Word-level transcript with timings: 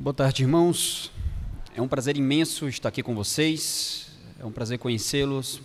Boa 0.00 0.14
tarde, 0.14 0.44
irmãos. 0.44 1.10
É 1.74 1.82
um 1.82 1.88
prazer 1.88 2.16
imenso 2.16 2.68
estar 2.68 2.88
aqui 2.88 3.02
com 3.02 3.16
vocês. 3.16 4.16
É 4.38 4.46
um 4.46 4.52
prazer 4.52 4.78
conhecê-los. 4.78 5.60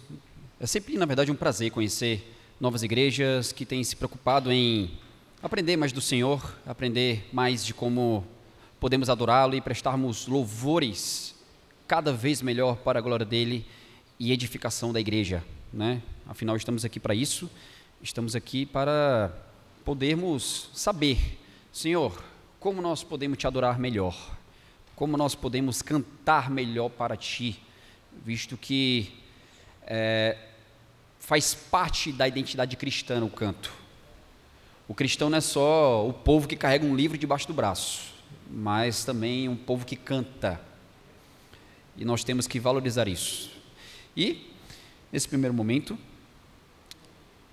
É 0.59 0.65
sempre, 0.65 0.97
na 0.97 1.05
verdade, 1.05 1.31
um 1.31 1.35
prazer 1.35 1.69
conhecer 1.69 2.35
novas 2.59 2.81
igrejas 2.81 3.51
que 3.51 3.63
têm 3.63 3.83
se 3.83 3.96
preocupado 3.96 4.51
em 4.51 4.89
aprender 5.39 5.77
mais 5.77 5.91
do 5.91 6.01
Senhor, 6.01 6.57
aprender 6.65 7.29
mais 7.31 7.63
de 7.63 7.75
como 7.75 8.25
podemos 8.79 9.07
adorá-lo 9.07 9.54
e 9.54 9.61
prestarmos 9.61 10.26
louvores 10.26 11.36
cada 11.88 12.12
vez 12.12 12.42
melhor 12.42 12.78
para 12.78 12.97
a 12.97 13.04
glória 13.04 13.28
dele 13.28 13.63
e 14.20 14.31
edificação 14.31 14.92
da 14.92 15.00
igreja, 15.00 15.44
né? 15.72 16.02
Afinal, 16.27 16.58
estamos 16.58 16.84
aqui 16.84 17.00
para 17.00 17.13
isso. 17.13 17.48
Estamos 18.02 18.36
aqui 18.36 18.66
para 18.66 19.31
podermos 19.86 20.72
saber, 20.73 21.38
Senhor, 21.72 22.33
como 22.63 22.81
nós 22.81 23.03
podemos 23.03 23.38
te 23.38 23.45
adorar 23.45 23.77
melhor, 23.77 24.16
como 24.95 25.17
nós 25.17 25.35
podemos 25.35 25.81
cantar 25.81 26.49
melhor 26.49 26.88
para 26.88 27.17
ti, 27.17 27.62
visto 28.23 28.55
que 28.55 29.12
é, 29.81 30.38
faz 31.20 31.54
parte 31.54 32.09
da 32.13 32.26
identidade 32.26 32.77
cristã 32.77 33.21
o 33.21 33.30
canto. 33.30 33.73
O 34.88 34.94
cristão 34.94 35.30
não 35.30 35.40
é 35.40 35.41
só 35.41 36.07
o 36.07 36.13
povo 36.13 36.48
que 36.48 36.55
carrega 36.55 36.85
um 36.85 36.95
livro 36.95 37.18
debaixo 37.18 37.45
do 37.48 37.54
braço, 37.54 38.13
mas 38.49 39.04
também 39.04 39.49
um 39.49 39.57
povo 39.57 39.85
que 39.85 39.98
canta. 39.98 40.57
E 41.98 42.05
nós 42.05 42.23
temos 42.23 42.48
que 42.48 42.62
valorizar 42.62 43.09
isso. 43.09 43.52
E, 44.16 44.49
nesse 45.12 45.27
primeiro 45.27 45.54
momento, 45.54 45.99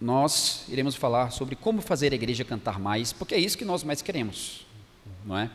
nós 0.01 0.65
iremos 0.69 0.95
falar 0.95 1.31
sobre 1.33 1.57
como 1.57 1.83
fazer 1.83 2.13
a 2.13 2.15
igreja 2.15 2.45
cantar 2.45 2.79
mais, 2.79 3.13
porque 3.13 3.35
é 3.35 3.41
isso 3.41 3.59
que 3.59 3.65
nós 3.65 3.83
mais 3.83 4.01
queremos 4.01 4.70
não 5.25 5.39
é? 5.39 5.51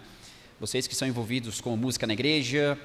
Vocês 0.60 0.88
que 0.88 0.96
são 0.96 1.08
envolvidos 1.08 1.60
com 1.60 1.76
música 1.76 2.08
na 2.08 2.14
igreja, 2.14 2.80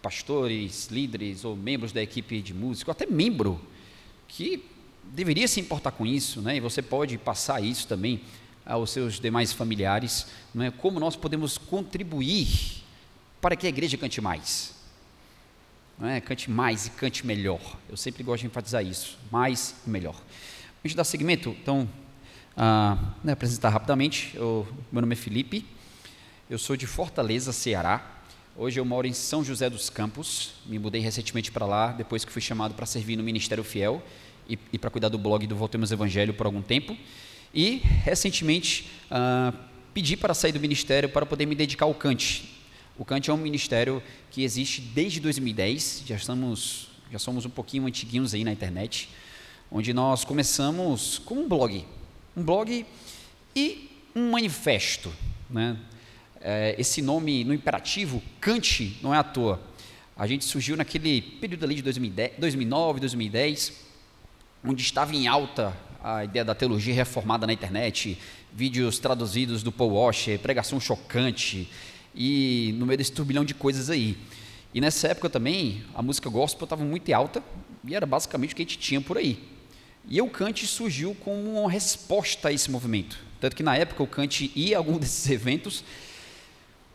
pastores, 0.00 0.88
líderes 0.88 1.44
ou 1.44 1.56
membros 1.56 1.92
da 1.92 2.02
equipe 2.02 2.40
de 2.40 2.54
música, 2.54 2.90
ou 2.90 2.92
até 2.92 3.06
membro 3.06 3.60
que 4.28 4.64
deveria 5.04 5.48
se 5.48 5.60
importar 5.60 5.90
com 5.90 6.06
isso, 6.06 6.40
né? 6.40 6.56
E 6.56 6.60
você 6.60 6.82
pode 6.82 7.18
passar 7.18 7.62
isso 7.62 7.88
também 7.88 8.20
aos 8.64 8.90
seus 8.90 9.20
demais 9.20 9.52
familiares, 9.52 10.26
não 10.54 10.64
é? 10.64 10.70
Como 10.70 11.00
nós 11.00 11.16
podemos 11.16 11.56
contribuir 11.58 12.82
para 13.40 13.54
que 13.56 13.66
a 13.66 13.68
igreja 13.68 13.96
cante 13.96 14.20
mais? 14.20 14.74
Não 15.98 16.08
é? 16.08 16.20
Cante 16.20 16.50
mais 16.50 16.86
e 16.86 16.90
cante 16.90 17.26
melhor. 17.26 17.60
Eu 17.88 17.96
sempre 17.96 18.22
gosto 18.22 18.42
de 18.42 18.46
enfatizar 18.46 18.84
isso, 18.84 19.18
mais 19.30 19.76
e 19.86 19.90
melhor. 19.90 20.16
A 20.84 20.86
gente 20.86 20.96
dá 20.96 21.04
seguimento, 21.04 21.50
então, 21.62 21.88
né, 23.24 23.32
apresentar 23.32 23.70
rapidamente. 23.70 24.32
Eu, 24.34 24.66
meu 24.92 25.00
nome 25.00 25.14
é 25.14 25.16
Felipe. 25.16 25.64
Eu 26.48 26.58
sou 26.58 26.76
de 26.76 26.86
Fortaleza, 26.86 27.52
Ceará. 27.52 28.08
Hoje 28.56 28.78
eu 28.78 28.84
moro 28.84 29.04
em 29.04 29.12
São 29.12 29.42
José 29.42 29.68
dos 29.68 29.90
Campos. 29.90 30.52
Me 30.64 30.78
mudei 30.78 31.00
recentemente 31.00 31.50
para 31.50 31.66
lá, 31.66 31.90
depois 31.90 32.24
que 32.24 32.30
fui 32.30 32.40
chamado 32.40 32.72
para 32.72 32.86
servir 32.86 33.16
no 33.16 33.24
Ministério 33.24 33.64
Fiel 33.64 34.00
e, 34.48 34.56
e 34.72 34.78
para 34.78 34.88
cuidar 34.88 35.08
do 35.08 35.18
blog 35.18 35.44
do 35.44 35.56
Voltemos 35.56 35.90
Evangelho 35.90 36.32
por 36.32 36.46
algum 36.46 36.62
tempo. 36.62 36.96
E, 37.52 37.78
recentemente, 38.04 38.88
ah, 39.10 39.52
pedi 39.92 40.16
para 40.16 40.34
sair 40.34 40.52
do 40.52 40.60
ministério 40.60 41.08
para 41.08 41.26
poder 41.26 41.46
me 41.46 41.56
dedicar 41.56 41.84
ao 41.84 41.92
Cante. 41.92 42.56
O 42.96 43.04
Cante 43.04 43.28
é 43.28 43.34
um 43.34 43.38
ministério 43.38 44.00
que 44.30 44.44
existe 44.44 44.80
desde 44.80 45.18
2010, 45.18 46.04
já, 46.06 46.14
estamos, 46.14 46.90
já 47.10 47.18
somos 47.18 47.44
um 47.44 47.50
pouquinho 47.50 47.88
antiguinhos 47.88 48.34
aí 48.34 48.44
na 48.44 48.52
internet, 48.52 49.08
onde 49.68 49.92
nós 49.92 50.24
começamos 50.24 51.18
com 51.18 51.40
um 51.40 51.48
blog. 51.48 51.84
Um 52.36 52.44
blog 52.44 52.86
e 53.56 53.90
um 54.14 54.30
manifesto, 54.30 55.12
né? 55.50 55.76
É, 56.48 56.76
esse 56.78 57.02
nome 57.02 57.42
no 57.42 57.52
imperativo, 57.52 58.22
cante, 58.40 58.96
não 59.02 59.12
é 59.12 59.18
à 59.18 59.24
toa. 59.24 59.60
A 60.16 60.28
gente 60.28 60.44
surgiu 60.44 60.76
naquele 60.76 61.20
período 61.20 61.64
ali 61.64 61.74
de 61.74 61.82
2010, 61.82 62.34
2009, 62.38 63.00
2010, 63.00 63.72
onde 64.64 64.80
estava 64.80 65.16
em 65.16 65.26
alta 65.26 65.76
a 66.00 66.22
ideia 66.22 66.44
da 66.44 66.54
teologia 66.54 66.94
reformada 66.94 67.48
na 67.48 67.52
internet, 67.52 68.16
vídeos 68.52 69.00
traduzidos 69.00 69.64
do 69.64 69.72
Paul 69.72 69.94
Washer, 69.94 70.38
pregação 70.38 70.78
chocante, 70.78 71.68
e 72.14 72.72
no 72.78 72.86
meio 72.86 72.96
desse 72.96 73.10
turbilhão 73.10 73.44
de 73.44 73.52
coisas 73.52 73.90
aí. 73.90 74.16
E 74.72 74.80
nessa 74.80 75.08
época 75.08 75.28
também, 75.28 75.82
a 75.96 76.00
música 76.00 76.30
gospel 76.30 76.62
estava 76.62 76.84
muito 76.84 77.12
alta, 77.12 77.42
e 77.84 77.92
era 77.92 78.06
basicamente 78.06 78.52
o 78.52 78.56
que 78.56 78.62
a 78.62 78.64
gente 78.64 78.78
tinha 78.78 79.00
por 79.00 79.18
aí. 79.18 79.42
E 80.08 80.22
o 80.22 80.30
Cante 80.30 80.64
surgiu 80.64 81.12
como 81.16 81.58
uma 81.58 81.68
resposta 81.68 82.50
a 82.50 82.52
esse 82.52 82.70
movimento. 82.70 83.18
Tanto 83.40 83.56
que 83.56 83.64
na 83.64 83.76
época 83.76 84.00
o 84.00 84.06
Cante 84.06 84.52
ia 84.54 84.76
a 84.76 84.78
algum 84.78 84.96
desses 84.96 85.28
eventos 85.28 85.82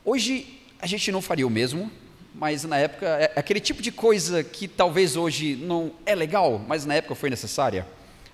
Hoje 0.03 0.59
a 0.81 0.87
gente 0.87 1.11
não 1.11 1.21
faria 1.21 1.45
o 1.45 1.49
mesmo, 1.49 1.91
mas 2.33 2.63
na 2.63 2.75
época 2.75 3.05
é 3.05 3.33
aquele 3.35 3.59
tipo 3.59 3.83
de 3.83 3.91
coisa 3.91 4.43
que 4.43 4.67
talvez 4.67 5.15
hoje 5.15 5.55
não 5.55 5.91
é 6.07 6.15
legal, 6.15 6.59
mas 6.67 6.87
na 6.87 6.95
época 6.95 7.13
foi 7.13 7.29
necessária. 7.29 7.85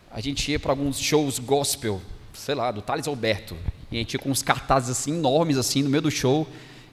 A 0.09 0.21
gente 0.21 0.49
ia 0.49 0.57
para 0.57 0.71
alguns 0.71 0.97
shows 0.97 1.39
gospel, 1.39 2.01
sei 2.33 2.55
lá, 2.55 2.71
do 2.71 2.81
Thales 2.81 3.05
Alberto, 3.05 3.57
e 3.91 3.97
a 3.97 3.99
gente 3.99 4.13
ia 4.13 4.19
com 4.19 4.29
uns 4.29 4.41
cartazes 4.41 4.89
assim 4.89 5.11
enormes 5.11 5.57
assim 5.57 5.83
no 5.83 5.89
meio 5.89 6.03
do 6.03 6.09
show 6.09 6.47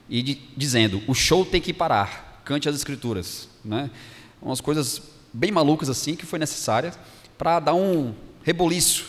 e 0.09 0.21
de, 0.21 0.41
dizendo: 0.57 1.01
"O 1.07 1.13
show 1.13 1.45
tem 1.45 1.61
que 1.61 1.71
parar, 1.71 2.41
cante 2.43 2.67
as 2.67 2.75
escrituras", 2.75 3.47
né? 3.63 3.89
Umas 4.41 4.59
coisas 4.59 5.01
bem 5.31 5.51
malucas 5.51 5.89
assim 5.89 6.17
que 6.17 6.25
foi 6.25 6.37
necessária 6.37 6.93
para 7.37 7.61
dar 7.61 7.75
um 7.75 8.13
reboliço 8.43 9.05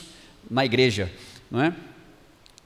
na 0.49 0.65
igreja, 0.65 1.13
não 1.51 1.61
é? 1.61 1.75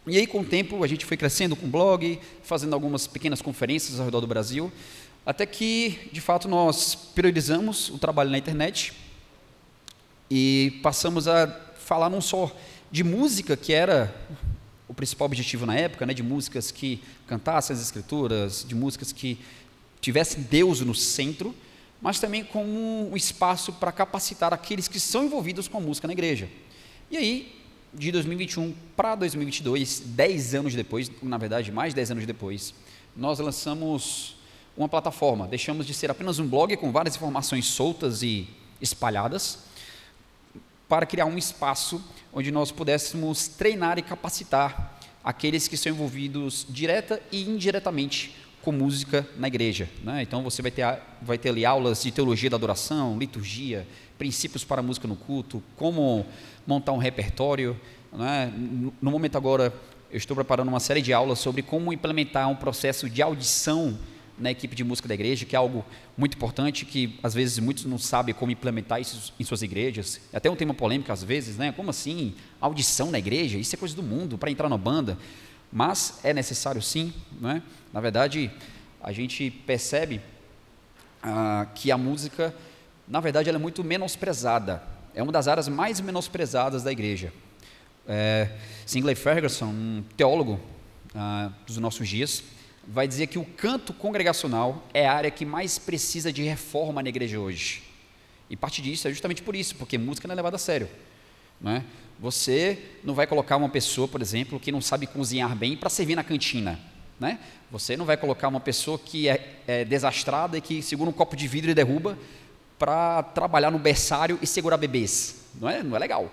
E 0.07 0.17
aí, 0.17 0.27
com 0.27 0.41
o 0.41 0.45
tempo, 0.45 0.83
a 0.83 0.87
gente 0.87 1.05
foi 1.05 1.17
crescendo 1.17 1.55
com 1.55 1.67
o 1.67 1.69
blog, 1.69 2.19
fazendo 2.43 2.73
algumas 2.73 3.07
pequenas 3.07 3.43
conferências 3.43 3.99
ao 3.99 4.07
redor 4.07 4.21
do 4.21 4.27
Brasil, 4.27 4.73
até 5.27 5.45
que, 5.45 6.09
de 6.11 6.21
fato, 6.21 6.49
nós 6.49 6.95
priorizamos 6.95 7.91
o 7.91 7.99
trabalho 7.99 8.31
na 8.31 8.39
internet 8.39 8.95
e 10.31 10.81
passamos 10.83 11.29
a 11.29 11.47
falar 11.77 12.09
não 12.09 12.21
só 12.21 12.51
de 12.91 13.05
música, 13.05 13.57
que 13.57 13.73
era 13.75 14.15
o 14.89 14.95
principal 14.95 15.27
objetivo 15.27 15.67
na 15.67 15.77
época, 15.77 16.07
né, 16.07 16.15
de 16.15 16.23
músicas 16.23 16.71
que 16.71 17.03
cantassem 17.27 17.75
as 17.75 17.83
escrituras, 17.83 18.65
de 18.67 18.75
músicas 18.75 19.13
que 19.13 19.39
tivessem 20.01 20.43
Deus 20.43 20.81
no 20.81 20.95
centro, 20.95 21.55
mas 22.01 22.19
também 22.19 22.43
como 22.43 23.13
um 23.13 23.17
espaço 23.17 23.73
para 23.75 23.93
capacitar 23.93 24.55
aqueles 24.55 24.89
que 24.89 24.99
são 24.99 25.25
envolvidos 25.25 25.69
com 25.69 25.77
a 25.77 25.81
música 25.81 26.07
na 26.09 26.15
igreja. 26.15 26.49
E 27.11 27.17
aí, 27.17 27.60
de 27.93 28.13
2021 28.13 28.75
para 28.97 29.15
2022, 29.15 30.01
10 30.07 30.55
anos 30.55 30.75
depois, 30.75 31.11
na 31.23 31.39
verdade, 31.39 31.73
mais 31.73 31.93
10 31.93 32.13
anos 32.13 32.27
depois, 32.27 32.75
nós 33.17 33.39
lançamos 33.39 34.37
uma 34.77 34.89
plataforma. 34.89 35.49
Deixamos 35.49 35.87
de 35.87 35.93
ser 35.93 36.11
apenas 36.11 36.39
um 36.39 36.47
blog 36.47 36.77
com 36.77 36.93
várias 36.93 37.17
informações 37.17 37.67
soltas 37.67 38.23
e 38.23 38.49
espalhadas, 38.81 39.59
para 40.89 41.07
criar 41.07 41.27
um 41.27 41.39
espaço 41.39 42.03
onde 42.33 42.51
nós 42.51 42.73
pudéssemos 42.73 43.47
treinar 43.47 43.99
e 43.99 44.03
capacitar 44.03 44.99
aqueles 45.23 45.69
que 45.69 45.77
são 45.77 45.93
envolvidos 45.93 46.67
direta 46.69 47.21
e 47.31 47.43
indiretamente 47.43 48.35
com 48.63 48.73
música 48.73 49.27
na 49.37 49.49
igreja. 49.49 49.89
Né? 50.03 50.23
Então 50.23 50.43
você 50.43 50.63
vai 50.63 50.71
ter, 50.71 50.85
vai 51.23 51.39
ter 51.39 51.51
ali 51.51 51.65
aulas 51.65 52.03
de 52.03 52.11
teologia 52.11 52.51
da 52.51 52.57
adoração, 52.57 53.19
liturgia, 53.19 53.87
princípios 54.19 54.65
para 54.65 54.83
música 54.83 55.09
no 55.09 55.17
culto, 55.17 55.63
como 55.77 56.27
montar 56.67 56.93
um 56.93 56.99
repertório. 56.99 57.79
Né? 58.13 58.53
No 59.01 59.11
momento 59.11 59.37
agora, 59.37 59.73
eu 60.11 60.17
estou 60.17 60.35
preparando 60.35 60.69
uma 60.69 60.81
série 60.81 61.01
de 61.01 61.13
aulas 61.13 61.39
sobre 61.39 61.63
como 61.63 61.93
implementar 61.93 62.49
um 62.49 62.57
processo 62.57 63.09
de 63.09 63.23
audição 63.23 63.99
na 64.41 64.51
equipe 64.51 64.75
de 64.75 64.83
música 64.83 65.07
da 65.07 65.15
igreja, 65.15 65.45
que 65.45 65.55
é 65.55 65.59
algo 65.59 65.85
muito 66.17 66.35
importante, 66.35 66.87
que 66.87 67.19
às 67.23 67.35
vezes 67.35 67.59
muitos 67.59 67.85
não 67.85 67.99
sabem 67.99 68.35
como 68.35 68.51
implementar 68.51 69.01
isso 69.01 69.33
em 69.39 69.45
suas 69.45 69.63
igrejas. 69.63 70.21
É 70.33 70.39
até 70.39 70.51
um 70.51 70.57
tema 70.57 70.73
polêmico 70.73 71.13
às 71.13 71.23
vezes, 71.23 71.57
né? 71.57 71.73
Como 71.73 71.91
assim? 71.91 72.35
Audição 72.61 73.11
na 73.11 73.19
igreja? 73.19 73.59
Isso 73.59 73.75
é 73.77 73.79
coisa 73.79 73.95
do 73.95 74.03
mundo, 74.03 74.39
para 74.39 74.51
entrar 74.51 74.69
na 74.69 74.79
banda. 74.79 75.19
Mas 75.71 76.21
é 76.25 76.33
necessário 76.33 76.81
sim, 76.81 77.13
né? 77.41 77.63
Na 77.93 78.01
verdade, 78.01 78.51
a 79.03 79.13
gente 79.13 79.51
percebe 79.51 80.21
ah, 81.23 81.67
que 81.75 81.93
a 81.93 81.99
música, 81.99 82.55
na 83.07 83.21
verdade, 83.21 83.49
ela 83.49 83.59
é 83.59 83.61
muito 83.61 83.85
menosprezada 83.85 84.83
é 85.15 85.23
uma 85.23 85.33
das 85.33 85.49
áreas 85.49 85.69
mais 85.69 86.01
menosprezadas 86.01 86.83
da 86.83 86.93
igreja. 86.93 87.33
É, 88.09 88.49
Singley 88.87 89.15
Ferguson, 89.15 89.67
um 89.67 90.05
teólogo 90.17 90.61
ah, 91.15 91.53
dos 91.67 91.77
nossos 91.79 92.09
dias, 92.09 92.43
vai 92.87 93.07
dizer 93.07 93.27
que 93.27 93.39
o 93.39 93.45
canto 93.45 93.93
congregacional 93.93 94.85
é 94.93 95.07
a 95.07 95.13
área 95.13 95.31
que 95.31 95.45
mais 95.45 95.79
precisa 95.79 96.33
de 96.33 96.43
reforma 96.43 97.03
na 97.03 97.09
igreja 97.09 97.39
hoje. 97.39 97.83
E 98.49 98.57
parte 98.57 98.83
disso 98.83 99.07
é 99.07 99.11
justamente 99.11 99.43
por 99.43 99.55
isso, 99.55 99.77
porque 99.77 99.97
música 99.97 100.27
não 100.27 100.33
é 100.33 100.37
levada 100.37 100.57
a 100.57 100.59
sério. 100.59 100.89
Né? 101.61 101.85
Você 102.19 102.79
não 103.05 103.15
vai 103.15 103.27
colocar 103.27 103.57
uma 103.57 103.69
pessoa, 103.69 104.09
por 104.09 104.21
exemplo, 104.21 104.59
que 104.59 104.73
não 104.73 104.81
sabe 104.81 105.07
cozinhar 105.07 105.55
bem 105.55 105.77
para 105.77 105.89
servir 105.89 106.17
na 106.17 106.25
cantina. 106.25 106.79
Né? 107.19 107.39
Você 107.71 107.97
não 107.97 108.05
vai 108.05 108.17
colocar 108.17 108.49
uma 108.49 108.61
pessoa 108.61 108.99
que 108.99 109.29
é, 109.29 109.59
é 109.67 109.85
desastrada 109.85 110.59
e 110.59 110.61
que 110.61 110.83
segura 110.83 111.09
um 111.09 111.13
copo 111.13 111.37
de 111.37 111.47
vidro 111.47 111.71
e 111.71 111.75
derruba 111.75 112.19
para 112.81 113.23
trabalhar 113.23 113.71
no 113.71 113.79
berçário 113.79 114.39
e 114.41 114.47
segurar 114.47 114.79
bebês. 114.79 115.45
Não 115.61 115.69
é, 115.69 115.83
não 115.83 115.95
é 115.95 115.99
legal. 115.99 116.33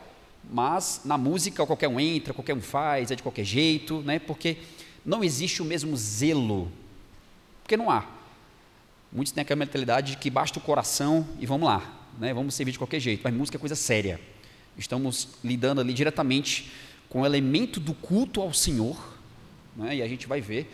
Mas 0.49 1.01
na 1.03 1.17
música 1.17 1.65
qualquer 1.65 1.89
um 1.89 1.99
entra, 1.99 2.33
qualquer 2.33 2.53
um 2.53 2.61
faz, 2.61 3.11
é 3.11 3.15
de 3.15 3.21
qualquer 3.21 3.43
jeito, 3.43 3.99
né? 4.03 4.17
porque 4.17 4.55
não 5.05 5.25
existe 5.25 5.61
o 5.61 5.65
mesmo 5.65 5.95
zelo 5.97 6.71
Porque 7.61 7.75
não 7.75 7.91
há. 7.91 8.05
Muitos 9.11 9.33
têm 9.33 9.41
aquela 9.41 9.59
mentalidade 9.59 10.11
de 10.11 10.17
que 10.17 10.29
basta 10.29 10.57
o 10.57 10.61
coração 10.61 11.27
e 11.37 11.45
vamos 11.45 11.67
lá, 11.67 11.83
né? 12.17 12.33
vamos 12.33 12.55
servir 12.55 12.71
de 12.71 12.77
qualquer 12.77 13.01
jeito, 13.01 13.19
mas 13.25 13.33
música 13.33 13.57
é 13.57 13.59
coisa 13.59 13.75
séria. 13.75 14.17
Estamos 14.77 15.27
lidando 15.43 15.81
ali 15.81 15.91
diretamente 15.91 16.71
com 17.09 17.23
o 17.23 17.25
elemento 17.25 17.77
do 17.77 17.93
culto 17.93 18.41
ao 18.41 18.53
Senhor, 18.53 18.97
né? 19.75 19.97
e 19.97 20.01
a 20.01 20.07
gente 20.07 20.27
vai 20.27 20.39
ver 20.39 20.71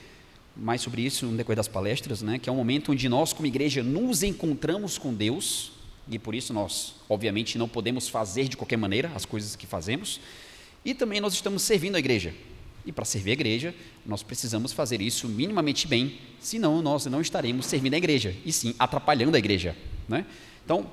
mais 0.55 0.81
sobre 0.81 1.01
isso 1.01 1.25
no 1.25 1.35
decorrer 1.35 1.57
das 1.57 1.67
palestras, 1.67 2.21
né? 2.21 2.37
que 2.37 2.49
é 2.49 2.51
um 2.51 2.55
momento 2.55 2.91
onde 2.91 3.09
nós, 3.09 3.33
como 3.33 3.47
igreja, 3.47 3.81
nos 3.81 4.23
encontramos 4.23 4.97
com 4.97 5.13
Deus, 5.13 5.71
e 6.09 6.19
por 6.19 6.35
isso 6.35 6.53
nós, 6.53 6.95
obviamente, 7.09 7.57
não 7.57 7.67
podemos 7.67 8.07
fazer 8.07 8.47
de 8.47 8.57
qualquer 8.57 8.77
maneira 8.77 9.11
as 9.15 9.25
coisas 9.25 9.55
que 9.55 9.65
fazemos, 9.65 10.19
e 10.85 10.93
também 10.93 11.19
nós 11.19 11.33
estamos 11.33 11.63
servindo 11.63 11.95
a 11.95 11.99
igreja. 11.99 12.33
E 12.85 12.91
para 12.91 13.05
servir 13.05 13.31
a 13.31 13.33
igreja, 13.33 13.73
nós 14.05 14.21
precisamos 14.21 14.73
fazer 14.73 15.01
isso 15.01 15.27
minimamente 15.29 15.87
bem, 15.87 16.19
senão 16.39 16.81
nós 16.81 17.05
não 17.05 17.21
estaremos 17.21 17.65
servindo 17.65 17.93
a 17.93 17.97
igreja, 17.97 18.35
e 18.45 18.51
sim 18.51 18.75
atrapalhando 18.77 19.35
a 19.35 19.39
igreja. 19.39 19.75
Né? 20.07 20.25
Então, 20.63 20.85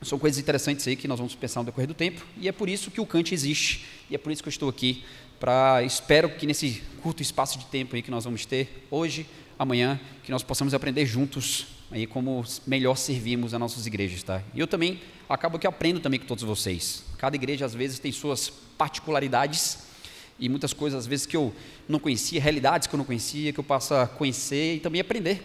são 0.00 0.18
coisas 0.18 0.40
interessantes 0.40 0.86
aí 0.86 0.96
que 0.96 1.06
nós 1.06 1.18
vamos 1.18 1.34
pensar 1.34 1.60
no 1.60 1.66
decorrer 1.66 1.88
do 1.88 1.94
tempo, 1.94 2.24
e 2.38 2.48
é 2.48 2.52
por 2.52 2.68
isso 2.68 2.90
que 2.90 3.00
o 3.00 3.06
Kant 3.06 3.34
existe, 3.34 3.84
e 4.08 4.14
é 4.14 4.18
por 4.18 4.32
isso 4.32 4.42
que 4.42 4.48
eu 4.48 4.52
estou 4.52 4.68
aqui, 4.68 5.04
para 5.42 5.82
espero 5.82 6.30
que 6.30 6.46
nesse 6.46 6.84
curto 7.02 7.20
espaço 7.20 7.58
de 7.58 7.64
tempo 7.64 7.96
aí 7.96 8.00
que 8.00 8.12
nós 8.12 8.22
vamos 8.22 8.46
ter 8.46 8.86
hoje, 8.88 9.26
amanhã, 9.58 9.98
que 10.22 10.30
nós 10.30 10.40
possamos 10.44 10.72
aprender 10.72 11.04
juntos 11.04 11.66
aí 11.90 12.06
como 12.06 12.44
melhor 12.64 12.96
servimos 12.96 13.52
as 13.52 13.58
nossas 13.58 13.84
igrejas, 13.84 14.22
tá? 14.22 14.40
E 14.54 14.60
eu 14.60 14.68
também 14.68 15.00
acabo 15.28 15.58
que 15.58 15.66
aprendo 15.66 15.98
também 15.98 16.20
com 16.20 16.26
todos 16.26 16.44
vocês. 16.44 17.02
Cada 17.18 17.34
igreja 17.34 17.66
às 17.66 17.74
vezes 17.74 17.98
tem 17.98 18.12
suas 18.12 18.50
particularidades 18.78 19.78
e 20.38 20.48
muitas 20.48 20.72
coisas 20.72 21.00
às 21.00 21.06
vezes 21.08 21.26
que 21.26 21.36
eu 21.36 21.52
não 21.88 21.98
conhecia, 21.98 22.40
realidades 22.40 22.86
que 22.86 22.94
eu 22.94 22.98
não 22.98 23.04
conhecia, 23.04 23.52
que 23.52 23.58
eu 23.58 23.64
possa 23.64 24.06
conhecer 24.16 24.76
e 24.76 24.78
também 24.78 25.00
aprender, 25.00 25.42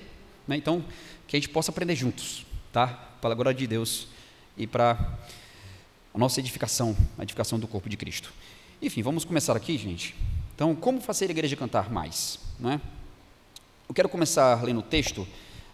né? 0.47 0.57
Então, 0.57 0.85
que 1.27 1.35
a 1.35 1.39
gente 1.39 1.49
possa 1.49 1.71
aprender 1.71 1.95
juntos, 1.95 2.45
tá? 2.71 2.85
Para 3.19 3.31
a 3.31 3.35
glória 3.35 3.51
de 3.51 3.65
Deus 3.65 4.09
e 4.55 4.67
para 4.67 5.17
a 6.13 6.19
nossa 6.19 6.39
edificação, 6.39 6.95
a 7.17 7.23
edificação 7.23 7.57
do 7.57 7.67
corpo 7.67 7.89
de 7.89 7.97
Cristo. 7.97 8.31
Enfim, 8.79 9.01
vamos 9.01 9.25
começar 9.25 9.57
aqui, 9.57 9.75
gente. 9.75 10.15
Então, 10.53 10.75
como 10.75 11.01
fazer 11.01 11.25
a 11.25 11.31
igreja 11.31 11.55
cantar 11.55 11.91
mais, 11.91 12.37
né? 12.59 12.79
Eu 13.89 13.95
quero 13.95 14.07
começar 14.07 14.63
lendo 14.63 14.81
o 14.81 14.83
texto 14.83 15.21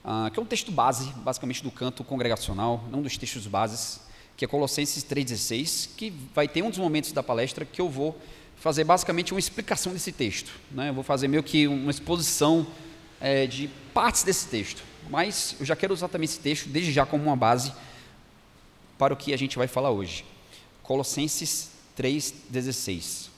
uh, 0.05 0.31
que 0.31 0.39
é 0.39 0.41
um 0.41 0.45
texto 0.45 0.71
base, 0.71 1.11
basicamente 1.17 1.61
do 1.61 1.69
canto 1.69 2.01
congregacional, 2.05 2.81
um 2.93 3.01
dos 3.01 3.17
textos 3.17 3.45
bases, 3.45 3.99
que 4.37 4.45
é 4.45 4.47
Colossenses 4.47 5.03
3,16, 5.03 5.89
que 5.97 6.11
vai 6.33 6.47
ter 6.47 6.61
um 6.61 6.69
dos 6.69 6.79
momentos 6.79 7.11
da 7.11 7.21
palestra 7.21 7.65
que 7.65 7.81
eu 7.81 7.89
vou 7.89 8.17
fazer 8.55 8.85
basicamente 8.85 9.33
uma 9.33 9.39
explicação 9.39 9.91
desse 9.91 10.13
texto. 10.13 10.53
Né? 10.71 10.87
Eu 10.87 10.93
vou 10.93 11.03
fazer 11.03 11.27
meio 11.27 11.43
que 11.43 11.67
uma 11.67 11.91
exposição 11.91 12.65
é, 13.19 13.45
de 13.45 13.69
partes 13.93 14.23
desse 14.23 14.47
texto, 14.47 14.81
mas 15.09 15.57
eu 15.59 15.65
já 15.65 15.75
quero 15.75 15.93
usar 15.93 16.07
também 16.07 16.23
esse 16.23 16.39
texto 16.39 16.69
desde 16.69 16.93
já 16.93 17.05
como 17.05 17.25
uma 17.25 17.35
base 17.35 17.73
para 18.97 19.13
o 19.13 19.17
que 19.17 19.33
a 19.33 19.37
gente 19.37 19.57
vai 19.57 19.67
falar 19.67 19.91
hoje. 19.91 20.23
Colossenses 20.81 21.72
3,16. 21.97 23.29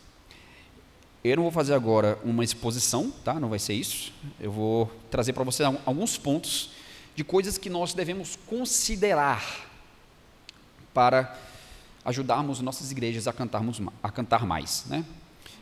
Eu 1.24 1.38
não 1.38 1.44
vou 1.44 1.52
fazer 1.52 1.74
agora 1.74 2.20
uma 2.24 2.44
exposição, 2.44 3.12
tá? 3.24 3.40
Não 3.40 3.50
vai 3.50 3.60
ser 3.60 3.74
isso. 3.74 4.14
Eu 4.40 4.52
vou 4.52 4.92
trazer 5.10 5.34
para 5.34 5.44
você 5.44 5.64
alguns 5.64 6.18
pontos 6.18 6.70
de 7.16 7.24
coisas 7.24 7.58
que 7.58 7.70
nós 7.70 7.94
devemos 7.94 8.38
considerar 8.46 9.44
para 10.94 11.36
ajudarmos 12.04 12.62
nossas 12.62 12.92
igrejas 12.92 13.28
a 13.28 13.34
cantarmos 13.34 13.82
a 14.04 14.12
cantar 14.12 14.46
mais, 14.46 14.86
né? 14.86 15.04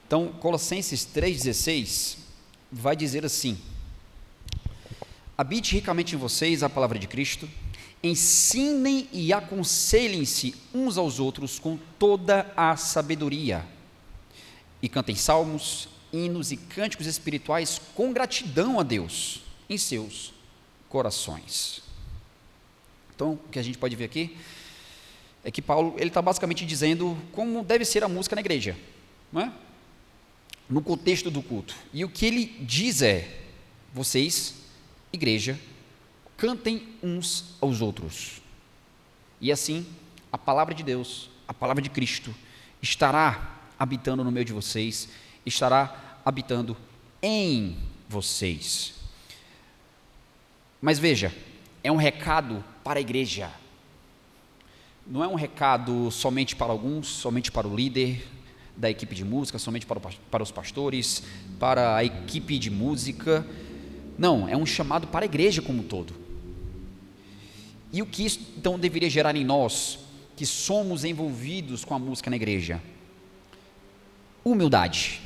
Então, 0.06 0.28
Colossenses 0.40 1.06
3:16 1.06 2.18
vai 2.72 2.96
dizer 2.96 3.26
assim: 3.26 3.58
Habite 5.38 5.74
ricamente 5.74 6.16
em 6.16 6.18
vocês 6.18 6.62
a 6.62 6.70
palavra 6.70 7.00
de 7.00 7.08
Cristo, 7.08 7.50
ensinem 8.04 9.08
e 9.14 9.32
aconselhem-se 9.32 10.54
uns 10.74 10.98
aos 10.98 11.20
outros 11.20 11.58
com 11.58 11.80
toda 11.98 12.52
a 12.56 12.76
sabedoria 12.76 13.66
e 14.82 14.90
cantem 14.90 15.16
salmos, 15.16 15.88
hinos 16.12 16.52
e 16.52 16.58
cânticos 16.58 17.08
espirituais 17.08 17.82
com 17.96 18.12
gratidão 18.12 18.78
a 18.78 18.84
Deus 18.84 19.42
em 19.70 19.78
seus 19.78 20.34
corações. 20.90 21.82
Então, 23.16 23.40
o 23.46 23.50
que 23.50 23.58
a 23.58 23.64
gente 23.64 23.78
pode 23.78 23.96
ver 23.96 24.06
aqui 24.06 24.38
é 25.44 25.50
que 25.50 25.62
Paulo 25.62 25.96
ele 25.98 26.10
está 26.10 26.22
basicamente 26.22 26.66
dizendo 26.66 27.18
como 27.32 27.64
deve 27.64 27.86
ser 27.86 28.04
a 28.04 28.10
música 28.10 28.36
na 28.36 28.42
igreja, 28.42 28.78
é? 29.36 29.50
no 30.70 30.82
contexto 30.82 31.32
do 31.32 31.42
culto. 31.42 31.76
E 31.94 32.04
o 32.04 32.10
que 32.10 32.26
ele 32.26 32.46
diz 32.62 33.02
é: 33.02 33.42
vocês, 33.94 34.56
igreja, 35.12 35.58
cantem 36.44 36.90
uns 37.02 37.56
aos 37.62 37.80
outros. 37.80 38.42
E 39.40 39.50
assim, 39.50 39.86
a 40.30 40.38
palavra 40.38 40.76
de 40.76 40.84
Deus, 40.84 41.30
a 41.48 41.54
palavra 41.54 41.82
de 41.82 41.90
Cristo, 41.90 42.36
estará 42.82 43.62
habitando 43.80 44.26
no 44.26 44.32
meio 44.32 44.46
de 44.46 44.52
vocês, 44.52 45.08
estará 45.46 46.20
habitando 46.26 46.76
em 47.22 47.78
vocês. 48.10 48.94
Mas 50.82 51.00
veja, 51.00 51.34
é 51.82 51.90
um 51.90 51.96
recado 51.96 52.62
para 52.84 53.00
a 53.00 53.02
igreja. 53.02 53.50
Não 55.08 55.24
é 55.24 55.28
um 55.30 55.36
recado 55.36 56.12
somente 56.12 56.58
para 56.58 56.74
alguns, 56.74 57.08
somente 57.08 57.54
para 57.54 57.66
o 57.66 57.74
líder 57.74 58.28
da 58.76 58.90
equipe 58.90 59.16
de 59.16 59.24
música, 59.24 59.58
somente 59.58 59.86
para, 59.86 59.98
o, 59.98 60.02
para 60.30 60.44
os 60.44 60.52
pastores, 60.52 61.24
para 61.58 61.96
a 61.96 62.04
equipe 62.04 62.60
de 62.60 62.70
música. 62.70 63.48
Não, 64.18 64.50
é 64.50 64.58
um 64.58 64.66
chamado 64.66 65.08
para 65.08 65.24
a 65.24 65.26
igreja 65.26 65.62
como 65.62 65.80
um 65.80 65.88
todo. 65.88 66.23
E 67.94 68.02
o 68.02 68.06
que 68.06 68.26
isso 68.26 68.40
então 68.58 68.78
deveria 68.78 69.10
gerar 69.10 69.36
em 69.36 69.46
nós, 69.46 70.00
que 70.36 70.46
somos 70.46 71.06
envolvidos 71.06 71.86
com 71.86 71.94
a 71.94 72.00
música 72.00 72.30
na 72.30 72.36
igreja? 72.36 72.82
humildade. 74.44 75.22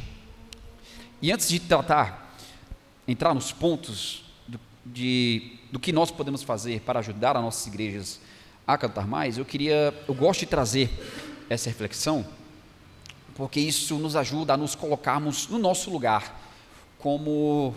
E 1.22 1.32
antes 1.32 1.50
de 1.50 1.60
tratar, 1.60 2.38
entrar 3.08 3.34
nos 3.34 3.52
pontos 3.52 4.24
do, 4.48 4.60
de, 4.86 5.58
do 5.72 5.80
que 5.80 5.92
nós 5.92 6.12
podemos 6.12 6.44
fazer 6.44 6.82
para 6.82 7.00
ajudar 7.00 7.36
as 7.36 7.42
nossas 7.42 7.66
igrejas 7.66 8.20
a 8.66 8.78
cantar 8.78 9.08
mais, 9.08 9.38
eu 9.38 9.46
queria, 9.46 9.94
eu 10.08 10.14
gosto 10.14 10.42
de 10.42 10.46
trazer 10.46 10.90
essa 11.50 11.70
reflexão, 11.70 12.26
porque 13.34 13.60
isso 13.60 13.98
nos 13.98 14.16
ajuda 14.16 14.54
a 14.54 14.58
nos 14.58 14.76
colocarmos 14.76 15.48
no 15.48 15.58
nosso 15.58 15.90
lugar 15.90 16.44
como 17.00 17.74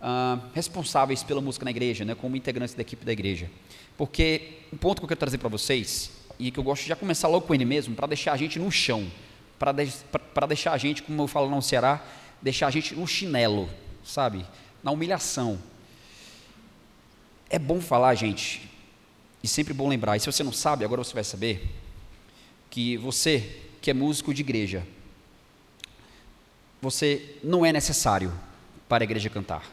ah, 0.00 0.38
responsáveis 0.54 1.22
pela 1.22 1.40
música 1.40 1.64
na 1.64 1.70
igreja, 1.70 2.04
né, 2.04 2.14
como 2.14 2.36
integrantes 2.36 2.74
da 2.74 2.82
equipe 2.82 3.04
da 3.04 3.12
igreja. 3.12 3.48
Porque 4.00 4.60
um 4.72 4.78
ponto 4.78 4.98
que 4.98 5.04
eu 5.04 5.08
quero 5.08 5.20
trazer 5.20 5.36
para 5.36 5.50
vocês, 5.50 6.10
e 6.38 6.50
que 6.50 6.58
eu 6.58 6.64
gosto 6.64 6.84
de 6.84 6.88
já 6.88 6.96
começar 6.96 7.28
logo 7.28 7.46
com 7.46 7.54
ele 7.54 7.66
mesmo, 7.66 7.94
para 7.94 8.06
deixar 8.06 8.32
a 8.32 8.36
gente 8.38 8.58
no 8.58 8.70
chão, 8.70 9.12
para 9.58 9.72
de, 9.72 9.92
deixar 10.48 10.72
a 10.72 10.78
gente, 10.78 11.02
como 11.02 11.20
eu 11.20 11.26
falo 11.26 11.50
no 11.50 11.60
Ceará, 11.60 12.02
deixar 12.40 12.68
a 12.68 12.70
gente 12.70 12.94
no 12.94 13.06
chinelo, 13.06 13.68
sabe? 14.02 14.46
Na 14.82 14.90
humilhação. 14.90 15.60
É 17.50 17.58
bom 17.58 17.78
falar, 17.78 18.14
gente, 18.14 18.70
e 19.42 19.46
sempre 19.46 19.74
bom 19.74 19.86
lembrar, 19.86 20.16
e 20.16 20.20
se 20.20 20.32
você 20.32 20.42
não 20.42 20.50
sabe, 20.50 20.82
agora 20.82 21.04
você 21.04 21.12
vai 21.12 21.22
saber, 21.22 21.70
que 22.70 22.96
você 22.96 23.60
que 23.82 23.90
é 23.90 23.92
músico 23.92 24.32
de 24.32 24.40
igreja, 24.40 24.82
você 26.80 27.36
não 27.44 27.66
é 27.66 27.70
necessário 27.70 28.32
para 28.88 29.02
a 29.02 29.04
igreja 29.04 29.28
cantar. 29.28 29.70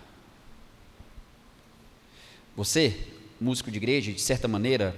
Você, 2.58 3.16
músico 3.40 3.72
de 3.72 3.78
igreja, 3.78 4.12
de 4.12 4.22
certa 4.22 4.48
maneira, 4.48 4.98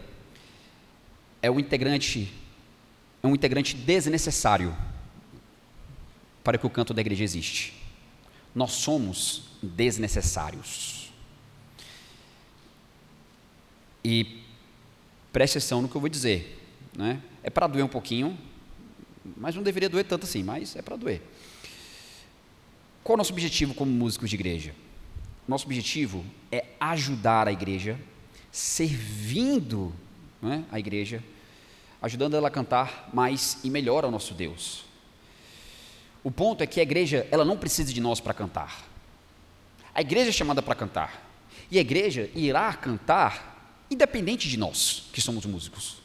é 1.41 1.49
o 1.49 1.59
integrante 1.59 2.31
é 3.21 3.27
um 3.27 3.35
integrante 3.35 3.75
desnecessário 3.75 4.75
para 6.43 6.57
que 6.57 6.65
o 6.65 6.69
canto 6.69 6.93
da 6.93 7.01
igreja 7.01 7.23
existe. 7.23 7.73
Nós 8.55 8.71
somos 8.71 9.43
desnecessários. 9.61 11.11
E 14.03 14.41
preste 15.33 15.57
atenção 15.57 15.81
no 15.81 15.89
que 15.89 15.95
eu 15.95 16.01
vou 16.01 16.09
dizer. 16.09 16.57
Né? 16.95 17.21
É 17.43 17.49
para 17.49 17.67
doer 17.67 17.83
um 17.83 17.89
pouquinho, 17.89 18.37
mas 19.37 19.53
não 19.53 19.61
deveria 19.61 19.89
doer 19.89 20.05
tanto 20.05 20.23
assim, 20.23 20.43
mas 20.43 20.75
é 20.75 20.81
para 20.81 20.95
doer. 20.95 21.21
Qual 23.03 23.13
é 23.13 23.15
o 23.15 23.17
nosso 23.17 23.33
objetivo 23.33 23.73
como 23.73 23.91
músicos 23.91 24.29
de 24.29 24.35
igreja? 24.35 24.73
Nosso 25.47 25.65
objetivo 25.65 26.25
é 26.51 26.65
ajudar 26.79 27.47
a 27.47 27.51
igreja, 27.51 27.99
servindo 28.51 29.93
né, 30.41 30.65
a 30.71 30.79
igreja, 30.79 31.23
ajudando 32.01 32.35
ela 32.35 32.47
a 32.47 32.51
cantar 32.51 33.09
mais 33.13 33.59
e 33.63 33.69
melhor 33.69 34.03
ao 34.03 34.11
nosso 34.11 34.33
Deus. 34.33 34.85
O 36.23 36.31
ponto 36.31 36.63
é 36.63 36.67
que 36.67 36.79
a 36.79 36.83
igreja, 36.83 37.27
ela 37.31 37.45
não 37.45 37.57
precisa 37.57 37.93
de 37.93 38.01
nós 38.01 38.19
para 38.19 38.33
cantar. 38.33 38.85
A 39.93 40.01
igreja 40.01 40.29
é 40.29 40.33
chamada 40.33 40.61
para 40.61 40.75
cantar. 40.75 41.27
E 41.71 41.77
a 41.77 41.81
igreja 41.81 42.29
irá 42.35 42.73
cantar 42.73 43.85
independente 43.89 44.47
de 44.47 44.57
nós, 44.57 45.09
que 45.11 45.21
somos 45.21 45.45
músicos. 45.45 45.97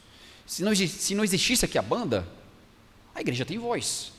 Se 0.45 0.63
não, 0.63 0.75
se 0.75 1.15
não 1.15 1.23
existisse 1.23 1.65
aqui 1.65 1.77
a 1.77 1.81
banda, 1.81 2.27
a 3.13 3.21
igreja 3.21 3.45
tem 3.45 3.57
voz. 3.57 4.11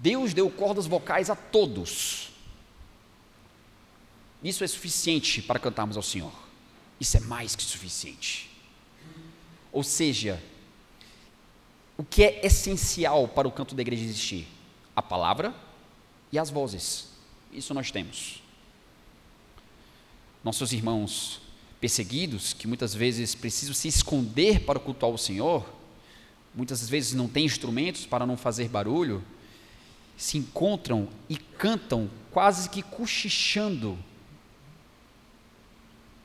Deus 0.00 0.34
deu 0.34 0.50
cordas 0.50 0.86
vocais 0.86 1.30
a 1.30 1.36
todos. 1.36 2.30
Isso 4.42 4.64
é 4.64 4.66
suficiente 4.66 5.40
para 5.40 5.58
cantarmos 5.58 5.96
ao 5.96 6.02
Senhor. 6.02 6.32
Isso 7.02 7.16
é 7.16 7.20
mais 7.20 7.56
que 7.56 7.64
suficiente. 7.64 8.48
Ou 9.72 9.82
seja, 9.82 10.40
o 11.98 12.04
que 12.04 12.22
é 12.22 12.46
essencial 12.46 13.26
para 13.26 13.48
o 13.48 13.50
canto 13.50 13.74
da 13.74 13.82
igreja 13.82 14.04
existir? 14.04 14.46
A 14.94 15.02
palavra 15.02 15.52
e 16.30 16.38
as 16.38 16.48
vozes. 16.48 17.08
Isso 17.52 17.74
nós 17.74 17.90
temos. 17.90 18.40
Nossos 20.44 20.72
irmãos 20.72 21.40
perseguidos, 21.80 22.52
que 22.52 22.68
muitas 22.68 22.94
vezes 22.94 23.34
precisam 23.34 23.74
se 23.74 23.88
esconder 23.88 24.60
para 24.60 24.78
cultuar 24.78 25.10
o 25.10 25.18
Senhor, 25.18 25.68
muitas 26.54 26.88
vezes 26.88 27.14
não 27.14 27.26
têm 27.26 27.46
instrumentos 27.46 28.06
para 28.06 28.24
não 28.24 28.36
fazer 28.36 28.68
barulho, 28.68 29.24
se 30.16 30.38
encontram 30.38 31.08
e 31.28 31.36
cantam 31.36 32.08
quase 32.30 32.70
que 32.70 32.80
cochichando 32.80 33.98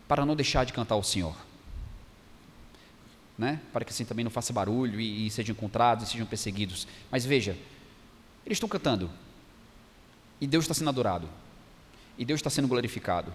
para 0.08 0.26
não 0.26 0.36
deixar 0.36 0.66
de 0.66 0.74
cantar 0.74 0.96
o 0.96 1.04
Senhor. 1.04 1.36
Né? 3.38 3.60
Para 3.72 3.86
que 3.86 3.92
assim 3.92 4.06
também 4.06 4.24
não 4.24 4.32
faça 4.32 4.52
barulho 4.52 5.00
e, 5.00 5.28
e 5.28 5.30
sejam 5.30 5.54
encontrados 5.54 6.08
e 6.08 6.12
sejam 6.12 6.26
perseguidos. 6.26 6.88
Mas 7.12 7.26
veja, 7.26 7.58
eles 8.46 8.56
estão 8.56 8.70
cantando. 8.70 9.10
E 10.40 10.48
Deus 10.48 10.64
está 10.64 10.74
sendo 10.74 10.90
adorado. 10.90 11.30
E 12.18 12.26
Deus 12.26 12.40
está 12.40 12.50
sendo 12.50 12.68
glorificado. 12.68 13.34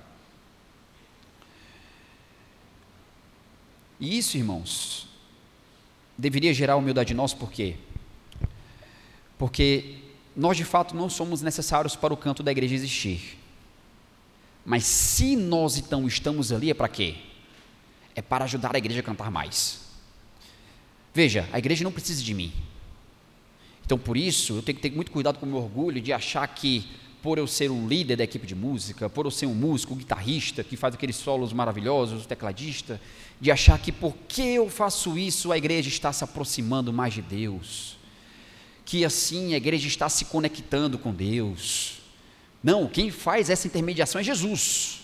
E 4.00 4.18
isso, 4.18 4.36
irmãos, 4.36 5.06
deveria 6.18 6.52
gerar 6.52 6.76
humildade 6.76 7.12
em 7.12 7.16
nós, 7.16 7.32
por 7.32 7.52
quê? 7.52 7.76
Porque 9.38 9.98
nós 10.34 10.56
de 10.56 10.64
fato 10.64 10.96
não 10.96 11.08
somos 11.08 11.42
necessários 11.42 11.94
para 11.94 12.12
o 12.12 12.16
canto 12.16 12.42
da 12.42 12.50
igreja 12.50 12.74
existir. 12.74 13.38
Mas 14.64 14.84
se 14.84 15.36
nós 15.36 15.76
então 15.76 16.06
estamos 16.06 16.52
ali, 16.52 16.70
é 16.70 16.74
para 16.74 16.88
quê? 16.88 17.16
É 18.14 18.22
para 18.22 18.44
ajudar 18.44 18.74
a 18.74 18.78
igreja 18.78 19.00
a 19.00 19.02
cantar 19.02 19.30
mais. 19.30 19.80
Veja, 21.12 21.48
a 21.52 21.58
igreja 21.58 21.84
não 21.84 21.92
precisa 21.92 22.22
de 22.22 22.32
mim. 22.32 22.52
Então, 23.84 23.98
por 23.98 24.16
isso, 24.16 24.54
eu 24.54 24.62
tenho 24.62 24.76
que 24.76 24.82
ter 24.82 24.94
muito 24.94 25.10
cuidado 25.10 25.38
com 25.38 25.46
o 25.46 25.48
meu 25.48 25.58
orgulho 25.58 26.00
de 26.00 26.12
achar 26.12 26.46
que, 26.46 26.88
por 27.20 27.36
eu 27.36 27.46
ser 27.46 27.70
um 27.70 27.88
líder 27.88 28.16
da 28.16 28.24
equipe 28.24 28.46
de 28.46 28.54
música, 28.54 29.10
por 29.10 29.26
eu 29.26 29.30
ser 29.30 29.46
um 29.46 29.54
músico, 29.54 29.94
um 29.94 29.96
guitarrista 29.96 30.62
que 30.62 30.76
faz 30.76 30.94
aqueles 30.94 31.16
solos 31.16 31.52
maravilhosos, 31.52 32.24
tecladista, 32.24 33.00
de 33.40 33.50
achar 33.50 33.78
que 33.78 33.90
porque 33.90 34.42
eu 34.42 34.70
faço 34.70 35.18
isso, 35.18 35.50
a 35.50 35.58
igreja 35.58 35.88
está 35.88 36.12
se 36.12 36.22
aproximando 36.22 36.92
mais 36.92 37.12
de 37.12 37.22
Deus. 37.22 37.98
Que 38.84 39.04
assim 39.04 39.54
a 39.54 39.56
igreja 39.56 39.88
está 39.88 40.08
se 40.08 40.26
conectando 40.26 40.98
com 40.98 41.12
Deus 41.12 42.01
não, 42.62 42.86
quem 42.86 43.10
faz 43.10 43.50
essa 43.50 43.66
intermediação 43.66 44.20
é 44.20 44.24
Jesus. 44.24 45.00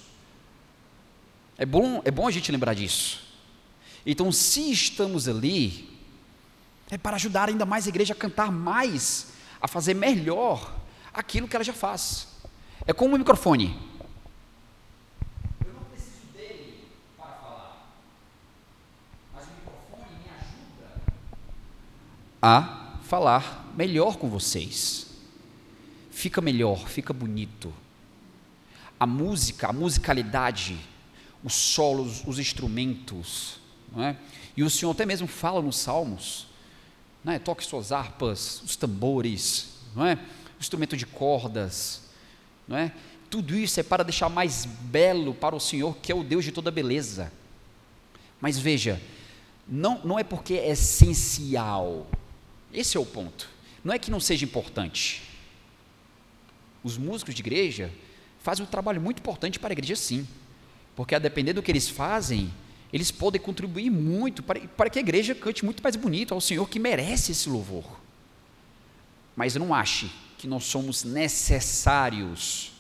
É 1.57 1.67
bom, 1.67 2.01
é 2.05 2.11
bom 2.11 2.29
a 2.29 2.31
gente 2.31 2.53
lembrar 2.53 2.75
disso. 2.75 3.21
Então, 4.07 4.31
se 4.31 4.71
estamos 4.71 5.27
ali, 5.27 5.91
é 6.89 6.97
para 6.97 7.17
ajudar 7.17 7.49
ainda 7.49 7.67
mais 7.67 7.87
a 7.87 7.89
igreja 7.89 8.13
a 8.15 8.17
cantar 8.17 8.53
mais, 8.53 9.33
a 9.61 9.67
fazer 9.67 9.95
melhor 9.95 10.73
aquilo 11.13 11.49
que 11.49 11.57
ela 11.57 11.65
já 11.65 11.73
faz. 11.73 12.29
É 12.87 12.93
como 12.93 13.17
o 13.17 13.19
microfone. 13.19 13.77
Eu 15.67 15.73
não 15.75 15.83
preciso 15.91 16.27
dele 16.33 16.85
para 17.17 17.27
falar, 17.27 17.93
mas 19.35 19.45
o 19.45 19.51
microfone 19.51 20.15
me 20.23 20.31
ajuda 20.31 21.03
a 22.41 22.99
falar 23.03 23.73
melhor 23.77 24.17
com 24.17 24.31
vocês 24.31 25.08
fica 26.19 26.41
melhor, 26.41 26.89
fica 26.89 27.13
bonito. 27.13 27.73
A 28.99 29.07
música, 29.07 29.69
a 29.69 29.73
musicalidade, 29.73 30.77
os 31.45 31.55
solos, 31.55 32.25
os 32.27 32.41
instrumentos, 32.41 33.61
não 33.93 34.03
é? 34.03 34.17
E 34.57 34.65
o 34.65 34.69
Senhor 34.69 34.91
até 34.91 35.07
mesmo 35.07 35.29
fala 35.29 35.63
nos 35.63 35.77
Salmos, 35.77 36.49
não 37.23 37.33
é? 37.33 37.39
Toque 37.39 37.65
suas 37.65 37.93
harpas, 37.93 38.61
os 38.63 38.75
tambores, 38.75 39.69
não 39.95 40.05
é? 40.05 40.15
O 40.15 40.61
instrumento 40.61 40.97
de 40.97 41.07
cordas, 41.07 42.03
não 42.67 42.77
é? 42.77 42.93
Tudo 43.31 43.55
isso 43.55 43.79
é 43.79 43.85
para 43.85 44.03
deixar 44.03 44.29
mais 44.29 44.65
belo 44.65 45.33
para 45.33 45.55
o 45.55 45.61
Senhor, 45.61 45.97
que 45.99 46.11
é 46.11 46.15
o 46.17 46.25
Deus 46.25 46.45
de 46.45 46.51
toda 46.51 46.69
beleza. 46.73 47.33
Mas 48.41 48.59
veja, 48.59 49.01
não, 49.69 50.01
não 50.03 50.19
é 50.19 50.25
porque 50.25 50.55
é 50.55 50.71
essencial. 50.71 52.09
Esse 52.73 52.97
é 52.97 53.01
o 53.01 53.07
ponto. 53.07 53.49
Não 53.85 53.95
é 53.95 54.01
que 54.01 54.11
não 54.11 54.19
seja 54.19 54.45
importante 54.45 55.28
os 56.89 56.99
músicos 56.99 57.35
de 57.35 57.43
igreja 57.43 57.91
fazem 58.41 58.65
um 58.65 58.69
trabalho 58.69 59.01
muito 59.01 59.19
importante 59.19 59.59
para 59.59 59.71
a 59.71 59.75
igreja, 59.75 59.95
sim, 59.95 60.27
porque 60.97 61.15
a 61.15 61.19
depender 61.19 61.53
do 61.53 61.63
que 61.63 61.71
eles 61.71 61.89
fazem, 61.89 62.53
eles 62.93 63.11
podem 63.11 63.41
contribuir 63.41 63.91
muito 63.91 64.43
para, 64.43 64.61
para 64.61 64.91
que 64.91 64.99
a 64.99 65.03
igreja 65.03 65.35
cante 65.35 65.65
muito 65.65 65.83
mais 65.83 65.95
bonito 65.97 66.35
ao 66.35 66.41
Senhor 66.41 66.69
que 66.69 66.79
merece 66.79 67.33
esse 67.33 67.49
louvor. 67.49 67.85
Mas 69.37 69.55
não 69.55 69.75
ache 69.75 70.11
que 70.39 70.47
nós 70.47 70.65
somos 70.65 71.05
necessários 71.05 72.73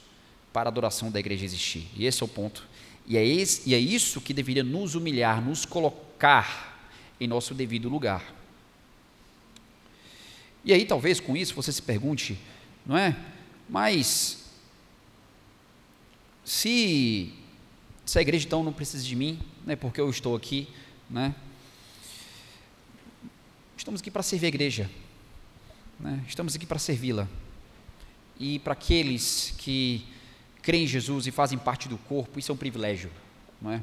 para 0.52 0.68
a 0.68 0.72
adoração 0.72 1.10
da 1.10 1.20
igreja 1.20 1.44
existir. 1.44 1.86
E 1.94 2.06
esse 2.06 2.22
é 2.22 2.24
o 2.24 2.28
ponto. 2.28 2.66
E 3.06 3.16
é, 3.16 3.24
esse, 3.24 3.68
e 3.68 3.74
é 3.74 3.78
isso 3.78 4.20
que 4.20 4.34
deveria 4.34 4.64
nos 4.64 4.94
humilhar, 4.94 5.44
nos 5.44 5.64
colocar 5.64 6.90
em 7.20 7.26
nosso 7.26 7.54
devido 7.54 7.88
lugar. 7.88 8.34
E 10.64 10.72
aí, 10.72 10.84
talvez 10.84 11.20
com 11.20 11.36
isso 11.36 11.54
você 11.54 11.72
se 11.72 11.82
pergunte, 11.82 12.38
não 12.84 12.96
é? 12.96 13.16
Mas, 13.68 14.38
se, 16.44 17.34
se 18.06 18.18
a 18.18 18.22
igreja 18.22 18.46
então 18.46 18.64
não 18.64 18.72
precisa 18.72 19.04
de 19.04 19.14
mim, 19.14 19.38
né, 19.66 19.76
porque 19.76 20.00
eu 20.00 20.08
estou 20.08 20.34
aqui, 20.34 20.66
né, 21.10 21.34
estamos 23.76 24.00
aqui 24.00 24.10
para 24.10 24.22
servir 24.22 24.46
a 24.46 24.48
igreja, 24.48 24.90
né, 26.00 26.24
estamos 26.26 26.56
aqui 26.56 26.64
para 26.64 26.78
servi-la. 26.78 27.28
E 28.40 28.58
para 28.60 28.72
aqueles 28.72 29.54
que 29.58 30.06
creem 30.62 30.84
em 30.84 30.86
Jesus 30.86 31.26
e 31.26 31.30
fazem 31.30 31.58
parte 31.58 31.88
do 31.88 31.98
corpo, 31.98 32.38
isso 32.38 32.52
é 32.52 32.54
um 32.54 32.58
privilégio. 32.58 33.10
Não 33.60 33.72
é? 33.72 33.82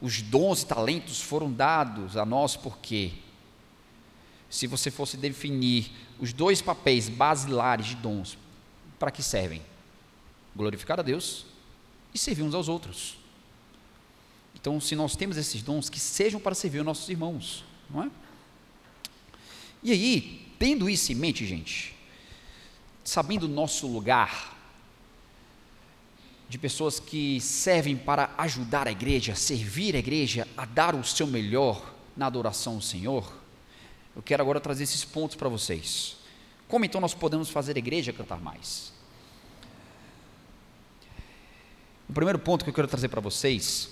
Os 0.00 0.20
dons 0.20 0.62
e 0.62 0.66
talentos 0.66 1.20
foram 1.20 1.52
dados 1.52 2.16
a 2.16 2.26
nós 2.26 2.56
porque, 2.56 3.12
se 4.50 4.66
você 4.66 4.90
fosse 4.90 5.16
definir 5.16 5.92
os 6.18 6.32
dois 6.32 6.60
papéis 6.60 7.08
basilares 7.08 7.86
de 7.86 7.96
dons, 7.96 8.36
para 9.02 9.10
que 9.10 9.20
servem? 9.20 9.60
Glorificar 10.54 11.00
a 11.00 11.02
Deus 11.02 11.44
e 12.14 12.18
servir 12.18 12.44
uns 12.44 12.54
aos 12.54 12.68
outros. 12.68 13.16
Então, 14.54 14.80
se 14.80 14.94
nós 14.94 15.16
temos 15.16 15.36
esses 15.36 15.60
dons, 15.60 15.90
que 15.90 15.98
sejam 15.98 16.38
para 16.38 16.54
servir 16.54 16.78
os 16.78 16.84
nossos 16.84 17.08
irmãos, 17.08 17.64
não 17.90 18.04
é? 18.04 18.10
E 19.82 19.90
aí, 19.90 20.46
tendo 20.56 20.88
isso 20.88 21.10
em 21.10 21.16
mente, 21.16 21.44
gente, 21.44 21.96
sabendo 23.02 23.46
o 23.46 23.48
nosso 23.48 23.88
lugar, 23.88 24.56
de 26.48 26.56
pessoas 26.56 27.00
que 27.00 27.40
servem 27.40 27.96
para 27.96 28.32
ajudar 28.38 28.86
a 28.86 28.92
igreja, 28.92 29.34
servir 29.34 29.96
a 29.96 29.98
igreja, 29.98 30.46
a 30.56 30.64
dar 30.64 30.94
o 30.94 31.02
seu 31.02 31.26
melhor 31.26 31.92
na 32.16 32.26
adoração 32.26 32.74
ao 32.74 32.80
Senhor, 32.80 33.36
eu 34.14 34.22
quero 34.22 34.44
agora 34.44 34.60
trazer 34.60 34.84
esses 34.84 35.04
pontos 35.04 35.34
para 35.34 35.48
vocês. 35.48 36.21
Como 36.72 36.86
então 36.86 37.02
nós 37.02 37.12
podemos 37.12 37.50
fazer 37.50 37.76
a 37.76 37.78
igreja 37.78 38.14
cantar 38.14 38.40
mais? 38.40 38.94
O 42.08 42.14
primeiro 42.14 42.38
ponto 42.38 42.64
que 42.64 42.70
eu 42.70 42.74
quero 42.74 42.88
trazer 42.88 43.08
para 43.08 43.20
vocês 43.20 43.90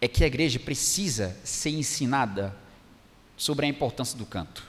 é 0.00 0.08
que 0.08 0.24
a 0.24 0.26
igreja 0.26 0.58
precisa 0.58 1.38
ser 1.44 1.70
ensinada 1.70 2.56
sobre 3.36 3.66
a 3.66 3.68
importância 3.68 4.18
do 4.18 4.26
canto. 4.26 4.66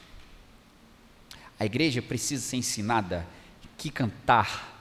A 1.60 1.66
igreja 1.66 2.04
precisa 2.04 2.44
ser 2.44 2.58
ensinada 2.58 3.26
que 3.80 3.90
cantar 3.90 4.80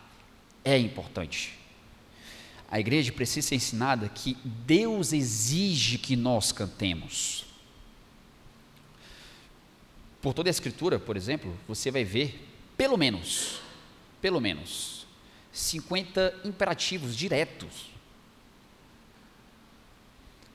é 0.63 0.77
importante. 0.77 1.59
A 2.71 2.79
igreja 2.79 3.11
precisa 3.13 3.49
ser 3.49 3.55
ensinada 3.55 4.11
que 4.11 4.37
Deus 4.45 5.15
exige 5.15 5.97
que 5.97 6.15
nós 6.15 6.53
cantemos. 6.53 7.47
Por 10.21 10.35
toda 10.35 10.51
a 10.51 10.53
escritura, 10.53 10.99
por 10.99 11.17
exemplo, 11.17 11.57
você 11.67 11.91
vai 11.91 12.05
ver 12.05 12.48
pelo 12.78 12.97
menos, 12.97 13.61
pelo 14.23 14.40
menos 14.40 15.04
50 15.52 16.42
imperativos 16.44 17.16
diretos 17.16 17.90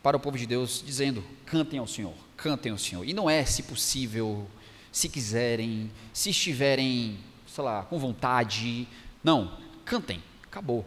para 0.01 0.15
o 0.15 0.19
povo 0.19 0.37
de 0.37 0.47
Deus, 0.47 0.81
dizendo: 0.85 1.21
cantem 1.45 1.79
ao 1.79 1.85
Senhor, 1.85 2.13
cantem 2.37 2.71
ao 2.71 2.77
Senhor. 2.77 3.03
E 3.03 3.13
não 3.13 3.29
é 3.29 3.43
se 3.43 3.63
possível, 3.63 4.47
se 4.91 5.09
quiserem, 5.09 5.91
se 6.13 6.29
estiverem, 6.29 7.19
sei 7.45 7.63
lá, 7.63 7.83
com 7.83 7.99
vontade. 7.99 8.87
Não, 9.21 9.59
cantem, 9.83 10.23
acabou. 10.43 10.85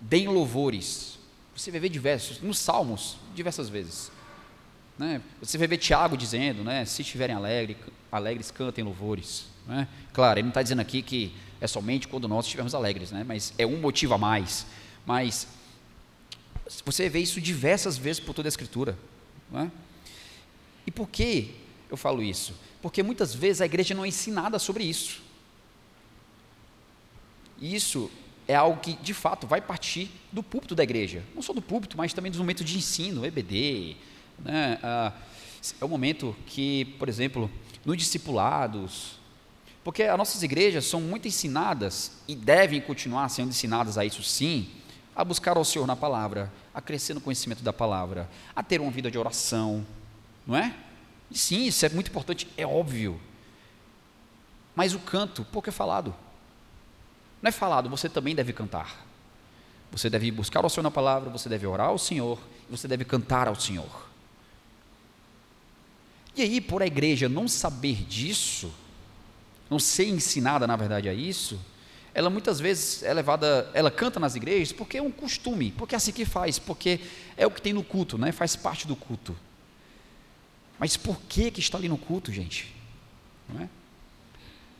Deem 0.00 0.26
louvores. 0.26 1.20
Você 1.54 1.70
vai 1.70 1.80
ver 1.80 1.88
diversos, 1.88 2.40
nos 2.40 2.58
Salmos, 2.58 3.16
diversas 3.34 3.68
vezes. 3.68 4.10
Né? 4.98 5.22
Você 5.40 5.56
vai 5.56 5.66
ver 5.66 5.78
Tiago 5.78 6.16
dizendo, 6.16 6.62
né? 6.64 6.84
se 6.84 7.00
estiverem 7.00 7.34
alegre, 7.34 7.76
alegres, 8.10 8.50
cantem 8.50 8.84
louvores. 8.84 9.55
Né? 9.66 9.88
Claro, 10.12 10.38
ele 10.38 10.44
não 10.44 10.50
está 10.50 10.62
dizendo 10.62 10.80
aqui 10.80 11.02
que 11.02 11.34
é 11.60 11.66
somente 11.66 12.06
quando 12.06 12.28
nós 12.28 12.44
estivermos 12.44 12.74
alegres, 12.74 13.10
né? 13.10 13.24
mas 13.24 13.52
é 13.58 13.66
um 13.66 13.80
motivo 13.80 14.14
a 14.14 14.18
mais. 14.18 14.66
Mas 15.04 15.46
Você 16.84 17.08
vê 17.08 17.20
isso 17.20 17.40
diversas 17.40 17.96
vezes 17.96 18.20
por 18.20 18.34
toda 18.34 18.48
a 18.48 18.50
Escritura. 18.50 18.98
Não 19.50 19.60
é? 19.60 19.70
E 20.86 20.90
por 20.90 21.08
que 21.08 21.54
eu 21.90 21.96
falo 21.96 22.22
isso? 22.22 22.54
Porque 22.80 23.02
muitas 23.02 23.34
vezes 23.34 23.60
a 23.60 23.66
igreja 23.66 23.94
não 23.94 24.04
é 24.04 24.08
ensinada 24.08 24.58
sobre 24.58 24.84
isso. 24.84 25.22
E 27.58 27.74
isso 27.74 28.10
é 28.46 28.54
algo 28.54 28.80
que, 28.80 28.94
de 28.94 29.14
fato, 29.14 29.46
vai 29.46 29.60
partir 29.60 30.10
do 30.30 30.42
púlpito 30.42 30.74
da 30.74 30.82
igreja. 30.82 31.22
Não 31.34 31.42
só 31.42 31.52
do 31.52 31.62
púlpito, 31.62 31.96
mas 31.96 32.12
também 32.12 32.30
dos 32.30 32.38
momentos 32.38 32.64
de 32.64 32.76
ensino, 32.76 33.24
EBD. 33.24 33.96
Né? 34.44 34.78
Ah, 34.82 35.12
é 35.80 35.84
o 35.84 35.88
momento 35.88 36.36
que, 36.46 36.84
por 36.98 37.08
exemplo, 37.08 37.50
nos 37.84 37.96
discipulados, 37.96 39.18
porque 39.86 40.02
as 40.02 40.18
nossas 40.18 40.42
igrejas 40.42 40.84
são 40.84 41.00
muito 41.00 41.28
ensinadas, 41.28 42.10
e 42.26 42.34
devem 42.34 42.80
continuar 42.80 43.28
sendo 43.28 43.50
ensinadas 43.50 43.96
a 43.96 44.04
isso 44.04 44.20
sim, 44.20 44.68
a 45.14 45.22
buscar 45.24 45.56
ao 45.56 45.64
Senhor 45.64 45.86
na 45.86 45.94
palavra, 45.94 46.52
a 46.74 46.80
crescer 46.80 47.14
no 47.14 47.20
conhecimento 47.20 47.62
da 47.62 47.72
palavra, 47.72 48.28
a 48.56 48.64
ter 48.64 48.80
uma 48.80 48.90
vida 48.90 49.12
de 49.12 49.16
oração, 49.16 49.86
não 50.44 50.56
é? 50.56 50.74
E 51.30 51.38
sim, 51.38 51.66
isso 51.66 51.86
é 51.86 51.88
muito 51.88 52.08
importante, 52.10 52.48
é 52.56 52.66
óbvio. 52.66 53.20
Mas 54.74 54.92
o 54.92 54.98
canto, 54.98 55.44
pouco 55.44 55.68
é 55.68 55.72
falado. 55.72 56.12
Não 57.40 57.48
é 57.48 57.52
falado, 57.52 57.88
você 57.88 58.08
também 58.08 58.34
deve 58.34 58.52
cantar. 58.52 59.06
Você 59.92 60.10
deve 60.10 60.32
buscar 60.32 60.66
o 60.66 60.68
Senhor 60.68 60.82
na 60.82 60.90
palavra, 60.90 61.30
você 61.30 61.48
deve 61.48 61.64
orar 61.64 61.90
ao 61.90 61.98
Senhor, 61.98 62.40
você 62.68 62.88
deve 62.88 63.04
cantar 63.04 63.46
ao 63.46 63.54
Senhor. 63.54 64.08
E 66.34 66.42
aí, 66.42 66.60
por 66.60 66.82
a 66.82 66.86
igreja 66.88 67.28
não 67.28 67.46
saber 67.46 68.02
disso, 68.02 68.74
não 69.68 69.78
ser 69.78 70.06
ensinada, 70.06 70.66
na 70.66 70.76
verdade, 70.76 71.08
a 71.08 71.14
isso, 71.14 71.60
ela 72.14 72.30
muitas 72.30 72.58
vezes 72.58 73.02
é 73.02 73.12
levada, 73.12 73.70
ela 73.74 73.90
canta 73.90 74.18
nas 74.18 74.34
igrejas 74.34 74.72
porque 74.72 74.96
é 74.96 75.02
um 75.02 75.10
costume, 75.10 75.72
porque 75.72 75.94
é 75.94 75.98
assim 75.98 76.12
que 76.12 76.24
faz, 76.24 76.58
porque 76.58 77.00
é 77.36 77.46
o 77.46 77.50
que 77.50 77.60
tem 77.60 77.72
no 77.72 77.84
culto, 77.84 78.16
né? 78.16 78.32
faz 78.32 78.56
parte 78.56 78.86
do 78.86 78.96
culto. 78.96 79.36
Mas 80.78 80.96
por 80.96 81.20
que 81.28 81.50
que 81.50 81.60
está 81.60 81.76
ali 81.76 81.88
no 81.88 81.98
culto, 81.98 82.32
gente? 82.32 82.74
Não 83.48 83.60
é? 83.60 83.68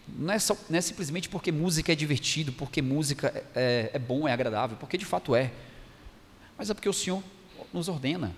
Não 0.08 0.32
é, 0.32 0.38
só, 0.38 0.56
não 0.70 0.78
é 0.78 0.80
simplesmente 0.80 1.28
porque 1.28 1.50
música 1.50 1.92
é 1.92 1.94
divertido, 1.94 2.52
porque 2.52 2.80
música 2.80 3.28
é, 3.28 3.44
é, 3.54 3.90
é 3.94 3.98
bom, 3.98 4.28
é 4.28 4.32
agradável, 4.32 4.76
porque 4.78 4.96
de 4.96 5.04
fato 5.04 5.34
é. 5.34 5.52
Mas 6.56 6.70
é 6.70 6.74
porque 6.74 6.88
o 6.88 6.92
Senhor 6.92 7.22
nos 7.72 7.88
ordena. 7.88 8.34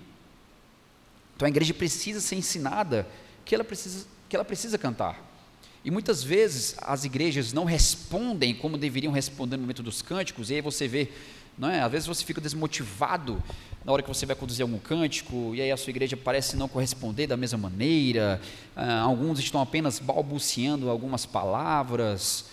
Então 1.37 1.47
a 1.47 1.49
igreja 1.49 1.75
precisa 1.75 2.21
ser 2.21 2.37
ensinada 2.37 3.07
que 3.45 3.55
ela 3.55 3.63
precisa, 3.63 4.07
que 4.29 4.35
ela 4.35 4.45
precisa 4.45 4.77
cantar. 4.77 5.28
E 5.89 5.91
muitas 5.91 6.23
vezes 6.23 6.75
as 6.83 7.05
igrejas 7.05 7.55
não 7.55 7.65
respondem 7.65 8.55
como 8.55 8.77
deveriam 8.77 9.11
responder 9.11 9.57
no 9.57 9.63
momento 9.63 9.83
dos 9.83 10.03
cânticos, 10.03 10.51
e 10.51 10.57
aí 10.57 10.61
você 10.61 10.87
vê, 10.87 11.09
não 11.57 11.71
é? 11.71 11.81
às 11.81 11.91
vezes 11.91 12.07
você 12.07 12.23
fica 12.27 12.43
desmotivado 12.43 13.43
na 13.83 13.91
hora 13.91 14.03
que 14.03 14.09
você 14.11 14.27
vai 14.27 14.37
conduzir 14.37 14.61
algum 14.61 14.79
cântico, 14.79 15.55
e 15.55 15.63
aí 15.63 15.73
a 15.73 15.79
sua 15.79 15.89
igreja 15.89 16.15
parece 16.15 16.59
não 16.59 16.69
corresponder 16.69 17.27
da 17.27 17.39
mesma 17.39 17.57
maneira, 17.57 18.39
ah, 18.77 19.01
alguns 19.01 19.39
estão 19.39 19.63
apenas 19.63 19.99
balbuciando 19.99 20.91
algumas 20.91 21.25
palavras, 21.25 22.45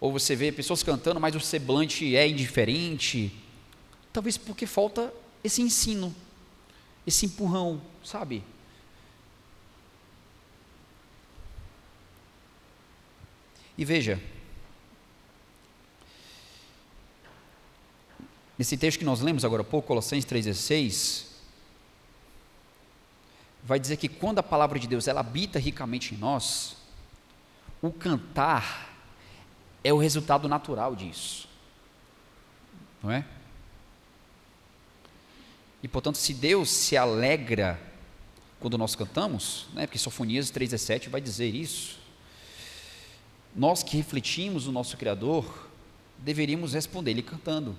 ou 0.00 0.12
você 0.12 0.36
vê 0.36 0.52
pessoas 0.52 0.84
cantando, 0.84 1.18
mas 1.18 1.34
o 1.34 1.40
semblante 1.40 2.14
é 2.14 2.28
indiferente, 2.28 3.32
talvez 4.12 4.38
porque 4.38 4.66
falta 4.66 5.12
esse 5.42 5.60
ensino, 5.60 6.14
esse 7.04 7.26
empurrão, 7.26 7.80
sabe? 8.04 8.44
E 13.76 13.84
veja, 13.84 14.20
Nesse 18.56 18.76
texto 18.76 18.98
que 18.98 19.04
nós 19.04 19.20
lemos 19.20 19.44
agora 19.44 19.62
há 19.62 19.64
pouco, 19.64 19.88
Colossenses 19.88 20.24
3,16, 20.30 21.26
vai 23.64 23.80
dizer 23.80 23.96
que 23.96 24.08
quando 24.08 24.38
a 24.38 24.42
palavra 24.42 24.78
de 24.78 24.86
Deus 24.86 25.08
ela 25.08 25.20
habita 25.20 25.58
ricamente 25.58 26.14
em 26.14 26.18
nós, 26.18 26.76
o 27.82 27.90
cantar 27.90 28.94
é 29.82 29.92
o 29.92 29.98
resultado 29.98 30.48
natural 30.48 30.94
disso. 30.94 31.48
Não 33.02 33.10
é? 33.10 33.24
E 35.82 35.88
portanto, 35.88 36.16
se 36.16 36.32
Deus 36.32 36.70
se 36.70 36.96
alegra 36.96 37.80
quando 38.60 38.78
nós 38.78 38.94
cantamos, 38.94 39.66
né, 39.74 39.86
porque 39.86 39.98
Sofonias 39.98 40.50
3,17 40.50 41.10
vai 41.10 41.20
dizer 41.20 41.54
isso, 41.54 41.98
nós 43.54 43.82
que 43.82 43.96
refletimos 43.96 44.66
o 44.66 44.72
nosso 44.72 44.96
Criador, 44.96 45.68
deveríamos 46.18 46.72
responder 46.74 47.12
Ele 47.12 47.22
cantando. 47.22 47.76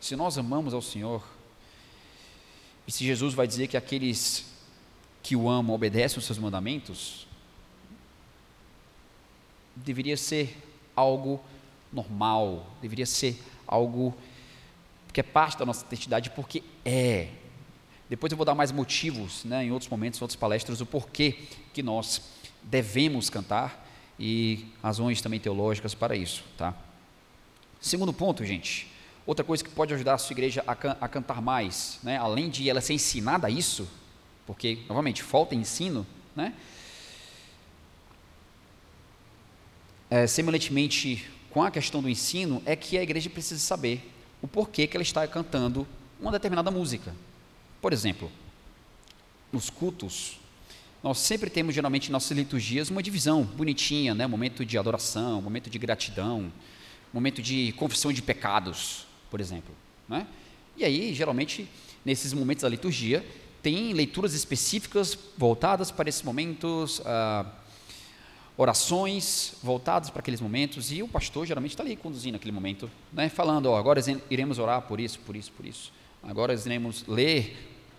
Se 0.00 0.16
nós 0.16 0.38
amamos 0.38 0.72
ao 0.72 0.80
Senhor, 0.80 1.22
e 2.86 2.92
se 2.92 3.04
Jesus 3.04 3.34
vai 3.34 3.46
dizer 3.46 3.66
que 3.68 3.76
aqueles 3.76 4.46
que 5.22 5.34
o 5.34 5.48
amam 5.48 5.74
obedecem 5.74 6.18
os 6.18 6.24
seus 6.24 6.38
mandamentos, 6.38 7.26
deveria 9.74 10.16
ser 10.16 10.56
algo 10.94 11.42
normal, 11.92 12.66
deveria 12.80 13.06
ser 13.06 13.40
algo 13.66 14.14
que 15.12 15.20
é 15.20 15.22
parte 15.22 15.58
da 15.58 15.64
nossa 15.64 15.84
identidade, 15.86 16.30
porque 16.30 16.62
é. 16.84 17.30
Depois 18.08 18.30
eu 18.30 18.36
vou 18.36 18.44
dar 18.44 18.54
mais 18.54 18.70
motivos, 18.70 19.44
né, 19.44 19.64
em 19.64 19.72
outros 19.72 19.90
momentos, 19.90 20.20
em 20.20 20.24
outras 20.24 20.36
palestras, 20.36 20.80
o 20.80 20.86
porquê 20.86 21.38
que 21.72 21.82
nós 21.82 22.22
devemos 22.62 23.30
cantar 23.30 23.83
e 24.18 24.66
razões 24.82 25.20
também 25.20 25.40
teológicas 25.40 25.94
para 25.94 26.16
isso, 26.16 26.44
tá? 26.56 26.74
Segundo 27.80 28.12
ponto, 28.12 28.44
gente, 28.44 28.88
Outra 29.26 29.42
coisa 29.42 29.64
que 29.64 29.70
pode 29.70 29.94
ajudar 29.94 30.14
a 30.14 30.18
sua 30.18 30.34
igreja 30.34 30.62
a, 30.66 30.74
can 30.74 30.96
a 31.00 31.08
cantar 31.08 31.40
mais, 31.40 31.98
né? 32.02 32.18
além 32.18 32.50
de 32.50 32.68
ela 32.68 32.80
ser 32.80 32.92
ensinada 32.92 33.46
a 33.46 33.50
isso, 33.50 33.88
porque, 34.46 34.80
novamente, 34.86 35.22
falta 35.22 35.54
ensino, 35.54 36.06
né? 36.36 36.52
É, 40.10 40.26
semelhantemente 40.26 41.30
com 41.50 41.62
a 41.62 41.70
questão 41.70 42.02
do 42.02 42.10
ensino, 42.10 42.62
é 42.66 42.76
que 42.76 42.98
a 42.98 43.02
igreja 43.02 43.30
precisa 43.30 43.60
saber 43.60 44.12
o 44.42 44.48
porquê 44.48 44.86
que 44.86 44.96
ela 44.96 45.02
está 45.02 45.26
cantando 45.26 45.86
uma 46.20 46.30
determinada 46.30 46.70
música. 46.70 47.14
Por 47.80 47.92
exemplo, 47.92 48.30
nos 49.50 49.70
cultos, 49.70 50.38
nós 51.04 51.18
sempre 51.18 51.48
temos, 51.48 51.72
geralmente, 51.72 52.08
em 52.08 52.10
nossas 52.12 52.36
liturgias, 52.36 52.90
uma 52.90 53.00
divisão 53.00 53.44
bonitinha, 53.44 54.12
né? 54.12 54.26
momento 54.26 54.64
de 54.64 54.76
adoração, 54.76 55.40
momento 55.40 55.70
de 55.70 55.78
gratidão, 55.78 56.52
momento 57.12 57.40
de 57.40 57.72
confissão 57.76 58.12
de 58.12 58.20
pecados 58.20 59.06
por 59.34 59.40
exemplo. 59.40 59.74
Né? 60.08 60.28
E 60.76 60.84
aí, 60.84 61.12
geralmente, 61.12 61.68
nesses 62.04 62.32
momentos 62.32 62.62
da 62.62 62.68
liturgia, 62.68 63.26
tem 63.60 63.92
leituras 63.92 64.32
específicas 64.32 65.18
voltadas 65.36 65.90
para 65.90 66.08
esses 66.08 66.22
momentos, 66.22 67.02
ah, 67.04 67.44
orações 68.56 69.54
voltadas 69.60 70.10
para 70.10 70.20
aqueles 70.20 70.40
momentos, 70.40 70.92
e 70.92 71.02
o 71.02 71.08
pastor 71.08 71.46
geralmente 71.46 71.72
está 71.72 71.82
ali 71.82 71.96
conduzindo 71.96 72.36
aquele 72.36 72.52
momento, 72.52 72.88
né? 73.12 73.28
falando: 73.28 73.66
ó, 73.66 73.76
agora 73.76 74.00
iremos 74.30 74.60
orar 74.60 74.82
por 74.82 75.00
isso, 75.00 75.18
por 75.18 75.34
isso, 75.34 75.50
por 75.50 75.66
isso. 75.66 75.92
Agora 76.22 76.54
iremos 76.54 77.04
ler 77.08 77.56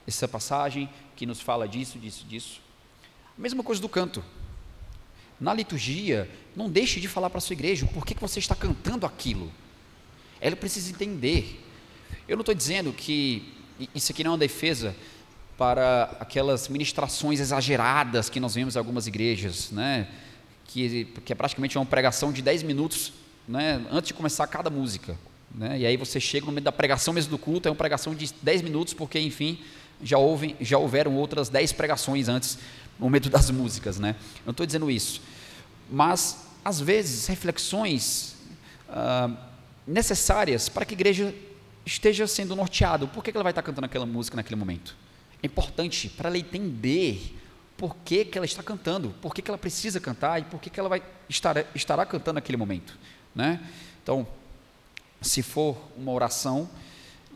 essa 0.07 0.25
passagem 0.25 0.89
que 1.17 1.25
nos 1.25 1.41
fala 1.41 1.67
disso, 1.67 1.99
disso, 1.99 2.25
disso. 2.25 2.61
Mesma 3.37 3.63
coisa 3.63 3.81
do 3.81 3.89
canto. 3.89 4.23
Na 5.39 5.53
liturgia, 5.53 6.29
não 6.55 6.69
deixe 6.69 6.99
de 6.99 7.07
falar 7.07 7.29
para 7.29 7.39
a 7.39 7.41
sua 7.41 7.53
igreja 7.53 7.85
por 7.87 8.05
que, 8.05 8.15
que 8.15 8.21
você 8.21 8.39
está 8.39 8.55
cantando 8.55 9.05
aquilo. 9.05 9.51
Ela 10.39 10.55
precisa 10.55 10.89
entender. 10.89 11.61
Eu 12.27 12.37
não 12.37 12.41
estou 12.41 12.55
dizendo 12.55 12.93
que 12.93 13.53
isso 13.93 14.11
aqui 14.11 14.23
não 14.23 14.31
é 14.31 14.33
uma 14.33 14.37
defesa 14.37 14.95
para 15.57 16.15
aquelas 16.19 16.67
ministrações 16.67 17.39
exageradas 17.39 18.29
que 18.29 18.39
nós 18.39 18.55
vemos 18.55 18.75
em 18.75 18.79
algumas 18.79 19.07
igrejas, 19.07 19.71
né? 19.71 20.07
que, 20.65 21.05
que 21.23 21.31
é 21.31 21.35
praticamente 21.35 21.77
uma 21.77 21.85
pregação 21.85 22.31
de 22.31 22.41
10 22.41 22.63
minutos 22.63 23.13
né? 23.47 23.85
antes 23.91 24.09
de 24.09 24.13
começar 24.13 24.47
cada 24.47 24.69
música. 24.69 25.17
Né? 25.53 25.79
E 25.79 25.85
aí 25.85 25.97
você 25.97 26.19
chega 26.19 26.45
no 26.45 26.51
meio 26.51 26.63
da 26.63 26.71
pregação 26.71 27.13
mesmo 27.13 27.31
do 27.31 27.37
culto, 27.37 27.67
é 27.67 27.71
uma 27.71 27.77
pregação 27.77 28.13
de 28.13 28.33
10 28.41 28.61
minutos, 28.61 28.93
porque, 28.93 29.19
enfim, 29.19 29.59
já, 30.03 30.17
houve, 30.17 30.55
já 30.59 30.77
houveram 30.77 31.15
outras 31.15 31.47
10 31.47 31.71
pregações 31.73 32.27
antes, 32.27 32.57
no 32.99 33.05
momento 33.05 33.29
das 33.29 33.49
músicas. 33.51 33.99
Né? 33.99 34.15
Não 34.45 34.51
estou 34.51 34.65
dizendo 34.65 34.89
isso. 34.89 35.21
Mas, 35.89 36.47
às 36.63 36.79
vezes, 36.79 37.27
reflexões. 37.27 38.35
Ah, 38.89 39.29
necessárias 39.87 40.67
para 40.67 40.85
que 40.85 40.93
a 40.93 40.97
igreja 40.97 41.33
esteja 41.85 42.25
sendo 42.27 42.55
norteada. 42.55 43.05
Por 43.07 43.23
que 43.23 43.31
ela 43.31 43.43
vai 43.43 43.51
estar 43.51 43.61
cantando 43.61 43.85
aquela 43.85 44.05
música 44.05 44.35
naquele 44.35 44.55
momento? 44.55 44.95
É 45.41 45.45
importante 45.45 46.09
para 46.09 46.29
ela 46.29 46.37
entender 46.37 47.35
por 47.77 47.95
que, 47.97 48.25
que 48.25 48.37
ela 48.37 48.45
está 48.45 48.63
cantando, 48.63 49.09
por 49.21 49.33
que, 49.33 49.41
que 49.41 49.51
ela 49.51 49.57
precisa 49.57 49.99
cantar 49.99 50.39
e 50.39 50.45
por 50.45 50.59
que, 50.59 50.69
que 50.69 50.79
ela 50.79 50.89
vai 50.89 51.03
estar, 51.29 51.65
estará 51.75 52.05
cantando 52.05 52.35
naquele 52.35 52.57
momento. 52.57 52.97
Né? 53.33 53.61
Então, 54.01 54.25
se 55.21 55.43
for 55.43 55.77
uma 55.95 56.11
oração, 56.11 56.69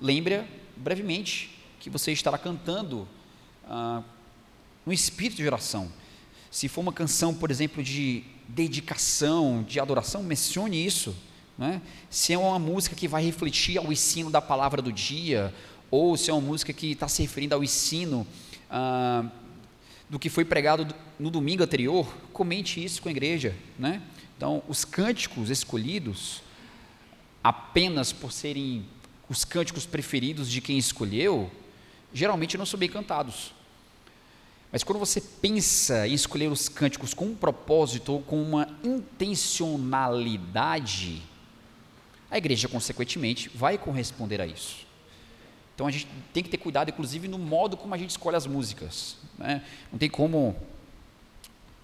lembre 0.02 0.44
brevemente 0.76 1.60
que 1.80 1.90
você 1.90 2.12
estará 2.12 2.38
cantando 2.38 3.08
ah, 3.68 4.02
no 4.90 4.94
espírito 4.94 5.38
de 5.38 5.46
oração. 5.46 5.92
Se 6.50 6.68
for 6.68 6.82
uma 6.82 6.92
canção, 6.92 7.32
por 7.32 7.52
exemplo, 7.52 7.84
de 7.84 8.24
dedicação, 8.48 9.62
de 9.62 9.80
adoração, 9.80 10.24
mencione 10.24 10.84
isso 10.84 11.16
né? 11.60 11.82
se 12.10 12.32
é 12.32 12.38
uma 12.38 12.58
música 12.58 12.96
que 12.96 13.06
vai 13.06 13.22
refletir 13.22 13.78
ao 13.78 13.92
ensino 13.92 14.32
da 14.32 14.42
palavra 14.42 14.82
do 14.82 14.94
dia, 14.94 15.54
ou 15.92 16.16
se 16.16 16.32
é 16.32 16.34
uma 16.34 16.42
música 16.42 16.72
que 16.72 16.94
está 16.94 17.08
se 17.10 17.22
referindo 17.22 17.54
ao 17.54 17.62
ensino 17.62 18.26
ah, 18.72 19.30
do 20.10 20.18
que 20.18 20.30
foi 20.30 20.46
pregado 20.46 20.88
no 21.20 21.30
domingo 21.30 21.62
anterior, 21.62 22.08
comente 22.32 22.84
isso 22.84 23.02
com 23.02 23.10
a 23.10 23.12
igreja, 23.12 23.54
né? 23.78 24.02
Então, 24.38 24.64
os 24.70 24.86
cânticos 24.86 25.50
escolhidos, 25.50 26.42
apenas 27.44 28.14
por 28.14 28.32
serem 28.32 28.86
os 29.28 29.44
cânticos 29.44 29.86
preferidos 29.86 30.50
de 30.50 30.62
quem 30.62 30.78
escolheu, 30.78 31.52
geralmente 32.14 32.58
não 32.58 32.66
são 32.66 32.80
bem 32.80 32.90
cantados. 32.90 33.54
Mas 34.72 34.84
quando 34.84 35.00
você 35.00 35.20
pensa 35.20 36.08
em 36.08 36.14
escolher 36.14 36.52
os 36.52 36.70
cânticos 36.70 37.12
com 37.14 37.26
um 37.26 37.36
propósito 37.36 38.14
ou 38.14 38.22
com 38.22 38.42
uma 38.42 38.70
intencionalidade, 38.84 41.22
a 42.30 42.38
igreja, 42.38 42.68
consequentemente, 42.68 43.50
vai 43.50 43.78
corresponder 43.78 44.40
a 44.40 44.46
isso. 44.46 44.88
Então 45.74 45.88
a 45.88 45.92
gente 45.92 46.08
tem 46.34 46.44
que 46.44 46.50
ter 46.50 46.58
cuidado, 46.58 46.90
inclusive, 46.90 47.28
no 47.28 47.40
modo 47.40 47.78
como 47.78 47.96
a 47.96 47.98
gente 47.98 48.12
escolhe 48.12 48.36
as 48.36 48.46
músicas. 48.46 49.18
Né? 49.38 49.64
Não 49.92 49.98
tem 49.98 50.10
como 50.10 50.56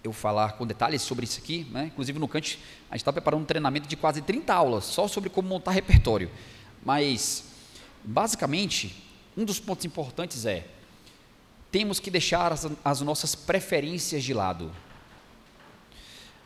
eu 0.04 0.14
falar 0.14 0.54
com 0.54 0.68
detalhes 0.68 1.02
sobre 1.02 1.24
isso 1.24 1.40
aqui, 1.40 1.66
né? 1.72 1.86
inclusive 1.86 2.20
no 2.20 2.28
Cante, 2.28 2.60
a 2.92 2.96
gente 2.96 3.02
está 3.02 3.12
preparando 3.12 3.42
um 3.42 3.46
treinamento 3.46 3.88
de 3.88 3.96
quase 3.96 4.22
30 4.22 4.54
aulas 4.54 4.86
só 4.86 5.08
sobre 5.08 5.30
como 5.30 5.48
montar 5.48 5.72
repertório. 5.72 6.30
Mas, 6.86 7.46
basicamente, 8.04 9.04
um 9.36 9.44
dos 9.44 9.60
pontos 9.60 9.86
importantes 9.86 10.46
é 10.46 10.68
temos 11.76 12.00
que 12.00 12.10
deixar 12.10 12.54
as, 12.54 12.66
as 12.86 13.02
nossas 13.02 13.36
preferências 13.36 14.24
de 14.24 14.34
lado. 14.34 14.72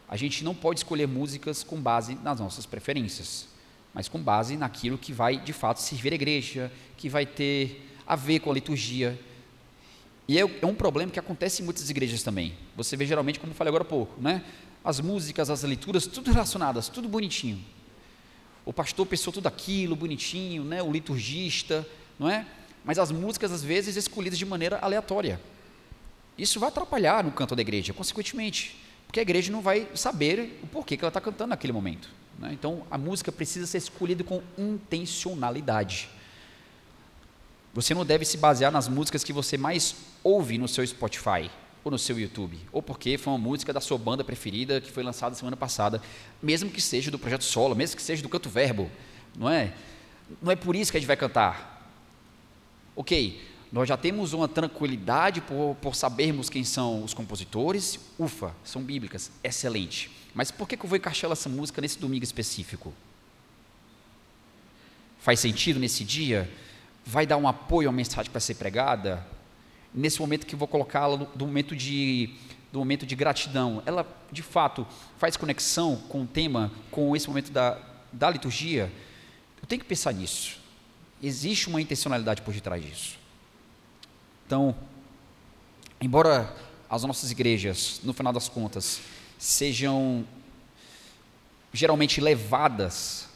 A 0.10 0.18
gente 0.18 0.44
não 0.44 0.56
pode 0.56 0.80
escolher 0.80 1.08
músicas 1.08 1.62
com 1.62 1.80
base 1.80 2.15
nas 2.24 2.39
nossas 2.39 2.65
preferências, 2.65 3.48
mas 3.94 4.08
com 4.08 4.20
base 4.20 4.58
naquilo 4.58 4.98
que 4.98 5.13
vai 5.13 5.38
de 5.38 5.54
fato 5.54 5.82
servir 5.82 6.13
a 6.13 6.15
igreja, 6.15 6.72
que 6.98 7.08
vai 7.08 7.28
ter 7.28 7.94
a 8.08 8.15
ver 8.15 8.39
com 8.39 8.50
a 8.50 8.54
liturgia. 8.56 9.22
E 10.28 10.39
é, 10.39 10.42
é 10.42 10.65
um 10.65 10.74
problema 10.74 11.12
que 11.12 11.20
acontece 11.20 11.62
em 11.62 11.65
muitas 11.65 11.88
igrejas 11.92 12.24
também. 12.24 12.56
Você 12.76 12.98
vê 12.98 13.06
geralmente, 13.06 13.39
como 13.39 13.52
eu 13.52 13.56
falei 13.56 13.70
agora 13.70 13.84
há 13.84 13.88
pouco, 13.88 14.20
né? 14.20 14.44
as 14.84 15.00
músicas, 15.00 15.52
as 15.52 15.62
leituras, 15.62 16.08
tudo 16.08 16.32
relacionadas, 16.32 16.89
tudo 16.89 17.08
bonitinho. 17.08 17.63
O 18.65 18.74
pastor 18.74 19.06
pensou 19.06 19.32
tudo 19.32 19.46
aquilo, 19.46 19.96
bonitinho, 19.96 20.63
né? 20.63 20.82
o 20.82 20.92
liturgista, 20.92 21.88
não 22.18 22.28
é? 22.28 22.48
Mas 22.84 22.98
as 23.00 23.12
músicas 23.12 23.52
às 23.52 23.63
vezes 23.63 23.96
escolhidas 23.96 24.38
de 24.38 24.46
maneira 24.46 24.78
aleatória. 24.80 25.39
Isso 26.38 26.60
vai 26.60 26.70
atrapalhar 26.70 27.24
no 27.24 27.32
canto 27.32 27.56
da 27.56 27.62
igreja, 27.62 27.94
consequentemente, 27.94 28.80
porque 29.06 29.20
a 29.20 29.24
igreja 29.24 29.52
não 29.52 29.62
vai 29.62 29.88
saber 29.96 30.60
o 30.63 30.68
porquê 30.68 30.96
que 30.96 31.04
ela 31.04 31.10
está 31.10 31.20
cantando 31.20 31.50
naquele 31.50 31.74
momento. 31.74 32.10
Né? 32.39 32.52
Então, 32.54 32.84
a 32.89 32.98
música 32.98 33.32
precisa 33.32 33.68
ser 33.68 33.80
escolhida 33.80 34.24
com 34.24 34.42
intencionalidade. 34.58 36.10
Você 37.74 37.94
não 37.94 38.06
deve 38.06 38.26
se 38.26 38.38
basear 38.38 38.72
nas 38.72 38.88
músicas 38.88 39.24
que 39.24 39.34
você 39.34 39.58
mais 39.58 39.96
ouve 40.24 40.58
no 40.58 40.68
seu 40.68 40.86
Spotify 40.86 41.52
ou 41.84 41.92
no 41.92 42.00
seu 42.00 42.20
YouTube, 42.20 42.60
ou 42.72 42.82
porque 42.82 43.18
foi 43.18 43.32
uma 43.32 43.39
música 43.39 43.72
da 43.72 43.80
sua 43.80 43.98
banda 43.98 44.24
preferida 44.24 44.82
que 44.82 44.92
foi 44.92 45.04
lançada 45.04 45.36
semana 45.36 45.56
passada, 45.56 46.02
mesmo 46.42 46.70
que 46.70 46.82
seja 46.82 47.10
do 47.10 47.18
projeto 47.18 47.44
solo, 47.44 47.76
mesmo 47.76 47.96
que 47.96 48.02
seja 48.02 48.22
do 48.22 48.30
canto 48.30 48.50
verbo, 48.50 48.89
não 49.38 49.50
é? 49.50 49.74
Não 50.42 50.52
é 50.52 50.56
por 50.56 50.76
isso 50.76 50.92
que 50.92 50.98
a 50.98 51.00
gente 51.00 51.08
vai 51.08 51.18
cantar. 51.18 51.79
Ok, 53.00 53.42
nós 53.72 53.88
já 53.88 53.96
temos 53.96 54.34
uma 54.34 54.46
tranquilidade 54.46 55.40
por, 55.40 55.74
por 55.82 55.96
sabermos 55.96 56.50
quem 56.50 56.66
são 56.66 57.02
os 57.02 57.14
compositores, 57.14 57.98
ufa, 58.20 58.54
são 58.62 58.84
bíblicas, 58.84 59.32
excelente. 59.42 60.12
Mas 60.34 60.52
por 60.52 60.68
que, 60.68 60.76
que 60.76 60.84
eu 60.84 60.90
vou 60.90 60.98
encaixar 60.98 61.32
essa 61.32 61.48
música 61.48 61.82
nesse 61.82 61.98
domingo 61.98 62.26
específico? 62.26 62.94
Faz 65.18 65.40
sentido 65.40 65.80
nesse 65.80 66.04
dia? 66.04 66.52
Vai 67.06 67.26
dar 67.26 67.38
um 67.38 67.48
apoio 67.48 67.88
à 67.88 67.92
mensagem 67.94 68.30
para 68.30 68.42
ser 68.42 68.56
pregada? 68.56 69.26
Nesse 69.96 70.20
momento 70.20 70.46
que 70.46 70.54
eu 70.54 70.60
vou 70.60 70.68
colocá-la 70.68 71.16
do 71.16 71.48
momento 71.48 71.74
de 71.78 72.36
do 72.70 72.80
momento 72.80 73.06
de 73.06 73.16
gratidão, 73.16 73.82
ela 73.86 74.06
de 74.30 74.44
fato 74.44 74.86
faz 75.18 75.38
conexão 75.38 75.96
com 76.10 76.24
o 76.24 76.28
tema, 76.28 76.70
com 76.92 77.16
esse 77.16 77.30
momento 77.30 77.50
da, 77.50 77.80
da 78.12 78.30
liturgia? 78.30 78.92
Eu 79.62 79.68
tenho 79.70 79.82
que 79.82 79.88
pensar 79.88 80.14
nisso. 80.14 80.59
Existe 81.22 81.68
uma 81.68 81.82
intencionalidade 81.82 82.42
por 82.42 82.54
detrás 82.54 82.84
disso. 82.84 83.18
Então, 84.46 84.76
embora 86.02 86.56
as 86.90 87.04
nossas 87.04 87.30
igrejas, 87.30 88.00
no 88.04 88.14
final 88.14 88.34
das 88.34 88.50
contas, 88.50 89.02
sejam 89.38 90.26
geralmente 91.72 92.20
levadas 92.20 93.28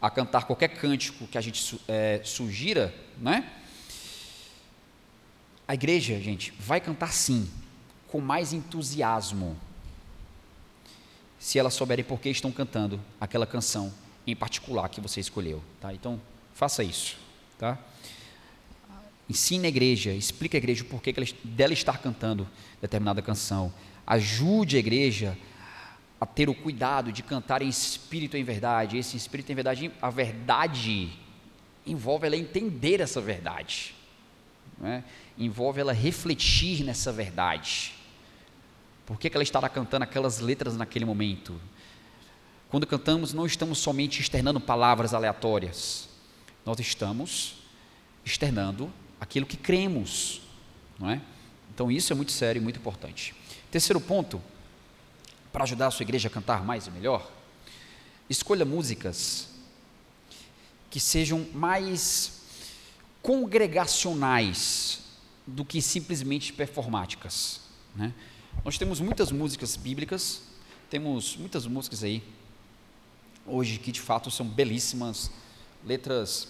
a 0.00 0.10
cantar 0.10 0.44
qualquer 0.44 0.68
cântico 0.68 1.26
que 1.26 1.38
a 1.38 1.40
gente 1.40 1.80
é, 1.88 2.20
sugira, 2.24 2.94
né? 3.18 3.50
A 5.66 5.74
igreja, 5.74 6.20
gente, 6.20 6.52
vai 6.58 6.80
cantar 6.80 7.12
sim, 7.12 7.48
com 8.08 8.20
mais 8.20 8.52
entusiasmo, 8.52 9.56
se 11.38 11.58
elas 11.58 11.74
souberem 11.74 12.04
por 12.04 12.20
que 12.20 12.28
estão 12.28 12.52
cantando 12.52 13.00
aquela 13.20 13.46
canção 13.46 13.92
em 14.26 14.36
particular 14.36 14.88
que 14.88 15.00
você 15.00 15.18
escolheu, 15.18 15.62
tá? 15.80 15.92
Então, 15.92 16.20
faça 16.54 16.84
isso. 16.84 17.21
Tá? 17.62 17.78
Ensine 19.30 19.66
a 19.66 19.68
igreja, 19.68 20.10
explique 20.10 20.56
a 20.56 20.58
igreja 20.58 20.82
o 20.82 20.86
porquê 20.86 21.14
dela 21.44 21.72
estar 21.72 21.98
cantando 21.98 22.48
determinada 22.80 23.22
canção. 23.22 23.72
Ajude 24.04 24.74
a 24.74 24.80
igreja 24.80 25.38
a 26.20 26.26
ter 26.26 26.48
o 26.48 26.56
cuidado 26.56 27.12
de 27.12 27.22
cantar 27.22 27.62
em 27.62 27.68
espírito 27.68 28.36
e 28.36 28.40
em 28.40 28.42
verdade. 28.42 28.98
Esse 28.98 29.16
espírito 29.16 29.52
em 29.52 29.54
verdade, 29.54 29.92
a 30.02 30.10
verdade 30.10 31.12
envolve 31.86 32.26
ela 32.26 32.36
entender 32.36 33.00
essa 33.00 33.20
verdade. 33.20 33.94
É? 34.82 35.04
Envolve 35.38 35.80
ela 35.80 35.92
refletir 35.92 36.82
nessa 36.82 37.12
verdade. 37.12 37.94
Por 39.06 39.20
que, 39.20 39.30
que 39.30 39.36
ela 39.36 39.44
estará 39.44 39.68
cantando 39.68 40.02
aquelas 40.02 40.40
letras 40.40 40.76
naquele 40.76 41.04
momento? 41.04 41.60
Quando 42.68 42.88
cantamos, 42.88 43.32
não 43.32 43.46
estamos 43.46 43.78
somente 43.78 44.20
externando 44.20 44.60
palavras 44.60 45.14
aleatórias 45.14 46.10
nós 46.64 46.78
estamos 46.80 47.54
externando 48.24 48.92
aquilo 49.20 49.46
que 49.46 49.56
cremos, 49.56 50.42
não 50.98 51.10
é? 51.10 51.20
Então 51.74 51.90
isso 51.90 52.12
é 52.12 52.16
muito 52.16 52.32
sério 52.32 52.60
e 52.60 52.62
muito 52.62 52.78
importante. 52.78 53.34
Terceiro 53.70 54.00
ponto, 54.00 54.40
para 55.52 55.64
ajudar 55.64 55.88
a 55.88 55.90
sua 55.90 56.04
igreja 56.04 56.28
a 56.28 56.30
cantar 56.30 56.64
mais 56.64 56.86
e 56.86 56.90
melhor, 56.90 57.30
escolha 58.28 58.64
músicas 58.64 59.48
que 60.90 61.00
sejam 61.00 61.46
mais 61.54 62.42
congregacionais 63.22 65.00
do 65.46 65.64
que 65.64 65.80
simplesmente 65.80 66.52
performáticas. 66.52 67.60
Né? 67.96 68.12
Nós 68.64 68.78
temos 68.78 69.00
muitas 69.00 69.32
músicas 69.32 69.76
bíblicas, 69.76 70.42
temos 70.90 71.36
muitas 71.36 71.66
músicas 71.66 72.02
aí 72.02 72.22
hoje 73.46 73.78
que 73.78 73.90
de 73.90 74.00
fato 74.00 74.30
são 74.30 74.46
belíssimas, 74.46 75.30
letras 75.84 76.48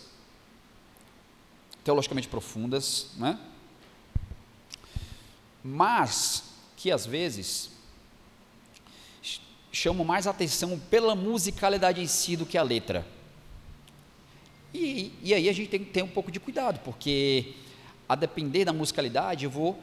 teologicamente 1.84 2.28
profundas, 2.28 3.10
né? 3.16 3.38
mas 5.62 6.44
que 6.76 6.90
às 6.90 7.06
vezes 7.06 7.70
chamam 9.70 10.04
mais 10.04 10.26
atenção 10.26 10.78
pela 10.90 11.14
musicalidade 11.14 12.00
em 12.00 12.06
si 12.06 12.36
do 12.36 12.44
que 12.44 12.58
a 12.58 12.62
letra. 12.62 13.06
E, 14.74 15.12
e 15.22 15.34
aí 15.34 15.48
a 15.48 15.52
gente 15.52 15.68
tem 15.68 15.84
que 15.84 15.90
ter 15.90 16.02
um 16.02 16.08
pouco 16.08 16.30
de 16.30 16.40
cuidado, 16.40 16.80
porque 16.80 17.54
a 18.08 18.14
depender 18.14 18.64
da 18.64 18.72
musicalidade, 18.72 19.44
eu 19.44 19.50
vou 19.50 19.80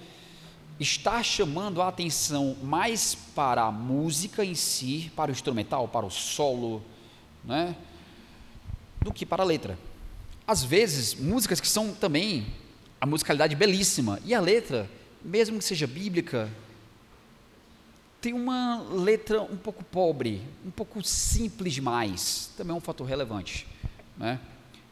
estar 0.80 1.24
chamando 1.24 1.82
a 1.82 1.88
atenção 1.88 2.56
mais 2.62 3.16
para 3.16 3.64
a 3.64 3.72
música 3.72 4.46
em 4.46 4.56
si, 4.56 5.12
para 5.16 5.30
o 5.30 5.34
instrumental, 5.34 5.88
para 5.88 6.06
o 6.06 6.12
solo, 6.12 6.84
né? 7.44 7.76
Do 9.02 9.14
que 9.14 9.26
para 9.26 9.44
a 9.44 9.46
letra. 9.46 9.78
Às 10.46 10.64
vezes, 10.64 11.14
músicas 11.14 11.60
que 11.62 11.68
são 11.68 11.94
também 11.94 12.48
a 13.00 13.06
musicalidade 13.06 13.56
belíssima 13.56 14.20
e 14.26 14.34
a 14.34 14.42
letra, 14.42 14.90
mesmo 15.24 15.58
que 15.60 15.64
seja 15.64 15.88
bíblica, 15.88 16.50
tem 18.22 18.34
uma 18.34 18.82
letra 18.82 19.42
um 19.42 19.56
pouco 19.56 19.84
pobre, 19.84 20.42
um 20.66 20.72
pouco 20.72 21.02
simples 21.04 21.74
demais, 21.74 22.52
também 22.58 22.74
é 22.74 22.78
um 22.78 22.82
fator 22.82 23.08
relevante. 23.08 23.66
Né? 24.18 24.40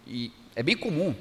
E 0.05 0.31
é 0.55 0.63
bem 0.63 0.77
comum 0.77 1.13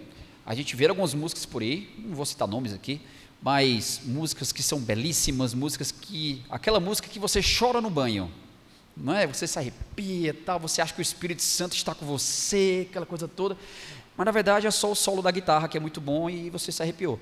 a 0.45 0.55
gente 0.55 0.77
ver 0.77 0.91
algumas 0.91 1.13
músicas 1.13 1.45
por 1.45 1.63
aí, 1.63 1.93
não 1.99 2.15
vou 2.15 2.25
citar 2.25 2.47
nomes 2.47 2.73
aqui, 2.73 3.01
mas 3.43 4.01
músicas 4.05 4.53
que 4.53 4.63
são 4.63 4.79
belíssimas, 4.81 5.53
músicas 5.53 5.91
que. 5.91 6.43
aquela 6.49 6.79
música 6.79 7.09
que 7.09 7.19
você 7.19 7.41
chora 7.43 7.81
no 7.81 7.91
banho, 7.91 8.31
não 8.97 9.15
é? 9.15 9.27
Você 9.27 9.47
se 9.47 9.59
arrepia, 9.59 10.33
tal, 10.33 10.59
você 10.59 10.81
acha 10.81 10.95
que 10.95 11.01
o 11.01 11.03
Espírito 11.03 11.43
Santo 11.43 11.75
está 11.75 11.95
com 11.95 12.07
você, 12.07 12.87
aquela 12.89 13.05
coisa 13.05 13.29
toda, 13.29 13.57
mas 14.17 14.25
na 14.25 14.33
verdade 14.33 14.67
é 14.67 14.71
só 14.71 14.91
o 14.91 14.95
solo 14.95 15.21
da 15.21 15.31
guitarra 15.31 15.69
que 15.69 15.77
é 15.77 15.81
muito 15.81 16.01
bom 16.01 16.31
e 16.31 16.49
você 16.49 16.73
se 16.73 16.83
arrepiou. 16.83 17.21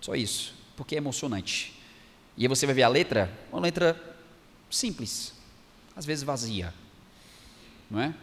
Só 0.00 0.14
isso, 0.14 0.54
porque 0.76 0.94
é 0.94 0.98
emocionante. 0.98 1.80
E 2.36 2.42
aí 2.42 2.48
você 2.48 2.66
vai 2.66 2.74
ver 2.74 2.82
a 2.82 2.88
letra, 2.88 3.32
uma 3.50 3.60
letra 3.60 3.98
simples, 4.70 5.32
às 5.96 6.04
vezes 6.04 6.22
vazia, 6.22 6.74
não 7.90 8.00
é? 8.00 8.14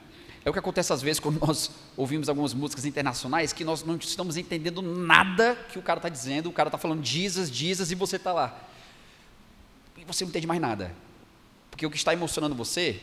É 0.44 0.50
o 0.50 0.54
que 0.54 0.60
acontece 0.60 0.92
às 0.92 1.02
vezes 1.02 1.20
quando 1.20 1.40
nós 1.46 1.72
ouvimos 1.96 2.30
algumas 2.30 2.54
músicas 2.54 2.86
internacionais 2.86 3.54
que 3.54 3.64
nós 3.64 3.84
não 3.84 3.96
estamos 3.96 4.38
entendendo 4.38 4.82
nada 4.82 5.56
que 5.72 5.80
o 5.80 5.82
cara 5.82 5.98
está 5.98 6.10
dizendo, 6.10 6.50
o 6.50 6.54
cara 6.54 6.68
está 6.68 6.78
falando 6.78 7.04
Jesus, 7.04 7.50
Jesus 7.50 7.92
e 7.92 7.96
você 7.96 8.18
está 8.18 8.34
lá. 8.34 8.68
E 9.98 10.06
você 10.06 10.24
não 10.24 10.30
entende 10.30 10.48
mais 10.48 10.60
nada. 10.60 10.94
Porque 11.72 11.86
o 11.86 11.90
que 11.90 11.98
está 11.98 12.14
emocionando 12.14 12.54
você 12.54 13.02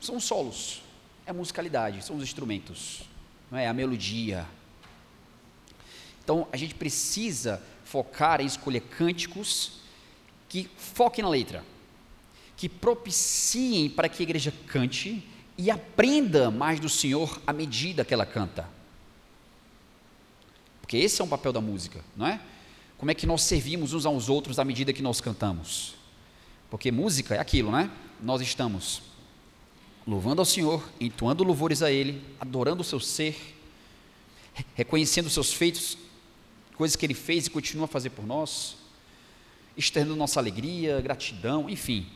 são 0.00 0.16
os 0.16 0.24
solos, 0.24 0.82
é 1.26 1.30
a 1.30 1.34
musicalidade, 1.34 2.02
são 2.02 2.16
os 2.16 2.22
instrumentos, 2.22 3.02
não 3.50 3.58
é 3.58 3.68
a 3.68 3.74
melodia. 3.74 4.46
Então 6.24 6.48
a 6.50 6.56
gente 6.56 6.74
precisa 6.74 7.62
focar 7.84 8.40
em 8.40 8.46
escolher 8.46 8.80
cânticos 8.80 9.80
que 10.48 10.68
foquem 10.76 11.22
na 11.22 11.30
letra, 11.30 11.64
que 12.56 12.68
propiciem 12.68 13.90
para 13.90 14.08
que 14.08 14.22
a 14.22 14.24
igreja 14.24 14.52
cante 14.66 15.22
e 15.58 15.70
aprenda 15.70 16.50
mais 16.50 16.80
do 16.80 16.88
Senhor 16.88 17.40
à 17.46 17.52
medida 17.52 18.04
que 18.04 18.14
ela 18.14 18.24
canta. 18.24 18.68
Porque 20.80 20.96
esse 20.96 21.20
é 21.20 21.24
um 21.24 21.28
papel 21.28 21.52
da 21.52 21.60
música, 21.60 22.04
não 22.16 22.26
é? 22.26 22.40
Como 22.98 23.10
é 23.10 23.14
que 23.14 23.26
nós 23.26 23.42
servimos 23.42 23.92
uns 23.92 24.06
aos 24.06 24.28
outros 24.28 24.58
à 24.58 24.64
medida 24.64 24.92
que 24.92 25.02
nós 25.02 25.20
cantamos? 25.20 26.01
Porque 26.72 26.90
música 26.90 27.34
é 27.34 27.38
aquilo, 27.38 27.70
né? 27.70 27.90
Nós 28.18 28.40
estamos 28.40 29.02
louvando 30.06 30.40
ao 30.40 30.46
Senhor, 30.46 30.82
entoando 30.98 31.44
louvores 31.44 31.82
a 31.82 31.92
Ele, 31.92 32.24
adorando 32.40 32.80
o 32.80 32.84
seu 32.84 32.98
ser, 32.98 33.36
reconhecendo 34.74 35.26
os 35.26 35.34
seus 35.34 35.52
feitos, 35.52 35.98
coisas 36.74 36.96
que 36.96 37.04
Ele 37.04 37.12
fez 37.12 37.46
e 37.46 37.50
continua 37.50 37.84
a 37.84 37.88
fazer 37.88 38.08
por 38.08 38.26
nós, 38.26 38.78
externando 39.76 40.16
nossa 40.16 40.40
alegria, 40.40 40.98
gratidão, 41.02 41.68
enfim. 41.68 42.06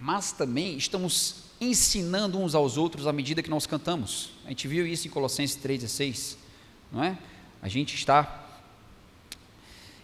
Mas 0.00 0.32
também 0.32 0.76
estamos 0.76 1.44
ensinando 1.60 2.40
uns 2.40 2.56
aos 2.56 2.76
outros 2.76 3.06
à 3.06 3.12
medida 3.12 3.40
que 3.40 3.50
nós 3.50 3.68
cantamos. 3.68 4.30
A 4.46 4.48
gente 4.48 4.66
viu 4.66 4.84
isso 4.84 5.06
em 5.06 5.10
Colossenses 5.12 5.56
3,16, 5.62 6.36
não 6.90 7.04
é? 7.04 7.16
A 7.62 7.68
gente 7.68 7.94
está 7.94 8.46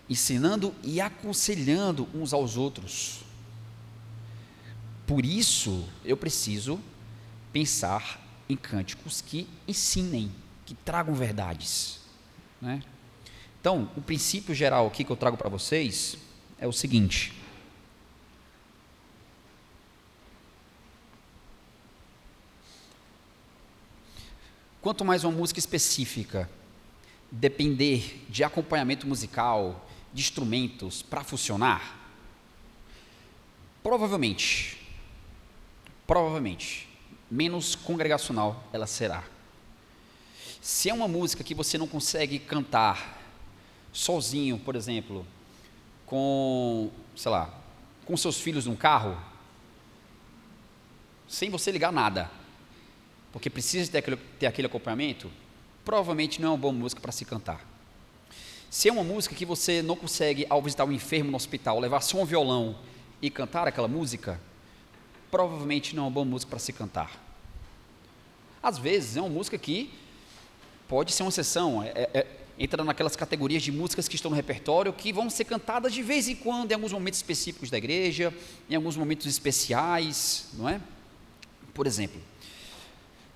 ensinando 0.08 0.72
e 0.84 1.00
aconselhando 1.00 2.08
uns 2.14 2.32
aos 2.32 2.56
outros. 2.56 3.23
Por 5.06 5.24
isso, 5.24 5.86
eu 6.04 6.16
preciso 6.16 6.80
pensar 7.52 8.20
em 8.48 8.56
cânticos 8.56 9.20
que 9.20 9.48
ensinem, 9.68 10.30
que 10.64 10.74
tragam 10.74 11.14
verdades. 11.14 12.00
Né? 12.60 12.82
Então, 13.60 13.90
o 13.96 14.00
princípio 14.00 14.54
geral 14.54 14.86
aqui 14.86 15.04
que 15.04 15.10
eu 15.10 15.16
trago 15.16 15.36
para 15.36 15.48
vocês 15.48 16.16
é 16.58 16.66
o 16.66 16.72
seguinte: 16.72 17.32
Quanto 24.84 25.02
mais 25.02 25.24
uma 25.24 25.32
música 25.32 25.58
específica 25.58 26.50
depender 27.30 28.22
de 28.28 28.44
acompanhamento 28.44 29.06
musical, 29.06 29.88
de 30.12 30.20
instrumentos 30.20 31.00
para 31.02 31.24
funcionar, 31.24 32.12
provavelmente, 33.82 34.83
provavelmente, 36.06 36.88
menos 37.30 37.74
congregacional 37.74 38.62
ela 38.72 38.86
será. 38.86 39.24
Se 40.60 40.88
é 40.88 40.94
uma 40.94 41.08
música 41.08 41.44
que 41.44 41.54
você 41.54 41.76
não 41.76 41.86
consegue 41.86 42.38
cantar 42.38 43.20
sozinho, 43.92 44.58
por 44.58 44.76
exemplo, 44.76 45.26
com, 46.06 46.90
sei 47.14 47.30
lá, 47.30 47.52
com 48.04 48.16
seus 48.16 48.40
filhos 48.40 48.66
num 48.66 48.76
carro, 48.76 49.16
sem 51.28 51.50
você 51.50 51.70
ligar 51.70 51.92
nada, 51.92 52.30
porque 53.32 53.50
precisa 53.50 53.90
ter 53.90 53.98
aquele, 53.98 54.16
ter 54.38 54.46
aquele 54.46 54.66
acompanhamento, 54.66 55.30
provavelmente 55.84 56.40
não 56.40 56.48
é 56.48 56.50
uma 56.52 56.58
boa 56.58 56.72
música 56.72 57.00
para 57.00 57.12
se 57.12 57.24
cantar. 57.24 57.64
Se 58.70 58.88
é 58.88 58.92
uma 58.92 59.04
música 59.04 59.34
que 59.34 59.44
você 59.44 59.82
não 59.82 59.96
consegue, 59.96 60.46
ao 60.50 60.60
visitar 60.60 60.84
um 60.84 60.92
enfermo 60.92 61.30
no 61.30 61.36
hospital, 61.36 61.78
levar 61.78 62.00
só 62.00 62.20
um 62.20 62.24
violão 62.24 62.76
e 63.22 63.30
cantar 63.30 63.68
aquela 63.68 63.86
música, 63.86 64.40
provavelmente 65.34 65.96
não 65.96 66.04
é 66.04 66.06
uma 66.06 66.12
boa 66.12 66.24
música 66.24 66.48
para 66.48 66.60
se 66.60 66.72
cantar. 66.72 67.10
Às 68.62 68.78
vezes 68.78 69.16
é 69.16 69.20
uma 69.20 69.28
música 69.28 69.58
que 69.58 69.92
pode 70.86 71.10
ser 71.10 71.24
uma 71.24 71.28
exceção, 71.28 71.82
é, 71.82 71.88
é, 71.88 72.10
é, 72.14 72.26
entra 72.56 72.84
naquelas 72.84 73.16
categorias 73.16 73.60
de 73.60 73.72
músicas 73.72 74.06
que 74.06 74.14
estão 74.14 74.30
no 74.30 74.36
repertório 74.36 74.92
que 74.92 75.12
vão 75.12 75.28
ser 75.28 75.44
cantadas 75.46 75.92
de 75.92 76.04
vez 76.04 76.28
em 76.28 76.36
quando, 76.36 76.70
em 76.70 76.74
alguns 76.74 76.92
momentos 76.92 77.18
específicos 77.18 77.68
da 77.68 77.76
igreja, 77.76 78.32
em 78.70 78.76
alguns 78.76 78.96
momentos 78.96 79.26
especiais, 79.26 80.50
não 80.52 80.68
é? 80.68 80.80
Por 81.74 81.84
exemplo, 81.84 82.20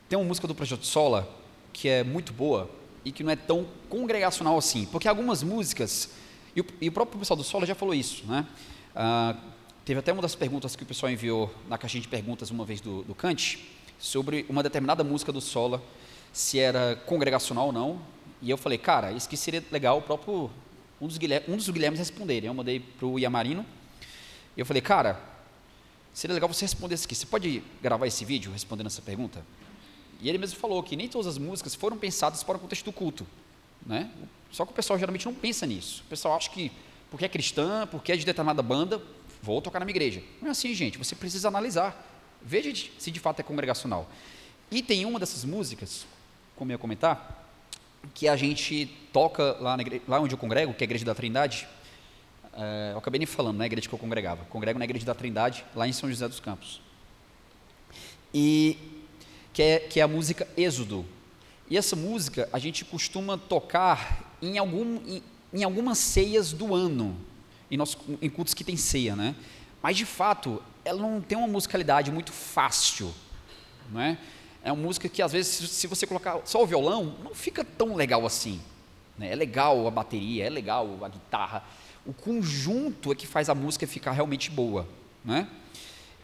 tem 0.08 0.16
uma 0.16 0.24
música 0.24 0.46
do 0.46 0.54
Projeto 0.54 0.86
Sola 0.86 1.28
que 1.72 1.88
é 1.88 2.04
muito 2.04 2.32
boa 2.32 2.70
e 3.04 3.10
que 3.10 3.24
não 3.24 3.32
é 3.32 3.36
tão 3.36 3.66
congregacional 3.88 4.56
assim, 4.56 4.86
porque 4.86 5.08
algumas 5.08 5.42
músicas, 5.42 6.10
e 6.54 6.60
o, 6.60 6.66
e 6.80 6.88
o 6.90 6.92
próprio 6.92 7.18
pessoal 7.18 7.36
do 7.36 7.42
Sola 7.42 7.66
já 7.66 7.74
falou 7.74 7.92
isso, 7.92 8.24
né? 8.24 8.46
Ah, 8.94 9.34
teve 9.88 10.00
até 10.00 10.12
uma 10.12 10.20
das 10.20 10.34
perguntas 10.34 10.76
que 10.76 10.82
o 10.82 10.86
pessoal 10.86 11.10
enviou 11.10 11.50
na 11.66 11.78
caixinha 11.78 12.02
de 12.02 12.08
perguntas 12.08 12.50
uma 12.50 12.62
vez 12.62 12.78
do, 12.78 13.02
do 13.04 13.14
Kant, 13.14 13.58
sobre 13.98 14.44
uma 14.46 14.62
determinada 14.62 15.02
música 15.02 15.32
do 15.32 15.40
Sola, 15.40 15.82
se 16.30 16.58
era 16.58 16.94
congregacional 17.06 17.68
ou 17.68 17.72
não, 17.72 17.98
e 18.42 18.50
eu 18.50 18.58
falei, 18.58 18.76
cara, 18.76 19.12
isso 19.12 19.26
que 19.26 19.34
seria 19.34 19.64
legal 19.72 19.96
o 19.96 20.02
próprio, 20.02 20.50
um 21.00 21.06
dos, 21.06 21.18
um 21.48 21.56
dos 21.56 21.70
Guilhermes 21.70 21.98
responderem, 21.98 22.48
eu 22.48 22.52
mandei 22.52 22.80
para 22.80 23.06
o 23.06 23.18
Iamarino, 23.18 23.64
eu 24.58 24.66
falei, 24.66 24.82
cara, 24.82 25.18
seria 26.12 26.34
legal 26.34 26.52
você 26.52 26.66
responder 26.66 26.94
isso 26.94 27.06
aqui, 27.06 27.14
você 27.14 27.24
pode 27.24 27.62
gravar 27.80 28.06
esse 28.06 28.26
vídeo 28.26 28.52
respondendo 28.52 28.88
essa 28.88 29.00
pergunta? 29.00 29.42
E 30.20 30.28
ele 30.28 30.36
mesmo 30.36 30.58
falou 30.58 30.82
que 30.82 30.96
nem 30.96 31.08
todas 31.08 31.26
as 31.26 31.38
músicas 31.38 31.74
foram 31.74 31.96
pensadas 31.96 32.42
para 32.42 32.58
o 32.58 32.60
contexto 32.60 32.84
do 32.84 32.92
culto. 32.92 33.26
Né? 33.86 34.10
Só 34.52 34.66
que 34.66 34.72
o 34.72 34.74
pessoal 34.74 34.98
geralmente 34.98 35.24
não 35.24 35.32
pensa 35.32 35.64
nisso. 35.64 36.02
O 36.04 36.10
pessoal 36.10 36.36
acha 36.36 36.50
que 36.50 36.70
porque 37.10 37.24
é 37.24 37.28
cristã, 37.28 37.86
porque 37.86 38.12
é 38.12 38.16
de 38.16 38.26
determinada 38.26 38.60
banda, 38.62 39.00
vou 39.42 39.60
tocar 39.60 39.78
na 39.78 39.84
minha 39.84 39.92
igreja. 39.92 40.22
Não 40.40 40.48
é 40.48 40.50
assim, 40.50 40.74
gente. 40.74 40.98
Você 40.98 41.14
precisa 41.14 41.48
analisar. 41.48 42.04
Veja 42.42 42.72
se 42.98 43.10
de 43.10 43.20
fato 43.20 43.40
é 43.40 43.42
congregacional. 43.42 44.08
E 44.70 44.82
tem 44.82 45.04
uma 45.04 45.18
dessas 45.18 45.44
músicas, 45.44 46.06
como 46.56 46.70
eu 46.70 46.74
ia 46.74 46.78
comentar, 46.78 47.48
que 48.14 48.28
a 48.28 48.36
gente 48.36 48.86
toca 49.12 49.56
lá, 49.60 49.76
na 49.76 49.82
igreja, 49.82 50.02
lá 50.06 50.20
onde 50.20 50.34
eu 50.34 50.38
congrego, 50.38 50.74
que 50.74 50.82
é 50.82 50.84
a 50.84 50.88
Igreja 50.88 51.04
da 51.04 51.14
Trindade. 51.14 51.66
É, 52.54 52.90
eu 52.92 52.98
acabei 52.98 53.18
nem 53.18 53.26
falando, 53.26 53.58
né, 53.58 53.66
igreja 53.66 53.88
que 53.88 53.94
eu 53.94 53.98
congregava. 53.98 54.44
Congrego 54.46 54.78
na 54.78 54.84
Igreja 54.84 55.06
da 55.06 55.14
Trindade, 55.14 55.64
lá 55.74 55.86
em 55.86 55.92
São 55.92 56.08
José 56.08 56.28
dos 56.28 56.40
Campos. 56.40 56.80
E 58.32 58.76
que 59.52 59.62
é, 59.62 59.78
que 59.80 60.00
é 60.00 60.02
a 60.02 60.08
música 60.08 60.46
Êxodo. 60.56 61.04
E 61.70 61.76
essa 61.76 61.96
música 61.96 62.48
a 62.52 62.58
gente 62.58 62.84
costuma 62.84 63.36
tocar 63.36 64.36
em, 64.40 64.58
algum, 64.58 64.96
em, 65.06 65.22
em 65.52 65.64
algumas 65.64 65.98
ceias 65.98 66.52
do 66.52 66.74
ano, 66.74 67.16
em, 67.70 67.76
nosso, 67.76 67.98
em 68.20 68.28
cultos 68.28 68.54
que 68.54 68.64
tem 68.64 68.76
ceia, 68.76 69.14
né? 69.14 69.34
Mas 69.82 69.96
de 69.96 70.04
fato, 70.04 70.62
ela 70.84 71.00
não 71.00 71.20
tem 71.20 71.36
uma 71.36 71.46
musicalidade 71.46 72.10
muito 72.10 72.32
fácil, 72.32 73.12
não 73.90 74.00
é? 74.00 74.18
Uma 74.64 74.76
música 74.76 75.08
que 75.08 75.22
às 75.22 75.32
vezes, 75.32 75.70
se 75.70 75.86
você 75.86 76.06
colocar 76.06 76.40
só 76.44 76.62
o 76.62 76.66
violão, 76.66 77.16
não 77.22 77.34
fica 77.34 77.64
tão 77.64 77.94
legal 77.94 78.26
assim. 78.26 78.60
Né? 79.16 79.32
É 79.32 79.34
legal 79.34 79.86
a 79.86 79.90
bateria, 79.90 80.44
é 80.44 80.50
legal 80.50 80.98
a 81.02 81.08
guitarra. 81.08 81.64
O 82.04 82.12
conjunto 82.12 83.12
é 83.12 83.14
que 83.14 83.26
faz 83.26 83.48
a 83.48 83.54
música 83.54 83.86
ficar 83.86 84.12
realmente 84.12 84.50
boa, 84.50 84.86
né? 85.24 85.48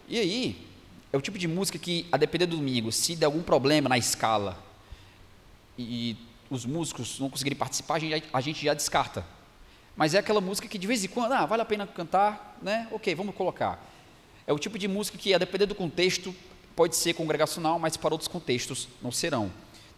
E 0.09 0.18
aí, 0.18 0.66
é 1.12 1.16
o 1.16 1.20
tipo 1.20 1.38
de 1.38 1.48
música 1.48 1.78
que, 1.78 2.07
a 2.11 2.16
depender 2.16 2.46
do 2.46 2.57
domingo, 2.57 2.92
se 2.92 3.16
der 3.16 3.26
algum 3.26 3.42
problema 3.42 3.88
na 3.88 3.96
escala 3.96 4.59
e 5.78 6.16
os 6.50 6.66
músicos 6.66 7.18
não 7.18 7.30
conseguirem 7.30 7.59
participar, 7.59 7.94
a 7.94 7.98
gente, 7.98 8.24
a 8.33 8.40
gente 8.40 8.64
já 8.64 8.74
descarta. 8.74 9.24
Mas 9.96 10.14
é 10.14 10.18
aquela 10.18 10.40
música 10.40 10.66
que 10.66 10.78
de 10.78 10.87
vez 10.87 11.04
em 11.04 11.09
quando, 11.09 11.33
ah, 11.33 11.46
vale 11.46 11.62
a 11.62 11.64
pena 11.64 11.87
cantar, 11.87 12.59
né? 12.61 12.88
Ok, 12.90 13.14
vamos 13.14 13.35
colocar. 13.35 13.83
É 14.46 14.52
o 14.52 14.59
tipo 14.59 14.78
de 14.78 14.88
música 14.88 15.16
que, 15.16 15.33
a 15.33 15.38
depender 15.38 15.66
do 15.66 15.74
contexto, 15.74 16.35
pode 16.74 16.96
ser 16.96 17.14
congregacional, 17.14 17.78
mas 17.78 17.96
para 17.96 18.12
outros 18.12 18.28
contextos 18.28 18.88
não 19.00 19.12
serão. 19.12 19.50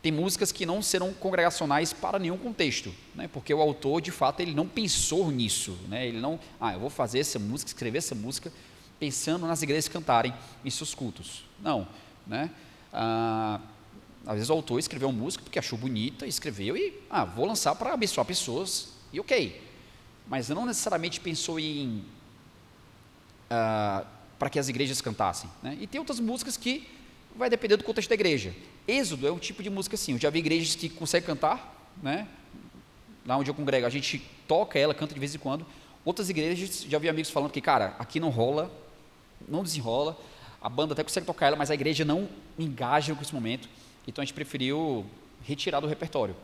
Tem 0.03 0.13
músicas 0.13 0.53
que 0.53 0.67
não 0.67 0.83
serão 0.83 1.13
congregacionais 1.13 1.93
para 1.93 2.19
nenhum 2.19 2.37
contexto, 2.37 2.95
né? 3.15 3.29
porque 3.33 3.53
o 3.53 3.61
autor, 3.61 4.01
de 4.01 4.11
fato, 4.11 4.41
ele 4.41 4.55
não 4.55 4.69
pensou 4.69 5.31
nisso. 5.31 5.77
Né? 5.89 6.07
Ele 6.07 6.21
não, 6.21 6.39
ah, 6.61 6.75
eu 6.75 6.81
vou 6.81 6.91
fazer 6.91 7.19
essa 7.19 7.39
música, 7.39 7.71
escrever 7.71 7.99
essa 7.99 8.15
música 8.15 8.53
pensando 9.01 9.47
nas 9.47 9.63
igrejas 9.63 9.89
cantarem 9.89 10.33
em 10.65 10.71
seus 10.71 10.95
cultos. 10.95 11.45
Não, 11.61 11.89
né? 12.27 12.51
Ah, 12.93 13.61
às 14.27 14.35
vezes 14.35 14.51
o 14.51 14.53
autor 14.53 14.79
escreveu 14.79 15.09
uma 15.09 15.19
música 15.19 15.43
porque 15.43 15.59
achou 15.59 15.79
bonita, 15.79 16.27
escreveu 16.27 16.77
e, 16.77 16.95
ah, 17.11 17.25
vou 17.25 17.47
lançar 17.47 17.75
para 17.75 17.93
abençoar 17.93 18.27
pessoas, 18.27 18.89
e 19.13 19.21
ok. 19.21 19.66
Mas 20.27 20.49
não 20.49 20.67
necessariamente 20.67 21.21
pensou 21.21 21.59
em, 21.61 22.05
ah, 23.49 24.05
para 24.39 24.51
que 24.51 24.59
as 24.59 24.69
igrejas 24.69 25.01
cantassem. 25.01 25.49
Né? 25.63 25.77
E 25.81 25.87
tem 25.87 25.99
outras 25.99 26.21
músicas 26.21 26.57
que 26.57 26.89
vai 27.35 27.49
depender 27.51 27.77
do 27.77 27.85
contexto 27.85 28.09
da 28.09 28.15
igreja. 28.15 28.55
Êxodo 28.89 29.27
é 29.27 29.33
um 29.33 29.39
tipo 29.39 29.63
de 29.63 29.71
música 29.71 29.95
assim, 29.95 30.13
eu 30.13 30.19
já 30.19 30.31
vi 30.31 30.39
igrejas 30.39 30.75
que 30.75 30.89
conseguem 30.89 31.27
cantar, 31.27 31.93
né? 32.03 32.27
lá 33.27 33.37
onde 33.37 33.51
eu 33.51 33.55
congrego, 33.55 33.85
a 33.85 33.91
gente 33.91 34.19
toca 34.47 34.79
ela, 34.79 34.95
canta 34.95 35.13
de 35.13 35.19
vez 35.19 35.35
em 35.35 35.39
quando, 35.39 35.67
Outras 36.07 36.31
igrejas, 36.31 36.87
já 36.89 37.01
vi 37.01 37.09
amigos 37.09 37.33
falando 37.33 37.51
que, 37.51 37.61
cara, 37.61 37.97
aqui 37.99 38.21
não 38.21 38.29
rola, 38.29 38.71
não 39.49 39.65
desenrola. 39.65 40.17
a 40.63 40.69
banda 40.69 40.93
até 40.93 41.03
consegue 41.03 41.27
tocar 41.27 41.49
ela, 41.49 41.57
mas 41.57 41.69
a 41.69 41.75
igreja 41.75 42.05
não 42.05 42.29
engaja 42.57 43.13
com 43.13 43.23
esse 43.23 43.35
momento. 43.35 43.69
Então 44.07 44.23
a 44.23 44.25
gente 44.25 44.33
preferiu 44.33 45.05
retirar 45.43 45.81
do 45.81 45.89
repertório. 45.89 46.37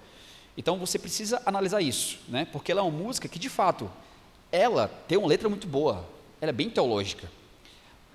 Então 0.57 0.79
você 0.79 0.99
precisa 0.99 1.41
analisar 1.47 1.81
isso, 1.81 2.19
né? 2.29 2.45
Porque 2.45 2.71
ela 2.73 2.81
é 2.81 2.85
uma 2.85 2.91
música 2.91 3.29
que 3.29 3.38
de 3.38 3.49
fato 3.49 3.91
ela 4.51 4.88
tem 5.09 5.17
uma 5.17 5.29
letra 5.29 5.49
muito 5.49 5.67
boa, 5.67 6.07
ela 6.41 6.51
é 6.51 6.53
bem 6.53 6.69
teológica, 6.69 7.31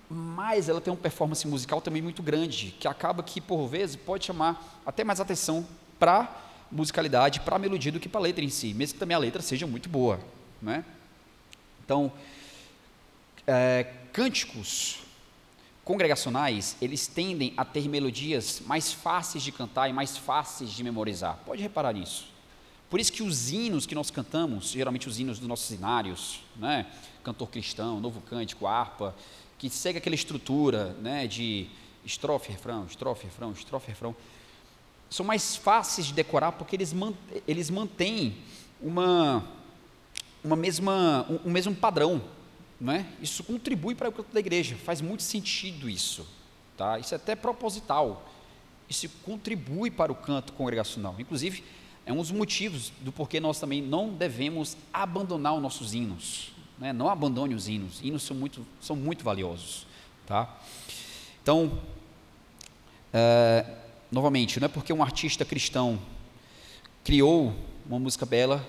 mas 0.10 0.70
ela 0.70 0.80
tem 0.80 0.94
uma 0.94 1.00
performance 1.00 1.46
musical 1.48 1.82
também 1.82 2.02
muito 2.02 2.22
grande, 2.22 2.76
que 2.80 2.88
acaba 2.88 3.24
que 3.24 3.42
por 3.42 3.68
vezes 3.68 3.96
pode 3.96 4.26
chamar 4.26 4.82
até 4.86 5.04
mais 5.04 5.20
atenção 5.20 5.66
para 6.00 6.44
musicalidade, 6.72 7.40
para 7.40 7.56
a 7.56 7.60
melodia 7.60 7.92
do 7.92 8.00
que 8.00 8.08
para 8.08 8.20
a 8.20 8.24
letra 8.24 8.44
em 8.44 8.50
si, 8.50 8.74
mesmo 8.74 8.94
que 8.94 9.00
também 9.00 9.16
a 9.16 9.20
letra 9.20 9.42
seja 9.42 9.66
muito 9.66 9.90
boa, 9.90 10.20
né? 10.62 10.86
Então, 11.84 12.12
é, 13.48 13.88
cânticos 14.14 15.00
congregacionais, 15.88 16.76
eles 16.82 17.08
tendem 17.08 17.54
a 17.56 17.64
ter 17.64 17.88
melodias 17.88 18.62
mais 18.66 18.92
fáceis 18.92 19.42
de 19.42 19.54
cantar 19.54 19.90
e 19.90 19.94
mais 19.94 20.18
fáceis 20.18 20.70
de 20.72 20.84
memorizar. 20.84 21.40
Pode 21.46 21.62
reparar 21.62 21.94
nisso. 21.94 22.28
Por 22.90 23.00
isso 23.00 23.10
que 23.10 23.24
os 23.24 23.50
hinos 23.54 23.86
que 23.86 23.96
nós 23.96 24.12
cantamos, 24.12 24.72
geralmente 24.72 25.08
os 25.08 25.18
hinos 25.18 25.40
dos 25.40 25.48
nossos 25.48 25.72
hinários, 25.72 26.42
né? 26.58 26.88
cantor 27.24 27.48
cristão, 27.48 28.02
novo 28.02 28.20
cântico, 28.20 28.68
harpa, 28.68 29.16
que 29.58 29.70
segue 29.70 29.98
aquela 29.98 30.14
estrutura 30.14 30.94
né? 31.02 31.26
de 31.26 31.68
estrofe, 32.04 32.52
refrão, 32.52 32.86
estrofe, 32.86 33.24
refrão, 33.24 33.54
estrofe, 33.54 33.88
refrão, 33.88 34.14
são 35.10 35.26
mais 35.26 35.56
fáceis 35.56 36.08
de 36.08 36.14
decorar 36.14 36.52
porque 36.52 36.76
eles, 36.76 36.94
eles 37.48 37.70
mantêm 37.70 38.36
uma, 38.82 39.42
uma 40.44 40.58
mesma, 40.58 41.26
um, 41.30 41.48
um 41.48 41.52
mesmo 41.52 41.74
padrão 41.74 42.22
não 42.80 42.94
é? 42.94 43.06
Isso 43.22 43.44
contribui 43.44 43.96
para 43.96 44.10
o 44.10 44.12
canto 44.12 44.32
da 44.32 44.40
igreja, 44.40 44.76
faz 44.76 45.02
muito 45.02 45.24
sentido 45.24 45.90
isso. 45.90 46.28
Tá? 46.78 47.00
Isso 47.00 47.14
é 47.14 47.18
até 47.18 47.36
proposital. 47.36 48.30
Isso 48.88 49.10
contribui 49.26 49.90
para 49.90 50.12
o 50.12 50.16
canto 50.16 50.54
congregacional. 50.54 51.16
Inclusive, 51.18 51.64
é 52.06 52.14
um 52.14 52.18
dos 52.18 52.32
motivos 52.32 52.94
do 53.02 53.12
porquê 53.12 53.40
nós 53.40 53.60
também 53.60 53.82
não 53.82 54.14
devemos 54.14 54.78
abandonar 54.94 55.56
os 55.56 55.62
nossos 55.62 55.94
hinos. 55.94 56.52
Né? 56.78 56.94
Não 56.94 57.10
abandone 57.10 57.56
os 57.56 57.68
hinos. 57.68 58.00
Hinos 58.02 58.24
são 58.24 58.38
muito, 58.38 58.66
são 58.80 58.96
muito 58.96 59.24
valiosos. 59.24 59.88
Tá? 60.26 60.56
Então, 61.42 61.82
é, 63.12 63.66
novamente, 64.12 64.60
não 64.60 64.66
é 64.66 64.70
porque 64.70 64.94
um 64.94 65.02
artista 65.02 65.44
cristão 65.44 66.00
criou 67.04 67.56
uma 67.86 67.98
música 67.98 68.26
bela 68.26 68.66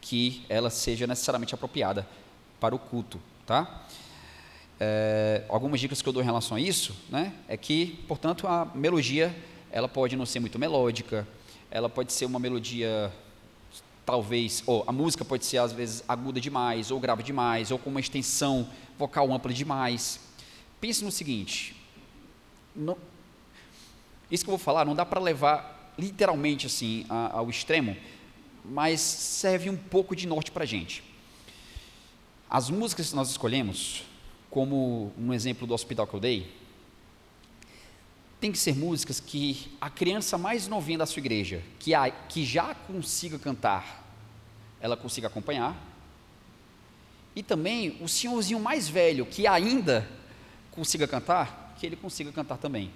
que 0.00 0.44
ela 0.48 0.70
seja 0.70 1.06
necessariamente 1.06 1.54
apropriada 1.54 2.06
para 2.64 2.74
o 2.74 2.78
culto, 2.78 3.20
tá? 3.44 3.84
É, 4.80 5.44
algumas 5.50 5.78
dicas 5.78 6.00
que 6.00 6.08
eu 6.08 6.14
dou 6.14 6.22
em 6.22 6.24
relação 6.24 6.56
a 6.56 6.60
isso, 6.60 6.96
né, 7.10 7.34
é 7.46 7.58
que, 7.58 8.02
portanto, 8.08 8.46
a 8.46 8.64
melodia 8.74 9.36
ela 9.70 9.86
pode 9.86 10.16
não 10.16 10.24
ser 10.24 10.40
muito 10.40 10.58
melódica, 10.58 11.28
ela 11.70 11.90
pode 11.90 12.10
ser 12.10 12.24
uma 12.24 12.38
melodia 12.38 13.12
talvez, 14.06 14.62
ou 14.64 14.82
a 14.86 14.92
música 14.92 15.26
pode 15.26 15.44
ser 15.44 15.58
às 15.58 15.74
vezes 15.74 16.02
aguda 16.08 16.40
demais, 16.40 16.90
ou 16.90 16.98
grave 16.98 17.22
demais, 17.22 17.70
ou 17.70 17.78
com 17.78 17.90
uma 17.90 18.00
extensão 18.00 18.66
vocal 18.98 19.30
ampla 19.30 19.52
demais. 19.52 20.18
Pense 20.80 21.04
no 21.04 21.12
seguinte, 21.12 21.76
não, 22.74 22.96
isso 24.30 24.42
que 24.42 24.48
eu 24.48 24.56
vou 24.56 24.64
falar 24.64 24.86
não 24.86 24.94
dá 24.94 25.04
para 25.04 25.20
levar 25.20 25.92
literalmente 25.98 26.66
assim 26.66 27.04
ao 27.10 27.50
extremo, 27.50 27.94
mas 28.64 29.02
serve 29.02 29.68
um 29.68 29.76
pouco 29.76 30.16
de 30.16 30.26
norte 30.26 30.50
para 30.50 30.62
a 30.62 30.66
gente. 30.66 31.12
As 32.54 32.70
músicas 32.70 33.10
que 33.10 33.16
nós 33.16 33.30
escolhemos, 33.30 34.04
como 34.48 35.12
um 35.18 35.34
exemplo 35.34 35.66
do 35.66 35.74
hospital 35.74 36.06
que 36.06 36.14
eu 36.14 36.20
dei, 36.20 36.54
tem 38.40 38.52
que 38.52 38.58
ser 38.58 38.76
músicas 38.76 39.18
que 39.18 39.76
a 39.80 39.90
criança 39.90 40.38
mais 40.38 40.68
novinha 40.68 40.98
da 40.98 41.04
sua 41.04 41.18
igreja, 41.18 41.64
que, 41.80 41.92
a, 41.92 42.08
que 42.08 42.44
já 42.44 42.72
consiga 42.72 43.40
cantar, 43.40 44.08
ela 44.80 44.96
consiga 44.96 45.26
acompanhar, 45.26 45.76
e 47.34 47.42
também 47.42 47.98
o 48.00 48.06
senhorzinho 48.06 48.60
mais 48.60 48.88
velho, 48.88 49.26
que 49.26 49.48
ainda 49.48 50.08
consiga 50.70 51.08
cantar, 51.08 51.74
que 51.76 51.84
ele 51.84 51.96
consiga 51.96 52.30
cantar 52.30 52.58
também. 52.58 52.88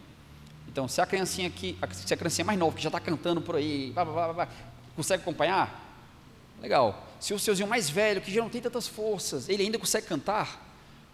Então, 0.68 0.86
se 0.86 1.00
a 1.00 1.06
criancinha 1.06 1.50
que, 1.50 1.76
se 1.90 2.14
a 2.14 2.16
criancinha 2.16 2.44
mais 2.44 2.56
nova, 2.56 2.76
que 2.76 2.82
já 2.84 2.90
está 2.90 3.00
cantando 3.00 3.40
por 3.40 3.56
aí, 3.56 3.90
blá, 3.90 4.04
blá, 4.04 4.32
blá, 4.32 4.48
consegue 4.94 5.20
acompanhar, 5.20 5.87
Legal. 6.60 7.06
Se 7.20 7.34
o 7.34 7.38
seuzinho 7.38 7.68
mais 7.68 7.90
velho, 7.90 8.20
que 8.20 8.32
já 8.32 8.40
não 8.40 8.48
tem 8.48 8.60
tantas 8.60 8.86
forças, 8.86 9.48
ele 9.48 9.62
ainda 9.62 9.78
consegue 9.78 10.06
cantar, 10.06 10.64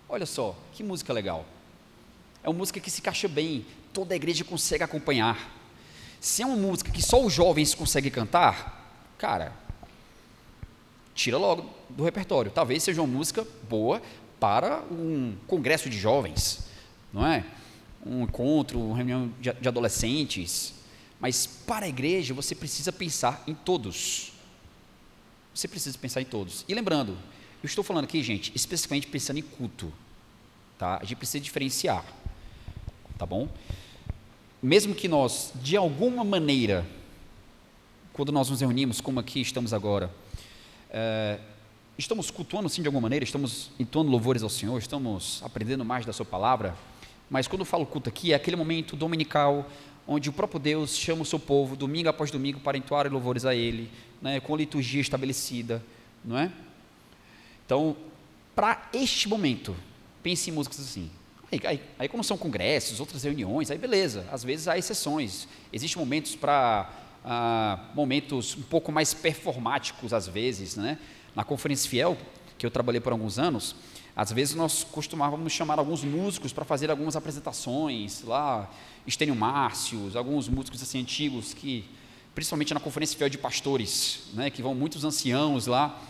olha 0.09 0.27
só, 0.27 0.57
que 0.73 0.83
música 0.83 1.13
legal. 1.13 1.47
É 2.43 2.49
uma 2.49 2.59
música 2.59 2.79
que 2.79 2.91
se 2.91 3.01
encaixa 3.01 3.27
bem, 3.27 3.65
toda 3.93 4.15
a 4.15 4.17
igreja 4.17 4.45
consegue 4.45 4.85
acompanhar. 4.85 5.51
Se 6.21 6.43
é 6.43 6.47
uma 6.47 6.57
música 6.57 6.91
que 6.91 7.03
só 7.03 7.23
os 7.23 7.33
jovens 7.33 7.75
conseguem 7.75 8.11
cantar, 8.11 9.15
cara, 9.17 9.53
tira 11.15 11.39
logo 11.39 11.71
do 11.89 12.05
repertório. 12.05 12.51
Talvez 12.51 12.83
seja 12.83 13.01
uma 13.01 13.13
música 13.13 13.47
boa 13.69 14.03
para 14.39 14.83
um 14.91 15.37
congresso 15.47 15.89
de 15.89 15.99
jovens, 15.99 16.67
não 17.13 17.27
é? 17.27 17.45
Um 18.05 18.25
encontro, 18.25 18.79
uma 18.79 18.97
reunião 18.97 19.33
de 19.41 19.69
adolescentes. 19.69 20.75
Mas 21.19 21.47
para 21.47 21.87
a 21.87 21.89
igreja 21.89 22.35
você 22.35 22.55
precisa 22.55 22.93
pensar 22.93 23.43
em 23.47 23.55
todos. 23.55 24.34
Você 25.55 25.69
precisa 25.69 25.97
pensar 25.97 26.21
em 26.21 26.25
todos. 26.25 26.65
E 26.69 26.75
lembrando, 26.75 27.13
eu 27.63 27.67
estou 27.67 27.85
falando 27.85 28.05
aqui, 28.05 28.23
gente, 28.23 28.51
especificamente 28.55 29.07
pensando 29.07 29.39
em 29.39 29.43
culto. 29.43 29.93
Tá? 30.77 30.99
A 31.01 31.05
gente 31.05 31.17
precisa 31.17 31.43
diferenciar. 31.43 32.05
Tá 33.17 33.25
bom? 33.25 33.49
Mesmo 34.61 34.95
que 34.95 35.07
nós, 35.07 35.53
de 35.63 35.77
alguma 35.77 36.25
maneira, 36.25 36.85
quando 38.13 38.33
nós 38.33 38.51
nos 38.51 38.61
reunimos, 38.61 39.01
como 39.01 39.21
aqui 39.21 39.41
estamos 39.41 39.73
agora, 39.73 40.13
é, 40.91 41.39
estamos 41.97 42.31
cultuando 42.31 42.69
sim 42.69 42.83
de 42.83 42.89
alguma 42.89 43.03
maneira, 43.03 43.25
estamos 43.25 43.71
entoando 43.79 44.11
louvores 44.11 44.43
ao 44.43 44.49
Senhor, 44.49 44.77
estamos 44.79 45.41
aprendendo 45.45 45.85
mais 45.85 46.05
da 46.05 46.13
Sua 46.13 46.27
palavra, 46.27 46.77
mas 47.31 47.47
quando 47.47 47.61
eu 47.61 47.67
falo 47.67 47.87
culto 47.87 48.09
aqui, 48.09 48.33
é 48.33 48.37
aquele 48.37 48.57
momento 48.57 48.97
dominical 48.97 49.71
onde 50.07 50.29
o 50.29 50.33
próprio 50.33 50.61
Deus 50.61 50.97
chama 50.97 51.23
o 51.23 51.27
seu 51.27 51.39
povo, 51.39 51.77
domingo 51.77 52.09
após 52.09 52.31
domingo, 52.31 52.61
para 52.61 52.77
entoar 52.77 53.11
louvores 53.11 53.45
a 53.45 53.55
Ele, 53.55 53.91
né, 54.21 54.41
com 54.41 54.57
liturgia 54.57 55.01
estabelecida, 55.01 55.83
não 56.25 56.39
é? 56.39 56.51
Então, 57.65 57.97
para 58.55 58.89
este 58.93 59.29
momento, 59.29 59.75
pense 60.23 60.51
em 60.51 60.53
músicas 60.53 60.81
assim. 60.81 61.11
Aí, 61.51 61.61
aí, 61.65 61.81
aí, 61.99 62.09
quando 62.09 62.25
são 62.25 62.37
congressos, 62.37 63.01
outras 63.01 63.23
reuniões, 63.23 63.71
aí 63.71 63.79
beleza, 63.79 64.27
às 64.31 64.45
vezes 64.45 64.69
há 64.69 64.77
exceções. 64.77 65.49
Existem 65.73 66.01
momentos 66.01 66.35
para 66.37 66.91
ah, 67.25 67.91
momentos 67.95 68.57
um 68.57 68.63
pouco 68.63 68.93
mais 68.93 69.15
performáticos, 69.15 70.13
às 70.13 70.27
vezes, 70.29 70.77
né? 70.77 70.99
Na 71.35 71.43
Conferência 71.43 71.89
Fiel, 71.89 72.17
que 72.59 72.67
eu 72.67 72.71
trabalhei 72.71 73.01
por 73.01 73.13
alguns 73.13 73.39
anos, 73.39 73.75
às 74.17 74.31
vezes 74.31 74.55
nós 74.55 74.85
costumávamos 74.85 75.53
chamar 75.53 75.79
alguns 75.79 76.05
músicos 76.05 76.53
para 76.53 76.65
fazer 76.65 76.91
algumas 76.91 77.17
apresentações 77.17 78.23
lá, 78.23 78.71
Estênio 79.07 79.35
Márcios, 79.35 80.15
alguns 80.15 80.49
músicos 80.49 80.81
assim 80.83 81.01
antigos 81.01 81.53
que, 81.53 81.85
principalmente 82.35 82.73
na 82.73 82.81
conferência 82.81 83.19
fiel 83.19 83.29
de 83.29 83.39
pastores, 83.39 84.25
né, 84.33 84.51
que 84.51 84.63
vão 84.63 84.75
muitos 84.75 85.05
anciãos 85.05 85.67
lá, 85.67 86.01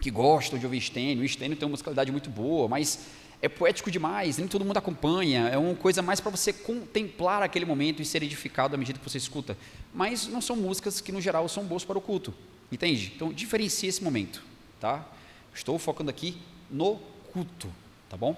que 0.00 0.10
gostam 0.10 0.58
de 0.58 0.64
ouvir 0.64 0.78
Estênio. 0.78 1.24
Estênio 1.24 1.56
tem 1.56 1.66
uma 1.66 1.72
musicalidade 1.72 2.12
muito 2.12 2.30
boa, 2.30 2.68
mas 2.68 3.06
é 3.42 3.48
poético 3.48 3.90
demais, 3.90 4.38
nem 4.38 4.46
todo 4.46 4.64
mundo 4.64 4.76
acompanha, 4.76 5.48
é 5.48 5.58
uma 5.58 5.74
coisa 5.74 6.00
mais 6.02 6.20
para 6.20 6.30
você 6.30 6.52
contemplar 6.52 7.42
aquele 7.42 7.64
momento 7.64 8.00
e 8.00 8.04
ser 8.04 8.22
edificado 8.22 8.74
à 8.74 8.78
medida 8.78 8.98
que 8.98 9.08
você 9.08 9.18
escuta. 9.18 9.58
Mas 9.92 10.28
não 10.28 10.40
são 10.40 10.54
músicas 10.54 11.00
que, 11.00 11.10
no 11.10 11.20
geral, 11.20 11.48
são 11.48 11.64
boas 11.64 11.84
para 11.84 11.98
o 11.98 12.00
culto, 12.00 12.32
entende? 12.70 13.12
Então, 13.14 13.32
diferencie 13.32 13.88
esse 13.88 14.02
momento, 14.02 14.42
tá? 14.80 15.04
Estou 15.52 15.78
focando 15.78 16.08
aqui 16.08 16.38
no 16.70 16.98
culto, 17.36 17.70
tá 18.08 18.16
bom? 18.16 18.34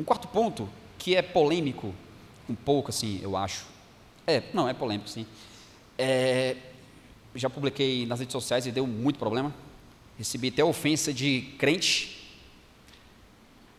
Um 0.00 0.02
quarto 0.02 0.26
ponto 0.26 0.68
que 0.98 1.14
é 1.14 1.22
polêmico, 1.22 1.94
um 2.48 2.54
pouco 2.54 2.90
assim, 2.90 3.20
eu 3.22 3.36
acho. 3.36 3.64
É, 4.26 4.42
não, 4.52 4.68
é 4.68 4.74
polêmico, 4.74 5.08
sim. 5.08 5.24
É, 5.96 6.56
já 7.32 7.48
publiquei 7.48 8.06
nas 8.06 8.18
redes 8.18 8.32
sociais 8.32 8.66
e 8.66 8.72
deu 8.72 8.88
muito 8.88 9.20
problema. 9.20 9.54
Recebi 10.18 10.48
até 10.48 10.64
ofensa 10.64 11.14
de 11.14 11.54
crente, 11.58 12.36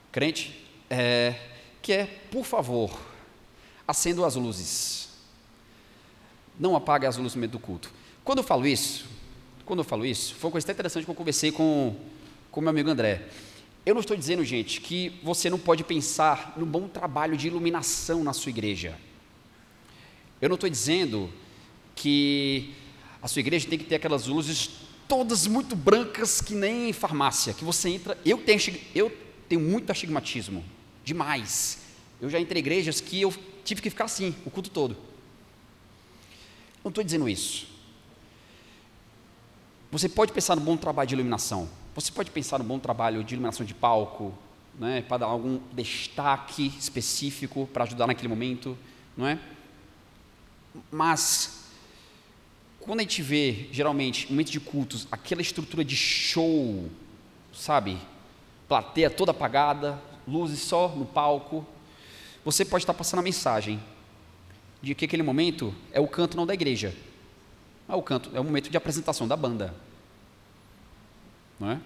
crente, 0.09 0.65
é, 0.89 1.35
que 1.81 1.91
é, 1.91 2.05
por 2.31 2.45
favor, 2.45 2.97
acenda 3.85 4.25
as 4.25 4.35
luzes. 4.35 5.09
Não 6.57 6.77
apague 6.77 7.05
as 7.05 7.17
luzes 7.17 7.35
no 7.35 7.41
meio 7.41 7.51
do 7.51 7.59
culto. 7.59 7.91
Quando 8.23 8.37
eu 8.37 8.43
falo 8.45 8.65
isso, 8.65 9.05
quando 9.65 9.79
eu 9.79 9.83
falo 9.83 10.05
isso, 10.05 10.33
foi 10.35 10.47
uma 10.47 10.51
coisa 10.53 10.63
até 10.63 10.71
interessante 10.71 11.03
que 11.03 11.11
eu 11.11 11.15
conversei 11.15 11.51
com 11.51 11.93
o 12.53 12.61
meu 12.61 12.69
amigo 12.69 12.89
André. 12.89 13.27
Eu 13.85 13.93
não 13.93 14.01
estou 14.01 14.15
dizendo, 14.15 14.43
gente, 14.43 14.81
que 14.81 15.19
você 15.23 15.49
não 15.49 15.57
pode 15.57 15.83
pensar 15.83 16.53
no 16.57 16.65
bom 16.65 16.87
trabalho 16.87 17.37
de 17.37 17.47
iluminação 17.47 18.23
na 18.23 18.33
sua 18.33 18.49
igreja. 18.49 18.97
Eu 20.41 20.49
não 20.49 20.55
estou 20.55 20.69
dizendo 20.69 21.31
que 21.95 22.73
a 23.21 23.27
sua 23.27 23.39
igreja 23.39 23.67
tem 23.67 23.79
que 23.79 23.85
ter 23.85 23.95
aquelas 23.95 24.27
luzes 24.27 24.69
todas 25.07 25.47
muito 25.47 25.75
brancas 25.75 26.39
que 26.39 26.53
nem 26.53 26.93
farmácia, 26.93 27.53
que 27.53 27.63
você 27.63 27.89
entra. 27.89 28.17
Eu 28.23 28.37
tenho, 28.37 28.59
eu 28.93 29.11
tenho 29.47 29.61
muito 29.61 29.91
astigmatismo, 29.91 30.63
demais. 31.03 31.79
Eu 32.21 32.29
já 32.29 32.39
entrei 32.39 32.59
igrejas 32.59 33.01
que 33.01 33.19
eu 33.19 33.33
tive 33.65 33.81
que 33.81 33.89
ficar 33.89 34.05
assim, 34.05 34.35
o 34.45 34.51
culto 34.51 34.69
todo. 34.69 34.95
Não 36.83 36.89
estou 36.89 37.03
dizendo 37.03 37.27
isso. 37.27 37.67
Você 39.91 40.07
pode 40.07 40.31
pensar 40.31 40.55
no 40.55 40.61
bom 40.61 40.77
trabalho 40.77 41.07
de 41.07 41.15
iluminação. 41.15 41.67
Você 41.99 42.13
pode 42.13 42.31
pensar 42.31 42.57
no 42.59 42.63
bom 42.63 42.79
trabalho 42.79 43.21
de 43.25 43.33
iluminação 43.33 43.65
de 43.65 43.73
palco, 43.73 44.33
né, 44.79 45.01
para 45.01 45.17
dar 45.17 45.25
algum 45.25 45.59
destaque 45.73 46.67
específico 46.79 47.67
para 47.73 47.83
ajudar 47.83 48.07
naquele 48.07 48.29
momento, 48.29 48.77
não 49.17 49.27
é? 49.27 49.37
Mas 50.89 51.65
quando 52.79 53.01
a 53.01 53.03
gente 53.03 53.21
vê, 53.21 53.67
geralmente, 53.73 54.27
um 54.27 54.29
momento 54.29 54.49
de 54.49 54.61
cultos, 54.61 55.09
aquela 55.11 55.41
estrutura 55.41 55.83
de 55.83 55.97
show, 55.97 56.89
sabe? 57.53 57.97
Plateia 58.65 59.09
toda 59.09 59.31
apagada, 59.31 60.01
luzes 60.25 60.61
só 60.61 60.87
no 60.87 61.05
palco, 61.05 61.65
você 62.45 62.63
pode 62.63 62.83
estar 62.83 62.93
passando 62.93 63.19
a 63.19 63.23
mensagem 63.23 63.77
de 64.81 64.95
que 64.95 65.03
aquele 65.03 65.21
momento 65.21 65.75
é 65.91 65.99
o 65.99 66.07
canto 66.07 66.37
não 66.37 66.45
da 66.45 66.53
igreja. 66.53 66.95
É 67.89 67.93
o 67.93 68.01
canto, 68.01 68.31
é 68.33 68.39
o 68.39 68.43
momento 68.45 68.69
de 68.69 68.77
apresentação 68.77 69.27
da 69.27 69.35
banda. 69.35 69.75
Não 71.59 71.71
é? 71.71 71.79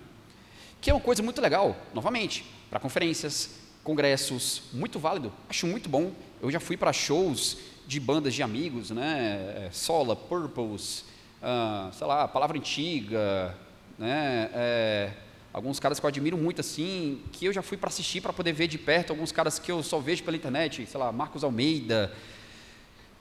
Que 0.84 0.89
é 0.89 0.93
uma 0.93 0.99
coisa 0.99 1.23
muito 1.23 1.39
legal, 1.39 1.77
novamente, 1.93 2.43
para 2.69 2.77
conferências, 2.77 3.51
congressos, 3.86 4.63
muito 4.73 4.99
válido, 4.99 5.31
acho 5.47 5.65
muito 5.65 5.88
bom. 5.88 6.11
Eu 6.41 6.51
já 6.51 6.59
fui 6.59 6.75
para 6.75 6.91
shows 6.91 7.57
de 7.88 8.01
bandas 8.01 8.34
de 8.34 8.43
amigos, 8.43 8.91
né? 8.91 9.67
É, 9.67 9.69
Sola, 9.71 10.13
Purples, 10.13 11.05
uh, 11.41 11.93
sei 11.93 12.05
lá, 12.05 12.27
Palavra 12.27 12.57
Antiga, 12.57 13.57
né? 13.97 14.49
É, 14.53 15.13
alguns 15.53 15.79
caras 15.79 16.01
que 16.01 16.05
eu 16.05 16.09
admiro 16.09 16.38
muito 16.38 16.59
assim, 16.59 17.21
que 17.31 17.45
eu 17.45 17.53
já 17.53 17.61
fui 17.61 17.77
para 17.77 17.88
assistir 17.88 18.19
para 18.19 18.34
poder 18.34 18.51
ver 18.51 18.67
de 18.67 18.77
perto, 18.77 19.11
alguns 19.11 19.31
caras 19.31 19.57
que 19.59 19.71
eu 19.71 19.81
só 19.81 19.99
vejo 19.99 20.21
pela 20.21 20.36
internet, 20.36 20.86
sei 20.86 20.99
lá, 20.99 21.13
Marcos 21.13 21.45
Almeida, 21.45 22.13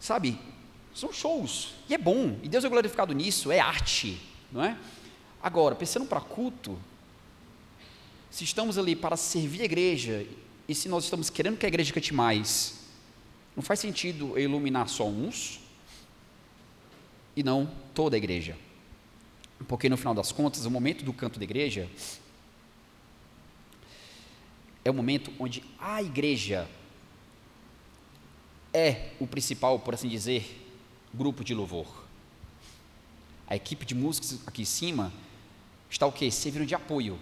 sabe? 0.00 0.36
São 0.92 1.12
shows 1.12 1.74
e 1.88 1.94
é 1.94 1.98
bom 1.98 2.40
e 2.42 2.48
Deus 2.48 2.64
é 2.64 2.68
glorificado 2.68 3.14
nisso, 3.14 3.52
é 3.52 3.60
arte, 3.60 4.20
não 4.50 4.64
é? 4.64 4.76
Agora, 5.40 5.76
pensando 5.76 6.06
para 6.06 6.20
culto, 6.20 6.76
se 8.32 8.44
estamos 8.44 8.78
ali 8.78 8.96
para 8.96 9.14
servir 9.14 9.60
a 9.60 9.66
igreja 9.66 10.26
e 10.66 10.74
se 10.74 10.88
nós 10.88 11.04
estamos 11.04 11.28
querendo 11.28 11.58
que 11.58 11.66
a 11.66 11.68
igreja 11.68 11.92
cante 11.92 12.14
mais, 12.14 12.80
não 13.54 13.62
faz 13.62 13.78
sentido 13.78 14.38
iluminar 14.38 14.88
só 14.88 15.06
uns 15.06 15.60
e 17.36 17.42
não 17.42 17.70
toda 17.92 18.16
a 18.16 18.18
igreja. 18.18 18.56
Porque 19.68 19.86
no 19.86 19.98
final 19.98 20.14
das 20.14 20.32
contas, 20.32 20.64
o 20.64 20.70
momento 20.70 21.04
do 21.04 21.12
canto 21.12 21.38
da 21.38 21.44
igreja 21.44 21.90
é 24.82 24.90
o 24.90 24.94
momento 24.94 25.30
onde 25.38 25.62
a 25.78 26.02
igreja 26.02 26.66
é 28.72 29.10
o 29.20 29.26
principal, 29.26 29.78
por 29.78 29.92
assim 29.92 30.08
dizer, 30.08 30.58
grupo 31.12 31.44
de 31.44 31.54
louvor. 31.54 32.06
A 33.46 33.54
equipe 33.54 33.84
de 33.84 33.94
músicos 33.94 34.40
aqui 34.46 34.62
em 34.62 34.64
cima 34.64 35.12
está 35.90 36.06
o 36.06 36.12
quê? 36.12 36.30
Servindo 36.30 36.64
de 36.64 36.74
apoio 36.74 37.20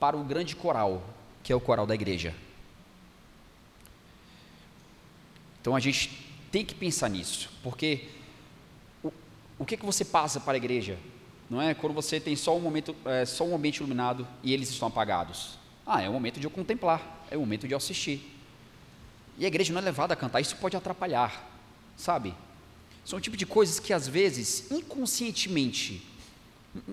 para 0.00 0.16
o 0.16 0.24
grande 0.24 0.56
coral, 0.56 1.02
que 1.42 1.52
é 1.52 1.56
o 1.56 1.60
coral 1.60 1.86
da 1.86 1.94
igreja. 1.94 2.34
Então 5.60 5.76
a 5.76 5.80
gente 5.80 6.26
tem 6.50 6.64
que 6.64 6.74
pensar 6.74 7.10
nisso, 7.10 7.50
porque 7.62 8.08
o, 9.04 9.12
o 9.58 9.64
que, 9.64 9.76
que 9.76 9.84
você 9.84 10.04
passa 10.04 10.40
para 10.40 10.54
a 10.54 10.56
igreja? 10.56 10.98
Não 11.50 11.60
é 11.60 11.74
quando 11.74 11.92
você 11.92 12.18
tem 12.18 12.34
só 12.34 12.56
um 12.56 12.60
momento, 12.60 12.96
é, 13.04 13.26
só 13.26 13.44
um 13.44 13.54
ambiente 13.54 13.78
iluminado 13.78 14.26
e 14.42 14.54
eles 14.54 14.70
estão 14.70 14.88
apagados. 14.88 15.58
Ah, 15.84 16.00
é 16.00 16.08
o 16.08 16.12
momento 16.12 16.40
de 16.40 16.46
eu 16.46 16.50
contemplar, 16.50 17.26
é 17.30 17.36
o 17.36 17.40
momento 17.40 17.68
de 17.68 17.74
eu 17.74 17.78
assistir. 17.78 18.36
E 19.36 19.44
a 19.44 19.48
igreja 19.48 19.72
não 19.72 19.80
é 19.80 19.84
levada 19.84 20.14
a 20.14 20.16
cantar, 20.16 20.40
isso 20.40 20.56
pode 20.56 20.76
atrapalhar, 20.76 21.46
sabe? 21.96 22.34
São 23.04 23.18
o 23.18 23.22
tipo 23.22 23.36
de 23.36 23.44
coisas 23.44 23.78
que 23.80 23.92
às 23.92 24.06
vezes, 24.06 24.70
inconscientemente, 24.70 26.06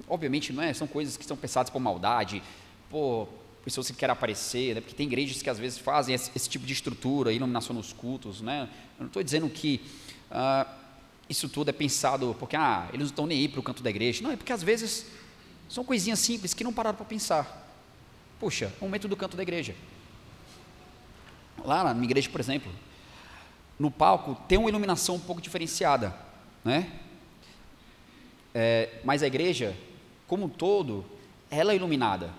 obviamente 0.08 0.52
não 0.52 0.64
é, 0.64 0.74
são 0.74 0.88
coisas 0.88 1.16
que 1.16 1.26
são 1.26 1.38
pensadas 1.38 1.70
por 1.70 1.80
maldade, 1.80 2.42
por 2.90 3.28
pessoas 3.64 3.92
que 3.92 3.98
querem 3.98 4.14
aparecer, 4.14 4.76
né? 4.76 4.82
porque 4.82 4.96
tem 4.96 5.08
igrejas 5.08 5.42
que 5.42 5.50
às 5.50 5.60
vezes 5.60 5.78
fazem 5.78 6.16
esse, 6.16 6.32
esse 6.34 6.50
tipo 6.50 6.66
de 6.66 6.72
estrutura, 6.72 7.34
iluminação 7.34 7.76
nos 7.76 7.92
cultos, 7.92 8.40
né? 8.40 8.70
Eu 8.98 9.02
não 9.02 9.08
estou 9.08 9.22
dizendo 9.22 9.50
que 9.50 9.82
ah, 10.32 10.66
isso 11.30 11.50
tudo 11.50 11.70
é 11.70 11.74
pensado 11.74 12.36
porque 12.40 12.56
ah, 12.56 12.88
eles 12.90 13.00
não 13.00 13.08
estão 13.08 13.28
nem 13.28 13.40
aí 13.40 13.48
para 13.50 13.60
o 13.60 13.64
canto 13.64 13.84
da 13.84 13.90
igreja. 13.90 14.24
Não, 14.24 14.32
é 14.32 14.38
porque 14.38 14.54
às 14.54 14.64
vezes 14.64 15.06
são 15.68 15.84
coisinhas 15.84 16.20
simples 16.20 16.54
que 16.54 16.64
não 16.64 16.72
pararam 16.72 16.96
para 16.96 17.06
pensar. 17.06 17.68
Puxa, 18.40 18.74
o 18.80 18.86
momento 18.86 19.08
do 19.08 19.18
canto 19.18 19.36
da 19.36 19.44
igreja. 19.44 19.76
Lá 21.66 21.84
na 21.84 21.94
minha 21.94 22.06
igreja, 22.06 22.30
por 22.30 22.40
exemplo, 22.40 22.72
no 23.78 23.92
palco 23.92 24.38
tem 24.48 24.58
uma 24.58 24.70
iluminação 24.70 25.16
um 25.16 25.20
pouco 25.20 25.42
diferenciada, 25.42 26.16
né? 26.64 26.90
É, 28.54 29.02
mas 29.04 29.22
a 29.22 29.28
igreja, 29.28 29.76
como 30.26 30.46
um 30.46 30.50
todo, 30.50 31.06
ela 31.52 31.74
é 31.74 31.76
iluminada. 31.76 32.32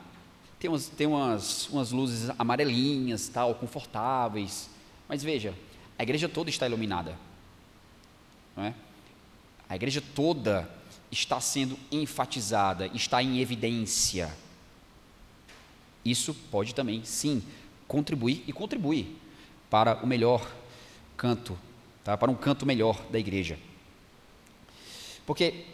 Tem, 0.58 0.68
umas, 0.68 0.88
tem 0.88 1.06
umas, 1.06 1.68
umas 1.68 1.92
luzes 1.92 2.30
amarelinhas, 2.38 3.28
tal, 3.28 3.54
confortáveis. 3.54 4.68
Mas 5.08 5.22
veja, 5.22 5.54
a 5.98 6.02
igreja 6.02 6.28
toda 6.28 6.50
está 6.50 6.66
iluminada. 6.66 7.16
Não 8.56 8.64
é? 8.64 8.74
A 9.68 9.76
igreja 9.76 10.02
toda 10.14 10.68
está 11.10 11.40
sendo 11.40 11.78
enfatizada, 11.92 12.86
está 12.88 13.22
em 13.22 13.38
evidência. 13.40 14.34
Isso 16.04 16.34
pode 16.50 16.74
também, 16.74 17.04
sim, 17.04 17.42
contribuir 17.86 18.42
e 18.46 18.52
contribuir 18.52 19.16
para 19.70 20.02
o 20.02 20.06
melhor 20.06 20.50
canto, 21.16 21.58
tá? 22.02 22.16
para 22.16 22.30
um 22.30 22.34
canto 22.34 22.64
melhor 22.64 23.00
da 23.10 23.18
igreja. 23.18 23.58
Porque, 25.26 25.66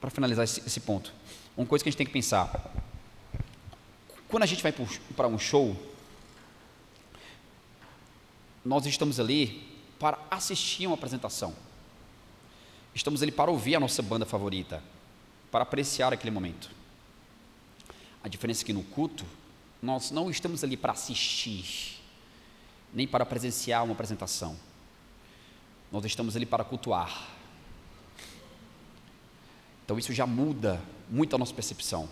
para 0.00 0.10
finalizar 0.10 0.44
esse, 0.44 0.60
esse 0.66 0.80
ponto, 0.80 1.12
uma 1.56 1.66
coisa 1.66 1.82
que 1.82 1.88
a 1.88 1.90
gente 1.90 1.98
tem 1.98 2.06
que 2.06 2.12
pensar: 2.12 2.72
quando 4.28 4.42
a 4.42 4.46
gente 4.46 4.62
vai 4.62 4.74
para 5.16 5.28
um 5.28 5.38
show, 5.38 5.76
nós 8.64 8.84
estamos 8.86 9.20
ali 9.20 9.64
para 9.98 10.18
assistir 10.30 10.86
uma 10.86 10.94
apresentação. 10.94 11.54
Estamos 12.94 13.22
ali 13.22 13.30
para 13.30 13.50
ouvir 13.50 13.76
a 13.76 13.80
nossa 13.80 14.02
banda 14.02 14.26
favorita, 14.26 14.82
para 15.50 15.62
apreciar 15.62 16.12
aquele 16.12 16.30
momento. 16.30 16.70
A 18.22 18.28
diferença 18.28 18.62
é 18.62 18.66
que 18.66 18.72
no 18.72 18.82
culto, 18.82 19.24
nós 19.80 20.10
não 20.10 20.28
estamos 20.30 20.64
ali 20.64 20.76
para 20.76 20.92
assistir, 20.92 22.00
nem 22.92 23.06
para 23.06 23.24
presenciar 23.24 23.84
uma 23.84 23.92
apresentação. 23.92 24.56
Nós 25.92 26.04
estamos 26.04 26.34
ali 26.34 26.44
para 26.46 26.64
cultuar. 26.64 27.28
Então 29.84 29.96
isso 29.96 30.12
já 30.12 30.26
muda 30.26 30.82
muito 31.08 31.36
a 31.36 31.38
nossa 31.38 31.54
percepção. 31.54 32.08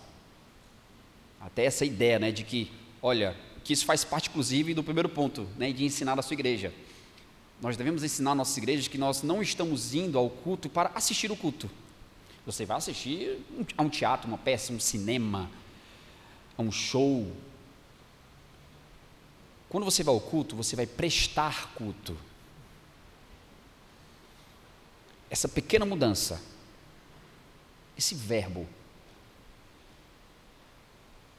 Até 1.45 1.65
essa 1.65 1.85
ideia, 1.85 2.17
né, 2.17 2.31
de 2.31 2.43
que, 2.43 2.71
olha, 3.01 3.37
que 3.63 3.71
isso 3.71 3.85
faz 3.85 4.03
parte, 4.03 4.29
inclusive, 4.29 4.73
do 4.73 4.83
primeiro 4.83 5.07
ponto, 5.07 5.47
né, 5.57 5.71
de 5.71 5.85
ensinar 5.85 6.17
a 6.17 6.21
sua 6.23 6.33
igreja. 6.33 6.73
Nós 7.61 7.77
devemos 7.77 8.03
ensinar 8.03 8.33
nossas 8.33 8.57
igrejas 8.57 8.87
que 8.87 8.97
nós 8.97 9.21
não 9.21 9.43
estamos 9.43 9.93
indo 9.93 10.17
ao 10.17 10.27
culto 10.27 10.67
para 10.67 10.91
assistir 10.95 11.31
o 11.31 11.35
culto. 11.35 11.69
Você 12.47 12.65
vai 12.65 12.77
assistir 12.77 13.39
a 13.77 13.83
um 13.83 13.89
teatro, 13.89 14.27
uma 14.27 14.39
peça, 14.39 14.73
um 14.73 14.79
cinema, 14.79 15.49
a 16.57 16.61
um 16.63 16.71
show. 16.71 17.31
Quando 19.69 19.83
você 19.83 20.03
vai 20.03 20.13
ao 20.13 20.21
culto, 20.21 20.55
você 20.55 20.75
vai 20.75 20.87
prestar 20.87 21.73
culto. 21.75 22.17
Essa 25.29 25.47
pequena 25.47 25.85
mudança, 25.85 26.41
esse 27.95 28.15
verbo, 28.15 28.67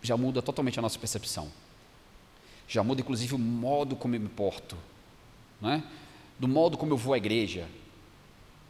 já 0.06 0.16
muda 0.16 0.40
totalmente 0.40 0.78
a 0.78 0.82
nossa 0.82 0.98
percepção. 0.98 1.50
Já 2.68 2.82
muda, 2.82 3.00
inclusive, 3.00 3.34
o 3.34 3.38
modo 3.38 3.94
como 3.96 4.14
eu 4.14 4.20
me 4.20 4.28
porto, 4.28 4.76
não 5.60 5.70
é? 5.70 5.82
do 6.38 6.46
modo 6.46 6.76
como 6.76 6.92
eu 6.92 6.96
vou 6.96 7.14
à 7.14 7.16
igreja. 7.16 7.66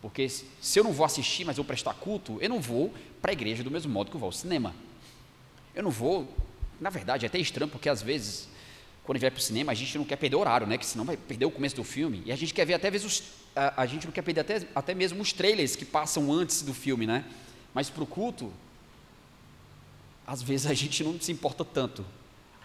Porque 0.01 0.28
se 0.28 0.78
eu 0.78 0.84
não 0.84 0.93
vou 0.93 1.05
assistir, 1.05 1.45
mas 1.45 1.59
eu 1.59 1.64
prestar 1.64 1.95
culto, 1.95 2.39
eu 2.41 2.49
não 2.49 2.61
vou 2.61 2.95
para 3.20 3.32
a 3.32 3.34
igreja 3.34 3.62
do 3.62 3.70
mesmo 3.70 3.93
modo 3.93 4.11
que 4.11 4.16
eu 4.16 4.20
vou 4.20 4.28
ao 4.28 4.32
cinema. 4.32 4.74
Eu 5.74 5.82
não 5.82 5.91
vou, 5.91 6.32
na 6.80 6.91
verdade, 6.91 7.26
é 7.26 7.28
até 7.28 7.39
estranho, 7.39 7.70
porque 7.70 7.89
às 7.89 8.03
vezes, 8.03 8.49
quando 9.05 9.16
a 9.16 9.18
gente 9.18 9.22
vai 9.22 9.30
para 9.30 9.41
o 9.41 9.43
cinema, 9.43 9.72
a 9.72 9.74
gente 9.74 9.99
não 9.99 10.05
quer 10.05 10.16
perder 10.16 10.37
o 10.37 10.41
horário, 10.41 10.66
né? 10.66 10.78
Que 10.78 10.87
senão 10.87 11.05
vai 11.05 11.16
perder 11.16 11.47
o 11.47 11.51
começo 11.51 11.74
do 11.74 11.84
filme. 11.84 12.22
E 12.24 12.32
a 12.32 12.37
gente 12.37 12.55
quer 12.55 12.64
ver 12.64 12.74
até 12.74 12.91
vezes 12.91 13.24
a, 13.55 13.82
a, 13.82 13.87
gente 13.87 14.07
não 14.07 14.12
quer 14.12 14.22
perder 14.22 14.43
até, 14.43 14.66
até 14.74 14.95
mesmo 14.95 15.20
os 15.20 15.32
trailers 15.32 15.74
que 15.74 15.84
passam 15.84 16.32
antes 16.32 16.62
do 16.62 16.72
filme, 16.72 17.07
né? 17.07 17.24
Mas 17.74 17.91
para 17.91 18.03
o 18.03 18.07
culto, 18.07 18.53
às 20.27 20.43
vezes 20.43 20.66
a 20.66 20.74
gente 20.74 21.05
não 21.05 21.20
se 21.20 21.31
importa 21.31 21.64
tanto. 21.64 22.05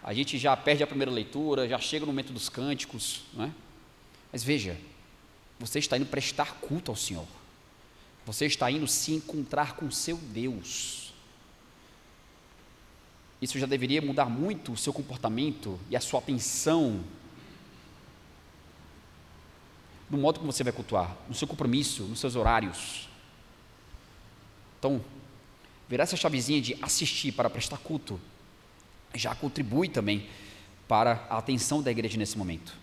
A 0.04 0.14
gente 0.14 0.38
já 0.38 0.58
perde 0.58 0.84
a 0.84 0.88
primeira 0.88 1.12
leitura, 1.12 1.68
já 1.68 1.78
chega 1.78 2.06
no 2.06 2.12
momento 2.12 2.34
dos 2.34 2.50
cânticos, 2.50 3.22
não 3.34 3.46
é? 3.46 3.52
Mas 4.32 4.44
veja, 4.44 4.78
você 5.60 5.78
está 5.78 5.96
indo 5.96 6.08
prestar 6.08 6.56
culto 6.56 6.90
ao 6.90 6.98
Senhor. 6.98 7.28
Você 8.26 8.46
está 8.46 8.70
indo 8.72 8.88
se 8.88 9.14
encontrar 9.14 9.76
com 9.76 9.92
seu 9.92 10.18
Deus. 10.18 11.14
Isso 13.42 13.60
já 13.60 13.66
deveria 13.66 14.02
mudar 14.02 14.26
muito 14.26 14.72
o 14.72 14.78
seu 14.78 14.94
comportamento 14.94 15.80
e 15.90 15.96
a 15.96 16.00
sua 16.00 16.20
atenção 16.20 17.04
no 20.12 20.18
modo 20.18 20.40
como 20.40 20.52
você 20.52 20.64
vai 20.64 20.74
cultuar, 20.74 21.16
no 21.30 21.34
seu 21.34 21.48
compromisso, 21.48 22.04
nos 22.04 22.20
seus 22.20 22.36
horários. 22.36 23.08
Então, 24.78 25.02
virar 25.92 26.04
essa 26.04 26.16
chavezinha 26.16 26.62
de 26.62 26.78
assistir 26.82 27.34
para 27.34 27.50
prestar 27.50 27.78
culto 27.78 28.18
já 29.14 29.36
contribui 29.36 29.90
também 29.90 30.26
para 30.88 31.28
a 31.30 31.38
atenção 31.38 31.84
da 31.84 31.92
igreja 31.92 32.18
nesse 32.18 32.38
momento. 32.38 32.74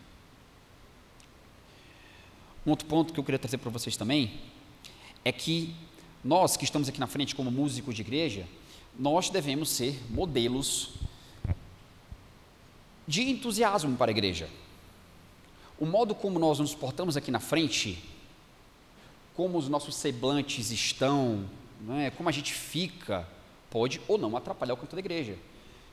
Um 2.66 2.70
outro 2.70 2.86
ponto 2.86 3.14
que 3.14 3.18
eu 3.18 3.24
queria 3.24 3.38
trazer 3.38 3.56
para 3.56 3.70
vocês 3.70 3.96
também 3.96 4.38
é 5.24 5.32
que 5.32 5.74
nós 6.22 6.54
que 6.54 6.64
estamos 6.64 6.86
aqui 6.86 7.00
na 7.00 7.06
frente 7.06 7.34
como 7.34 7.50
músicos 7.50 7.94
de 7.94 8.02
igreja, 8.02 8.46
nós 8.98 9.30
devemos 9.30 9.70
ser 9.70 9.98
modelos 10.11 10.90
de 13.06 13.22
entusiasmo 13.22 13.96
para 13.96 14.11
a 14.11 14.12
igreja. 14.12 14.50
O 15.78 15.86
modo 15.86 16.14
como 16.14 16.38
nós 16.38 16.59
nos 16.59 16.74
portamos 16.74 17.16
aqui 17.16 17.30
na 17.30 17.40
frente, 17.40 18.04
como 19.34 19.56
os 19.56 19.66
nossos 19.66 19.94
semblantes 19.94 20.70
estão, 20.70 21.48
é? 21.91 22.11
como 22.11 22.29
a 22.29 22.33
gente 22.33 22.53
fica, 22.53 23.26
pode 23.70 24.01
ou 24.09 24.18
não 24.18 24.37
atrapalhar 24.37 24.74
o 24.74 24.76
canto 24.76 24.95
da 24.95 25.01
igreja. 25.01 25.37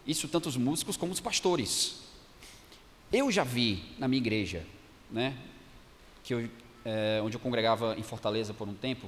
Isso 0.06 0.28
tanto 0.28 0.50
os 0.50 0.58
músicos 0.58 0.98
como 0.98 1.12
os 1.12 1.20
pastores. 1.20 2.02
Eu 3.12 3.32
já 3.32 3.44
vi 3.44 3.84
na 3.98 4.08
minha 4.08 4.22
igreja, 4.22 4.66
né, 5.10 5.36
que 6.24 6.34
eu, 6.34 6.50
é, 6.84 7.22
onde 7.24 7.36
eu 7.36 7.40
congregava 7.40 7.96
em 7.98 8.04
Fortaleza 8.04 8.54
por 8.54 8.68
um 8.68 8.74
tempo, 8.74 9.08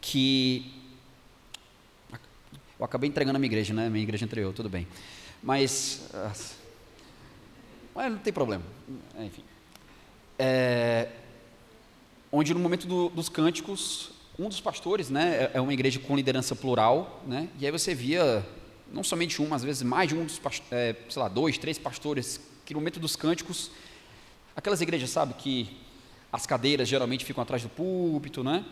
que 0.00 0.72
eu 2.78 2.84
acabei 2.84 3.08
entregando 3.08 3.36
a 3.36 3.38
minha 3.38 3.48
igreja, 3.48 3.74
né, 3.74 3.88
minha 3.88 4.02
igreja 4.02 4.24
anterior, 4.24 4.52
tudo 4.52 4.68
bem, 4.68 4.86
mas, 5.42 6.08
mas 7.94 8.12
não 8.12 8.18
tem 8.18 8.32
problema, 8.32 8.64
enfim. 9.18 9.42
É, 10.38 11.08
onde 12.30 12.54
no 12.54 12.60
momento 12.60 12.86
do, 12.86 13.08
dos 13.10 13.28
cânticos 13.28 14.11
um 14.38 14.48
dos 14.48 14.60
pastores, 14.60 15.10
né, 15.10 15.44
é, 15.44 15.50
é 15.54 15.60
uma 15.60 15.72
igreja 15.72 15.98
com 16.00 16.16
liderança 16.16 16.56
plural, 16.56 17.22
né, 17.26 17.48
e 17.58 17.66
aí 17.66 17.72
você 17.72 17.94
via 17.94 18.44
não 18.90 19.02
somente 19.02 19.40
um, 19.40 19.52
às 19.54 19.62
vezes 19.62 19.82
mais 19.82 20.08
de 20.08 20.14
um 20.14 20.24
dos, 20.24 20.40
é, 20.70 20.96
sei 21.08 21.22
lá, 21.22 21.28
dois, 21.28 21.58
três 21.58 21.78
pastores, 21.78 22.40
que 22.64 22.74
no 22.74 22.80
momento 22.80 23.00
dos 23.00 23.16
cânticos, 23.16 23.70
aquelas 24.56 24.80
igrejas, 24.80 25.10
sabe, 25.10 25.34
que 25.34 25.76
as 26.32 26.46
cadeiras 26.46 26.88
geralmente 26.88 27.24
ficam 27.24 27.42
atrás 27.42 27.62
do 27.62 27.68
púlpito, 27.68 28.42
né, 28.42 28.64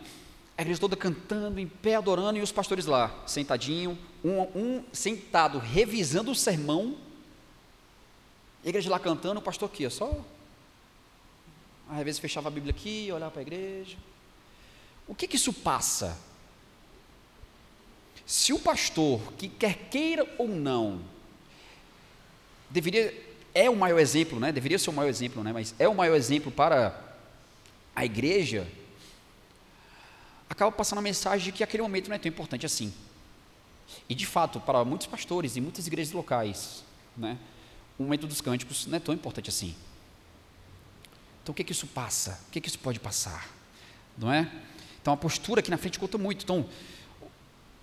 a 0.57 0.61
igreja 0.61 0.79
toda 0.79 0.95
cantando, 0.95 1.59
em 1.59 1.67
pé, 1.67 1.95
adorando, 1.95 2.37
e 2.37 2.41
os 2.41 2.51
pastores 2.51 2.85
lá, 2.85 3.23
sentadinho, 3.25 3.97
um, 4.23 4.41
um 4.55 4.83
sentado, 4.91 5.57
revisando 5.57 6.31
o 6.31 6.35
sermão, 6.35 6.95
a 8.63 8.69
igreja 8.69 8.89
lá 8.89 8.99
cantando, 8.99 9.39
o 9.39 9.43
pastor 9.43 9.69
aqui, 9.69 9.89
só, 9.89 10.23
às 11.89 12.03
vezes 12.03 12.19
fechava 12.19 12.47
a 12.47 12.51
Bíblia 12.51 12.71
aqui, 12.71 13.11
olhava 13.11 13.31
para 13.31 13.41
a 13.41 13.43
igreja, 13.43 13.97
o 15.07 15.15
que, 15.15 15.27
que 15.27 15.35
isso 15.35 15.51
passa? 15.53 16.17
Se 18.25 18.53
o 18.53 18.59
pastor, 18.59 19.19
que 19.33 19.49
quer 19.49 19.89
queira 19.89 20.25
ou 20.37 20.47
não, 20.47 21.01
deveria, 22.69 23.13
é 23.53 23.69
o 23.69 23.75
maior 23.75 23.99
exemplo, 23.99 24.39
né? 24.39 24.51
deveria 24.51 24.79
ser 24.79 24.89
o 24.89 24.93
maior 24.93 25.09
exemplo, 25.09 25.43
né? 25.43 25.51
mas 25.51 25.75
é 25.77 25.87
o 25.87 25.93
maior 25.93 26.15
exemplo 26.15 26.51
para 26.51 26.97
a 27.95 28.05
igreja, 28.05 28.67
acaba 30.49 30.71
passando 30.71 30.99
a 30.99 31.01
mensagem 31.01 31.45
de 31.45 31.51
que 31.51 31.63
aquele 31.63 31.83
momento 31.83 32.07
não 32.07 32.15
é 32.15 32.19
tão 32.19 32.29
importante 32.29 32.65
assim. 32.65 32.93
E 34.07 34.15
de 34.15 34.25
fato, 34.25 34.59
para 34.59 34.85
muitos 34.85 35.07
pastores 35.07 35.55
e 35.57 35.61
muitas 35.61 35.87
igrejas 35.87 36.13
locais, 36.13 36.83
né, 37.17 37.37
o 37.97 38.03
momento 38.03 38.27
dos 38.27 38.41
cânticos 38.41 38.85
não 38.85 38.97
é 38.97 38.99
tão 38.99 39.13
importante 39.13 39.49
assim. 39.49 39.75
Então 41.43 41.51
o 41.51 41.55
que 41.55 41.63
que 41.63 41.71
isso 41.71 41.87
passa? 41.87 42.39
O 42.47 42.51
que 42.51 42.61
que 42.61 42.69
isso 42.69 42.79
pode 42.79 42.99
passar? 42.99 43.49
Não 44.17 44.31
é? 44.31 44.49
Então 45.01 45.13
a 45.13 45.17
postura 45.17 45.59
aqui 45.59 45.71
na 45.71 45.77
frente 45.77 45.99
conta 45.99 46.17
muito. 46.17 46.43
Então, 46.43 46.65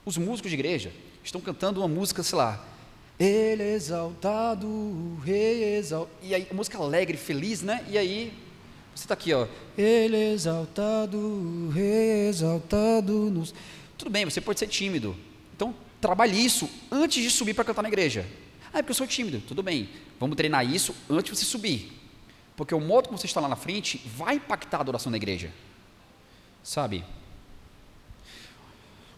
os 0.05 0.17
músicos 0.17 0.51
de 0.51 0.57
igreja 0.57 0.93
estão 1.23 1.41
cantando 1.41 1.81
uma 1.81 1.89
música, 1.89 2.23
sei 2.23 2.39
lá, 2.39 2.65
Ele 3.19 3.63
é 3.63 3.75
exaltado, 3.75 5.19
rei 5.25 5.77
exaltado. 5.77 6.17
E 6.23 6.35
aí, 6.35 6.47
música 6.53 6.79
alegre, 6.79 7.17
feliz, 7.17 7.63
né? 7.63 7.85
E 7.89 7.99
aí, 7.99 8.33
você 8.95 9.05
está 9.05 9.15
aqui, 9.15 9.33
ó. 9.35 9.47
Ele 9.77 10.17
é 10.17 10.33
exaltado, 10.33 11.69
rei 11.71 12.29
exaltado. 12.29 13.13
Nos... 13.31 13.53
Tudo 13.97 14.11
bem, 14.11 14.25
você 14.25 14.41
pode 14.41 14.61
ser 14.61 14.69
tímido. 14.69 15.17
Então, 15.55 15.75
trabalhe 16.01 16.43
isso 16.43 16.71
antes 16.91 17.23
de 17.23 17.31
subir 17.31 17.55
para 17.55 17.65
cantar 17.65 17.83
na 17.83 17.89
igreja. 17.89 18.25
Ah, 18.73 18.79
é 18.79 18.83
porque 18.83 18.93
eu 18.93 18.97
sou 18.97 19.07
tímido. 19.07 19.43
Tudo 19.47 19.63
bem, 19.63 19.89
vamos 20.21 20.37
treinar 20.37 20.65
isso 20.65 20.95
antes 21.11 21.33
de 21.33 21.39
você 21.39 21.45
subir. 21.45 21.93
Porque 22.57 22.75
o 22.75 22.81
modo 22.81 23.09
como 23.09 23.19
você 23.19 23.27
está 23.27 23.41
lá 23.41 23.49
na 23.49 23.57
frente 23.57 24.01
vai 24.17 24.37
impactar 24.37 24.79
a 24.79 24.81
adoração 24.81 25.11
da 25.11 25.17
igreja 25.17 25.53
sabe? 26.69 27.03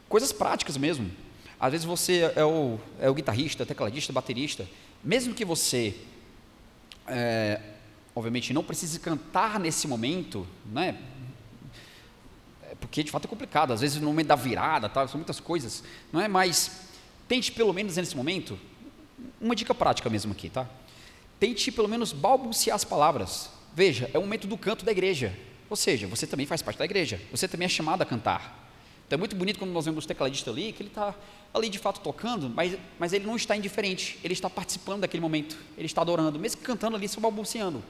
Coisas 0.09 0.31
práticas 0.33 0.77
mesmo. 0.77 1.11
Às 1.59 1.73
vezes 1.73 1.85
você 1.85 2.33
é 2.37 2.45
o, 2.45 2.79
é 3.01 3.11
o 3.11 3.15
guitarrista, 3.15 3.67
tecladista, 3.67 4.13
baterista. 4.13 4.69
Mesmo 5.03 5.35
que 5.35 5.45
você, 5.45 5.97
é, 7.09 7.61
obviamente, 8.15 8.53
não 8.53 8.63
precise 8.63 9.01
cantar 9.01 9.59
nesse 9.59 9.89
momento, 9.89 10.47
né? 10.65 10.97
É, 12.71 12.77
porque 12.77 13.03
de 13.03 13.11
fato 13.11 13.25
é 13.25 13.29
complicado. 13.29 13.73
Às 13.73 13.81
vezes 13.81 14.01
no 14.01 14.07
momento 14.07 14.29
da 14.29 14.37
virada, 14.37 14.89
tá? 14.89 15.07
são 15.09 15.19
muitas 15.19 15.41
coisas, 15.41 15.83
não 16.13 16.21
é? 16.21 16.29
Mas 16.29 16.89
tente 17.27 17.51
pelo 17.51 17.73
menos 17.73 17.97
nesse 17.97 18.17
momento, 18.17 18.57
uma 19.41 19.57
dica 19.57 19.75
prática 19.75 20.09
mesmo 20.09 20.31
aqui, 20.31 20.49
tá? 20.49 20.69
Tente 21.41 21.73
pelo 21.73 21.89
menos 21.89 22.13
balbuciar 22.13 22.77
as 22.77 22.85
palavras. 22.85 23.51
Veja, 23.75 24.09
é 24.15 24.19
o 24.19 24.23
momento 24.23 24.47
do 24.47 24.57
canto 24.57 24.85
da 24.85 24.93
igreja. 24.93 25.37
Ou 25.71 25.77
seja, 25.77 26.09
você 26.09 26.27
também 26.27 26.47
faz 26.47 26.61
parte 26.61 26.79
da 26.79 26.85
igreja, 26.85 27.21
você 27.31 27.47
também 27.47 27.67
é 27.67 27.69
chamado 27.69 28.03
a 28.03 28.05
cantar. 28.05 28.69
Então 29.07 29.17
é 29.17 29.19
muito 29.19 29.37
bonito 29.37 29.59
quando 29.59 29.71
nós 29.71 29.85
vemos 29.85 30.05
o 30.05 30.09
tecladista 30.09 30.51
ali, 30.51 30.73
que 30.73 30.83
ele 30.83 30.89
está 30.89 31.15
ali 31.55 31.69
de 31.69 31.79
fato 31.79 32.01
tocando, 32.01 32.51
mas, 32.51 32.77
mas 32.99 33.13
ele 33.13 33.25
não 33.25 33.37
está 33.37 33.57
indiferente, 33.57 34.19
ele 34.23 34.35
está 34.35 34.51
participando 34.51 35.03
daquele 35.03 35.21
momento, 35.21 35.57
ele 35.77 35.87
está 35.87 36.01
adorando, 36.01 36.39
mesmo 36.39 36.61
cantando 36.61 36.97
ali, 36.97 37.09
só 37.09 37.21
balbuciando. 37.21 37.83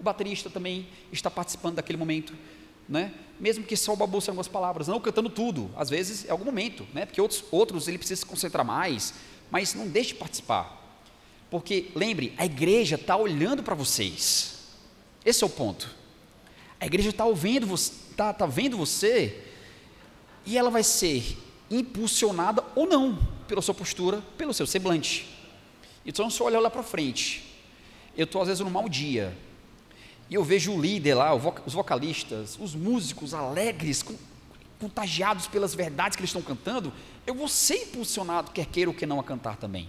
O 0.00 0.02
baterista 0.02 0.48
também 0.48 0.88
está 1.12 1.30
participando 1.30 1.76
daquele 1.76 1.98
momento, 1.98 2.34
né? 2.88 3.12
mesmo 3.38 3.64
que 3.64 3.76
só 3.76 3.94
balbuciando 3.94 4.32
algumas 4.32 4.48
palavras, 4.48 4.88
não 4.88 4.98
cantando 4.98 5.28
tudo, 5.28 5.70
às 5.76 5.90
vezes 5.90 6.26
é 6.26 6.30
algum 6.30 6.44
momento, 6.44 6.86
né? 6.94 7.04
porque 7.04 7.20
outros, 7.20 7.44
outros 7.50 7.86
ele 7.86 7.98
precisa 7.98 8.20
se 8.20 8.26
concentrar 8.26 8.64
mais, 8.64 9.14
mas 9.50 9.74
não 9.74 9.86
deixe 9.88 10.10
de 10.10 10.16
participar. 10.16 10.84
Porque, 11.50 11.90
lembre, 11.94 12.34
a 12.36 12.44
igreja 12.44 12.96
está 12.96 13.16
olhando 13.16 13.62
para 13.62 13.74
vocês, 13.74 14.58
esse 15.24 15.42
é 15.44 15.46
o 15.46 15.50
ponto. 15.50 16.05
A 16.80 16.86
igreja 16.86 17.10
está 17.10 17.24
ouvindo, 17.24 17.72
está 17.74 18.32
tá 18.32 18.46
vendo 18.46 18.76
você 18.76 19.42
e 20.44 20.56
ela 20.56 20.70
vai 20.70 20.82
ser 20.82 21.36
impulsionada 21.70 22.64
ou 22.74 22.86
não 22.86 23.18
pela 23.48 23.62
sua 23.62 23.74
postura, 23.74 24.22
pelo 24.36 24.54
seu 24.54 24.66
semblante. 24.66 25.26
Então, 26.04 26.30
se 26.30 26.40
eu 26.40 26.46
olhar 26.46 26.60
lá 26.60 26.70
para 26.70 26.82
frente, 26.82 27.44
eu 28.16 28.24
estou 28.24 28.40
às 28.40 28.48
vezes 28.48 28.62
num 28.62 28.70
mau 28.70 28.88
dia, 28.88 29.36
e 30.28 30.34
eu 30.34 30.44
vejo 30.44 30.72
o 30.72 30.80
líder 30.80 31.14
lá, 31.14 31.34
os 31.34 31.74
vocalistas, 31.74 32.56
os 32.60 32.74
músicos 32.74 33.32
alegres, 33.34 34.04
contagiados 34.80 35.46
pelas 35.46 35.74
verdades 35.74 36.16
que 36.16 36.20
eles 36.20 36.30
estão 36.30 36.42
cantando, 36.42 36.92
eu 37.26 37.34
vou 37.34 37.48
ser 37.48 37.84
impulsionado, 37.84 38.50
quer 38.50 38.66
queira 38.66 38.90
ou 38.90 38.96
quer 38.96 39.06
não, 39.06 39.18
a 39.18 39.24
cantar 39.24 39.56
também. 39.56 39.88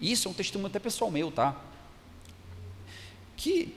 Isso 0.00 0.28
é 0.28 0.30
um 0.30 0.34
testemunho 0.34 0.68
até 0.68 0.78
pessoal 0.78 1.10
meu, 1.10 1.30
tá? 1.30 1.56
Que 3.36 3.74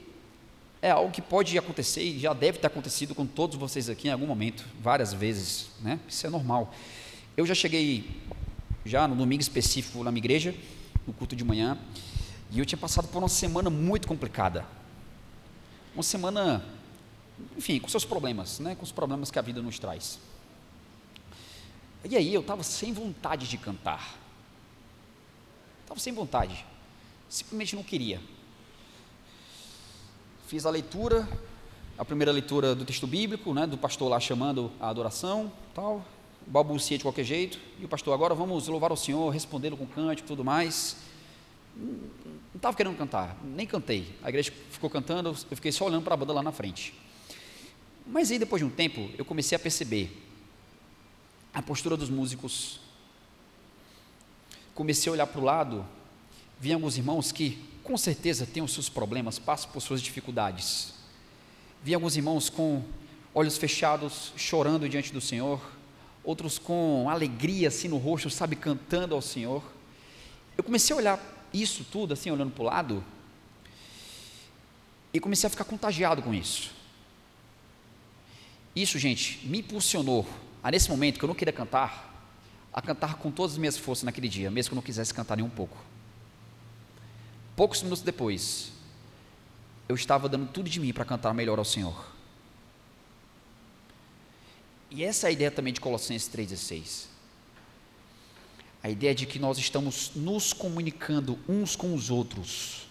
é 0.81 0.91
algo 0.91 1.11
que 1.11 1.21
pode 1.21 1.57
acontecer 1.57 2.03
e 2.03 2.19
já 2.19 2.33
deve 2.33 2.59
ter 2.59 2.67
acontecido 2.67 3.15
com 3.15 3.25
todos 3.25 3.57
vocês 3.57 3.89
aqui 3.89 4.07
em 4.07 4.11
algum 4.11 4.27
momento, 4.27 4.65
várias 4.79 5.13
vezes, 5.13 5.69
né? 5.81 5.99
Isso 6.07 6.25
é 6.25 6.29
normal. 6.29 6.73
Eu 7.35 7.45
já 7.45 7.55
cheguei 7.55 8.21
já 8.85 9.07
no 9.07 9.15
domingo 9.15 9.41
específico 9.41 10.03
na 10.03 10.11
minha 10.11 10.21
igreja, 10.21 10.53
no 11.05 11.13
culto 11.13 11.35
de 11.35 11.43
manhã, 11.43 11.77
e 12.51 12.59
eu 12.59 12.65
tinha 12.65 12.77
passado 12.77 13.07
por 13.07 13.19
uma 13.19 13.29
semana 13.29 13.69
muito 13.69 14.07
complicada. 14.07 14.65
Uma 15.93 16.03
semana, 16.03 16.63
enfim, 17.57 17.79
com 17.79 17.89
seus 17.89 18.05
problemas, 18.05 18.59
né? 18.59 18.75
Com 18.75 18.83
os 18.83 18.91
problemas 18.91 19.31
que 19.31 19.39
a 19.39 19.41
vida 19.41 19.61
nos 19.61 19.79
traz. 19.79 20.19
E 22.07 22.15
aí 22.15 22.33
eu 22.33 22.41
estava 22.41 22.63
sem 22.63 22.93
vontade 22.93 23.47
de 23.47 23.57
cantar. 23.57 24.15
Estava 25.81 25.99
sem 25.99 26.13
vontade. 26.13 26.63
Simplesmente 27.27 27.75
não 27.75 27.83
queria 27.83 28.21
fiz 30.47 30.65
a 30.65 30.69
leitura, 30.69 31.27
a 31.97 32.05
primeira 32.05 32.31
leitura 32.31 32.73
do 32.73 32.85
texto 32.85 33.05
bíblico, 33.05 33.53
né, 33.53 33.67
do 33.67 33.77
pastor 33.77 34.09
lá 34.09 34.17
chamando 34.17 34.71
a 34.79 34.87
adoração, 34.87 35.51
tal, 35.75 36.05
balbucia 36.47 36.97
de 36.97 37.03
qualquer 37.03 37.25
jeito, 37.25 37.59
e 37.77 37.83
o 37.83 37.87
pastor, 37.89 38.13
agora 38.13 38.33
vamos 38.33 38.65
louvar 38.69 38.89
o 38.93 38.95
Senhor, 38.95 39.29
respondendo 39.29 39.75
com 39.75 39.85
cântico 39.85 40.25
e 40.25 40.29
tudo 40.29 40.45
mais. 40.45 40.95
Não 41.75 41.99
estava 42.55 42.77
querendo 42.77 42.97
cantar, 42.97 43.37
nem 43.43 43.67
cantei. 43.67 44.15
A 44.23 44.29
igreja 44.29 44.53
ficou 44.71 44.89
cantando, 44.89 45.29
eu 45.29 45.55
fiquei 45.57 45.71
só 45.71 45.85
olhando 45.85 46.03
para 46.03 46.13
a 46.13 46.17
banda 46.17 46.31
lá 46.31 46.41
na 46.41 46.53
frente. 46.53 46.93
Mas 48.05 48.31
aí, 48.31 48.39
depois 48.39 48.61
de 48.61 48.65
um 48.65 48.69
tempo, 48.69 49.09
eu 49.17 49.25
comecei 49.25 49.53
a 49.53 49.59
perceber 49.59 50.17
a 51.53 51.61
postura 51.61 51.97
dos 51.97 52.09
músicos. 52.09 52.79
Comecei 54.73 55.09
a 55.09 55.13
olhar 55.13 55.27
para 55.27 55.41
o 55.41 55.43
lado, 55.43 55.85
vi 56.57 56.71
alguns 56.71 56.97
irmãos 56.97 57.33
que 57.33 57.61
com 57.87 57.95
certeza 57.97 58.45
tem 58.45 58.61
os 58.61 58.73
seus 58.73 58.89
problemas, 58.89 59.39
passa 59.39 59.65
por 59.65 59.79
suas 59.79 60.01
dificuldades. 60.01 60.93
Vi 61.81 61.93
alguns 61.93 62.17
irmãos 62.17 62.49
com 62.49 62.83
olhos 63.33 63.57
fechados, 63.57 64.33
chorando 64.35 64.89
diante 64.89 65.13
do 65.13 65.21
Senhor, 65.21 65.61
outros 66.21 66.59
com 66.59 67.09
alegria 67.09 67.69
assim 67.69 67.87
no 67.87 67.95
rosto, 67.95 68.29
sabe, 68.29 68.57
cantando 68.57 69.15
ao 69.15 69.21
Senhor. 69.21 69.63
Eu 70.57 70.65
comecei 70.65 70.93
a 70.93 70.97
olhar 70.97 71.47
isso 71.53 71.85
tudo, 71.89 72.13
assim, 72.13 72.29
olhando 72.29 72.51
para 72.51 72.61
o 72.61 72.65
lado, 72.65 73.03
e 75.13 75.19
comecei 75.21 75.47
a 75.47 75.49
ficar 75.49 75.63
contagiado 75.63 76.21
com 76.21 76.33
isso. 76.33 76.71
Isso, 78.75 78.99
gente, 78.99 79.47
me 79.47 79.59
impulsionou 79.59 80.27
a 80.61 80.69
nesse 80.69 80.89
momento 80.89 81.19
que 81.19 81.23
eu 81.23 81.27
não 81.29 81.35
queria 81.35 81.53
cantar, 81.53 82.29
a 82.73 82.81
cantar 82.81 83.15
com 83.15 83.31
todas 83.31 83.53
as 83.53 83.57
minhas 83.57 83.77
forças 83.77 84.03
naquele 84.03 84.27
dia, 84.27 84.51
mesmo 84.51 84.71
que 84.71 84.73
eu 84.73 84.75
não 84.75 84.83
quisesse 84.83 85.13
cantar 85.13 85.37
nem 85.37 85.45
um 85.45 85.49
pouco. 85.49 85.77
Poucos 87.57 87.81
minutos 87.81 88.03
depois, 88.03 88.71
eu 89.89 89.95
estava 89.95 90.29
dando 90.29 90.45
tudo 90.45 90.69
de 90.69 90.79
mim 90.79 90.93
para 90.93 91.03
cantar 91.03 91.33
melhor 91.33 91.57
ao 91.57 91.65
Senhor. 91.65 92.05
E 94.91 95.03
essa 95.03 95.25
é 95.25 95.29
a 95.29 95.31
ideia 95.31 95.49
também 95.49 95.73
de 95.73 95.81
Colossenses 95.81 96.29
3,16. 96.29 97.05
A 98.83 98.91
ideia 98.91 99.15
de 99.15 99.25
que 99.25 99.39
nós 99.39 99.57
estamos 99.57 100.11
nos 100.15 100.53
comunicando 100.53 101.39
uns 101.49 101.75
com 101.75 101.95
os 101.95 102.11
outros. 102.11 102.85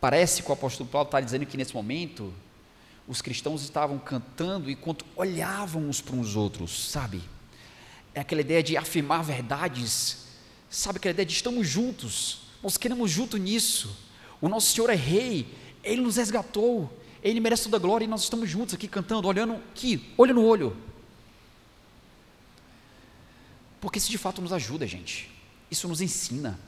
Parece 0.00 0.40
que 0.40 0.48
o 0.48 0.52
apóstolo 0.52 0.88
Paulo 0.88 1.06
está 1.06 1.20
dizendo 1.20 1.44
que 1.44 1.56
nesse 1.56 1.74
momento 1.74 2.32
os 3.08 3.20
cristãos 3.20 3.64
estavam 3.64 3.98
cantando 3.98 4.70
enquanto 4.70 5.04
olhavam 5.16 5.88
uns 5.88 6.00
para 6.00 6.14
os 6.14 6.36
outros, 6.36 6.90
sabe? 6.90 7.20
É 8.14 8.20
aquela 8.20 8.42
ideia 8.42 8.62
de 8.62 8.76
afirmar 8.76 9.24
verdades, 9.24 10.18
sabe? 10.70 10.98
Aquela 10.98 11.14
ideia 11.14 11.26
de 11.26 11.32
estamos 11.32 11.66
juntos, 11.66 12.41
nós 12.62 12.76
queremos 12.76 13.10
junto 13.10 13.36
nisso. 13.36 13.96
O 14.40 14.48
nosso 14.48 14.72
Senhor 14.72 14.90
é 14.90 14.94
Rei, 14.94 15.52
Ele 15.82 16.02
nos 16.02 16.16
resgatou, 16.16 16.90
Ele 17.22 17.40
merece 17.40 17.64
toda 17.64 17.76
a 17.76 17.80
glória 17.80 18.04
e 18.04 18.08
nós 18.08 18.22
estamos 18.22 18.48
juntos 18.48 18.74
aqui 18.74 18.86
cantando, 18.86 19.26
olhando 19.26 19.54
aqui, 19.54 20.12
olho 20.16 20.34
no 20.34 20.44
olho. 20.44 20.76
Porque 23.80 23.98
isso 23.98 24.10
de 24.10 24.18
fato 24.18 24.40
nos 24.40 24.52
ajuda, 24.52 24.86
gente. 24.86 25.28
Isso 25.70 25.88
nos 25.88 26.00
ensina. 26.00 26.58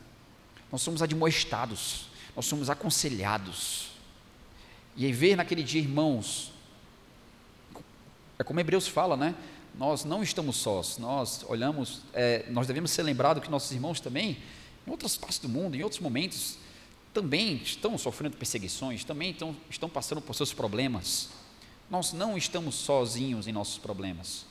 Nós 0.70 0.82
somos 0.82 1.00
admoestados, 1.02 2.06
nós 2.34 2.46
somos 2.46 2.68
aconselhados. 2.68 3.90
E 4.96 5.06
aí 5.06 5.12
ver 5.12 5.36
naquele 5.36 5.62
dia, 5.62 5.80
irmãos, 5.80 6.52
é 8.38 8.42
como 8.42 8.58
Hebreus 8.58 8.88
fala, 8.88 9.16
né? 9.16 9.34
Nós 9.76 10.04
não 10.04 10.22
estamos 10.22 10.56
sós, 10.56 10.98
nós 10.98 11.44
olhamos, 11.48 12.02
é, 12.12 12.46
nós 12.50 12.66
devemos 12.66 12.90
ser 12.90 13.02
lembrados 13.02 13.42
que 13.42 13.50
nossos 13.50 13.70
irmãos 13.72 14.00
também, 14.00 14.38
em 14.86 14.90
outras 14.90 15.16
partes 15.16 15.38
do 15.38 15.48
mundo, 15.48 15.76
em 15.76 15.82
outros 15.82 16.00
momentos, 16.00 16.58
também 17.12 17.56
estão 17.56 17.96
sofrendo 17.96 18.36
perseguições, 18.36 19.04
também 19.04 19.30
estão, 19.30 19.56
estão 19.70 19.88
passando 19.88 20.20
por 20.20 20.34
seus 20.34 20.52
problemas. 20.52 21.30
Nós 21.88 22.12
não 22.12 22.36
estamos 22.36 22.74
sozinhos 22.74 23.46
em 23.46 23.52
nossos 23.52 23.78
problemas. 23.78 24.46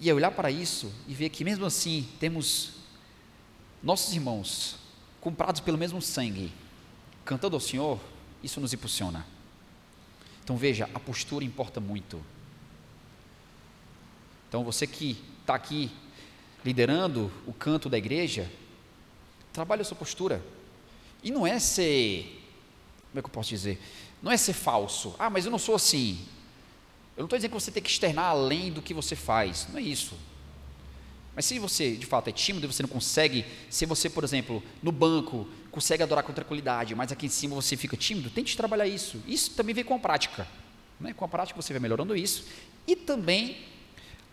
E 0.00 0.10
é 0.10 0.14
olhar 0.14 0.32
para 0.32 0.50
isso 0.50 0.92
e 1.06 1.14
ver 1.14 1.28
que 1.28 1.44
mesmo 1.44 1.64
assim 1.64 2.08
temos 2.18 2.72
nossos 3.82 4.12
irmãos 4.12 4.76
comprados 5.20 5.60
pelo 5.60 5.78
mesmo 5.78 6.02
sangue, 6.02 6.52
cantando 7.24 7.54
ao 7.54 7.60
Senhor, 7.60 8.00
isso 8.42 8.60
nos 8.60 8.72
impulsiona. 8.74 9.24
Então 10.42 10.56
veja, 10.56 10.90
a 10.92 10.98
postura 10.98 11.44
importa 11.44 11.80
muito. 11.80 12.20
Então 14.48 14.64
você 14.64 14.86
que 14.86 15.16
está 15.40 15.54
aqui 15.54 15.90
liderando 16.64 17.30
o 17.46 17.52
canto 17.52 17.88
da 17.88 17.96
igreja, 17.96 18.50
trabalhe 19.52 19.82
a 19.82 19.84
sua 19.84 19.96
postura. 19.96 20.42
E 21.22 21.30
não 21.30 21.46
é 21.46 21.58
ser, 21.58 22.42
como 23.10 23.18
é 23.18 23.22
que 23.22 23.26
eu 23.26 23.32
posso 23.32 23.48
dizer? 23.50 23.80
Não 24.22 24.30
é 24.30 24.36
ser 24.36 24.52
falso. 24.52 25.14
Ah, 25.18 25.30
mas 25.30 25.44
eu 25.44 25.50
não 25.50 25.58
sou 25.58 25.74
assim. 25.74 26.18
Eu 27.16 27.22
não 27.22 27.26
estou 27.26 27.38
dizendo 27.38 27.50
que 27.50 27.60
você 27.60 27.70
tem 27.70 27.82
que 27.82 27.90
externar 27.90 28.26
além 28.26 28.72
do 28.72 28.80
que 28.80 28.94
você 28.94 29.14
faz. 29.14 29.68
Não 29.70 29.78
é 29.78 29.82
isso. 29.82 30.16
Mas 31.34 31.46
se 31.46 31.58
você 31.58 31.96
de 31.96 32.06
fato 32.06 32.28
é 32.28 32.32
tímido 32.32 32.66
e 32.66 32.72
você 32.72 32.82
não 32.82 32.90
consegue, 32.90 33.44
se 33.70 33.86
você, 33.86 34.08
por 34.08 34.22
exemplo, 34.22 34.62
no 34.82 34.92
banco, 34.92 35.46
consegue 35.70 36.02
adorar 36.02 36.24
com 36.24 36.32
tranquilidade, 36.32 36.94
mas 36.94 37.10
aqui 37.10 37.26
em 37.26 37.30
cima 37.30 37.54
você 37.54 37.76
fica 37.76 37.96
tímido, 37.96 38.30
tente 38.30 38.56
trabalhar 38.56 38.86
isso. 38.86 39.20
Isso 39.26 39.52
também 39.52 39.74
vem 39.74 39.84
com 39.84 39.94
a 39.94 39.98
prática. 39.98 40.46
Né? 41.00 41.14
Com 41.14 41.24
a 41.24 41.28
prática 41.28 41.60
você 41.60 41.72
vai 41.72 41.80
melhorando 41.80 42.16
isso. 42.16 42.44
E 42.86 42.94
também 42.94 43.56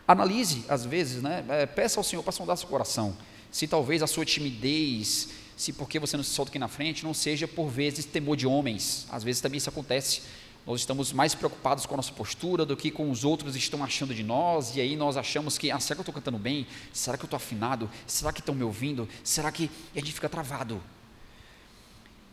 analise, 0.07 0.65
às 0.67 0.85
vezes, 0.85 1.21
né? 1.21 1.45
É, 1.47 1.65
peça 1.65 1.99
ao 1.99 2.03
Senhor 2.03 2.23
para 2.23 2.31
sondar 2.31 2.57
seu 2.57 2.67
coração. 2.67 3.15
Se 3.51 3.67
talvez 3.67 4.03
a 4.03 4.07
sua 4.07 4.25
timidez, 4.25 5.29
se 5.57 5.73
porque 5.73 5.99
você 5.99 6.15
não 6.15 6.23
se 6.23 6.29
solta 6.29 6.51
aqui 6.51 6.59
na 6.59 6.67
frente, 6.67 7.03
não 7.03 7.13
seja 7.13 7.47
por 7.47 7.67
vezes 7.67 8.05
temor 8.05 8.37
de 8.37 8.47
homens. 8.47 9.07
Às 9.09 9.23
vezes 9.23 9.41
também 9.41 9.57
isso 9.57 9.69
acontece. 9.69 10.21
Nós 10.65 10.81
estamos 10.81 11.11
mais 11.11 11.33
preocupados 11.33 11.85
com 11.85 11.95
a 11.95 11.97
nossa 11.97 12.13
postura 12.13 12.65
do 12.65 12.77
que 12.77 12.91
com 12.91 13.09
os 13.09 13.23
outros 13.23 13.55
estão 13.55 13.83
achando 13.83 14.13
de 14.13 14.23
nós, 14.23 14.75
e 14.75 14.81
aí 14.81 14.95
nós 14.95 15.17
achamos 15.17 15.57
que, 15.57 15.71
ah, 15.71 15.79
será 15.79 15.95
que 15.95 15.99
eu 15.99 16.03
estou 16.03 16.13
cantando 16.13 16.37
bem? 16.37 16.67
Será 16.93 17.17
que 17.17 17.23
eu 17.23 17.27
estou 17.27 17.37
afinado? 17.37 17.89
Será 18.05 18.31
que 18.31 18.39
estão 18.39 18.53
me 18.53 18.63
ouvindo? 18.63 19.09
Será 19.23 19.51
que. 19.51 19.63
E 19.93 19.97
a 19.97 19.99
gente 19.99 20.13
fica 20.13 20.29
travado. 20.29 20.81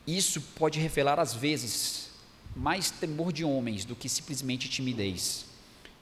Isso 0.06 0.40
pode 0.40 0.78
revelar, 0.78 1.18
às 1.18 1.34
vezes, 1.34 2.10
mais 2.54 2.90
temor 2.90 3.32
de 3.32 3.44
homens 3.44 3.84
do 3.84 3.96
que 3.96 4.08
simplesmente 4.08 4.68
timidez. 4.68 5.46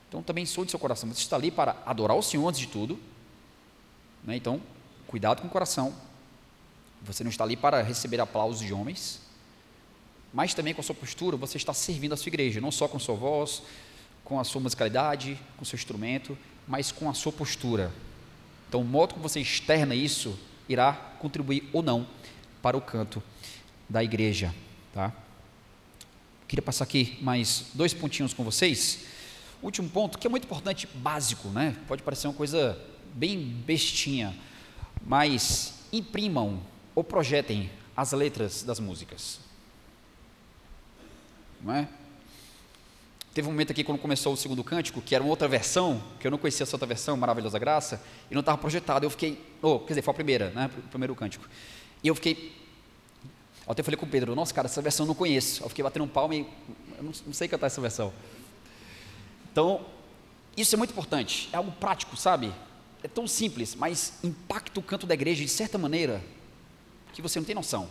Então 0.08 0.22
também 0.22 0.44
sou 0.44 0.64
de 0.64 0.70
seu 0.70 0.78
coração. 0.78 1.08
Você 1.08 1.20
está 1.20 1.36
ali 1.36 1.50
para 1.50 1.82
adorar 1.86 2.16
o 2.16 2.22
Senhor 2.22 2.46
antes 2.46 2.60
de 2.60 2.68
tudo. 2.68 2.98
Né? 4.24 4.36
Então, 4.36 4.60
cuidado 5.14 5.40
com 5.40 5.48
o 5.48 5.50
coração. 5.50 5.94
Você 7.02 7.22
não 7.22 7.30
está 7.30 7.44
ali 7.44 7.56
para 7.56 7.82
receber 7.82 8.20
aplausos 8.20 8.66
de 8.66 8.74
homens 8.74 9.24
mas 10.34 10.52
também 10.52 10.74
com 10.74 10.80
a 10.80 10.84
sua 10.84 10.96
postura, 10.96 11.36
você 11.36 11.56
está 11.56 11.72
servindo 11.72 12.12
a 12.12 12.16
sua 12.16 12.28
igreja, 12.28 12.60
não 12.60 12.72
só 12.72 12.88
com 12.88 12.96
a 12.96 13.00
sua 13.00 13.14
voz, 13.14 13.62
com 14.24 14.40
a 14.40 14.42
sua 14.42 14.60
musicalidade, 14.60 15.38
com 15.56 15.64
seu 15.64 15.76
instrumento, 15.76 16.36
mas 16.66 16.90
com 16.90 17.08
a 17.08 17.14
sua 17.14 17.30
postura. 17.30 17.92
Então, 18.68 18.80
o 18.80 18.84
modo 18.84 19.14
como 19.14 19.28
você 19.28 19.38
externa 19.38 19.94
isso 19.94 20.36
irá 20.68 20.92
contribuir 21.20 21.70
ou 21.72 21.84
não 21.84 22.04
para 22.60 22.76
o 22.76 22.80
canto 22.80 23.22
da 23.88 24.02
igreja, 24.02 24.52
tá? 24.92 25.12
Queria 26.48 26.62
passar 26.62 26.82
aqui 26.82 27.16
mais 27.22 27.66
dois 27.72 27.94
pontinhos 27.94 28.34
com 28.34 28.42
vocês. 28.42 29.04
Último 29.62 29.88
ponto, 29.88 30.18
que 30.18 30.26
é 30.26 30.30
muito 30.30 30.44
importante, 30.46 30.88
básico, 30.94 31.46
né? 31.48 31.76
Pode 31.86 32.02
parecer 32.02 32.26
uma 32.26 32.34
coisa 32.34 32.76
bem 33.14 33.38
bestinha, 33.38 34.34
mas 35.04 35.74
imprimam 35.92 36.60
ou 36.94 37.04
projetem 37.04 37.70
as 37.96 38.12
letras 38.12 38.62
das 38.62 38.80
músicas 38.80 39.44
não 41.64 41.74
é? 41.74 41.88
Teve 43.32 43.48
um 43.48 43.50
momento 43.50 43.72
aqui 43.72 43.82
quando 43.82 43.98
começou 43.98 44.32
o 44.32 44.36
segundo 44.36 44.62
cântico, 44.62 45.00
que 45.00 45.14
era 45.14 45.24
uma 45.24 45.30
outra 45.30 45.48
versão, 45.48 46.00
que 46.20 46.26
eu 46.26 46.30
não 46.30 46.38
conhecia 46.38 46.62
essa 46.62 46.76
outra 46.76 46.86
versão, 46.86 47.16
Maravilhosa 47.16 47.58
Graça, 47.58 48.00
e 48.30 48.34
não 48.34 48.40
estava 48.40 48.58
projetado. 48.58 49.04
Eu 49.04 49.10
fiquei, 49.10 49.42
oh, 49.60 49.80
quer 49.80 49.88
dizer, 49.88 50.02
foi 50.02 50.12
a 50.12 50.14
primeira, 50.14 50.50
né? 50.50 50.70
O 50.78 50.88
primeiro 50.88 51.16
cântico. 51.16 51.48
E 52.02 52.06
eu 52.06 52.14
fiquei, 52.14 52.54
até 53.66 53.82
falei 53.82 53.96
com 53.96 54.06
o 54.06 54.08
Pedro, 54.08 54.36
nossa 54.36 54.54
cara, 54.54 54.66
essa 54.66 54.80
versão 54.80 55.04
eu 55.04 55.08
não 55.08 55.14
conheço. 55.14 55.64
Eu 55.64 55.68
fiquei 55.68 55.82
batendo 55.82 56.04
um 56.04 56.08
palmo 56.08 56.34
e 56.34 56.46
eu 56.98 57.02
não 57.02 57.32
sei 57.32 57.48
cantar 57.48 57.66
essa 57.66 57.80
versão. 57.80 58.12
Então, 59.50 59.84
isso 60.56 60.76
é 60.76 60.78
muito 60.78 60.90
importante, 60.90 61.48
é 61.52 61.56
algo 61.56 61.72
prático, 61.72 62.16
sabe? 62.16 62.52
É 63.04 63.08
tão 63.08 63.28
simples, 63.28 63.74
mas 63.74 64.14
impacta 64.24 64.80
o 64.80 64.82
canto 64.82 65.06
da 65.06 65.12
igreja 65.12 65.44
de 65.44 65.50
certa 65.50 65.76
maneira 65.76 66.24
que 67.12 67.20
você 67.20 67.38
não 67.38 67.44
tem 67.44 67.54
noção. 67.54 67.86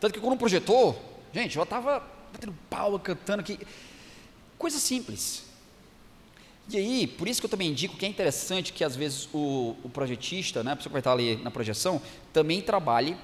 Tanto 0.00 0.14
que 0.14 0.20
quando 0.20 0.38
projetou, 0.38 0.98
gente, 1.30 1.58
eu 1.58 1.62
estava 1.62 2.02
batendo 2.32 2.54
palma, 2.70 2.98
cantando 2.98 3.40
aqui. 3.40 3.58
Coisa 4.56 4.78
simples. 4.78 5.44
E 6.70 6.78
aí, 6.78 7.06
por 7.06 7.28
isso 7.28 7.38
que 7.38 7.44
eu 7.44 7.50
também 7.50 7.68
indico 7.68 7.98
que 7.98 8.06
é 8.06 8.08
interessante 8.08 8.72
que 8.72 8.82
às 8.82 8.96
vezes 8.96 9.28
o, 9.30 9.76
o 9.84 9.90
projetista, 9.90 10.64
né, 10.64 10.72
a 10.72 10.76
pessoa 10.76 10.88
que 10.88 10.94
vai 10.94 11.00
estar 11.00 11.12
ali 11.12 11.36
na 11.36 11.50
projeção, 11.50 12.00
também 12.32 12.62
trabalhe, 12.62 13.14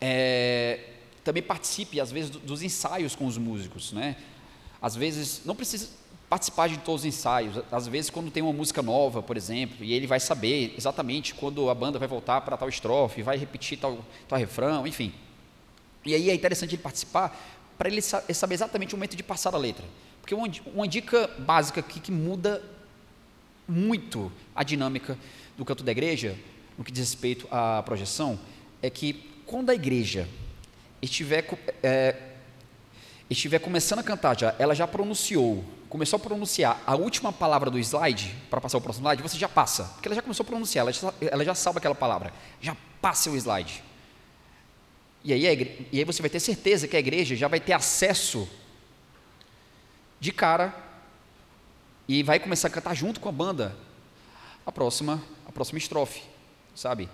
é, 0.00 0.90
também 1.22 1.42
participe 1.42 2.00
às 2.00 2.10
vezes 2.10 2.30
dos 2.30 2.62
ensaios 2.62 3.14
com 3.14 3.26
os 3.26 3.38
músicos, 3.38 3.92
né? 3.92 4.16
Às 4.82 4.96
vezes 4.96 5.42
não 5.44 5.54
precisa 5.54 5.88
participar 6.28 6.68
de 6.68 6.78
todos 6.78 7.02
os 7.02 7.06
ensaios. 7.06 7.62
Às 7.72 7.86
vezes 7.86 8.10
quando 8.10 8.30
tem 8.30 8.42
uma 8.42 8.52
música 8.52 8.82
nova, 8.82 9.22
por 9.22 9.36
exemplo, 9.36 9.84
e 9.84 9.92
ele 9.92 10.06
vai 10.06 10.20
saber 10.20 10.74
exatamente 10.76 11.34
quando 11.34 11.70
a 11.70 11.74
banda 11.74 11.98
vai 11.98 12.08
voltar 12.08 12.40
para 12.42 12.56
tal 12.56 12.68
estrofe, 12.68 13.22
vai 13.22 13.36
repetir 13.36 13.78
tal, 13.78 13.98
tal 14.28 14.38
refrão, 14.38 14.86
enfim. 14.86 15.12
E 16.04 16.14
aí 16.14 16.30
é 16.30 16.34
interessante 16.34 16.74
ele 16.74 16.82
participar 16.82 17.36
para 17.76 17.88
ele 17.88 18.02
saber 18.02 18.54
exatamente 18.54 18.94
o 18.94 18.98
momento 18.98 19.16
de 19.16 19.22
passar 19.22 19.54
a 19.54 19.58
letra. 19.58 19.84
Porque 20.20 20.34
uma, 20.34 20.86
dica 20.86 21.30
básica 21.38 21.80
aqui 21.80 22.00
que 22.00 22.12
muda 22.12 22.62
muito 23.66 24.30
a 24.54 24.62
dinâmica 24.62 25.16
do 25.56 25.64
canto 25.64 25.82
da 25.82 25.92
igreja, 25.92 26.36
no 26.76 26.84
que 26.84 26.92
diz 26.92 27.00
respeito 27.10 27.46
à 27.50 27.82
projeção, 27.82 28.38
é 28.82 28.90
que 28.90 29.14
quando 29.46 29.70
a 29.70 29.74
igreja 29.74 30.28
estiver, 31.00 31.46
é, 31.82 32.14
estiver 33.30 33.58
começando 33.58 33.98
a 33.98 34.02
cantar, 34.02 34.38
já, 34.38 34.54
ela 34.58 34.74
já 34.74 34.86
pronunciou, 34.86 35.64
começou 35.88 36.16
a 36.16 36.20
pronunciar 36.20 36.82
a 36.86 36.94
última 36.94 37.32
palavra 37.32 37.70
do 37.70 37.78
slide, 37.78 38.34
para 38.50 38.60
passar 38.60 38.78
o 38.78 38.80
próximo 38.80 39.06
slide, 39.06 39.22
você 39.22 39.38
já 39.38 39.48
passa, 39.48 39.84
porque 39.94 40.08
ela 40.08 40.14
já 40.14 40.22
começou 40.22 40.44
a 40.44 40.46
pronunciar, 40.46 40.82
ela 40.82 40.92
já, 40.92 41.14
ela 41.20 41.44
já 41.44 41.54
sabe 41.54 41.78
aquela 41.78 41.94
palavra, 41.94 42.32
já 42.60 42.76
passa 43.00 43.30
o 43.30 43.36
slide. 43.36 43.82
e 45.22 45.32
aí, 45.32 45.88
e 45.92 45.98
aí 45.98 46.04
você 46.04 46.22
vai 46.22 46.30
ter 46.30 46.40
certeza 46.40 46.88
que 46.88 46.96
a 46.96 47.00
igreja 47.00 47.36
já 47.36 47.48
vai 47.48 47.60
ter 47.60 47.72
acesso 47.72 48.48
de 50.20 50.32
cara 50.32 50.74
e 52.06 52.22
vai 52.22 52.40
começar 52.40 52.68
a 52.68 52.70
cantar 52.70 52.94
junto 52.94 53.20
com 53.20 53.28
a 53.28 53.32
banda 53.32 53.76
a 54.64 54.72
próxima, 54.72 55.22
a 55.46 55.52
próxima 55.52 55.78
estrofe, 55.78 56.22
sabe? 56.74 57.08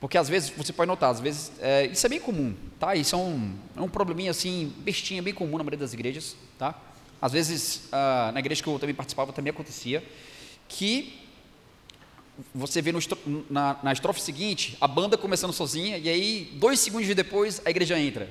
Porque 0.00 0.18
às 0.18 0.28
vezes, 0.28 0.50
você 0.50 0.72
pode 0.72 0.88
notar, 0.88 1.10
às 1.10 1.20
vezes, 1.20 1.52
é, 1.60 1.86
isso 1.86 2.04
é 2.04 2.08
bem 2.08 2.20
comum, 2.20 2.54
tá? 2.78 2.94
Isso 2.94 3.14
é 3.14 3.18
um, 3.18 3.54
é 3.76 3.80
um 3.80 3.88
probleminha 3.88 4.30
assim, 4.30 4.72
bestinha, 4.78 5.22
bem 5.22 5.32
comum 5.32 5.52
na 5.56 5.64
maioria 5.64 5.78
das 5.78 5.94
igrejas, 5.94 6.36
tá? 6.58 6.74
Às 7.20 7.32
vezes, 7.32 7.88
ah, 7.90 8.30
na 8.32 8.40
igreja 8.40 8.62
que 8.62 8.68
eu 8.68 8.78
também 8.78 8.94
participava, 8.94 9.32
também 9.32 9.50
acontecia, 9.50 10.04
que 10.68 11.22
você 12.54 12.82
vê 12.82 12.92
no, 12.92 13.00
na, 13.48 13.78
na 13.82 13.92
estrofe 13.92 14.20
seguinte, 14.20 14.76
a 14.80 14.86
banda 14.86 15.16
começando 15.16 15.52
sozinha, 15.52 15.96
e 15.96 16.08
aí, 16.08 16.52
dois 16.56 16.78
segundos 16.80 17.12
depois, 17.14 17.62
a 17.64 17.70
igreja 17.70 17.98
entra. 17.98 18.28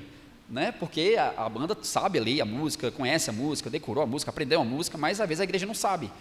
Né? 0.48 0.72
Porque 0.72 1.16
a, 1.18 1.46
a, 1.46 1.50
banda 1.50 1.76
sabe 1.82 2.20
ali 2.20 2.40
a 2.40 2.46
música, 2.46 2.92
conhece 2.92 3.32
a 3.32 3.34
música, 3.34 3.68
decorou 3.68 4.04
a 4.04 4.06
música, 4.06 4.30
aprendeu 4.30 4.62
a 4.62 4.64
música, 4.64 4.96
mas 4.98 5.20
às 5.20 5.28
vezes 5.28 5.42
a 5.42 5.44
igreja 5.44 5.66
não 5.66 5.74
sabe. 5.74 6.12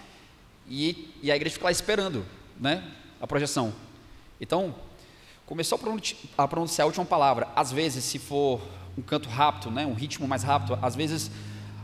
E, 0.66 1.12
e 1.22 1.30
a 1.30 1.36
igreja 1.36 1.52
fica 1.52 1.66
lá 1.66 1.70
esperando 1.70 2.24
né? 2.58 2.82
a 3.20 3.26
projeção. 3.26 3.74
Então, 4.40 4.74
começou 5.46 5.78
a 6.38 6.48
pronunciar 6.48 6.84
a 6.84 6.86
última 6.86 7.04
palavra. 7.04 7.48
Às 7.54 7.70
vezes, 7.70 8.04
se 8.04 8.18
for 8.18 8.60
um 8.96 9.02
canto 9.02 9.28
rápido, 9.28 9.70
né? 9.70 9.86
um 9.86 9.94
ritmo 9.94 10.26
mais 10.26 10.42
rápido, 10.42 10.78
às 10.80 10.94
vezes 10.94 11.30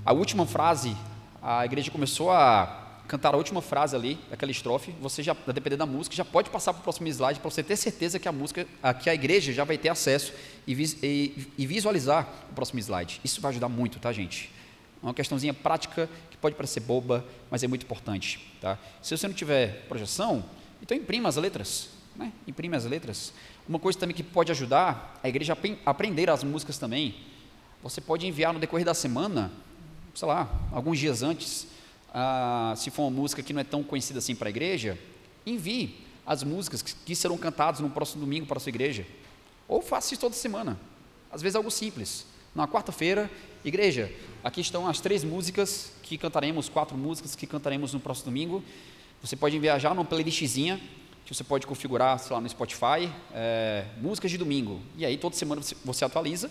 a 0.05 0.13
última 0.13 0.47
frase, 0.47 0.97
a 1.43 1.65
igreja 1.65 1.91
começou 1.91 2.31
a 2.31 2.79
cantar 3.07 3.35
a 3.35 3.37
última 3.37 3.61
frase 3.61 3.97
ali, 3.97 4.19
daquela 4.31 4.53
estrofe, 4.53 4.93
você 5.01 5.21
já, 5.21 5.37
a 5.47 5.51
depender 5.51 5.77
da 5.77 5.85
música, 5.85 6.15
já 6.15 6.25
pode 6.25 6.49
passar 6.49 6.73
para 6.73 6.81
o 6.81 6.83
próximo 6.85 7.09
slide 7.09 7.41
para 7.41 7.51
você 7.51 7.61
ter 7.61 7.77
certeza 7.77 8.21
que 8.21 8.29
a 8.29 8.33
música, 8.33 8.65
que 9.03 9.11
a 9.11 9.15
igreja 9.15 9.53
já 9.53 9.65
vai 9.65 9.77
ter 9.77 9.89
acesso 9.89 10.33
e, 10.65 10.73
e, 11.03 11.49
e, 11.59 11.67
visualizar 11.67 12.29
o 12.53 12.55
próximo 12.55 12.79
slide. 12.79 13.21
Isso 13.25 13.41
vai 13.41 13.51
ajudar 13.51 13.69
muito, 13.69 13.99
tá, 13.99 14.13
gente? 14.13 14.53
É 15.03 15.07
uma 15.07 15.13
questãozinha 15.13 15.53
prática 15.53 16.09
que 16.31 16.37
pode 16.37 16.55
parecer 16.55 16.81
boba, 16.81 17.25
mas 17.51 17.65
é 17.65 17.67
muito 17.67 17.83
importante, 17.83 18.55
tá? 18.61 18.79
Se 19.03 19.17
você 19.17 19.27
não 19.27 19.35
tiver 19.35 19.87
projeção, 19.89 20.45
então 20.81 20.97
imprima 20.97 21.29
as 21.29 21.35
letras, 21.35 21.89
né? 22.21 22.33
Imprime 22.47 22.77
as 22.77 22.85
letras. 22.85 23.33
Uma 23.66 23.79
coisa 23.79 23.99
também 23.99 24.14
que 24.14 24.23
pode 24.23 24.53
ajudar 24.53 25.18
a 25.23 25.29
igreja 25.29 25.57
a 25.87 25.91
aprender 25.91 26.29
as 26.29 26.45
músicas 26.45 26.77
também. 26.77 27.14
Você 27.83 28.01
pode 28.01 28.27
enviar 28.27 28.53
no 28.53 28.61
decorrer 28.61 28.85
da 28.85 28.93
semana, 28.93 29.51
sei 30.14 30.29
lá, 30.29 30.49
alguns 30.71 30.99
dias 30.99 31.23
antes, 31.23 31.66
ah, 32.12 32.75
se 32.77 32.91
for 32.91 33.05
uma 33.05 33.11
música 33.11 33.43
que 33.43 33.55
não 33.55 33.62
é 33.62 33.64
tão 33.64 33.83
conhecida 33.83 34.18
assim 34.18 34.35
para 34.35 34.49
a 34.49 34.51
igreja, 34.51 34.99
envie 35.47 35.97
as 36.27 36.43
músicas 36.43 36.83
que 36.83 37.16
serão 37.16 37.39
cantadas 37.39 37.81
no 37.81 37.89
próximo 37.89 38.21
domingo 38.21 38.47
para 38.47 38.59
a 38.59 38.61
sua 38.61 38.68
igreja. 38.68 39.07
Ou 39.66 39.81
faça 39.81 40.12
isso 40.12 40.21
toda 40.21 40.35
semana. 40.35 40.79
Às 41.33 41.41
vezes 41.41 41.55
é 41.55 41.59
algo 41.59 41.71
simples. 41.71 42.27
Na 42.55 42.68
quarta-feira, 42.68 43.31
igreja, 43.64 44.12
aqui 44.45 44.61
estão 44.61 44.87
as 44.87 45.01
três 45.01 45.25
músicas 45.25 45.93
que 46.03 46.18
cantaremos, 46.18 46.68
quatro 46.68 46.99
músicas 46.99 47.35
que 47.35 47.47
cantaremos 47.47 47.95
no 47.95 48.01
próximo 48.01 48.27
domingo. 48.27 48.62
Você 49.23 49.37
pode 49.37 49.57
enviar 49.57 49.81
já 49.81 49.95
numa 49.95 50.05
playlistzinha 50.05 50.79
que 51.31 51.37
você 51.37 51.45
pode 51.45 51.64
configurar, 51.64 52.18
sei 52.18 52.35
lá, 52.35 52.41
no 52.41 52.49
Spotify, 52.49 53.09
é, 53.33 53.85
músicas 54.03 54.33
de 54.33 54.37
domingo. 54.37 54.81
E 54.97 55.07
aí 55.07 55.16
toda 55.16 55.37
semana 55.37 55.62
você, 55.62 55.76
você 55.85 56.05
atualiza 56.05 56.51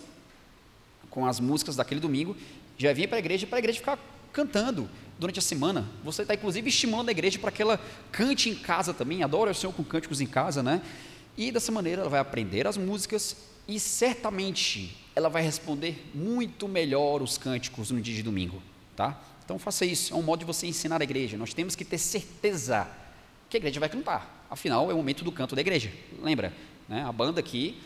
com 1.10 1.26
as 1.26 1.38
músicas 1.38 1.76
daquele 1.76 2.00
domingo, 2.00 2.34
já 2.78 2.90
vem 2.94 3.06
para 3.06 3.18
a 3.18 3.18
igreja 3.18 3.46
para 3.46 3.58
a 3.58 3.60
igreja 3.60 3.78
ficar 3.78 3.98
cantando 4.32 4.88
durante 5.18 5.38
a 5.38 5.42
semana. 5.42 5.86
Você 6.02 6.22
está, 6.22 6.32
inclusive, 6.32 6.70
estimulando 6.70 7.10
a 7.10 7.12
igreja 7.12 7.38
para 7.38 7.50
que 7.50 7.60
ela 7.60 7.78
cante 8.10 8.48
em 8.48 8.54
casa 8.54 8.94
também, 8.94 9.22
adore 9.22 9.50
o 9.50 9.54
Senhor 9.54 9.70
com 9.74 9.84
cânticos 9.84 10.18
em 10.18 10.26
casa, 10.26 10.62
né? 10.62 10.80
E 11.36 11.52
dessa 11.52 11.70
maneira 11.70 12.00
ela 12.00 12.10
vai 12.10 12.20
aprender 12.20 12.66
as 12.66 12.78
músicas 12.78 13.36
e 13.68 13.78
certamente 13.78 14.96
ela 15.14 15.28
vai 15.28 15.42
responder 15.42 16.10
muito 16.14 16.66
melhor 16.66 17.20
os 17.20 17.36
cânticos 17.36 17.90
no 17.90 18.00
dia 18.00 18.14
de 18.14 18.22
domingo, 18.22 18.62
tá? 18.96 19.20
Então 19.44 19.58
faça 19.58 19.84
isso, 19.84 20.14
é 20.14 20.16
um 20.16 20.22
modo 20.22 20.38
de 20.38 20.46
você 20.46 20.66
ensinar 20.66 21.02
a 21.02 21.04
igreja. 21.04 21.36
Nós 21.36 21.52
temos 21.52 21.76
que 21.76 21.84
ter 21.84 21.98
certeza 21.98 22.88
que 23.50 23.58
a 23.58 23.60
igreja 23.60 23.78
vai 23.78 23.90
cantar. 23.90 24.39
Afinal, 24.50 24.90
é 24.90 24.94
o 24.94 24.96
momento 24.96 25.22
do 25.22 25.30
canto 25.30 25.54
da 25.54 25.60
igreja. 25.60 25.92
Lembra, 26.20 26.52
né? 26.88 27.04
A 27.04 27.12
banda 27.12 27.38
aqui, 27.38 27.80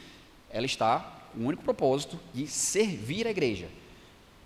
ela 0.51 0.65
está 0.65 1.01
com 1.33 1.41
o 1.41 1.47
único 1.47 1.63
propósito 1.63 2.19
de 2.33 2.47
servir 2.47 3.27
a 3.27 3.31
igreja. 3.31 3.69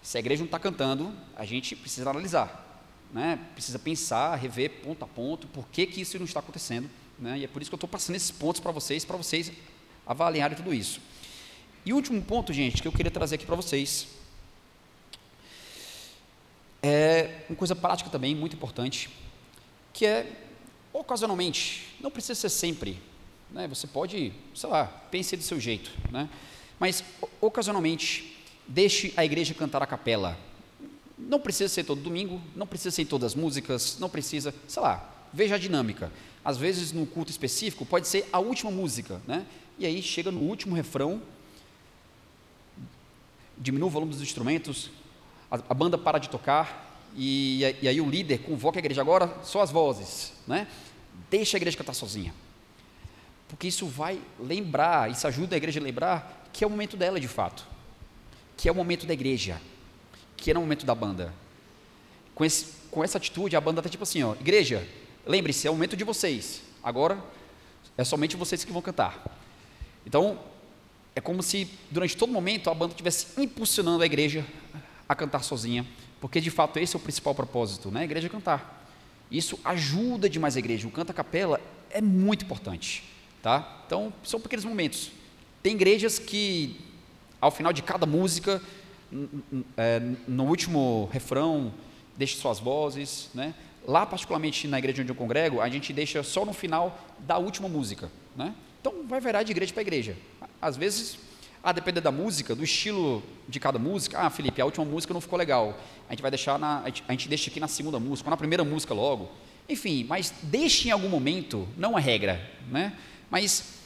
Se 0.03 0.17
a 0.17 0.21
igreja 0.21 0.41
não 0.41 0.47
está 0.47 0.59
cantando, 0.59 1.13
a 1.37 1.45
gente 1.45 1.77
precisa 1.77 2.11
analisar, 2.11 2.83
né? 3.13 3.39
precisa 3.55 3.79
pensar, 3.79 4.35
rever 4.37 4.81
ponto 4.83 5.05
a 5.05 5.09
ponto, 5.09 5.47
por 5.49 5.69
que, 5.69 5.87
que 5.87 6.01
isso 6.01 6.19
não 6.19 6.25
está 6.25 6.41
acontecendo. 6.41 6.91
Né? 7.19 7.39
E 7.39 7.45
é 7.45 7.49
por 7.49 7.63
isso 7.63 7.71
que 7.71 7.75
eu 7.75 7.79
estou 7.79 7.89
passando 7.89 8.17
esses 8.17 8.31
pontos 8.31 8.61
para 8.61 8.73
vocês, 8.73 9.05
para 9.05 9.17
vocês 9.17 9.53
avaliarem 10.07 10.57
tudo 10.57 10.73
isso. 10.73 11.01
E 11.85 11.93
o 11.93 11.97
último 11.97 12.21
ponto, 12.23 12.53
gente, 12.53 12.83
que 12.83 12.89
eu 12.89 12.93
queria 12.93 13.11
trazer 13.11 13.37
aqui 13.37 13.47
para 13.47 13.57
vocês, 13.57 14.09
é 16.83 17.45
uma 17.49 17.57
coisa 17.57 17.75
prática 17.77 18.09
também, 18.09 18.35
muito 18.35 18.57
importante, 18.57 19.11
que 19.93 20.07
é, 20.07 20.48
ocasionalmente, 20.93 21.97
não 22.01 22.11
precisa 22.11 22.35
ser 22.35 22.49
sempre, 22.49 23.01
né? 23.51 23.69
você 23.69 23.87
pode, 23.87 24.33
sei 24.55 24.69
lá, 24.69 24.87
pense 25.11 25.37
do 25.37 25.43
seu 25.43 25.61
jeito, 25.61 25.91
né? 26.11 26.29
mas 26.79 27.05
ocasionalmente, 27.41 28.37
deixe 28.67 29.13
a 29.17 29.25
igreja 29.25 29.55
cantar 29.55 29.83
a 29.83 29.87
capela. 29.87 30.39
Não 31.17 31.41
precisa 31.41 31.69
ser 31.69 31.85
todo 31.85 32.01
domingo, 32.01 32.41
não 32.55 32.67
precisa 32.67 32.95
ser 32.95 33.03
em 33.03 33.07
todas 33.07 33.33
as 33.33 33.35
músicas, 33.35 33.99
não 33.99 34.09
precisa, 34.09 34.55
sei 34.69 34.83
lá, 34.83 35.13
veja 35.33 35.57
a 35.57 35.59
dinâmica. 35.59 36.13
Às 36.45 36.57
vezes, 36.57 36.93
num 36.93 37.05
culto 37.05 37.31
específico, 37.31 37.85
pode 37.85 38.07
ser 38.07 38.29
a 38.33 38.39
última 38.39 38.71
música, 38.71 39.21
né? 39.27 39.45
E 39.79 39.87
aí 39.87 40.01
chega 40.01 40.31
no 40.31 40.41
último 40.41 40.75
refrão, 40.75 41.21
diminui 43.57 43.89
o 43.89 43.91
volume 43.91 44.13
dos 44.13 44.23
instrumentos, 44.23 44.91
a, 45.51 45.57
a 45.69 45.75
banda 45.75 45.99
para 45.99 46.19
de 46.19 46.29
tocar, 46.29 46.88
e, 47.19 47.77
e, 47.83 47.89
aí 47.89 48.01
o 48.01 48.09
líder 48.09 48.39
convoca 48.39 48.79
a 48.79 48.81
igreja 48.81 49.01
agora, 49.01 49.37
só 49.43 49.61
as 49.61 49.71
vozes, 49.71 50.33
né? 50.47 50.67
Deixa 51.29 51.57
a 51.57 51.59
igreja 51.59 51.77
cantar 51.77 51.95
sozinha. 51.95 52.33
Porque 53.49 53.67
isso 53.67 53.87
vai 53.87 54.21
lembrar, 54.39 55.11
isso 55.11 55.27
ajuda 55.27 55.57
a 55.57 55.59
igreja 55.59 55.81
a 55.81 55.83
lembrar 55.83 56.49
que 56.53 56.63
é 56.63 56.67
o 56.67 56.71
momento 56.71 56.97
dela 56.97 57.19
de 57.19 57.29
fato 57.29 57.67
que 58.59 58.69
é 58.69 58.73
o 58.73 58.75
momento 58.75 59.07
da 59.07 59.15
igreja, 59.15 59.59
que 60.37 60.51
é 60.51 60.59
o 60.59 60.61
momento 60.61 60.85
da 60.85 60.95
banda. 60.95 61.33
Com, 62.35 62.45
esse, 62.45 62.67
com 62.91 63.05
essa 63.05 63.17
atitude, 63.17 63.55
a 63.57 63.61
banda 63.61 63.79
está 63.79 63.89
tipo 63.89 64.03
assim: 64.03 64.23
ó, 64.25 64.35
igreja, 64.35 64.87
lembre-se, 65.25 65.69
é 65.69 65.71
o 65.71 65.75
momento 65.75 65.97
de 65.97 66.03
vocês, 66.03 66.61
agora 66.83 67.23
é 67.97 68.05
somente 68.05 68.37
vocês 68.37 68.65
que 68.65 68.73
vão 68.73 68.83
cantar. 68.83 69.25
Então, 70.05 70.41
é 71.15 71.21
como 71.21 71.43
se 71.43 71.71
durante 71.91 72.17
todo 72.17 72.33
momento 72.33 72.69
a 72.69 72.75
banda 72.75 72.93
estivesse 72.93 73.41
impulsionando 73.41 74.03
a 74.03 74.07
igreja 74.07 74.45
a 75.09 75.15
cantar 75.15 75.45
sozinha, 75.45 75.87
porque 76.21 76.41
de 76.41 76.51
fato 76.51 76.79
esse 76.79 76.97
é 76.97 76.99
o 76.99 77.03
principal 77.03 77.35
propósito, 77.35 77.91
né? 77.91 78.01
A 78.01 78.05
igreja 78.05 78.29
cantar. 78.29 78.87
Isso 79.31 79.59
ajuda 79.65 80.29
demais 80.29 80.57
a 80.57 80.59
igreja. 80.59 80.89
O 80.89 80.91
canto 80.91 81.11
a 81.11 81.15
capela 81.15 81.61
é 81.91 82.01
muito 82.01 82.45
importante, 82.45 83.05
tá? 83.43 83.83
Então, 83.87 84.13
são 84.23 84.41
pequenos 84.41 84.65
momentos. 84.65 85.11
Tem 85.63 85.75
igrejas 85.75 86.19
que 86.19 86.81
ao 87.41 87.51
final 87.51 87.73
de 87.73 87.83
cada 87.83 88.07
música, 88.07 88.61
é, 89.77 90.01
no 90.27 90.45
último 90.45 91.09
refrão, 91.13 91.73
deixe 92.17 92.37
suas 92.37 92.59
vozes, 92.59 93.31
né? 93.35 93.55
Lá, 93.87 94.05
particularmente 94.05 94.67
na 94.67 94.79
igreja 94.79 95.03
onde 95.03 95.11
eu 95.11 95.17
congrego, 95.17 95.61
a 95.61 95.69
gente 95.69 95.93
deixa 95.93 96.23
só 96.23 96.45
no 96.45 96.53
final 96.53 96.99
da 97.21 97.39
última 97.39 97.69
música, 97.69 98.11
né? 98.37 98.55
Então, 98.81 99.07
vai 99.07 99.21
variar 99.21 99.45
de 99.45 99.53
igreja 99.53 99.73
para 99.73 99.83
igreja. 99.83 100.17
Às 100.61 100.77
vezes, 100.77 101.19
a 101.63 101.73
depender 101.73 102.01
da 102.01 102.13
música, 102.13 102.55
do 102.55 102.65
estilo 102.65 103.23
de 103.49 103.59
cada 103.59 103.79
música, 103.79 104.19
ah, 104.21 104.31
Felipe, 104.31 104.61
a 104.61 104.65
última 104.65 104.85
música 104.85 105.13
não 105.13 105.21
ficou 105.21 105.39
legal. 105.39 105.79
A 106.09 106.13
gente 106.13 106.23
vai 106.23 106.31
deixar 106.31 106.59
na, 106.59 106.83
a 106.83 107.13
gente, 107.13 107.29
deixa 107.29 107.51
aqui 107.51 107.61
na 107.61 107.69
segunda 107.69 107.99
música, 107.99 108.29
ou 108.29 108.31
na 108.31 108.37
primeira 108.37 108.65
música 108.65 108.95
logo. 108.95 109.31
Enfim, 109.69 110.05
mas 110.09 110.33
deixe 110.43 110.89
em 110.89 110.91
algum 110.91 111.09
momento, 111.09 111.69
não 111.77 111.99
é 111.99 112.01
regra, 112.01 112.41
né? 112.71 112.97
Mas 113.31 113.79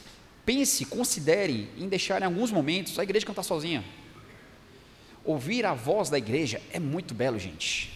Pense, 0.45 0.85
considere 0.85 1.69
em 1.77 1.87
deixar 1.87 2.21
em 2.21 2.25
alguns 2.25 2.51
momentos 2.51 2.99
a 2.99 3.03
igreja 3.03 3.25
cantar 3.25 3.43
sozinha. 3.43 3.83
Ouvir 5.23 5.65
a 5.65 5.73
voz 5.73 6.09
da 6.09 6.17
igreja 6.17 6.61
é 6.71 6.79
muito 6.79 7.13
belo, 7.13 7.39
gente. 7.39 7.89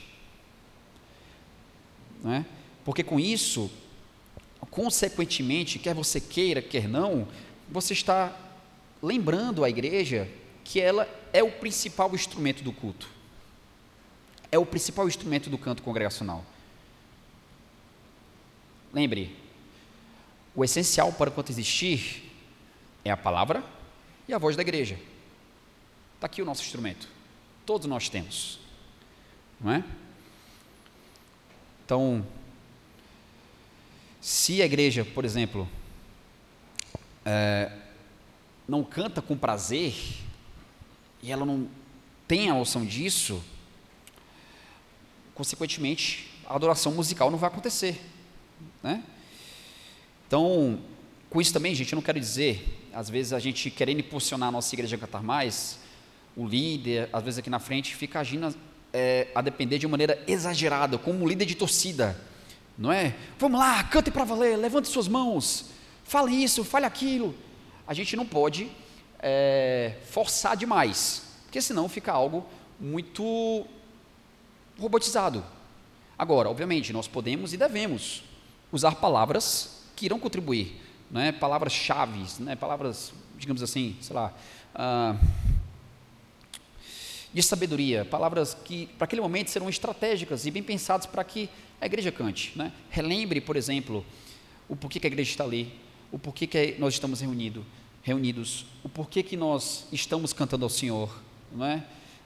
Não 2.23 2.34
é? 2.34 2.45
Porque 2.86 3.03
com 3.03 3.19
isso, 3.19 3.69
consequentemente, 4.71 5.78
quer 5.78 5.93
você 5.93 6.21
queira, 6.21 6.61
quer 6.61 6.88
não, 6.88 7.28
você 7.69 7.91
está 7.91 8.34
lembrando 9.02 9.64
a 9.64 9.70
igreja 9.70 10.30
que 10.64 10.80
ela 10.80 11.08
é 11.32 11.43
o 11.43 11.52
principal 11.52 12.14
instrumento 12.14 12.64
do 12.64 12.74
culto. 12.74 13.10
É 14.52 14.58
o 14.58 14.66
principal 14.66 15.08
instrumento 15.08 15.50
do 15.50 15.58
canto 15.58 15.84
congregacional. 15.84 16.43
Lembre, 18.93 19.36
o 20.56 20.64
essencial 20.64 21.12
para 21.14 21.30
o 21.30 21.34
canto 21.34 21.52
existir 21.52 22.32
é 23.04 23.12
a 23.12 23.18
palavra 23.18 23.64
e 24.28 24.34
a 24.34 24.38
voz 24.38 24.56
da 24.56 24.62
igreja. 24.62 25.00
Está 26.16 26.26
aqui 26.28 26.41
o 26.41 26.45
nosso 26.45 26.64
instrumento. 26.64 27.08
Todos 27.66 27.86
nós 27.88 28.10
temos. 28.10 28.60
Não 29.60 29.72
é? 29.72 29.84
Então, 31.86 32.26
se 34.20 34.62
a 34.62 34.66
igreja, 34.66 35.06
por 35.06 35.24
exemplo, 35.24 35.70
é, 37.24 37.72
não 38.68 38.84
canta 38.84 39.22
com 39.22 39.38
prazer 39.38 39.95
e 41.22 41.32
ela 41.32 41.45
não 41.45 41.68
tem 42.28 42.49
a 42.49 42.53
noção 42.53 42.86
disso, 42.86 43.41
consequentemente, 45.34 46.30
a 46.45 46.55
adoração 46.55 46.91
musical 46.91 47.32
não 47.32 47.38
vai 47.38 47.49
acontecer. 47.49 48.01
Né? 48.84 49.03
Então, 50.28 50.80
com 51.30 51.39
isso 51.39 51.53
também, 51.53 51.74
gente, 51.74 51.93
eu 51.93 51.95
não 51.95 52.03
quero 52.03 52.20
dizer, 52.20 52.89
às 52.93 53.09
vezes 53.09 53.32
a 53.32 53.39
gente 53.39 53.70
querendo 53.70 53.99
impulsionar 53.99 54.49
a 54.49 54.51
nossa 54.51 54.74
igreja 54.76 54.95
a 54.95 54.99
cantar 54.99 55.24
mais, 55.24 55.80
o 56.36 56.45
líder, 56.45 57.09
às 57.13 57.24
vezes 57.24 57.39
aqui 57.39 57.49
na 57.49 57.59
frente, 57.59 57.95
fica 57.95 58.20
agindo 58.20 58.53
é, 58.93 59.28
a 59.34 59.41
depender 59.41 59.78
de 59.80 59.88
maneira 59.88 60.22
exagerada, 60.28 60.97
como 60.97 61.24
um 61.24 61.28
líder 61.28 61.45
de 61.45 61.55
torcida, 61.55 62.20
não 62.78 62.91
é? 62.91 63.15
Vamos 63.39 63.59
lá, 63.59 63.84
cante 63.86 64.11
para 64.11 64.24
valer, 64.24 64.57
levante 64.57 64.88
suas 64.88 65.07
mãos, 65.07 65.70
fale 66.03 66.36
isso, 66.36 66.63
fale 66.63 66.86
aquilo. 66.86 67.34
A 67.88 67.93
gente 67.93 68.15
não 68.15 68.25
pode 68.25 68.69
é, 69.19 69.95
forçar 70.05 70.57
demais, 70.57 71.23
porque 71.43 71.61
senão 71.61 71.88
fica 71.88 72.11
algo 72.11 72.45
muito 72.79 73.65
robotizado. 74.77 75.43
Agora, 76.17 76.49
obviamente, 76.49 76.91
nós 76.91 77.07
podemos 77.07 77.53
e 77.53 77.57
devemos 77.57 78.23
usar 78.71 78.95
palavras 78.95 79.83
que 79.95 80.05
irão 80.05 80.19
contribuir, 80.19 80.81
não 81.09 81.21
é? 81.21 81.31
palavras-chave, 81.31 82.25
né? 82.43 82.55
palavras, 82.55 83.13
digamos 83.38 83.63
assim, 83.63 83.95
sei 84.01 84.15
lá, 84.15 84.33
uh, 84.75 85.27
de 87.33 87.41
sabedoria, 87.41 88.03
palavras 88.03 88.53
que 88.53 88.88
para 88.97 89.05
aquele 89.05 89.21
momento 89.21 89.49
serão 89.49 89.69
estratégicas 89.69 90.45
e 90.45 90.51
bem 90.51 90.63
pensadas 90.63 91.05
para 91.05 91.23
que 91.23 91.49
a 91.79 91.85
igreja 91.85 92.11
cante. 92.11 92.51
Né? 92.55 92.71
Relembre, 92.89 93.39
por 93.39 93.55
exemplo, 93.55 94.05
o 94.67 94.75
porquê 94.75 94.99
que 94.99 95.07
a 95.07 95.09
igreja 95.09 95.31
está 95.31 95.43
ali, 95.43 95.71
o 96.12 96.18
porquê 96.20 96.47
que 96.47 96.76
nós 96.80 96.93
estamos 96.93 97.22
reunido, 97.22 97.66
reunidos, 98.03 98.66
o 98.84 98.89
porquê 98.89 99.22
que 99.22 99.36
nós 99.36 99.86
estamos 99.91 100.34
cantando 100.34 100.64
ao 100.64 100.70
Senhor. 100.70 101.10
Não 101.51 101.66
é? 101.66 101.84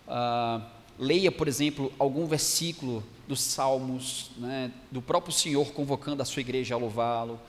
Ah, 0.08 0.62
leia, 0.98 1.32
por 1.32 1.48
exemplo, 1.48 1.92
algum 1.98 2.26
versículo 2.28 3.04
dos 3.28 3.42
Salmos, 3.42 4.32
né, 4.38 4.72
do 4.92 5.02
próprio 5.02 5.34
Senhor 5.34 5.72
convocando 5.72 6.22
a 6.22 6.26
sua 6.26 6.42
igreja 6.42 6.76
a 6.76 6.78
louvá-lo, 6.78 7.40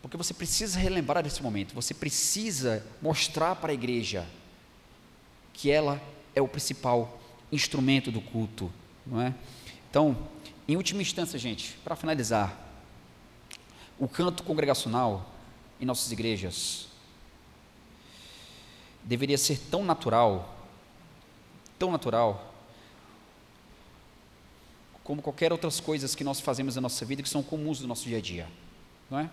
porque 0.00 0.16
você 0.16 0.32
precisa 0.32 0.78
relembrar 0.78 1.22
desse 1.22 1.42
momento, 1.42 1.74
você 1.74 1.92
precisa 1.92 2.84
mostrar 3.00 3.56
para 3.56 3.72
a 3.72 3.74
igreja 3.74 4.26
que 5.52 5.70
ela 5.70 6.00
é 6.34 6.40
o 6.40 6.48
principal 6.48 7.20
instrumento 7.50 8.10
do 8.10 8.20
culto, 8.20 8.72
não 9.06 9.20
é? 9.20 9.34
Então, 9.90 10.16
em 10.66 10.76
última 10.76 11.02
instância, 11.02 11.38
gente, 11.38 11.76
para 11.84 11.94
finalizar, 11.94 12.58
o 13.98 14.08
canto 14.08 14.42
congregacional 14.42 15.31
em 15.82 15.84
nossas 15.84 16.12
igrejas 16.12 16.86
deveria 19.02 19.36
ser 19.36 19.58
tão 19.68 19.84
natural, 19.84 20.54
tão 21.76 21.90
natural, 21.90 22.54
como 25.02 25.20
qualquer 25.20 25.50
outras 25.50 25.80
coisas 25.80 26.14
que 26.14 26.22
nós 26.22 26.38
fazemos 26.38 26.76
na 26.76 26.82
nossa 26.82 27.04
vida 27.04 27.20
que 27.20 27.28
são 27.28 27.42
comuns 27.42 27.80
do 27.80 27.88
nosso 27.88 28.04
dia 28.04 28.18
a 28.18 28.20
dia, 28.20 28.48
não 29.10 29.18
é? 29.18 29.28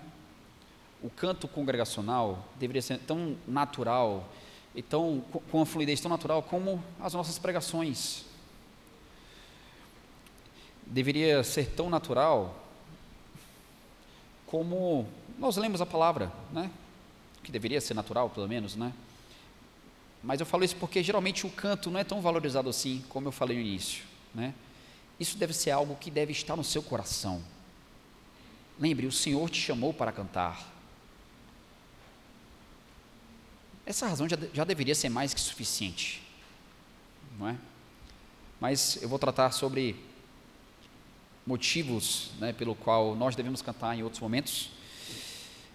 O 1.03 1.09
canto 1.11 1.47
congregacional 1.47 2.43
deveria 2.55 2.81
ser 2.81 2.97
tão 2.97 3.37
natural 3.47 4.27
e 4.73 4.81
tão, 4.81 5.23
com 5.51 5.59
uma 5.59 5.65
fluidez 5.67 6.01
tão 6.01 6.09
natural 6.09 6.41
como 6.41 6.83
as 6.99 7.13
nossas 7.13 7.37
pregações. 7.37 8.25
Deveria 10.83 11.43
ser 11.43 11.69
tão 11.75 11.91
natural 11.91 12.55
como 14.47 15.07
nós 15.39 15.55
lemos 15.55 15.79
a 15.79 15.85
palavra, 15.85 16.31
né? 16.51 16.69
Que 17.41 17.51
deveria 17.51 17.79
ser 17.79 17.93
natural, 17.93 18.29
pelo 18.29 18.47
menos, 18.47 18.75
né? 18.75 18.93
Mas 20.21 20.41
eu 20.41 20.45
falo 20.45 20.65
isso 20.65 20.75
porque 20.75 21.01
geralmente 21.01 21.47
o 21.47 21.49
canto 21.49 21.89
não 21.89 21.99
é 21.99 22.03
tão 22.03 22.21
valorizado 22.21 22.69
assim, 22.69 23.03
como 23.07 23.29
eu 23.29 23.31
falei 23.31 23.55
no 23.55 23.63
início, 23.63 24.03
né? 24.35 24.53
Isso 25.17 25.37
deve 25.37 25.53
ser 25.53 25.71
algo 25.71 25.95
que 25.95 26.11
deve 26.11 26.33
estar 26.33 26.57
no 26.57 26.63
seu 26.63 26.83
coração. 26.83 27.41
Lembre, 28.77 29.07
o 29.07 29.11
Senhor 29.11 29.49
te 29.49 29.59
chamou 29.59 29.93
para 29.93 30.11
cantar. 30.11 30.73
Essa 33.85 34.07
razão 34.07 34.27
já, 34.27 34.37
já 34.53 34.63
deveria 34.65 34.93
ser 34.93 35.09
mais 35.09 35.33
que 35.33 35.39
suficiente, 35.39 36.21
não 37.37 37.47
é? 37.47 37.57
Mas 38.59 39.01
eu 39.01 39.07
vou 39.07 39.17
tratar 39.17 39.51
sobre 39.51 39.95
motivos 41.45 42.31
né, 42.39 42.51
pelo 42.51 42.75
qual 42.75 43.15
nós 43.15 43.35
devemos 43.35 43.61
cantar 43.61 43.97
em 43.97 44.03
outros 44.03 44.21
momentos. 44.21 44.69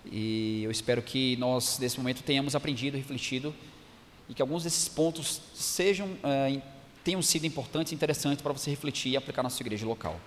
E 0.07 0.63
eu 0.65 0.71
espero 0.71 1.03
que 1.03 1.37
nós, 1.37 1.79
nesse 1.79 1.99
momento, 1.99 2.23
tenhamos 2.23 2.55
aprendido, 2.55 2.97
refletido 2.97 3.55
e 4.29 4.35
que 4.35 4.43
alguns 4.43 4.65
desses 4.65 4.89
pontos 4.89 5.41
sejam, 5.55 6.09
uh, 6.09 6.63
tenham 7.03 7.23
sido 7.23 7.47
importantes 7.47 7.93
e 7.93 7.95
interessantes 7.95 8.43
para 8.43 8.53
você 8.53 8.71
refletir 8.71 9.13
e 9.13 9.17
aplicar 9.17 9.43
na 9.43 9.51
sua 9.51 9.65
igreja 9.65 9.87
local. 9.87 10.19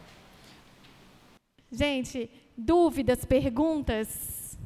Gente, 1.71 2.29
dúvidas, 2.57 3.25
perguntas? 3.25 4.57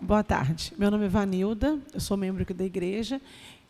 Boa 0.00 0.24
tarde. 0.24 0.72
Meu 0.76 0.90
nome 0.90 1.06
é 1.06 1.08
Vanilda, 1.08 1.80
eu 1.92 2.00
sou 2.00 2.16
membro 2.16 2.42
aqui 2.42 2.52
da 2.52 2.64
igreja. 2.64 3.20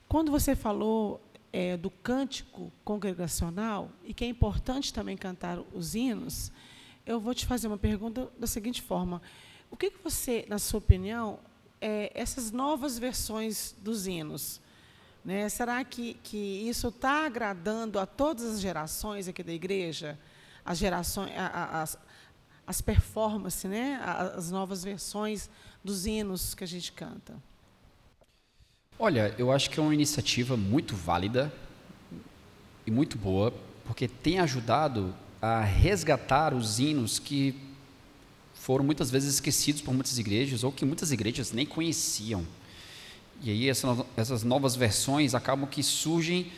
Quando 0.09 0.32
você 0.32 0.57
falou 0.57 1.20
é, 1.52 1.76
do 1.76 1.90
cântico 1.90 2.72
congregacional 2.84 3.90
e 4.05 4.12
que 4.12 4.24
é 4.24 4.28
importante 4.28 4.92
também 4.92 5.16
cantar 5.16 5.61
os 5.72 5.94
hinos, 5.94 6.50
eu 7.07 7.20
vou 7.20 7.34
te 7.34 7.46
fazer 7.46 7.68
uma 7.68 7.78
pergunta 7.78 8.28
da 8.38 8.46
seguinte 8.46 8.82
forma: 8.82 9.20
o 9.74 9.76
que, 9.76 9.90
que 9.90 9.98
você, 10.04 10.46
na 10.48 10.56
sua 10.56 10.78
opinião, 10.78 11.40
é, 11.80 12.12
essas 12.14 12.52
novas 12.52 12.96
versões 12.96 13.74
dos 13.82 14.06
hinos, 14.06 14.60
né, 15.24 15.48
será 15.48 15.82
que, 15.82 16.14
que 16.22 16.36
isso 16.36 16.86
está 16.86 17.26
agradando 17.26 17.98
a 17.98 18.06
todas 18.06 18.44
as 18.44 18.60
gerações 18.60 19.26
aqui 19.26 19.42
da 19.42 19.52
igreja? 19.52 20.16
As 20.64 20.78
gerações, 20.78 21.32
as, 21.36 21.98
as 22.64 22.80
performances, 22.80 23.68
né, 23.68 24.00
as 24.36 24.48
novas 24.52 24.84
versões 24.84 25.50
dos 25.82 26.06
hinos 26.06 26.54
que 26.54 26.62
a 26.62 26.68
gente 26.68 26.92
canta? 26.92 27.34
Olha, 28.96 29.34
eu 29.36 29.50
acho 29.50 29.68
que 29.70 29.80
é 29.80 29.82
uma 29.82 29.92
iniciativa 29.92 30.56
muito 30.56 30.94
válida 30.94 31.52
e 32.86 32.92
muito 32.92 33.18
boa, 33.18 33.52
porque 33.84 34.06
tem 34.06 34.38
ajudado 34.38 35.12
a 35.42 35.62
resgatar 35.62 36.54
os 36.54 36.78
hinos 36.78 37.18
que 37.18 37.63
foram 38.64 38.82
muitas 38.82 39.10
vezes 39.10 39.34
esquecidos 39.34 39.82
por 39.82 39.92
muitas 39.92 40.18
igrejas 40.18 40.64
ou 40.64 40.72
que 40.72 40.86
muitas 40.86 41.12
igrejas 41.12 41.52
nem 41.52 41.66
conheciam. 41.66 42.46
E 43.42 43.50
aí 43.50 43.68
essa, 43.68 44.06
essas 44.16 44.42
novas 44.42 44.74
versões 44.74 45.34
acabam 45.34 45.68
que 45.68 45.82
surgem, 45.82 46.50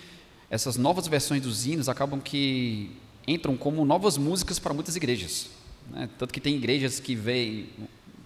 essas 0.49 0.77
novas 0.77 1.09
versões 1.09 1.43
dos 1.43 1.67
hinos 1.67 1.89
acabam 1.89 2.21
que 2.21 2.93
entram 3.27 3.57
como 3.57 3.85
novas 3.85 4.17
músicas 4.17 4.61
para 4.61 4.73
muitas 4.73 4.95
igrejas. 4.95 5.49
Né? 5.91 6.09
Tanto 6.17 6.33
que 6.33 6.39
tem 6.39 6.55
igrejas 6.55 7.01
que 7.01 7.17
veem 7.17 7.71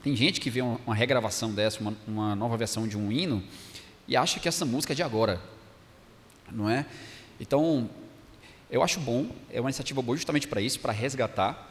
tem 0.02 0.14
gente 0.14 0.42
que 0.42 0.50
vê 0.50 0.60
uma, 0.60 0.78
uma 0.86 0.94
regravação 0.94 1.50
dessa, 1.50 1.80
uma, 1.80 1.96
uma, 2.06 2.36
nova 2.36 2.58
versão 2.58 2.86
de 2.86 2.98
um 2.98 3.10
hino, 3.10 3.42
e 4.06 4.16
acha 4.16 4.40
que 4.40 4.48
essa 4.48 4.64
música 4.64 4.92
é 4.92 4.96
de 4.96 5.02
agora, 5.02 5.40
não 6.50 6.70
é? 6.70 6.86
Então, 7.38 7.88
eu 8.70 8.82
acho 8.82 8.98
bom, 8.98 9.26
é 9.50 9.60
uma 9.60 9.68
iniciativa 9.68 10.00
boa 10.00 10.16
justamente 10.16 10.48
para 10.48 10.60
isso, 10.60 10.80
para 10.80 10.90
resgatar, 10.90 11.69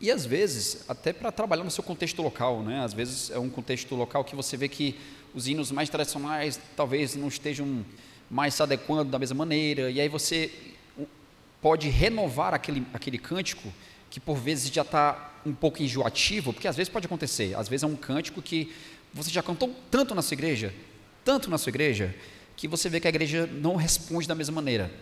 e 0.00 0.10
às 0.10 0.24
vezes, 0.24 0.84
até 0.88 1.12
para 1.12 1.32
trabalhar 1.32 1.64
no 1.64 1.70
seu 1.70 1.82
contexto 1.82 2.22
local, 2.22 2.62
né? 2.62 2.84
Às 2.84 2.92
vezes 2.92 3.30
é 3.30 3.38
um 3.38 3.50
contexto 3.50 3.94
local 3.96 4.24
que 4.24 4.36
você 4.36 4.56
vê 4.56 4.68
que 4.68 4.96
os 5.34 5.48
hinos 5.48 5.72
mais 5.72 5.88
tradicionais 5.88 6.60
talvez 6.76 7.16
não 7.16 7.28
estejam 7.28 7.84
mais 8.30 8.54
se 8.54 8.62
adequando 8.62 9.10
da 9.10 9.18
mesma 9.18 9.36
maneira, 9.36 9.90
e 9.90 10.00
aí 10.00 10.08
você 10.08 10.50
pode 11.60 11.88
renovar 11.88 12.54
aquele, 12.54 12.86
aquele 12.92 13.18
cântico 13.18 13.72
que 14.10 14.20
por 14.20 14.36
vezes 14.36 14.72
já 14.72 14.82
está 14.82 15.32
um 15.44 15.52
pouco 15.52 15.82
enjoativo, 15.82 16.52
porque 16.52 16.68
às 16.68 16.76
vezes 16.76 16.88
pode 16.88 17.06
acontecer, 17.06 17.56
às 17.56 17.68
vezes 17.68 17.82
é 17.84 17.86
um 17.86 17.96
cântico 17.96 18.40
que 18.40 18.72
você 19.12 19.30
já 19.30 19.42
cantou 19.42 19.74
tanto 19.90 20.14
na 20.14 20.22
sua 20.22 20.34
igreja, 20.34 20.72
tanto 21.24 21.50
na 21.50 21.58
sua 21.58 21.70
igreja, 21.70 22.14
que 22.56 22.68
você 22.68 22.88
vê 22.88 23.00
que 23.00 23.06
a 23.06 23.10
igreja 23.10 23.46
não 23.46 23.76
responde 23.76 24.28
da 24.28 24.34
mesma 24.34 24.54
maneira. 24.56 24.92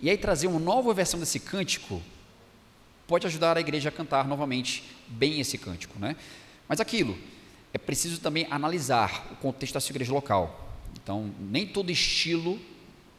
E 0.00 0.08
aí 0.08 0.16
trazer 0.16 0.46
uma 0.46 0.60
nova 0.60 0.94
versão 0.94 1.18
desse 1.18 1.40
cântico 1.40 2.00
pode 3.08 3.26
ajudar 3.26 3.56
a 3.56 3.60
igreja 3.60 3.88
a 3.88 3.92
cantar 3.92 4.28
novamente 4.28 4.84
bem 5.08 5.40
esse 5.40 5.58
cântico, 5.58 5.98
né? 5.98 6.14
Mas 6.68 6.78
aquilo, 6.78 7.18
é 7.72 7.78
preciso 7.78 8.20
também 8.20 8.46
analisar 8.50 9.26
o 9.32 9.36
contexto 9.36 9.74
da 9.74 9.80
sua 9.80 9.92
igreja 9.92 10.12
local. 10.12 10.68
Então, 11.02 11.32
nem 11.40 11.66
todo 11.66 11.90
estilo 11.90 12.60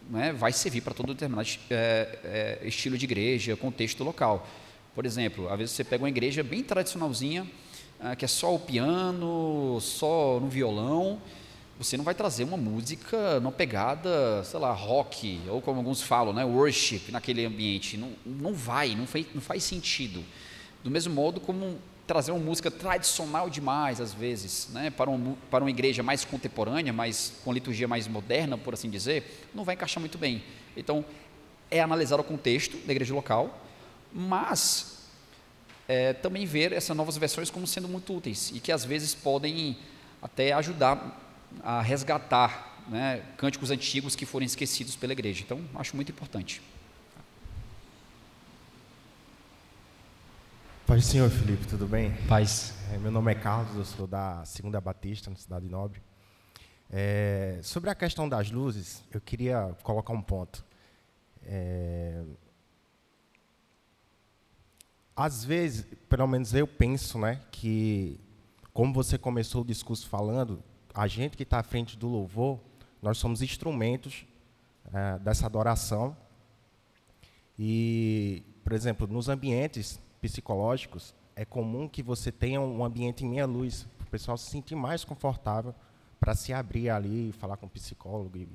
né, 0.10 0.32
vai 0.32 0.54
servir 0.54 0.82
para 0.82 0.94
todo 0.94 1.14
determinado 1.14 1.50
é, 1.72 2.60
é, 2.62 2.68
estilo 2.68 2.98
de 2.98 3.06
igreja, 3.06 3.58
contexto 3.58 4.04
local. 4.04 4.48
Por 4.94 5.06
exemplo, 5.06 5.50
às 5.50 5.58
vezes 5.58 5.76
você 5.76 5.84
pega 5.84 6.04
uma 6.04 6.10
igreja 6.10 6.44
bem 6.44 6.64
tradicionalzinha, 6.64 7.48
ah, 8.00 8.16
que 8.16 8.24
é 8.24 8.28
só 8.28 8.54
o 8.54 8.60
piano, 8.60 9.80
só 9.82 10.40
no 10.40 10.50
violão, 10.50 11.20
você 11.80 11.96
não 11.96 12.04
vai 12.04 12.14
trazer 12.14 12.44
uma 12.44 12.58
música 12.58 13.40
numa 13.40 13.54
pegada, 13.54 14.44
sei 14.44 14.60
lá, 14.60 14.74
rock, 14.74 15.40
ou 15.48 15.62
como 15.62 15.78
alguns 15.78 16.02
falam, 16.02 16.34
né, 16.34 16.44
worship 16.44 17.10
naquele 17.10 17.46
ambiente. 17.46 17.96
Não, 17.96 18.12
não 18.26 18.54
vai, 18.54 18.96
não 18.96 19.08
faz, 19.08 19.26
não 19.34 19.42
faz 19.42 19.64
sentido. 19.64 20.22
Do 20.84 20.92
mesmo 20.92 21.14
modo 21.14 21.40
como 21.40 21.80
trazer 22.06 22.32
uma 22.32 22.44
música 22.44 22.70
tradicional 22.70 23.50
demais, 23.50 24.02
às 24.02 24.14
vezes, 24.14 24.68
né, 24.74 24.90
para, 24.90 25.10
um, 25.10 25.38
para 25.50 25.64
uma 25.64 25.70
igreja 25.70 26.04
mais 26.04 26.26
contemporânea, 26.26 26.92
mais, 26.92 27.32
com 27.46 27.54
liturgia 27.54 27.88
mais 27.88 28.10
moderna, 28.10 28.58
por 28.58 28.74
assim 28.74 28.90
dizer, 28.90 29.48
não 29.56 29.64
vai 29.64 29.76
encaixar 29.76 30.02
muito 30.02 30.18
bem. 30.18 30.44
Então, 30.76 31.06
é 31.72 31.80
analisar 31.80 32.20
o 32.20 32.24
contexto 32.26 32.76
da 32.86 32.92
igreja 32.92 33.14
local, 33.14 33.58
mas 34.12 34.98
é, 35.88 36.12
também 36.12 36.46
ver 36.46 36.74
essas 36.74 36.98
novas 36.98 37.16
versões 37.16 37.50
como 37.50 37.66
sendo 37.66 37.88
muito 37.88 38.14
úteis 38.14 38.52
e 38.54 38.60
que 38.60 38.72
às 38.72 38.84
vezes 38.84 39.16
podem 39.16 39.78
até 40.22 40.52
ajudar 40.52 41.29
a 41.64 41.82
resgatar 41.82 42.84
né, 42.88 43.24
cânticos 43.38 43.72
antigos 43.72 44.16
que 44.16 44.26
foram 44.26 44.46
esquecidos 44.46 44.96
pela 44.96 45.14
igreja. 45.14 45.44
Então, 45.44 45.62
acho 45.76 45.96
muito 45.96 46.12
importante. 46.12 46.62
Paz 50.86 51.06
do 51.06 51.12
Senhor, 51.12 51.30
Felipe, 51.30 51.68
tudo 51.68 51.86
bem? 51.86 52.12
Paz. 52.28 52.74
É, 52.92 52.98
meu 52.98 53.12
nome 53.12 53.32
é 53.32 53.36
Carlos, 53.36 53.76
eu 53.76 53.86
sou 53.86 54.08
da 54.08 54.44
Segunda 54.44 54.82
Batista, 54.82 55.30
na 55.30 55.36
Cidade 55.36 55.68
Nobre. 55.68 56.02
É, 56.92 57.60
sobre 57.62 57.92
a 57.92 57.96
questão 57.96 58.28
das 58.28 58.50
luzes, 58.50 59.04
eu 59.12 59.22
queria 59.22 59.76
colocar 59.84 60.12
um 60.12 60.22
ponto. 60.22 60.66
É, 61.44 62.24
às 65.16 65.44
vezes, 65.44 65.86
pelo 66.10 66.26
menos 66.26 66.56
eu 66.56 66.66
penso, 66.66 67.20
né, 67.20 67.40
que 67.52 68.20
como 68.74 68.92
você 68.92 69.18
começou 69.18 69.62
o 69.62 69.66
discurso 69.66 70.08
falando, 70.08 70.64
a 71.00 71.08
gente 71.08 71.38
que 71.38 71.44
está 71.44 71.60
à 71.60 71.64
frente 71.64 71.98
do 71.98 72.10
louvor, 72.10 72.60
nós 73.02 73.18
somos 73.18 73.42
instrumentos 73.42 74.26
é, 74.94 75.18
dessa 75.20 75.46
adoração. 75.46 76.14
E, 77.58 78.44
por 78.66 78.74
exemplo, 78.74 79.08
nos 79.08 79.30
ambientes 79.30 79.98
psicológicos, 80.22 81.16
é 81.38 81.46
comum 81.46 81.88
que 81.88 82.04
você 82.04 82.34
tenha 82.34 82.60
um 82.60 82.84
ambiente 82.84 83.24
em 83.24 83.30
meia 83.30 83.46
luz, 83.46 83.88
para 83.98 84.08
o 84.08 84.10
pessoal 84.10 84.38
se 84.38 84.52
sentir 84.52 84.76
mais 84.76 85.06
confortável 85.06 85.74
para 86.20 86.36
se 86.36 86.52
abrir 86.52 86.90
ali, 86.90 87.32
falar 87.32 87.56
com 87.56 87.66
o 87.66 87.70
psicólogo 87.70 88.38
e, 88.38 88.50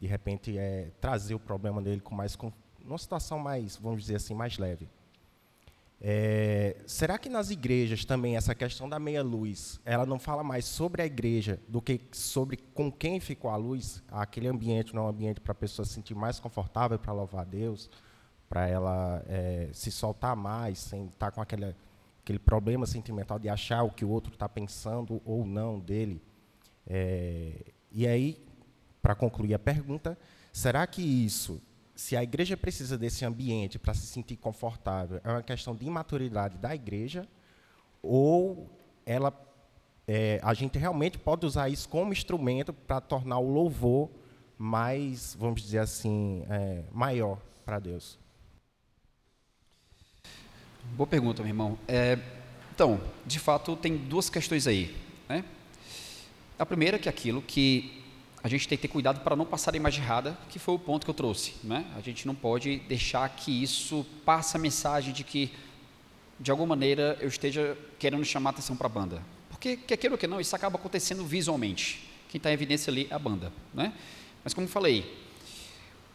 de 0.00 0.06
repente, 0.06 0.56
é, 0.56 0.92
trazer 1.00 1.34
o 1.34 1.40
problema 1.40 1.82
dele 1.82 2.00
com 2.00 2.14
mais, 2.14 2.36
com 2.36 2.52
situação 2.96 3.36
mais, 3.40 3.76
vamos 3.76 4.02
dizer 4.02 4.14
assim, 4.14 4.32
mais 4.32 4.58
leve. 4.58 4.88
É, 6.06 6.76
será 6.86 7.16
que 7.16 7.30
nas 7.30 7.48
igrejas 7.48 8.04
também 8.04 8.36
essa 8.36 8.54
questão 8.54 8.86
da 8.86 8.98
meia 8.98 9.22
luz, 9.22 9.80
ela 9.86 10.04
não 10.04 10.18
fala 10.18 10.44
mais 10.44 10.66
sobre 10.66 11.00
a 11.00 11.06
igreja 11.06 11.58
do 11.66 11.80
que 11.80 11.98
sobre 12.12 12.58
com 12.58 12.92
quem 12.92 13.18
ficou 13.18 13.50
a 13.50 13.56
luz? 13.56 14.02
Aquele 14.10 14.46
ambiente 14.46 14.94
não 14.94 15.04
é 15.04 15.06
um 15.06 15.08
ambiente 15.08 15.40
para 15.40 15.52
a 15.52 15.54
pessoa 15.54 15.86
se 15.86 15.94
sentir 15.94 16.14
mais 16.14 16.38
confortável 16.38 16.98
para 16.98 17.10
louvar 17.10 17.40
a 17.40 17.44
Deus, 17.44 17.88
para 18.50 18.68
ela 18.68 19.24
é, 19.26 19.70
se 19.72 19.90
soltar 19.90 20.36
mais, 20.36 20.78
sem 20.78 21.06
estar 21.06 21.30
tá 21.30 21.32
com 21.32 21.40
aquele, 21.40 21.74
aquele 22.22 22.38
problema 22.38 22.84
sentimental 22.84 23.38
de 23.38 23.48
achar 23.48 23.82
o 23.82 23.90
que 23.90 24.04
o 24.04 24.10
outro 24.10 24.30
está 24.30 24.46
pensando 24.46 25.22
ou 25.24 25.46
não 25.46 25.80
dele. 25.80 26.20
É, 26.86 27.72
e 27.90 28.06
aí, 28.06 28.44
para 29.00 29.14
concluir 29.14 29.54
a 29.54 29.58
pergunta, 29.58 30.18
será 30.52 30.86
que 30.86 31.00
isso, 31.00 31.62
se 31.94 32.16
a 32.16 32.22
igreja 32.22 32.56
precisa 32.56 32.98
desse 32.98 33.24
ambiente 33.24 33.78
para 33.78 33.94
se 33.94 34.06
sentir 34.06 34.36
confortável, 34.36 35.20
é 35.22 35.30
uma 35.30 35.42
questão 35.42 35.74
de 35.74 35.86
imaturidade 35.86 36.58
da 36.58 36.74
igreja 36.74 37.28
ou 38.02 38.68
ela, 39.06 39.32
é, 40.06 40.40
a 40.42 40.52
gente 40.54 40.78
realmente 40.78 41.18
pode 41.18 41.46
usar 41.46 41.68
isso 41.68 41.88
como 41.88 42.12
instrumento 42.12 42.72
para 42.72 43.00
tornar 43.00 43.38
o 43.38 43.48
louvor 43.48 44.10
mais, 44.58 45.36
vamos 45.38 45.62
dizer 45.62 45.78
assim, 45.78 46.44
é, 46.48 46.84
maior 46.92 47.38
para 47.64 47.78
Deus? 47.78 48.18
Boa 50.96 51.06
pergunta, 51.06 51.42
meu 51.42 51.50
irmão. 51.50 51.78
É, 51.88 52.18
então, 52.74 53.00
de 53.24 53.38
fato, 53.38 53.74
tem 53.76 53.96
duas 53.96 54.28
questões 54.28 54.66
aí. 54.66 54.94
Né? 55.28 55.44
A 56.58 56.66
primeira 56.66 56.98
que 56.98 57.08
é 57.08 57.10
aquilo 57.10 57.40
que 57.40 58.03
a 58.44 58.48
gente 58.48 58.68
tem 58.68 58.78
que 58.78 58.82
ter 58.82 58.88
cuidado 58.88 59.20
para 59.20 59.34
não 59.34 59.46
passar 59.46 59.74
a 59.74 59.76
imagem 59.76 60.04
errada, 60.04 60.38
que 60.50 60.58
foi 60.58 60.74
o 60.74 60.78
ponto 60.78 61.04
que 61.04 61.10
eu 61.10 61.14
trouxe. 61.14 61.54
Né? 61.64 61.84
A 61.96 62.00
gente 62.00 62.26
não 62.26 62.34
pode 62.34 62.76
deixar 62.80 63.28
que 63.30 63.50
isso 63.50 64.06
passe 64.24 64.56
a 64.56 64.60
mensagem 64.60 65.12
de 65.12 65.24
que, 65.24 65.50
de 66.38 66.50
alguma 66.50 66.76
maneira, 66.76 67.16
eu 67.20 67.28
esteja 67.28 67.76
querendo 67.98 68.24
chamar 68.24 68.50
atenção 68.50 68.76
para 68.76 68.86
a 68.86 68.90
banda. 68.90 69.22
Porque, 69.48 69.76
quer 69.78 69.96
queira 69.96 70.14
ou 70.14 70.18
que 70.18 70.26
não, 70.26 70.40
isso 70.40 70.54
acaba 70.54 70.76
acontecendo 70.76 71.24
visualmente. 71.24 72.08
Quem 72.28 72.38
está 72.38 72.50
em 72.50 72.52
evidência 72.52 72.90
ali 72.90 73.08
é 73.10 73.14
a 73.14 73.18
banda. 73.18 73.50
Né? 73.72 73.92
Mas, 74.44 74.52
como 74.52 74.66
eu 74.66 74.70
falei, 74.70 75.10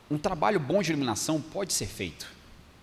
um 0.10 0.18
trabalho 0.18 0.60
bom 0.60 0.82
de 0.82 0.92
iluminação 0.92 1.42
pode 1.42 1.74
ser 1.74 1.88
feito. 1.88 2.32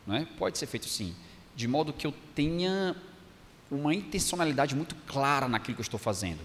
Né? 0.06 0.26
Pode 0.36 0.58
ser 0.58 0.66
feito 0.66 0.88
sim 0.88 1.14
de 1.56 1.66
modo 1.66 1.92
que 1.92 2.06
eu 2.06 2.12
tenha 2.34 2.94
uma 3.70 3.94
intencionalidade 3.94 4.76
muito 4.76 4.94
clara 5.06 5.48
naquilo 5.48 5.74
que 5.74 5.80
eu 5.80 5.84
estou 5.84 5.98
fazendo. 5.98 6.40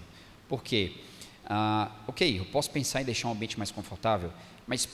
Por 0.48 0.62
quê? 0.62 0.94
Ah, 1.46 1.90
ok, 2.06 2.38
eu 2.38 2.44
posso 2.46 2.70
pensar 2.70 3.02
em 3.02 3.04
deixar 3.04 3.28
um 3.28 3.32
ambiente 3.32 3.58
mais 3.58 3.70
confortável, 3.70 4.32
mas, 4.66 4.88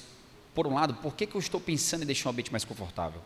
por 0.55 0.66
um 0.66 0.74
lado, 0.74 0.94
por 0.94 1.14
que, 1.14 1.26
que 1.26 1.34
eu 1.34 1.40
estou 1.40 1.61
pensando 1.61 2.03
em 2.03 2.07
deixar 2.07 2.28
um 2.28 2.32
ambiente 2.32 2.51
mais 2.51 2.64
confortável? 2.64 3.20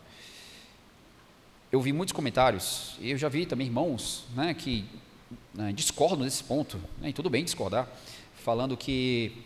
Eu 1.71 1.81
vi 1.81 1.93
muitos 1.93 2.13
comentários, 2.13 2.97
e 3.01 3.11
eu 3.11 3.19
já 3.19 3.29
vi 3.29 3.47
também 3.47 3.67
irmãos 3.67 4.25
né, 4.35 4.53
que 4.53 4.85
né, 5.55 5.73
discordam 5.73 6.25
desse 6.25 6.45
ponto, 6.45 6.79
né, 7.01 7.09
e 7.09 7.13
tudo 7.13 7.31
bem 7.31 7.45
discordar, 7.45 7.89
falando 8.35 8.77
que 8.77 9.45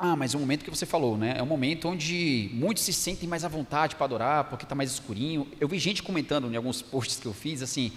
ah, 0.00 0.14
mas 0.14 0.32
é 0.32 0.36
o 0.36 0.40
momento 0.40 0.64
que 0.64 0.70
você 0.70 0.86
falou, 0.86 1.18
né? 1.18 1.34
É 1.36 1.42
um 1.42 1.46
momento 1.46 1.88
onde 1.88 2.50
muitos 2.52 2.84
se 2.84 2.92
sentem 2.92 3.28
mais 3.28 3.44
à 3.44 3.48
vontade 3.48 3.96
para 3.96 4.04
adorar, 4.04 4.44
porque 4.44 4.64
está 4.64 4.72
mais 4.72 4.92
escurinho. 4.92 5.48
Eu 5.58 5.66
vi 5.66 5.76
gente 5.80 6.04
comentando 6.04 6.48
em 6.52 6.54
alguns 6.54 6.80
posts 6.80 7.18
que 7.18 7.26
eu 7.26 7.34
fiz 7.34 7.62
assim: 7.62 7.90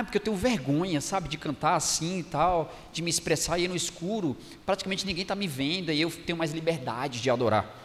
ah, 0.00 0.04
porque 0.04 0.18
eu 0.18 0.22
tenho 0.22 0.36
vergonha, 0.36 1.00
sabe, 1.00 1.28
de 1.28 1.38
cantar 1.38 1.76
assim 1.76 2.18
e 2.18 2.22
tal, 2.22 2.74
de 2.92 3.00
me 3.00 3.10
expressar 3.10 3.58
e 3.58 3.68
no 3.68 3.76
escuro. 3.76 4.36
Praticamente 4.66 5.06
ninguém 5.06 5.22
está 5.22 5.34
me 5.34 5.46
vendo 5.46 5.92
e 5.92 6.00
eu 6.00 6.10
tenho 6.10 6.36
mais 6.36 6.52
liberdade 6.52 7.20
de 7.20 7.30
adorar. 7.30 7.80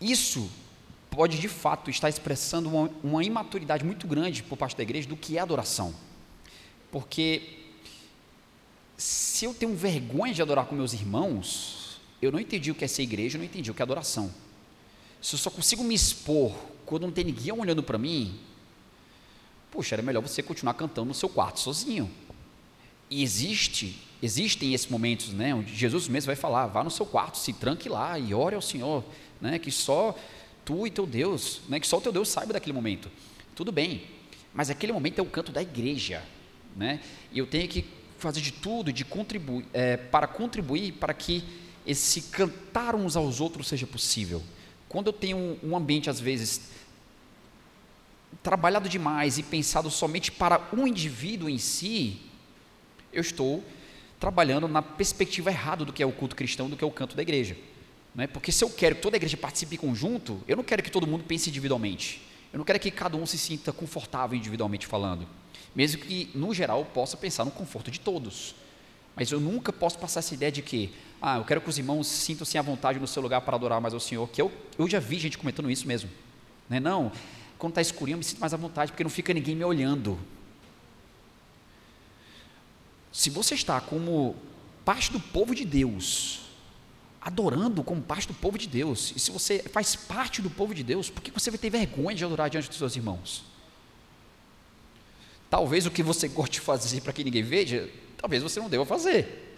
Isso 0.00 0.50
pode 1.10 1.38
de 1.38 1.48
fato 1.48 1.90
estar 1.90 2.08
expressando 2.08 2.68
uma, 2.68 2.90
uma 3.02 3.24
imaturidade 3.24 3.84
muito 3.84 4.06
grande 4.06 4.42
por 4.42 4.56
parte 4.56 4.76
da 4.76 4.82
igreja 4.82 5.08
do 5.08 5.16
que 5.16 5.36
é 5.38 5.40
adoração. 5.40 5.94
Porque 6.90 7.58
se 8.96 9.44
eu 9.44 9.54
tenho 9.54 9.74
vergonha 9.76 10.34
de 10.34 10.42
adorar 10.42 10.66
com 10.66 10.74
meus 10.74 10.92
irmãos, 10.92 12.00
eu 12.20 12.32
não 12.32 12.40
entendi 12.40 12.70
o 12.70 12.74
que 12.74 12.84
é 12.84 12.88
ser 12.88 13.02
igreja, 13.02 13.36
eu 13.36 13.38
não 13.38 13.46
entendi 13.46 13.70
o 13.70 13.74
que 13.74 13.82
é 13.82 13.84
adoração. 13.84 14.34
Se 15.22 15.34
eu 15.34 15.38
só 15.38 15.50
consigo 15.50 15.84
me 15.84 15.94
expor 15.94 16.52
quando 16.84 17.02
não 17.02 17.12
tem 17.12 17.24
ninguém 17.24 17.52
olhando 17.52 17.82
para 17.82 17.98
mim, 17.98 18.38
puxa, 19.70 19.94
era 19.94 20.02
melhor 20.02 20.22
você 20.22 20.42
continuar 20.42 20.74
cantando 20.74 21.08
no 21.08 21.14
seu 21.14 21.28
quarto 21.28 21.60
sozinho. 21.60 22.10
E 23.08 23.22
existe, 23.22 23.98
existem 24.22 24.72
esses 24.74 24.86
momentos, 24.86 25.32
né, 25.32 25.54
onde 25.54 25.74
Jesus 25.74 26.08
mesmo 26.08 26.26
vai 26.26 26.36
falar, 26.36 26.66
vá 26.66 26.84
no 26.84 26.90
seu 26.90 27.06
quarto, 27.06 27.38
se 27.38 27.52
tranque 27.52 27.88
lá 27.88 28.18
e 28.18 28.32
ore 28.32 28.54
ao 28.54 28.62
Senhor, 28.62 29.04
né, 29.40 29.58
que 29.58 29.70
só 29.70 30.16
tu 30.64 30.86
e 30.86 30.90
teu 30.90 31.06
Deus, 31.06 31.62
né, 31.68 31.80
que 31.80 31.86
só 31.86 31.98
o 31.98 32.00
teu 32.00 32.12
Deus 32.12 32.28
saiba 32.28 32.52
daquele 32.52 32.72
momento. 32.72 33.10
Tudo 33.54 33.72
bem, 33.72 34.04
mas 34.54 34.70
aquele 34.70 34.92
momento 34.92 35.18
é 35.18 35.22
o 35.22 35.26
canto 35.26 35.50
da 35.50 35.60
igreja, 35.60 36.22
né, 36.76 37.00
e 37.32 37.38
eu 37.38 37.46
tenho 37.46 37.68
que 37.68 37.84
fazer 38.18 38.40
de 38.40 38.52
tudo 38.52 38.92
de 38.92 39.04
contribuir, 39.04 39.66
é, 39.72 39.96
para 39.96 40.26
contribuir 40.26 40.92
para 40.92 41.14
que 41.14 41.42
esse 41.86 42.22
cantar 42.22 42.94
uns 42.94 43.16
aos 43.16 43.40
outros 43.40 43.66
seja 43.66 43.86
possível. 43.86 44.42
Quando 44.88 45.06
eu 45.06 45.12
tenho 45.12 45.58
um 45.62 45.76
ambiente, 45.76 46.10
às 46.10 46.20
vezes, 46.20 46.70
trabalhado 48.42 48.88
demais 48.88 49.38
e 49.38 49.42
pensado 49.42 49.90
somente 49.90 50.32
para 50.32 50.68
um 50.72 50.86
indivíduo 50.86 51.48
em 51.48 51.58
si, 51.58 52.20
eu 53.12 53.20
estou 53.20 53.64
trabalhando 54.18 54.68
na 54.68 54.82
perspectiva 54.82 55.50
errada 55.50 55.84
do 55.84 55.92
que 55.92 56.02
é 56.02 56.06
o 56.06 56.12
culto 56.12 56.36
cristão, 56.36 56.68
do 56.68 56.76
que 56.76 56.84
é 56.84 56.86
o 56.86 56.90
canto 56.90 57.16
da 57.16 57.22
igreja. 57.22 57.56
Não 58.14 58.24
é? 58.24 58.26
Porque 58.26 58.52
se 58.52 58.62
eu 58.64 58.70
quero 58.70 58.96
que 58.96 59.02
toda 59.02 59.16
a 59.16 59.18
igreja 59.18 59.36
participe 59.36 59.76
em 59.76 59.78
conjunto, 59.78 60.42
eu 60.46 60.56
não 60.56 60.64
quero 60.64 60.82
que 60.82 60.90
todo 60.90 61.06
mundo 61.06 61.24
pense 61.24 61.48
individualmente. 61.48 62.22
Eu 62.52 62.58
não 62.58 62.64
quero 62.64 62.80
que 62.80 62.90
cada 62.90 63.16
um 63.16 63.24
se 63.24 63.38
sinta 63.38 63.72
confortável 63.72 64.36
individualmente 64.36 64.86
falando. 64.86 65.26
Mesmo 65.74 66.02
que, 66.02 66.30
no 66.34 66.52
geral, 66.52 66.84
possa 66.84 67.16
pensar 67.16 67.44
no 67.44 67.50
conforto 67.50 67.90
de 67.90 68.00
todos. 68.00 68.54
Mas 69.14 69.30
eu 69.30 69.40
nunca 69.40 69.72
posso 69.72 69.98
passar 69.98 70.20
essa 70.20 70.34
ideia 70.34 70.50
de 70.50 70.60
que, 70.60 70.92
ah, 71.22 71.38
eu 71.38 71.44
quero 71.44 71.60
que 71.60 71.68
os 71.68 71.78
irmãos 71.78 72.06
sintam-se 72.06 72.58
à 72.58 72.62
vontade 72.62 72.98
no 72.98 73.06
seu 73.06 73.22
lugar 73.22 73.40
para 73.42 73.56
adorar 73.56 73.80
mais 73.80 73.94
ao 73.94 74.00
Senhor, 74.00 74.28
que 74.28 74.42
eu, 74.42 74.50
eu 74.78 74.88
já 74.88 74.98
vi 74.98 75.18
gente 75.18 75.38
comentando 75.38 75.70
isso 75.70 75.86
mesmo. 75.86 76.10
Né? 76.68 76.80
Não, 76.80 77.12
quando 77.60 77.72
está 77.72 77.82
escurinho 77.82 78.14
eu 78.14 78.18
me 78.18 78.24
sinto 78.24 78.40
mais 78.40 78.54
à 78.54 78.56
vontade, 78.56 78.90
porque 78.90 79.04
não 79.04 79.10
fica 79.10 79.34
ninguém 79.34 79.54
me 79.54 79.62
olhando. 79.62 80.18
Se 83.12 83.28
você 83.28 83.54
está 83.54 83.80
como 83.80 84.34
parte 84.82 85.12
do 85.12 85.20
povo 85.20 85.54
de 85.54 85.66
Deus, 85.66 86.40
adorando 87.20 87.84
como 87.84 88.00
parte 88.00 88.26
do 88.26 88.32
povo 88.32 88.56
de 88.56 88.66
Deus, 88.66 89.12
e 89.14 89.20
se 89.20 89.30
você 89.30 89.58
faz 89.58 89.94
parte 89.94 90.40
do 90.40 90.48
povo 90.48 90.74
de 90.74 90.82
Deus, 90.82 91.10
por 91.10 91.22
que 91.22 91.30
você 91.30 91.50
vai 91.50 91.58
ter 91.58 91.68
vergonha 91.68 92.16
de 92.16 92.24
adorar 92.24 92.48
diante 92.48 92.68
dos 92.68 92.78
seus 92.78 92.96
irmãos? 92.96 93.44
Talvez 95.50 95.84
o 95.84 95.90
que 95.90 96.02
você 96.02 96.28
goste 96.28 96.54
de 96.54 96.60
fazer 96.60 97.02
para 97.02 97.12
que 97.12 97.22
ninguém 97.22 97.42
veja, 97.42 97.90
talvez 98.16 98.42
você 98.42 98.58
não 98.58 98.70
deva 98.70 98.86
fazer. 98.86 99.56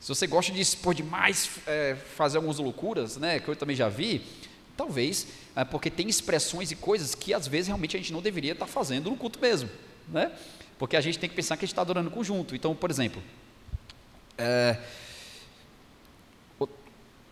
Se 0.00 0.08
você 0.08 0.26
gosta 0.26 0.50
de 0.50 0.60
expor 0.60 0.92
demais, 0.92 1.50
é, 1.68 1.94
fazer 1.94 2.38
algumas 2.38 2.58
loucuras, 2.58 3.16
né, 3.16 3.38
que 3.38 3.48
eu 3.48 3.54
também 3.54 3.76
já 3.76 3.88
vi, 3.88 4.22
talvez, 4.76 5.26
é, 5.54 5.64
porque 5.64 5.90
tem 5.90 6.08
expressões 6.08 6.70
e 6.70 6.76
coisas 6.76 7.14
que 7.14 7.32
às 7.32 7.46
vezes 7.46 7.68
realmente 7.68 7.96
a 7.96 8.00
gente 8.00 8.12
não 8.12 8.22
deveria 8.22 8.52
estar 8.52 8.66
fazendo 8.66 9.10
no 9.10 9.16
culto 9.16 9.38
mesmo, 9.40 9.70
né? 10.08 10.32
Porque 10.78 10.96
a 10.96 11.00
gente 11.00 11.18
tem 11.18 11.28
que 11.28 11.36
pensar 11.36 11.56
que 11.56 11.64
a 11.64 11.66
gente 11.66 11.72
está 11.72 11.82
adorando 11.82 12.10
conjunto. 12.10 12.54
Então, 12.54 12.74
por 12.74 12.90
exemplo, 12.90 13.22
é, 14.36 14.78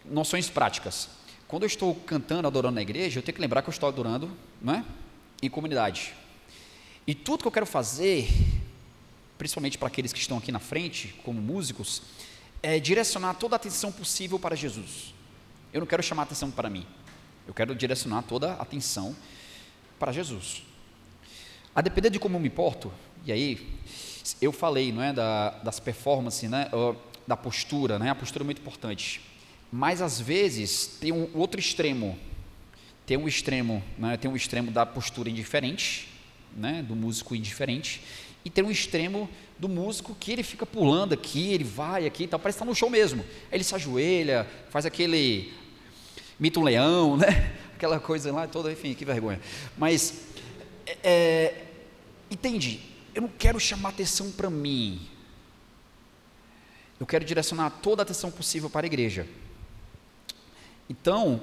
noções 0.05 0.49
práticas. 0.49 1.09
Quando 1.49 1.65
eu 1.65 1.67
estou 1.67 1.95
cantando, 1.95 2.47
adorando 2.47 2.77
na 2.77 2.83
igreja, 2.83 3.19
eu 3.19 3.23
tenho 3.23 3.35
que 3.35 3.41
lembrar 3.41 3.63
que 3.63 3.69
eu 3.69 3.73
estou 3.73 3.89
adorando 3.89 4.31
né, 4.61 4.85
em 5.43 5.51
comunidade. 5.51 6.15
E 7.07 7.15
tudo 7.15 7.43
que 7.43 7.49
eu 7.49 7.53
quero 7.53 7.67
fazer, 7.67 8.29
principalmente 9.37 9.77
para 9.77 9.89
aqueles 9.89 10.13
que 10.13 10.19
estão 10.19 10.39
aqui 10.39 10.53
na 10.53 10.61
frente, 10.61 11.15
como 11.25 11.41
músicos, 11.41 12.03
é 12.63 12.79
direcionar 12.79 13.35
toda 13.35 13.57
a 13.57 13.59
atenção 13.59 13.91
possível 13.91 14.39
para 14.39 14.55
Jesus. 14.55 15.13
Eu 15.73 15.81
não 15.81 15.87
quero 15.87 16.03
chamar 16.03 16.23
atenção 16.23 16.51
para 16.51 16.71
mim. 16.71 16.87
Eu 17.47 17.55
quero 17.55 17.75
direcionar 17.75 18.23
toda 18.23 18.53
a 18.53 18.63
atenção 18.63 19.17
para 19.99 20.13
Jesus. 20.13 20.63
A 21.75 21.81
depender 21.81 22.11
de 22.11 22.19
como 22.19 22.37
eu 22.37 22.41
me 22.41 22.51
porto, 22.51 22.93
e 23.25 23.33
aí 23.33 23.69
eu 24.41 24.53
falei, 24.53 24.93
não 24.93 25.03
é, 25.03 25.13
da, 25.13 25.51
das 25.51 25.81
performances, 25.81 26.49
né, 26.49 26.71
da 27.27 27.37
postura, 27.37 27.99
né, 27.99 28.11
a 28.11 28.15
postura 28.15 28.45
é 28.45 28.47
muito 28.47 28.61
importante. 28.61 29.21
Mas 29.71 30.03
às 30.03 30.21
vezes 30.21 30.99
tem 31.01 31.13
um 31.13 31.31
outro 31.35 31.59
extremo, 31.59 32.19
tem 33.07 33.17
um 33.17 33.27
extremo, 33.27 33.83
né, 33.99 34.17
tem 34.17 34.31
um 34.31 34.37
extremo 34.37 34.71
da 34.71 34.85
postura 34.85 35.31
indiferente, 35.31 36.09
né, 36.57 36.83
do 36.83 36.95
músico 36.95 37.35
indiferente, 37.35 38.03
e 38.45 38.51
tem 38.51 38.65
um 38.65 38.71
extremo 38.71 39.29
do 39.59 39.69
músico 39.69 40.17
que 40.19 40.33
ele 40.33 40.43
fica 40.43 40.67
pulando 40.67 41.13
aqui, 41.13 41.53
ele 41.53 41.65
vai 41.65 42.07
aqui, 42.07 42.27
tá, 42.27 42.39
parece 42.39 42.57
estar 42.57 42.65
no 42.65 42.75
show 42.75 42.91
mesmo. 42.91 43.25
Ele 43.51 43.63
se 43.63 43.75
ajoelha, 43.75 44.47
faz 44.71 44.85
aquele 44.85 45.53
mito 46.43 46.59
um 46.59 46.65
leão, 46.65 47.17
né? 47.17 47.55
Aquela 47.77 48.01
coisa 48.01 48.33
lá 48.33 48.49
toda, 48.49 48.73
enfim, 48.73 48.95
que 48.95 49.05
vergonha. 49.05 49.41
Mas 49.79 50.23
é, 50.85 50.99
é 51.05 51.65
entende? 52.29 52.81
Eu 53.15 53.23
não 53.23 53.29
quero 53.29 53.61
chamar 53.61 53.91
atenção 53.91 54.33
para 54.33 54.51
mim. 54.51 55.09
Eu 56.99 57.07
quero 57.07 57.25
direcionar 57.25 57.71
toda 57.71 58.03
a 58.03 58.05
atenção 58.05 58.29
possível 58.29 58.69
para 58.69 58.85
a 58.85 58.89
igreja. 58.89 59.25
Então, 60.91 61.41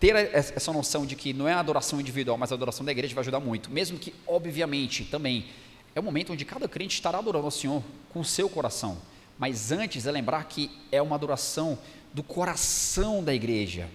ter 0.00 0.14
essa 0.14 0.72
noção 0.72 1.04
de 1.04 1.14
que 1.14 1.34
não 1.34 1.46
é 1.46 1.52
a 1.52 1.60
adoração 1.60 2.00
individual, 2.00 2.38
mas 2.38 2.50
a 2.50 2.54
adoração 2.54 2.86
da 2.86 2.92
igreja 2.92 3.14
vai 3.14 3.20
ajudar 3.20 3.40
muito. 3.40 3.70
Mesmo 3.70 3.98
que, 3.98 4.14
obviamente, 4.26 5.04
também 5.04 5.48
é 5.94 6.00
o 6.00 6.02
momento 6.02 6.32
onde 6.32 6.46
cada 6.46 6.66
crente 6.66 6.94
estará 6.94 7.18
adorando 7.18 7.44
ao 7.44 7.50
Senhor 7.50 7.82
com 8.10 8.20
o 8.20 8.24
seu 8.24 8.48
coração. 8.48 8.98
Mas 9.38 9.70
antes 9.70 10.06
é 10.06 10.10
lembrar 10.10 10.44
que 10.44 10.70
é 10.90 11.02
uma 11.02 11.14
adoração 11.14 11.78
do 12.12 12.22
coração 12.22 13.22
da 13.22 13.34
igreja. 13.34 13.88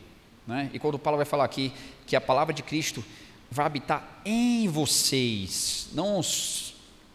Né? 0.45 0.69
E 0.73 0.79
quando 0.79 0.99
Paulo 0.99 1.17
vai 1.17 1.25
falar 1.25 1.45
aqui 1.45 1.71
que 2.05 2.15
a 2.15 2.21
palavra 2.21 2.53
de 2.53 2.63
Cristo 2.63 3.03
vai 3.49 3.65
habitar 3.65 4.21
em 4.25 4.67
vocês, 4.67 5.89
não 5.93 6.21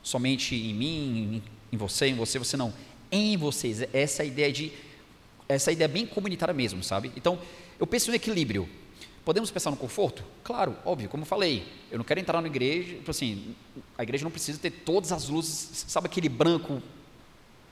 somente 0.03 0.55
em 0.55 0.75
mim, 0.75 1.43
em 1.73 1.77
você, 1.77 2.07
em 2.07 2.15
você, 2.15 2.39
você 2.39 2.57
não, 2.57 2.73
em 3.11 3.37
vocês. 3.37 3.83
Essa 3.93 4.25
ideia 4.25 4.53
de 4.53 4.73
essa 5.49 5.73
ideia 5.73 5.89
bem 5.89 6.07
comunitária 6.07 6.53
mesmo, 6.53 6.83
sabe? 6.83 7.11
Então, 7.17 7.39
eu 7.81 7.87
penso 7.87 8.11
no 8.11 8.17
equilíbrio. 8.17 8.69
Podemos 9.25 9.51
pensar 9.51 9.71
no 9.71 9.77
conforto? 9.77 10.23
Claro, 10.45 10.77
óbvio, 10.85 11.09
como 11.09 11.23
eu 11.23 11.27
falei, 11.27 11.67
eu 11.91 11.99
não 11.99 12.05
quero 12.05 12.21
entrar 12.21 12.41
na 12.41 12.49
igreja, 12.49 12.95
tipo 12.95 13.11
assim, 13.11 13.55
a 13.97 14.03
igreja 14.03 14.25
não 14.25 14.31
precisa 14.31 14.59
ter 14.59 14.71
todas 14.71 15.13
as 15.13 15.29
luzes, 15.29 15.85
sabe 15.87 16.07
aquele 16.07 16.29
branco, 16.29 16.83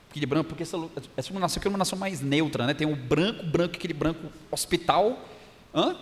aquele 0.09 0.25
branco, 0.25 0.49
porque 0.49 0.63
essa, 0.63 0.77
essa 1.15 1.29
iluminação 1.29 1.59
aqui 1.59 1.67
é 1.67 1.69
uma 1.69 1.73
iluminação 1.73 1.99
mais 1.99 2.21
neutra, 2.21 2.65
né? 2.65 2.73
Tem 2.73 2.91
o 2.91 2.95
branco, 2.95 3.45
branco, 3.45 3.75
aquele 3.75 3.93
branco 3.93 4.31
hospital, 4.49 5.19
hã? 5.73 5.97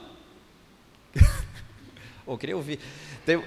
oh, 2.25 2.37
queria 2.37 2.55
ouvir. 2.55 2.79
Tem, 3.25 3.43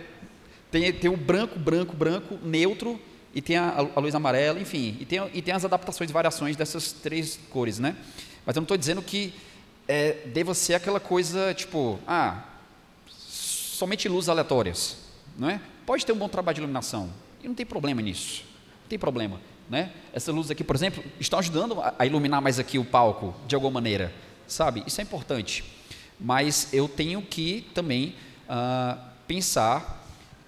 tem, 0.71 0.93
tem 0.93 1.11
o 1.11 1.17
branco, 1.17 1.59
branco, 1.59 1.97
branco, 1.97 2.39
neutro, 2.43 3.01
e 3.35 3.41
tem 3.41 3.57
a, 3.57 3.77
a, 3.95 4.01
luz 4.01 4.15
amarela, 4.15 4.61
enfim, 4.61 4.97
e 5.01 5.05
tem, 5.05 5.31
e 5.33 5.43
tem 5.43 5.55
as 5.55 5.65
adaptações, 5.65 6.11
variações 6.11 6.57
dessas 6.57 6.93
três 6.93 7.39
cores, 7.51 7.79
né? 7.79 7.97
Mas 8.45 8.57
eu 8.57 8.61
não 8.61 8.65
estou 8.65 8.77
dizendo 8.77 9.03
que 9.03 9.33
é, 9.87 10.27
deva 10.27 10.55
ser 10.55 10.75
aquela 10.75 10.99
coisa, 10.99 11.55
tipo, 11.55 11.99
ah, 12.07 12.45
somente 13.07 14.09
luzes 14.09 14.29
aleatórias, 14.29 14.97
não 15.39 15.49
é? 15.49 15.61
Pode 15.87 16.05
ter 16.05 16.13
um 16.13 16.17
bom 16.17 16.29
trabalho 16.29 16.57
de 16.57 16.61
iluminação, 16.61 17.11
e 17.43 17.49
não 17.49 17.55
tem 17.55 17.65
problema 17.65 18.03
nisso, 18.03 18.45
não 18.83 18.89
tem 18.89 18.99
problema, 18.99 19.41
né? 19.69 19.93
Essas 20.13 20.35
luzes 20.35 20.51
aqui, 20.51 20.65
por 20.65 20.75
exemplo, 20.75 21.03
estão 21.21 21.39
ajudando 21.39 21.81
a, 21.81 21.95
a 21.99 22.07
iluminar 22.07 22.41
mais 22.41 22.59
aqui 22.59 22.79
o 22.79 22.85
palco, 22.85 23.35
de 23.47 23.55
alguma 23.55 23.73
maneira, 23.73 24.13
sabe? 24.47 24.83
Isso 24.87 25.01
é 25.01 25.05
importante, 25.05 25.65
mas 26.19 26.73
eu 26.73 26.89
tenho 26.89 27.23
que 27.23 27.67
também 27.75 28.15
uh, 28.49 28.99
pensar 29.27 30.05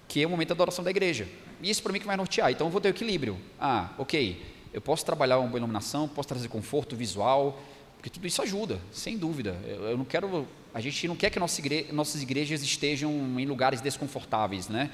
que 0.07 0.21
é 0.21 0.27
o 0.27 0.29
momento 0.29 0.49
da 0.49 0.55
adoração 0.55 0.83
da 0.83 0.91
igreja. 0.91 1.27
E 1.61 1.69
isso 1.69 1.81
para 1.83 1.93
mim 1.93 1.99
que 1.99 2.07
vai 2.07 2.17
nortear. 2.17 2.51
Então 2.51 2.67
eu 2.67 2.71
vou 2.71 2.81
ter 2.81 2.89
equilíbrio. 2.89 3.37
Ah, 3.59 3.91
ok, 3.97 4.41
eu 4.73 4.81
posso 4.81 5.05
trabalhar 5.05 5.37
uma 5.37 5.47
boa 5.47 5.59
iluminação, 5.59 6.07
posso 6.07 6.27
trazer 6.27 6.47
conforto 6.47 6.95
visual, 6.95 7.61
porque 7.97 8.09
tudo 8.09 8.25
isso 8.25 8.41
ajuda, 8.41 8.79
sem 8.91 9.17
dúvida. 9.17 9.55
Eu, 9.65 9.83
eu 9.89 9.97
não 9.97 10.05
quero, 10.05 10.47
a 10.73 10.81
gente 10.81 11.07
não 11.07 11.15
quer 11.15 11.29
que 11.29 11.39
nossa 11.39 11.61
igre, 11.61 11.87
nossas 11.91 12.21
igrejas 12.21 12.63
estejam 12.63 13.11
em 13.39 13.45
lugares 13.45 13.79
desconfortáveis, 13.79 14.67
né? 14.67 14.89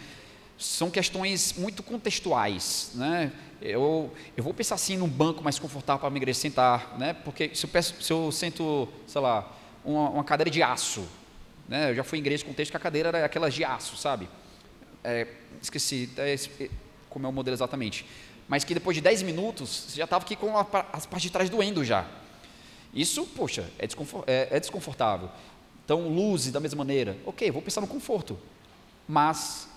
São 0.58 0.90
questões 0.90 1.54
muito 1.54 1.84
contextuais, 1.84 2.92
né? 2.96 3.32
Eu, 3.62 4.14
eu 4.36 4.44
vou 4.44 4.54
pensar 4.54 4.76
assim 4.76 4.98
num 4.98 5.08
banco 5.08 5.44
mais 5.44 5.58
confortável 5.60 6.00
para 6.00 6.14
a 6.14 6.18
igreja 6.18 6.40
sentar, 6.40 6.98
né? 6.98 7.14
Porque 7.14 7.52
se 7.54 7.66
eu, 7.66 7.70
peço, 7.70 8.02
se 8.02 8.12
eu 8.12 8.32
sento, 8.32 8.88
sei 9.08 9.22
lá, 9.22 9.52
uma, 9.84 10.10
uma 10.10 10.24
cadeira 10.24 10.50
de 10.50 10.62
aço, 10.62 11.08
né? 11.68 11.92
Eu 11.92 11.96
já 11.96 12.04
fui 12.04 12.18
em 12.18 12.22
igreja 12.22 12.46
com 12.46 12.54
texto 12.54 12.72
que 12.72 12.78
a 12.78 12.80
cadeira 12.80 13.10
era 13.10 13.26
aquelas 13.26 13.54
de 13.54 13.64
aço, 13.64 13.98
sabe? 13.98 14.30
É, 15.04 15.28
esqueci 15.62 16.10
é, 16.18 16.34
é, 16.34 16.70
como 17.10 17.26
é 17.26 17.30
o 17.30 17.34
modelo 17.34 17.56
exatamente. 17.56 18.06
Mas 18.48 18.64
que 18.64 18.74
depois 18.74 18.96
de 18.96 19.02
10 19.02 19.24
minutos, 19.24 19.86
você 19.90 19.98
já 19.98 20.06
estava 20.06 20.24
aqui 20.24 20.36
com 20.36 20.58
a, 20.58 20.66
as 20.94 21.06
partes 21.06 21.24
de 21.24 21.30
trás 21.32 21.50
doendo 21.50 21.84
já. 21.84 22.06
Isso, 22.94 23.26
poxa, 23.36 23.70
é, 23.78 23.86
é, 24.28 24.48
é 24.52 24.60
desconfortável. 24.60 25.30
Então, 25.84 26.08
luzes 26.08 26.52
da 26.52 26.60
mesma 26.60 26.80
maneira. 26.80 27.18
Ok, 27.26 27.50
vou 27.52 27.62
pensar 27.62 27.82
no 27.82 27.88
conforto. 27.88 28.40
Mas 29.08 29.70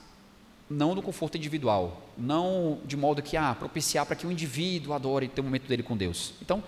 não 0.70 0.94
no 0.94 1.02
conforto 1.02 1.36
individual. 1.36 2.00
Não 2.16 2.78
de 2.84 2.96
modo 2.96 3.20
que, 3.20 3.36
ah, 3.36 3.54
propiciar 3.58 4.06
para 4.06 4.14
que 4.14 4.26
o 4.26 4.30
indivíduo 4.30 4.94
adore 4.94 5.26
ter 5.26 5.40
o 5.40 5.44
momento 5.44 5.66
dele 5.66 5.82
com 5.82 5.96
Deus. 5.96 6.32
Então, 6.40 6.62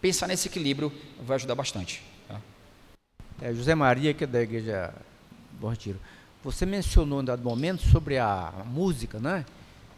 pensar 0.00 0.26
nesse 0.26 0.48
equilíbrio 0.48 0.92
vai 1.22 1.36
ajudar 1.36 1.54
bastante. 1.54 2.02
Tá? 2.28 2.40
É, 3.40 3.54
José 3.54 3.74
Maria, 3.74 4.12
que 4.12 4.24
é 4.24 4.26
da 4.26 4.42
igreja 4.42 4.92
Bom 5.58 5.70
Retiro. 5.70 5.98
Você 6.44 6.66
mencionou 6.66 7.22
em 7.22 7.24
dado 7.24 7.42
momento 7.42 7.82
sobre 7.88 8.18
a 8.18 8.52
música, 8.66 9.18
né? 9.18 9.44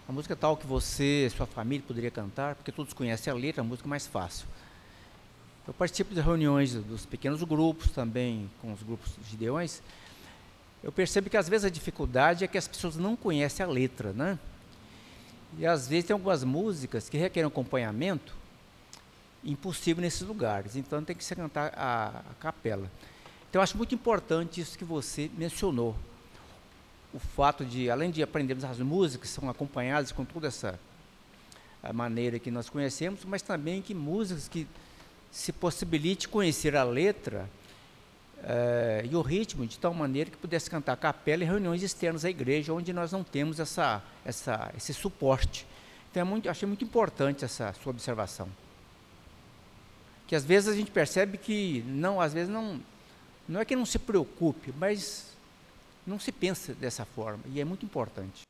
A 0.08 0.12
música 0.12 0.34
tal 0.34 0.56
que 0.56 0.66
você, 0.66 1.30
sua 1.36 1.46
família 1.46 1.84
poderia 1.86 2.10
cantar, 2.10 2.54
porque 2.54 2.72
todos 2.72 2.94
conhecem 2.94 3.30
a 3.30 3.36
letra, 3.36 3.60
a 3.60 3.64
música 3.64 3.86
é 3.86 3.90
mais 3.90 4.06
fácil. 4.06 4.46
Eu 5.66 5.74
participo 5.74 6.14
de 6.14 6.20
reuniões 6.22 6.72
dos 6.72 7.04
pequenos 7.04 7.42
grupos, 7.42 7.90
também 7.90 8.50
com 8.62 8.72
os 8.72 8.82
grupos 8.82 9.12
de 9.28 9.36
deões. 9.36 9.82
Eu 10.82 10.92
percebo 10.92 11.28
que 11.28 11.36
às 11.36 11.48
vezes 11.48 11.64
a 11.64 11.70
dificuldade 11.70 12.44
é 12.44 12.48
que 12.48 12.56
as 12.56 12.68
pessoas 12.68 12.96
não 12.96 13.16
conhecem 13.16 13.64
a 13.64 13.68
letra, 13.68 14.12
né? 14.12 14.38
E 15.58 15.66
às 15.66 15.88
vezes 15.88 16.06
tem 16.06 16.14
algumas 16.14 16.44
músicas 16.44 17.08
que 17.08 17.16
requerem 17.16 17.48
acompanhamento 17.48 18.36
impossível 19.44 20.02
nesses 20.02 20.22
lugares, 20.22 20.76
então 20.76 21.02
tem 21.02 21.16
que 21.16 21.24
se 21.24 21.34
cantar 21.34 21.72
a, 21.76 22.22
a 22.30 22.34
capela. 22.40 22.90
Então 23.48 23.60
eu 23.60 23.62
acho 23.62 23.76
muito 23.76 23.94
importante 23.94 24.60
isso 24.60 24.76
que 24.76 24.84
você 24.84 25.30
mencionou, 25.36 25.96
o 27.12 27.18
fato 27.18 27.64
de, 27.64 27.90
além 27.90 28.10
de 28.10 28.22
aprendermos 28.22 28.64
as 28.64 28.78
músicas, 28.78 29.30
são 29.30 29.48
acompanhadas 29.48 30.12
com 30.12 30.24
toda 30.24 30.48
essa 30.48 30.78
maneira 31.94 32.38
que 32.38 32.50
nós 32.50 32.68
conhecemos, 32.68 33.24
mas 33.24 33.40
também 33.40 33.80
que 33.80 33.94
músicas 33.94 34.48
que 34.48 34.66
se 35.30 35.52
possibilite 35.52 36.28
conhecer 36.28 36.76
a 36.76 36.84
letra 36.84 37.48
eh, 38.44 39.06
e 39.10 39.16
o 39.16 39.20
ritmo 39.20 39.66
de 39.66 39.78
tal 39.78 39.92
maneira 39.92 40.30
que 40.30 40.36
pudesse 40.36 40.70
cantar 40.70 40.96
capela 40.96 41.42
em 41.42 41.46
reuniões 41.46 41.82
externas 41.82 42.24
à 42.24 42.30
igreja, 42.30 42.72
onde 42.72 42.92
nós 42.92 43.12
não 43.12 43.24
temos 43.24 43.58
essa, 43.58 44.02
essa, 44.24 44.72
esse 44.76 44.94
suporte. 44.94 45.66
Então, 46.10 46.20
é 46.20 46.24
muito, 46.24 46.48
achei 46.48 46.66
muito 46.66 46.84
importante 46.84 47.44
essa 47.44 47.72
sua 47.74 47.90
observação. 47.90 48.48
Que 50.26 50.34
às 50.34 50.44
vezes 50.44 50.68
a 50.68 50.76
gente 50.76 50.90
percebe 50.90 51.38
que, 51.38 51.82
não, 51.86 52.20
às 52.20 52.32
vezes 52.32 52.48
não, 52.48 52.80
não 53.48 53.60
é 53.60 53.64
que 53.64 53.74
não 53.74 53.86
se 53.86 53.98
preocupe, 53.98 54.72
mas 54.78 55.36
não 56.06 56.18
se 56.18 56.32
pensa 56.32 56.74
dessa 56.74 57.04
forma, 57.04 57.42
e 57.46 57.60
é 57.60 57.64
muito 57.64 57.84
importante. 57.84 58.42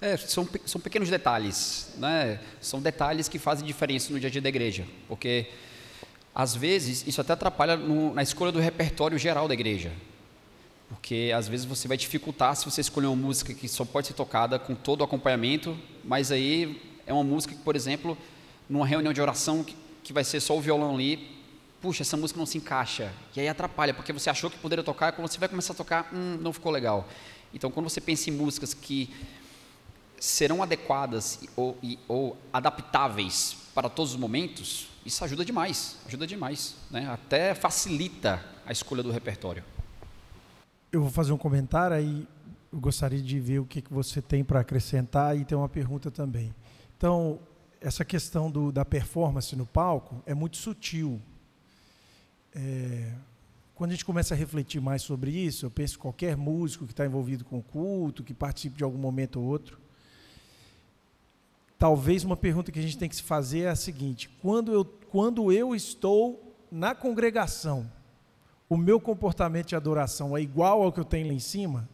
É, 0.00 0.16
são, 0.16 0.48
são 0.64 0.80
pequenos 0.80 1.10
detalhes, 1.10 1.92
né? 1.98 2.40
são 2.60 2.80
detalhes 2.80 3.28
que 3.28 3.38
fazem 3.38 3.66
diferença 3.66 4.12
no 4.12 4.18
dia 4.18 4.28
a 4.28 4.32
dia 4.32 4.40
da 4.40 4.48
igreja, 4.48 4.86
porque 5.06 5.50
às 6.34 6.54
vezes 6.54 7.06
isso 7.06 7.20
até 7.20 7.32
atrapalha 7.32 7.76
no, 7.76 8.14
na 8.14 8.22
escolha 8.22 8.52
do 8.52 8.60
repertório 8.60 9.18
geral 9.18 9.48
da 9.48 9.54
igreja, 9.54 9.92
porque 10.88 11.32
às 11.34 11.48
vezes 11.48 11.66
você 11.66 11.86
vai 11.86 11.96
dificultar 11.96 12.54
se 12.56 12.64
você 12.64 12.80
escolher 12.80 13.06
uma 13.06 13.16
música 13.16 13.54
que 13.54 13.68
só 13.68 13.84
pode 13.84 14.08
ser 14.08 14.14
tocada 14.14 14.58
com 14.58 14.74
todo 14.74 15.02
o 15.02 15.04
acompanhamento, 15.04 15.76
mas 16.04 16.32
aí 16.32 16.80
é 17.06 17.12
uma 17.12 17.24
música 17.24 17.54
que, 17.54 17.60
por 17.60 17.76
exemplo, 17.76 18.16
numa 18.68 18.86
reunião 18.86 19.12
de 19.12 19.20
oração 19.20 19.64
que, 19.64 19.76
que 20.02 20.12
vai 20.12 20.24
ser 20.24 20.40
só 20.40 20.56
o 20.56 20.60
violão 20.60 20.94
ali, 20.94 21.40
puxa, 21.80 22.02
essa 22.02 22.16
música 22.16 22.38
não 22.38 22.46
se 22.46 22.58
encaixa. 22.58 23.12
E 23.34 23.40
aí 23.40 23.48
atrapalha, 23.48 23.94
porque 23.94 24.12
você 24.12 24.28
achou 24.30 24.50
que 24.50 24.58
poderia 24.58 24.84
tocar, 24.84 25.12
quando 25.12 25.28
você 25.28 25.38
vai 25.38 25.48
começar 25.48 25.72
a 25.72 25.76
tocar, 25.76 26.10
hum, 26.12 26.38
não 26.40 26.52
ficou 26.52 26.70
legal. 26.70 27.08
Então, 27.54 27.70
quando 27.70 27.88
você 27.88 28.00
pensa 28.00 28.30
em 28.30 28.32
músicas 28.32 28.74
que 28.74 29.10
serão 30.18 30.62
adequadas 30.62 31.40
ou, 31.56 31.76
ou 32.06 32.36
adaptáveis 32.52 33.56
para 33.74 33.88
todos 33.88 34.12
os 34.12 34.18
momentos, 34.18 34.89
isso 35.04 35.24
ajuda 35.24 35.44
demais, 35.44 35.96
ajuda 36.06 36.26
demais, 36.26 36.76
né? 36.90 37.08
até 37.08 37.54
facilita 37.54 38.44
a 38.66 38.72
escolha 38.72 39.02
do 39.02 39.10
repertório. 39.10 39.64
Eu 40.92 41.02
vou 41.02 41.10
fazer 41.10 41.32
um 41.32 41.38
comentário 41.38 41.96
aí, 41.96 42.28
eu 42.72 42.78
gostaria 42.78 43.22
de 43.22 43.40
ver 43.40 43.60
o 43.60 43.64
que, 43.64 43.80
que 43.80 43.92
você 43.92 44.20
tem 44.20 44.44
para 44.44 44.60
acrescentar 44.60 45.36
e 45.36 45.44
tem 45.44 45.56
uma 45.56 45.68
pergunta 45.68 46.10
também. 46.10 46.54
Então, 46.96 47.38
essa 47.80 48.04
questão 48.04 48.50
do, 48.50 48.70
da 48.70 48.84
performance 48.84 49.56
no 49.56 49.64
palco 49.64 50.22
é 50.26 50.34
muito 50.34 50.56
sutil. 50.58 51.20
É, 52.54 53.12
quando 53.74 53.92
a 53.92 53.94
gente 53.94 54.04
começa 54.04 54.34
a 54.34 54.36
refletir 54.36 54.78
mais 54.80 55.00
sobre 55.00 55.30
isso, 55.30 55.64
eu 55.64 55.70
penso 55.70 55.94
que 55.94 56.00
qualquer 56.00 56.36
músico 56.36 56.84
que 56.84 56.92
está 56.92 57.06
envolvido 57.06 57.44
com 57.46 57.58
o 57.58 57.62
culto, 57.62 58.22
que 58.22 58.34
participe 58.34 58.76
de 58.76 58.84
algum 58.84 58.98
momento 58.98 59.40
ou 59.40 59.46
outro, 59.46 59.79
talvez 61.80 62.24
uma 62.24 62.36
pergunta 62.36 62.70
que 62.70 62.78
a 62.78 62.82
gente 62.82 62.98
tem 62.98 63.08
que 63.08 63.16
se 63.16 63.22
fazer 63.22 63.60
é 63.60 63.70
a 63.70 63.74
seguinte: 63.74 64.28
quando 64.42 64.70
eu, 64.70 64.84
quando 64.84 65.50
eu 65.50 65.74
estou 65.74 66.54
na 66.70 66.94
congregação, 66.94 67.90
o 68.68 68.76
meu 68.76 69.00
comportamento 69.00 69.68
de 69.68 69.76
adoração 69.76 70.36
é 70.36 70.42
igual 70.42 70.82
ao 70.82 70.92
que 70.92 71.00
eu 71.00 71.04
tenho 71.04 71.26
lá 71.26 71.32
em 71.32 71.40
cima? 71.40 71.88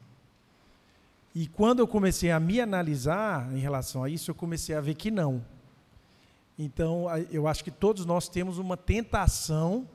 E 1.33 1.47
quando 1.47 1.79
eu 1.79 1.87
comecei 1.87 2.31
a 2.33 2.41
me 2.41 2.61
analisar 2.61 3.51
em 3.55 3.59
relação 3.59 4.03
a 4.03 4.11
isso, 4.11 4.31
eu 4.31 4.35
comecei 4.35 4.75
a 4.75 4.81
ver 4.81 4.95
que 4.95 5.11
não. 5.11 5.45
Então, 6.59 7.05
eu 7.31 7.47
acho 7.47 7.63
que 7.63 7.71
todos 7.71 8.05
nós 8.05 8.29
temos 8.29 8.59
uma 8.59 8.77
tentação 8.77 9.87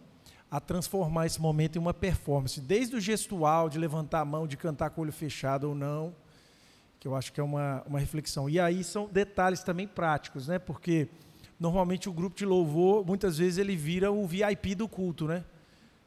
a 0.49 0.59
transformar 0.59 1.25
esse 1.25 1.41
momento 1.41 1.77
em 1.77 1.79
uma 1.79 1.93
performance, 1.93 2.61
desde 2.61 2.95
o 2.95 3.01
gestual, 3.01 3.69
de 3.69 3.79
levantar 3.79 4.19
a 4.19 4.25
mão, 4.25 4.45
de 4.45 4.55
cantar 4.55 4.91
com 4.91 5.01
o 5.01 5.03
olho 5.03 5.11
fechado 5.11 5.69
ou 5.69 5.75
não, 5.75 6.13
que 7.01 7.07
eu 7.07 7.15
acho 7.15 7.33
que 7.33 7.39
é 7.39 7.43
uma, 7.43 7.81
uma 7.87 7.99
reflexão. 7.99 8.47
E 8.47 8.59
aí 8.59 8.83
são 8.83 9.09
detalhes 9.11 9.63
também 9.63 9.87
práticos, 9.87 10.47
né? 10.47 10.59
Porque 10.59 11.09
normalmente 11.59 12.07
o 12.07 12.13
grupo 12.13 12.37
de 12.37 12.45
louvor, 12.45 13.03
muitas 13.03 13.39
vezes 13.39 13.57
ele 13.57 13.75
vira 13.75 14.11
o 14.11 14.27
VIP 14.27 14.75
do 14.75 14.87
culto, 14.87 15.25
né? 15.25 15.43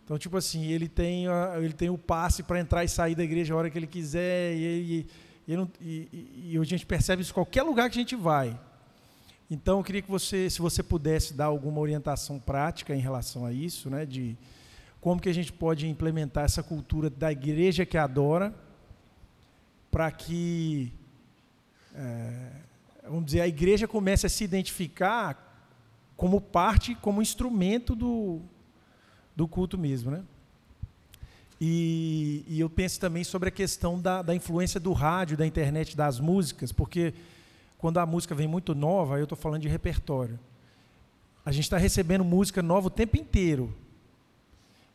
Então, 0.04 0.16
tipo 0.16 0.36
assim, 0.36 0.66
ele 0.66 0.86
tem, 0.86 1.24
ele 1.56 1.72
tem 1.72 1.90
o 1.90 1.98
passe 1.98 2.44
para 2.44 2.60
entrar 2.60 2.84
e 2.84 2.88
sair 2.88 3.16
da 3.16 3.24
igreja 3.24 3.52
a 3.52 3.56
hora 3.56 3.70
que 3.70 3.76
ele 3.76 3.88
quiser, 3.88 4.54
e, 4.54 5.06
e, 5.48 5.52
e, 5.52 5.56
não, 5.56 5.68
e, 5.80 6.52
e 6.52 6.58
a 6.58 6.62
gente 6.62 6.86
percebe 6.86 7.22
isso 7.22 7.32
em 7.32 7.34
qualquer 7.34 7.64
lugar 7.64 7.90
que 7.90 7.98
a 7.98 8.00
gente 8.00 8.14
vai. 8.14 8.56
Então, 9.50 9.78
eu 9.78 9.84
queria 9.84 10.00
que 10.00 10.10
você, 10.10 10.48
se 10.48 10.60
você 10.60 10.80
pudesse 10.80 11.34
dar 11.34 11.46
alguma 11.46 11.80
orientação 11.80 12.38
prática 12.38 12.94
em 12.94 13.00
relação 13.00 13.44
a 13.44 13.52
isso, 13.52 13.90
né, 13.90 14.06
de 14.06 14.36
como 15.00 15.20
que 15.20 15.28
a 15.28 15.34
gente 15.34 15.52
pode 15.52 15.88
implementar 15.88 16.44
essa 16.44 16.62
cultura 16.62 17.10
da 17.10 17.32
igreja 17.32 17.84
que 17.84 17.98
adora, 17.98 18.54
para 19.94 20.10
que, 20.10 20.92
é, 21.94 22.50
vamos 23.04 23.26
dizer, 23.26 23.42
a 23.42 23.46
igreja 23.46 23.86
comece 23.86 24.26
a 24.26 24.28
se 24.28 24.42
identificar 24.42 25.70
como 26.16 26.40
parte, 26.40 26.96
como 26.96 27.22
instrumento 27.22 27.94
do, 27.94 28.40
do 29.36 29.46
culto 29.46 29.78
mesmo, 29.78 30.10
né? 30.10 30.24
E, 31.60 32.44
e, 32.48 32.58
eu 32.58 32.68
penso 32.68 32.98
também 32.98 33.22
sobre 33.22 33.50
a 33.50 33.52
questão 33.52 34.00
da, 34.00 34.20
da, 34.20 34.34
influência 34.34 34.80
do 34.80 34.92
rádio, 34.92 35.36
da 35.36 35.46
internet, 35.46 35.96
das 35.96 36.18
músicas, 36.18 36.72
porque 36.72 37.14
quando 37.78 37.98
a 37.98 38.04
música 38.04 38.34
vem 38.34 38.48
muito 38.48 38.74
nova, 38.74 39.18
eu 39.18 39.22
estou 39.22 39.38
falando 39.38 39.62
de 39.62 39.68
repertório. 39.68 40.40
A 41.46 41.52
gente 41.52 41.66
está 41.66 41.78
recebendo 41.78 42.24
música 42.24 42.60
nova 42.60 42.88
o 42.88 42.90
tempo 42.90 43.16
inteiro. 43.16 43.72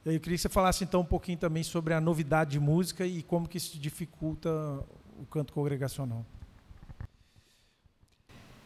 Eu 0.05 0.17
queria 0.19 0.37
que 0.37 0.41
você 0.41 0.47
falasse 0.47 0.83
então 0.83 1.01
um 1.01 1.05
pouquinho 1.05 1.37
também 1.37 1.61
sobre 1.61 1.93
a 1.93 1.99
novidade 1.99 2.51
de 2.51 2.59
música 2.59 3.05
e 3.05 3.21
como 3.21 3.49
que 3.49 3.57
isso 3.57 3.77
dificulta 3.77 4.49
o 5.19 5.25
canto 5.29 5.51
congregacional. 5.51 6.25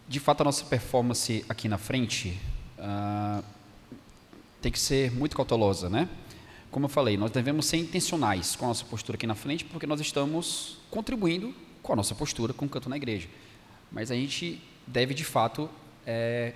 De 0.08 0.20
fato, 0.20 0.42
a 0.42 0.44
nossa 0.44 0.64
performance 0.66 1.44
aqui 1.50 1.68
na 1.68 1.80
frente 1.80 2.40
uh, 2.78 3.44
tem 4.62 4.72
que 4.72 4.80
ser 4.80 5.12
muito 5.12 5.36
cautelosa, 5.36 5.90
né? 5.90 6.08
Como 6.70 6.86
eu 6.86 6.90
falei, 6.90 7.18
nós 7.18 7.32
devemos 7.32 7.66
ser 7.66 7.78
intencionais 7.78 8.56
com 8.56 8.66
a 8.66 8.68
nossa 8.68 8.86
postura 8.86 9.16
aqui 9.16 9.26
na 9.26 9.36
frente, 9.36 9.66
porque 9.66 9.88
nós 9.88 10.00
estamos 10.00 10.78
contribuindo 10.92 11.54
com 11.82 11.94
a 11.94 11.96
nossa 11.96 12.14
postura 12.14 12.54
com 12.54 12.66
o 12.66 12.70
canto 12.70 12.90
na 12.90 12.98
igreja. 12.98 13.28
Mas 13.92 14.12
a 14.12 14.16
gente 14.16 14.62
deve, 14.86 15.16
de 15.16 15.24
fato, 15.24 15.68
é, 16.06 16.54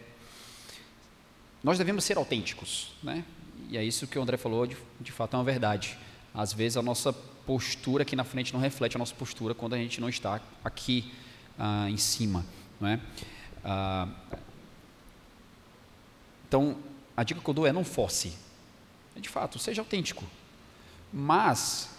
nós 1.64 1.80
devemos 1.80 2.04
ser 2.04 2.18
autênticos, 2.18 2.94
né? 3.02 3.26
E 3.70 3.78
é 3.78 3.84
isso 3.84 4.08
que 4.08 4.18
o 4.18 4.22
André 4.22 4.38
falou, 4.38 4.66
de, 4.66 4.78
de 5.00 5.12
fato 5.12 5.36
é 5.36 5.38
uma 5.38 5.44
verdade. 5.44 5.98
Às 6.34 6.54
vezes 6.54 6.78
a 6.78 6.82
nossa 6.82 7.12
postura 7.12 8.04
aqui 8.04 8.16
na 8.16 8.24
frente 8.24 8.54
não 8.54 8.60
reflete 8.60 8.96
a 8.96 9.00
nossa 9.00 9.16
postura 9.16 9.54
quando 9.54 9.74
a 9.74 9.78
gente 9.78 10.00
não 10.02 10.10
está 10.10 10.42
aqui 10.64 11.12
ah, 11.58 11.90
em 11.90 11.98
cima, 11.98 12.46
não 12.80 12.90
é? 12.90 13.00
Ah, 13.64 14.08
então, 16.48 16.78
a 17.16 17.24
dica 17.24 17.42
que 17.42 17.50
eu 17.50 17.54
dou 17.54 17.68
é 17.68 17.74
não 17.74 17.84
force. 17.84 18.34
É, 19.16 19.20
de 19.20 19.28
fato, 19.28 19.60
seja 19.60 19.82
autêntico. 19.82 20.24
Mas 21.12 21.90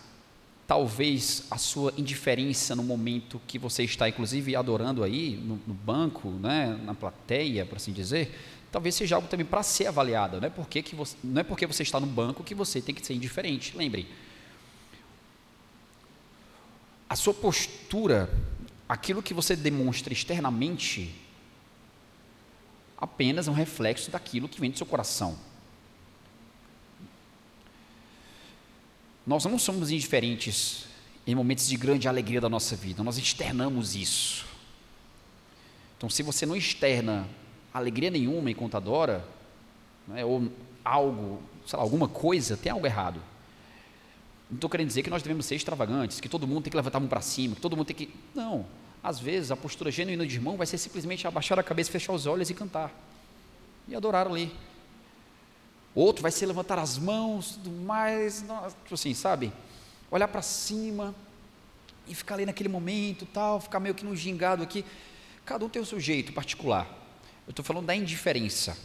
talvez 0.67 1.45
a 1.51 1.57
sua 1.57 1.93
indiferença 1.97 2.77
no 2.77 2.83
momento 2.83 3.41
que 3.47 3.59
você 3.59 3.85
está, 3.85 4.09
inclusive, 4.09 4.55
adorando 4.55 5.03
aí, 5.03 5.37
no, 5.37 5.59
no 5.67 5.75
banco, 5.75 6.29
né, 6.29 6.79
na 6.85 6.95
plateia, 6.95 7.65
por 7.65 7.77
assim 7.77 7.93
dizer, 7.93 8.35
talvez 8.70 8.95
seja 8.95 9.16
algo 9.16 9.28
também 9.28 9.47
para 9.47 9.62
ser 9.62 9.86
avaliado. 9.86 10.40
Não 10.40 10.47
é, 10.47 10.51
porque 10.51 10.82
que 10.82 10.95
você, 10.95 11.16
não 11.23 11.40
é 11.40 11.45
porque 11.45 11.66
você 11.66 11.82
está 11.82 11.99
no 11.99 12.07
banco 12.07 12.45
que 12.45 12.55
você 12.55 12.81
tem 12.81 12.95
que 12.95 13.05
ser 13.05 13.15
indiferente. 13.15 13.77
Lembre, 13.77 14.09
a 17.09 17.16
sua 17.16 17.32
postura, 17.32 18.31
aquilo 18.89 19.23
que 19.23 19.32
você 19.32 19.57
demonstra 19.57 20.12
externamente, 20.12 21.15
apenas 22.97 23.49
é 23.49 23.51
um 23.51 23.55
reflexo 23.55 24.11
daquilo 24.11 24.49
que 24.49 24.61
vem 24.61 24.70
do 24.70 24.77
seu 24.77 24.86
coração. 24.86 25.39
Nós 29.27 29.45
não 29.45 29.59
somos 29.59 29.90
indiferentes 29.90 30.86
em 31.27 31.35
momentos 31.35 31.69
de 31.69 31.77
grande 31.77 32.09
alegria 32.09 32.40
da 32.40 32.49
nossa 32.49 32.74
vida, 32.74 33.03
nós 33.03 33.19
externamos 33.19 33.95
isso. 33.95 34.47
Então, 35.97 36.09
se 36.09 36.23
você 36.23 36.47
não 36.47 36.57
externa 36.57 37.28
alegria 37.73 38.11
nenhuma 38.11 38.51
enquanto 38.51 38.77
adora, 38.77 39.24
né, 40.07 40.24
ou 40.24 40.51
algo, 40.85 41.43
sei 41.66 41.77
lá, 41.77 41.82
alguma 41.82 42.09
coisa, 42.09 42.57
tem 42.57 42.73
algo 42.73 42.86
errado. 42.86 43.20
Não 44.51 44.57
estou 44.57 44.70
querendo 44.70 44.89
dizer 44.89 45.03
que 45.03 45.11
nós 45.11 45.23
devemos 45.23 45.45
ser 45.45 45.57
extravagantes, 45.57 46.20
que 46.20 46.28
todo 46.28 46.47
mundo 46.47 46.62
tem 46.62 46.70
que 46.70 46.77
levantar 46.77 46.99
a 46.99 47.01
mão 47.01 47.09
para 47.09 47.20
cima, 47.20 47.55
que 47.55 47.61
todo 47.61 47.77
mundo 47.77 47.86
tem 47.86 47.97
que. 47.97 48.15
Não. 48.35 48.65
Às 49.03 49.20
vezes, 49.20 49.51
a 49.51 49.57
postura 49.57 49.90
genuína 49.90 50.27
de 50.27 50.35
irmão 50.35 50.57
vai 50.57 50.66
ser 50.66 50.78
simplesmente 50.78 51.27
abaixar 51.27 51.59
a 51.59 51.62
cabeça, 51.62 51.90
fechar 51.90 52.12
os 52.12 52.27
olhos 52.27 52.49
e 52.49 52.55
cantar. 52.55 52.90
E 53.86 53.95
adorar 53.95 54.27
ali. 54.27 54.53
Outro 55.95 56.23
vai 56.23 56.31
ser 56.31 56.47
levantar 56.47 56.78
as 56.78 56.97
mãos, 56.97 57.53
tudo 57.53 57.70
mais, 57.70 58.45
tipo 58.82 58.95
assim, 58.95 59.15
sabe? 59.15 59.53
Olhar 60.11 60.28
para 60.28 60.43
cima 60.43 61.15
e 62.07 62.15
ficar 62.15 62.35
ali 62.35 62.47
naquele 62.47 62.69
momento, 62.69 63.27
tal, 63.27 63.61
ficar 63.61 63.81
meio 63.81 63.95
que 63.95 64.05
no 64.05 64.16
gingado 64.16 64.62
aqui. 64.62 64.85
Cada 65.45 65.65
um 65.65 65.69
tem 65.69 65.81
o 65.81 65.86
seu 65.86 66.01
jeito 66.01 66.32
particular. 66.32 66.86
Eu 67.49 67.53
estou 67.53 67.65
falando 67.65 67.87
da 67.87 67.97
indiferença. 67.97 68.77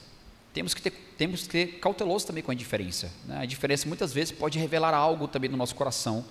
Temos 0.53 0.73
que, 0.73 0.81
ter, 0.81 0.91
temos 1.17 1.41
que 1.41 1.49
ter 1.49 1.67
cauteloso 1.79 2.25
também 2.25 2.41
com 2.41 2.49
a 2.49 2.53
indiferença. 2.53 3.11
Né? 3.25 3.39
A 3.39 3.43
indiferença 3.43 3.85
muitas 3.89 4.13
vezes 4.13 4.31
pode 4.31 4.57
revelar 4.57 4.93
algo 4.93 5.27
também 5.27 5.49
no 5.49 5.57
nosso 5.57 5.75
coração 5.75 6.23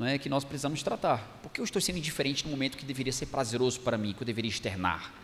é, 0.00 0.18
que 0.18 0.28
nós 0.28 0.42
precisamos 0.42 0.82
tratar. 0.82 1.38
Por 1.40 1.52
que 1.52 1.60
eu 1.60 1.64
estou 1.64 1.80
sendo 1.80 1.98
indiferente 1.98 2.44
no 2.44 2.50
momento 2.50 2.76
que 2.76 2.84
deveria 2.84 3.12
ser 3.12 3.26
prazeroso 3.26 3.78
para 3.80 3.96
mim, 3.96 4.12
que 4.12 4.20
eu 4.20 4.26
deveria 4.26 4.48
externar? 4.48 5.14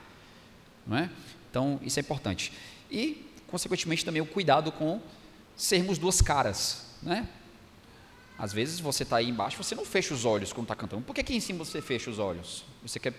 Não 0.86 0.96
é? 0.96 1.10
Então, 1.50 1.80
isso 1.82 1.98
é 1.98 2.02
importante. 2.02 2.52
E 2.88 3.28
consequentemente 3.48 4.04
também 4.04 4.22
o 4.22 4.26
cuidado 4.26 4.70
com 4.70 5.02
sermos 5.56 5.98
duas 5.98 6.20
caras, 6.20 6.86
né? 7.02 7.28
Às 8.38 8.52
vezes 8.52 8.78
você 8.78 9.02
está 9.02 9.16
aí 9.16 9.28
embaixo, 9.28 9.56
você 9.56 9.74
não 9.74 9.84
fecha 9.84 10.14
os 10.14 10.24
olhos 10.24 10.52
quando 10.52 10.66
está 10.66 10.76
cantando. 10.76 11.02
Por 11.02 11.14
que 11.14 11.20
aqui 11.20 11.34
em 11.34 11.40
cima 11.40 11.64
você 11.64 11.82
fecha 11.82 12.10
os 12.10 12.20
olhos? 12.20 12.64
Você 12.82 13.00
quer, 13.00 13.12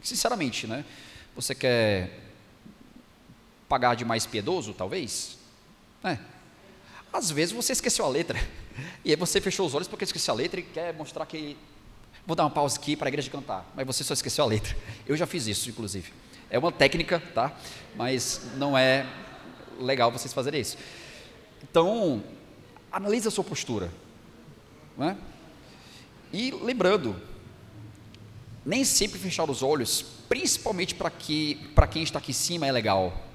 sinceramente, 0.00 0.66
né? 0.68 0.84
Você 1.34 1.56
quer 1.56 2.27
pagar 3.68 3.94
de 3.94 4.04
mais 4.04 4.26
piedoso, 4.26 4.72
talvez? 4.72 5.38
É. 6.02 6.18
Às 7.12 7.30
vezes 7.30 7.54
você 7.54 7.72
esqueceu 7.72 8.04
a 8.04 8.08
letra. 8.08 8.38
E 9.04 9.10
aí 9.10 9.16
você 9.16 9.40
fechou 9.40 9.66
os 9.66 9.74
olhos 9.74 9.88
porque 9.88 10.04
esqueceu 10.04 10.32
a 10.32 10.36
letra 10.36 10.60
e 10.60 10.62
quer 10.62 10.94
mostrar 10.94 11.26
que. 11.26 11.56
Vou 12.24 12.36
dar 12.36 12.44
uma 12.44 12.50
pausa 12.50 12.78
aqui 12.78 12.94
para 12.94 13.08
a 13.08 13.10
igreja 13.10 13.28
cantar. 13.28 13.68
Mas 13.74 13.84
você 13.84 14.04
só 14.04 14.14
esqueceu 14.14 14.44
a 14.44 14.46
letra. 14.46 14.76
Eu 15.04 15.16
já 15.16 15.26
fiz 15.26 15.48
isso, 15.48 15.68
inclusive. 15.68 16.12
É 16.48 16.60
uma 16.60 16.70
técnica, 16.70 17.20
tá? 17.34 17.52
Mas 17.96 18.40
não 18.54 18.78
é 18.78 19.04
legal 19.80 20.12
vocês 20.12 20.32
fazerem 20.32 20.60
isso. 20.60 20.78
Então, 21.60 22.22
analise 22.92 23.26
a 23.26 23.32
sua 23.32 23.42
postura. 23.42 23.90
Né? 24.96 25.16
E 26.32 26.52
lembrando, 26.52 27.20
nem 28.64 28.84
sempre 28.84 29.18
fechar 29.18 29.48
os 29.50 29.62
olhos, 29.62 30.02
principalmente 30.28 30.94
para 30.94 31.10
que, 31.10 31.58
quem 31.90 32.02
está 32.02 32.18
aqui 32.18 32.30
em 32.30 32.34
cima, 32.34 32.66
é 32.66 32.72
legal. 32.72 33.27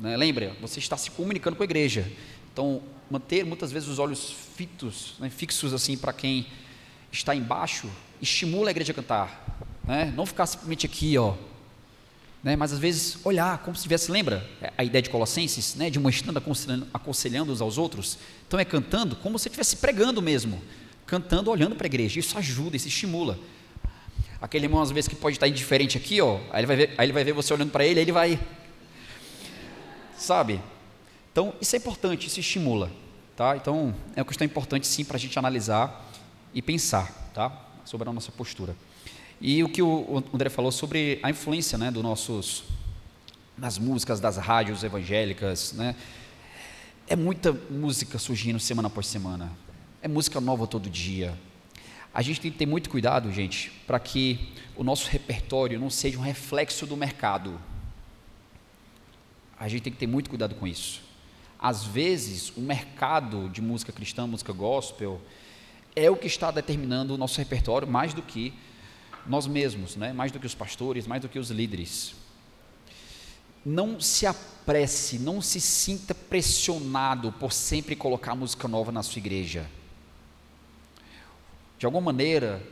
Né? 0.00 0.16
Lembra, 0.16 0.56
você 0.60 0.78
está 0.78 0.96
se 0.96 1.10
comunicando 1.10 1.56
com 1.56 1.62
a 1.62 1.64
igreja. 1.64 2.10
Então, 2.52 2.82
manter 3.10 3.44
muitas 3.44 3.70
vezes 3.70 3.88
os 3.88 3.98
olhos 3.98 4.34
fitos, 4.56 5.14
né, 5.18 5.30
fixos 5.30 5.72
assim 5.72 5.96
para 5.96 6.12
quem 6.12 6.46
está 7.12 7.34
embaixo, 7.34 7.88
estimula 8.20 8.70
a 8.70 8.72
igreja 8.72 8.92
a 8.92 8.94
cantar. 8.94 9.60
Né? 9.86 10.12
Não 10.16 10.24
ficar 10.24 10.46
simplesmente 10.46 10.86
aqui, 10.86 11.16
ó, 11.18 11.34
né? 12.42 12.56
mas 12.56 12.72
às 12.72 12.78
vezes 12.78 13.18
olhar 13.24 13.58
como 13.58 13.76
se 13.76 13.82
tivesse, 13.82 14.10
lembra 14.10 14.48
a 14.76 14.84
ideia 14.84 15.02
de 15.02 15.10
Colossenses, 15.10 15.74
né? 15.74 15.90
de 15.90 15.98
uma 15.98 16.10
estando 16.10 16.38
aconselhando, 16.38 16.86
aconselhando 16.92 17.52
uns 17.52 17.60
aos 17.60 17.76
outros? 17.76 18.18
Então 18.46 18.58
é 18.58 18.64
cantando 18.64 19.16
como 19.16 19.38
se 19.38 19.48
estivesse 19.48 19.76
pregando 19.76 20.22
mesmo, 20.22 20.60
cantando 21.06 21.50
olhando 21.50 21.74
para 21.74 21.86
a 21.86 21.88
igreja, 21.88 22.18
isso 22.18 22.36
ajuda, 22.38 22.76
isso 22.76 22.88
estimula. 22.88 23.38
Aquele 24.40 24.66
irmão 24.66 24.80
às 24.80 24.90
vezes 24.90 25.06
que 25.06 25.14
pode 25.14 25.36
estar 25.36 25.48
indiferente 25.48 25.98
aqui, 25.98 26.20
ó, 26.20 26.40
aí 26.50 26.60
ele 26.60 26.66
vai 26.66 26.76
ver, 26.76 26.94
aí 26.96 27.06
ele 27.06 27.12
vai 27.12 27.24
ver 27.24 27.32
você 27.32 27.52
olhando 27.52 27.70
para 27.70 27.84
ele, 27.84 28.00
aí 28.00 28.04
ele 28.04 28.12
vai, 28.12 28.40
sabe? 30.20 30.60
Então 31.32 31.54
isso 31.60 31.74
é 31.74 31.78
importante, 31.78 32.26
isso 32.26 32.40
estimula, 32.40 32.90
tá? 33.36 33.56
Então 33.56 33.94
é 34.14 34.20
uma 34.20 34.26
questão 34.26 34.44
importante 34.44 34.86
sim 34.86 35.04
para 35.04 35.16
a 35.16 35.20
gente 35.20 35.38
analisar 35.38 36.08
e 36.52 36.60
pensar, 36.60 37.30
tá? 37.32 37.52
Sobre 37.84 38.08
a 38.08 38.12
nossa 38.12 38.30
postura. 38.30 38.76
E 39.40 39.64
o 39.64 39.68
que 39.68 39.80
o 39.80 40.22
André 40.34 40.50
falou 40.50 40.70
sobre 40.70 41.18
a 41.22 41.30
influência 41.30 41.78
né, 41.78 41.90
dos 41.90 42.02
nossos, 42.02 42.64
das 43.56 43.78
músicas, 43.78 44.20
das 44.20 44.36
rádios 44.36 44.84
evangélicas, 44.84 45.72
né? 45.72 45.96
É 47.06 47.16
muita 47.16 47.52
música 47.52 48.18
surgindo 48.18 48.60
semana 48.60 48.88
após 48.88 49.06
semana. 49.06 49.50
É 50.02 50.06
música 50.06 50.40
nova 50.40 50.66
todo 50.66 50.88
dia. 50.88 51.36
A 52.12 52.22
gente 52.22 52.40
tem 52.40 52.50
que 52.50 52.58
ter 52.58 52.66
muito 52.66 52.90
cuidado, 52.90 53.32
gente, 53.32 53.70
para 53.86 53.98
que 53.98 54.52
o 54.76 54.84
nosso 54.84 55.08
repertório 55.10 55.78
não 55.78 55.90
seja 55.90 56.18
um 56.18 56.22
reflexo 56.22 56.86
do 56.86 56.96
mercado. 56.96 57.58
A 59.60 59.68
gente 59.68 59.82
tem 59.82 59.92
que 59.92 59.98
ter 59.98 60.06
muito 60.06 60.30
cuidado 60.30 60.54
com 60.54 60.66
isso. 60.66 61.02
Às 61.58 61.84
vezes, 61.84 62.50
o 62.56 62.60
mercado 62.62 63.50
de 63.50 63.60
música 63.60 63.92
cristã, 63.92 64.26
música 64.26 64.54
gospel, 64.54 65.20
é 65.94 66.10
o 66.10 66.16
que 66.16 66.26
está 66.26 66.50
determinando 66.50 67.14
o 67.14 67.18
nosso 67.18 67.36
repertório 67.38 67.86
mais 67.86 68.14
do 68.14 68.22
que 68.22 68.54
nós 69.26 69.46
mesmos, 69.46 69.96
né? 69.96 70.14
mais 70.14 70.32
do 70.32 70.40
que 70.40 70.46
os 70.46 70.54
pastores, 70.54 71.06
mais 71.06 71.20
do 71.20 71.28
que 71.28 71.38
os 71.38 71.50
líderes. 71.50 72.14
Não 73.62 74.00
se 74.00 74.26
apresse, 74.26 75.18
não 75.18 75.42
se 75.42 75.60
sinta 75.60 76.14
pressionado 76.14 77.30
por 77.32 77.52
sempre 77.52 77.94
colocar 77.94 78.34
música 78.34 78.66
nova 78.66 78.90
na 78.90 79.02
sua 79.02 79.18
igreja. 79.18 79.68
De 81.78 81.84
alguma 81.84 82.06
maneira, 82.06 82.62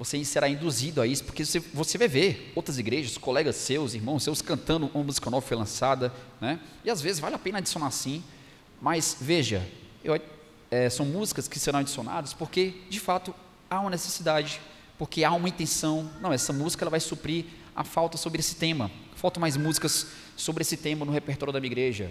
você 0.00 0.24
será 0.24 0.48
induzido 0.48 1.02
a 1.02 1.06
isso, 1.06 1.22
porque 1.22 1.44
você, 1.44 1.98
vai 1.98 2.08
ver 2.08 2.52
outras 2.56 2.78
igrejas, 2.78 3.18
colegas 3.18 3.54
seus, 3.54 3.92
irmãos 3.92 4.22
seus, 4.22 4.40
cantando 4.40 4.90
uma 4.94 5.04
música 5.04 5.28
nova 5.28 5.46
foi 5.46 5.58
lançada, 5.58 6.10
né? 6.40 6.58
e 6.82 6.88
às 6.88 7.02
vezes 7.02 7.20
vale 7.20 7.34
a 7.34 7.38
pena 7.38 7.58
adicionar 7.58 7.90
sim, 7.90 8.24
mas 8.80 9.18
veja, 9.20 9.62
eu, 10.02 10.18
é, 10.70 10.88
são 10.88 11.04
músicas 11.04 11.46
que 11.46 11.58
serão 11.58 11.80
adicionadas 11.80 12.32
porque, 12.32 12.80
de 12.88 12.98
fato, 12.98 13.34
há 13.68 13.78
uma 13.78 13.90
necessidade 13.90 14.58
porque 14.96 15.22
há 15.22 15.32
uma 15.32 15.48
intenção. 15.48 16.10
Não, 16.20 16.32
essa 16.32 16.52
música 16.52 16.82
ela 16.82 16.90
vai 16.90 17.00
suprir 17.00 17.44
a 17.76 17.84
falta 17.84 18.16
sobre 18.16 18.40
esse 18.40 18.54
tema. 18.56 18.90
Faltam 19.16 19.40
mais 19.40 19.56
músicas 19.56 20.06
sobre 20.34 20.62
esse 20.62 20.76
tema 20.76 21.04
no 21.04 21.12
repertório 21.12 21.52
da 21.52 21.60
minha 21.60 21.70
igreja. 21.70 22.10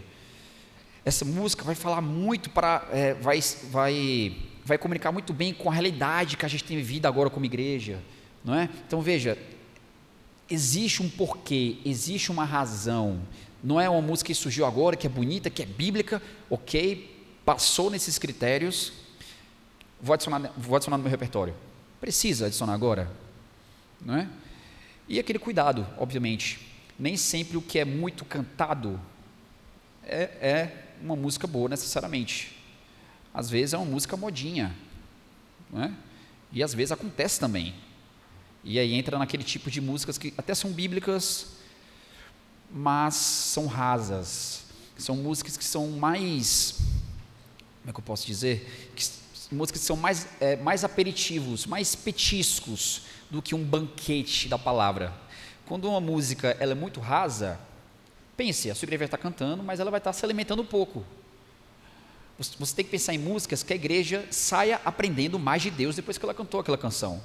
Essa 1.04 1.26
música 1.26 1.64
vai 1.64 1.76
falar 1.76 2.02
muito 2.02 2.52
para, 2.52 2.88
é, 2.92 3.16
vai, 3.16 3.40
vai, 3.72 4.36
vai 4.70 4.78
comunicar 4.78 5.12
muito 5.12 5.34
bem 5.34 5.52
com 5.52 5.68
a 5.68 5.74
realidade 5.74 6.38
que 6.38 6.46
a 6.46 6.48
gente 6.48 6.64
tem 6.64 6.78
vivido 6.78 7.08
agora 7.08 7.28
como 7.28 7.44
igreja, 7.44 8.00
não 8.46 8.54
é? 8.54 8.70
Então 8.88 9.02
veja, 9.02 9.36
existe 10.48 11.02
um 11.02 11.10
porquê, 11.10 11.78
existe 11.84 12.32
uma 12.32 12.46
razão. 12.46 13.20
Não 13.64 13.82
é 13.82 13.90
uma 13.90 14.02
música 14.02 14.28
que 14.28 14.36
surgiu 14.36 14.68
agora, 14.68 14.96
que 14.96 15.08
é 15.08 15.10
bonita, 15.10 15.50
que 15.50 15.64
é 15.64 15.66
bíblica, 15.66 16.22
ok? 16.52 17.18
Passou 17.44 17.90
nesses 17.90 18.20
critérios, 18.20 18.94
vou 20.00 20.14
adicionar, 20.14 20.54
vou 20.56 20.76
adicionar 20.76 20.98
no 20.98 21.04
meu 21.04 21.12
repertório. 21.12 21.56
Precisa 22.00 22.46
adicionar 22.46 22.74
agora? 22.74 23.12
Não 24.00 24.16
é? 24.16 24.30
E 25.08 25.18
aquele 25.20 25.40
cuidado, 25.40 25.86
obviamente. 25.98 26.60
Nem 26.98 27.18
sempre 27.18 27.58
o 27.58 27.62
que 27.62 27.80
é 27.80 27.86
muito 27.86 28.24
cantado 28.24 29.02
é, 30.04 30.22
é 30.42 30.86
uma 31.02 31.16
música 31.16 31.48
boa 31.48 31.68
necessariamente. 31.68 32.59
Às 33.34 33.50
vezes 33.50 33.74
é 33.74 33.78
uma 33.78 33.86
música 33.86 34.18
modinha. 34.18 34.76
Não 35.72 35.84
é? 35.84 35.92
E 36.52 36.64
às 36.64 36.74
vezes 36.74 36.92
acontece 36.92 37.40
também. 37.40 37.76
E 38.64 38.80
aí 38.80 38.94
entra 38.94 39.18
naquele 39.18 39.44
tipo 39.44 39.70
de 39.70 39.80
músicas 39.80 40.18
que 40.18 40.34
até 40.38 40.54
são 40.54 40.72
bíblicas, 40.72 41.54
mas 42.72 43.16
são 43.16 43.68
rasas. 43.68 44.64
São 44.98 45.16
músicas 45.16 45.56
que 45.56 45.64
são 45.64 45.88
mais. 45.92 46.76
Como 47.82 47.90
é 47.90 47.94
que 47.94 48.00
eu 48.00 48.04
posso 48.04 48.26
dizer? 48.26 48.92
Que 48.96 49.04
músicas 49.52 49.82
que 49.82 49.88
são 49.88 49.96
mais, 49.96 50.28
é, 50.40 50.56
mais 50.58 50.84
aperitivos, 50.84 51.66
mais 51.66 51.96
petiscos 51.96 53.04
do 53.30 53.42
que 53.42 53.56
um 53.56 53.64
banquete 53.64 54.48
da 54.48 54.58
palavra. 54.58 55.14
Quando 55.66 55.88
uma 55.88 56.02
música 56.02 56.56
ela 56.60 56.72
é 56.74 56.76
muito 56.76 57.00
rasa, 57.00 57.60
pense, 58.36 58.70
a 58.70 58.76
sua 58.76 58.86
igreja 58.86 59.00
vai 59.00 59.06
estar 59.06 59.18
cantando, 59.18 59.64
mas 59.64 59.80
ela 59.80 59.92
vai 59.92 60.00
estar 60.00 60.14
se 60.14 60.26
alimentando 60.26 60.62
um 60.62 60.66
pouco. 60.66 61.06
Você 62.40 62.76
tem 62.76 62.86
que 62.86 62.92
pensar 62.92 63.14
em 63.14 63.18
músicas 63.18 63.64
que 63.64 63.74
a 63.74 63.76
igreja 63.76 64.26
saia 64.32 64.80
aprendendo 64.86 65.38
mais 65.38 65.62
de 65.62 65.70
Deus 65.70 65.96
depois 65.96 66.18
que 66.18 66.26
ela 66.26 66.34
cantou 66.34 66.62
aquela 66.62 66.78
canção. 66.78 67.22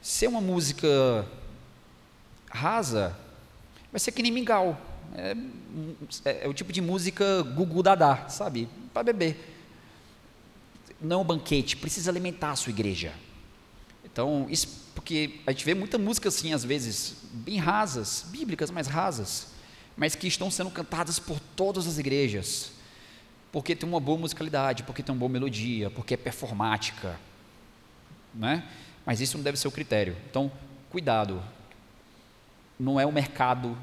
Se 0.00 0.26
é 0.26 0.28
uma 0.28 0.40
música 0.40 1.26
rasa, 2.50 3.16
vai 3.90 3.98
ser 3.98 4.12
que 4.12 4.22
nem 4.22 4.30
mingau. 4.30 4.80
É, 5.16 5.36
é, 6.24 6.44
é 6.44 6.48
o 6.48 6.54
tipo 6.54 6.72
de 6.72 6.80
música 6.80 7.42
gugu 7.42 7.82
dadá, 7.82 8.28
sabe? 8.28 8.68
Para 8.92 9.02
beber 9.02 9.54
não 11.00 11.20
um 11.20 11.24
banquete, 11.24 11.76
precisa 11.76 12.10
alimentar 12.10 12.52
a 12.52 12.56
sua 12.56 12.70
igreja. 12.70 13.12
Então, 14.04 14.46
isso 14.48 14.84
porque 14.94 15.40
a 15.46 15.50
gente 15.52 15.64
vê 15.64 15.74
muita 15.74 15.98
música 15.98 16.28
assim, 16.28 16.52
às 16.52 16.64
vezes, 16.64 17.16
bem 17.32 17.58
rasas, 17.58 18.26
bíblicas, 18.28 18.70
mas 18.70 18.86
rasas, 18.86 19.48
mas 19.96 20.14
que 20.14 20.26
estão 20.26 20.50
sendo 20.50 20.70
cantadas 20.70 21.18
por 21.18 21.38
todas 21.56 21.86
as 21.86 21.98
igrejas, 21.98 22.70
porque 23.54 23.76
tem 23.76 23.88
uma 23.88 24.00
boa 24.00 24.18
musicalidade, 24.18 24.82
porque 24.82 25.00
tem 25.00 25.14
uma 25.14 25.18
boa 25.20 25.28
melodia, 25.28 25.88
porque 25.88 26.14
é 26.14 26.16
performática, 26.16 27.16
né? 28.34 28.64
Mas 29.06 29.20
isso 29.20 29.36
não 29.36 29.44
deve 29.44 29.56
ser 29.56 29.68
o 29.68 29.70
critério. 29.70 30.16
Então, 30.28 30.50
cuidado. 30.90 31.40
Não 32.76 32.98
é 32.98 33.06
o 33.06 33.12
mercado 33.12 33.78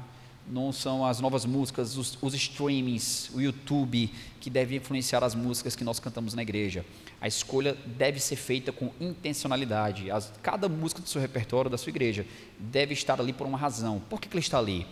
não 0.46 0.72
são 0.72 1.06
as 1.06 1.20
novas 1.20 1.44
músicas, 1.44 1.96
os, 1.96 2.18
os 2.20 2.34
streamings, 2.34 3.30
o 3.32 3.40
YouTube, 3.40 4.12
que 4.40 4.50
devem 4.50 4.76
influenciar 4.78 5.22
as 5.22 5.34
músicas 5.34 5.76
que 5.76 5.84
nós 5.84 6.00
cantamos 6.00 6.34
na 6.34 6.42
igreja. 6.42 6.84
A 7.20 7.28
escolha 7.28 7.76
deve 7.86 8.18
ser 8.18 8.36
feita 8.36 8.72
com 8.72 8.90
intencionalidade. 9.00 10.10
As, 10.10 10.32
cada 10.42 10.68
música 10.68 11.00
do 11.00 11.08
seu 11.08 11.20
repertório, 11.20 11.70
da 11.70 11.78
sua 11.78 11.90
igreja, 11.90 12.26
deve 12.58 12.92
estar 12.92 13.20
ali 13.20 13.32
por 13.32 13.46
uma 13.46 13.56
razão. 13.56 14.02
Por 14.10 14.20
que, 14.20 14.28
que 14.28 14.36
ela 14.36 14.40
está 14.40 14.58
ali? 14.58 14.86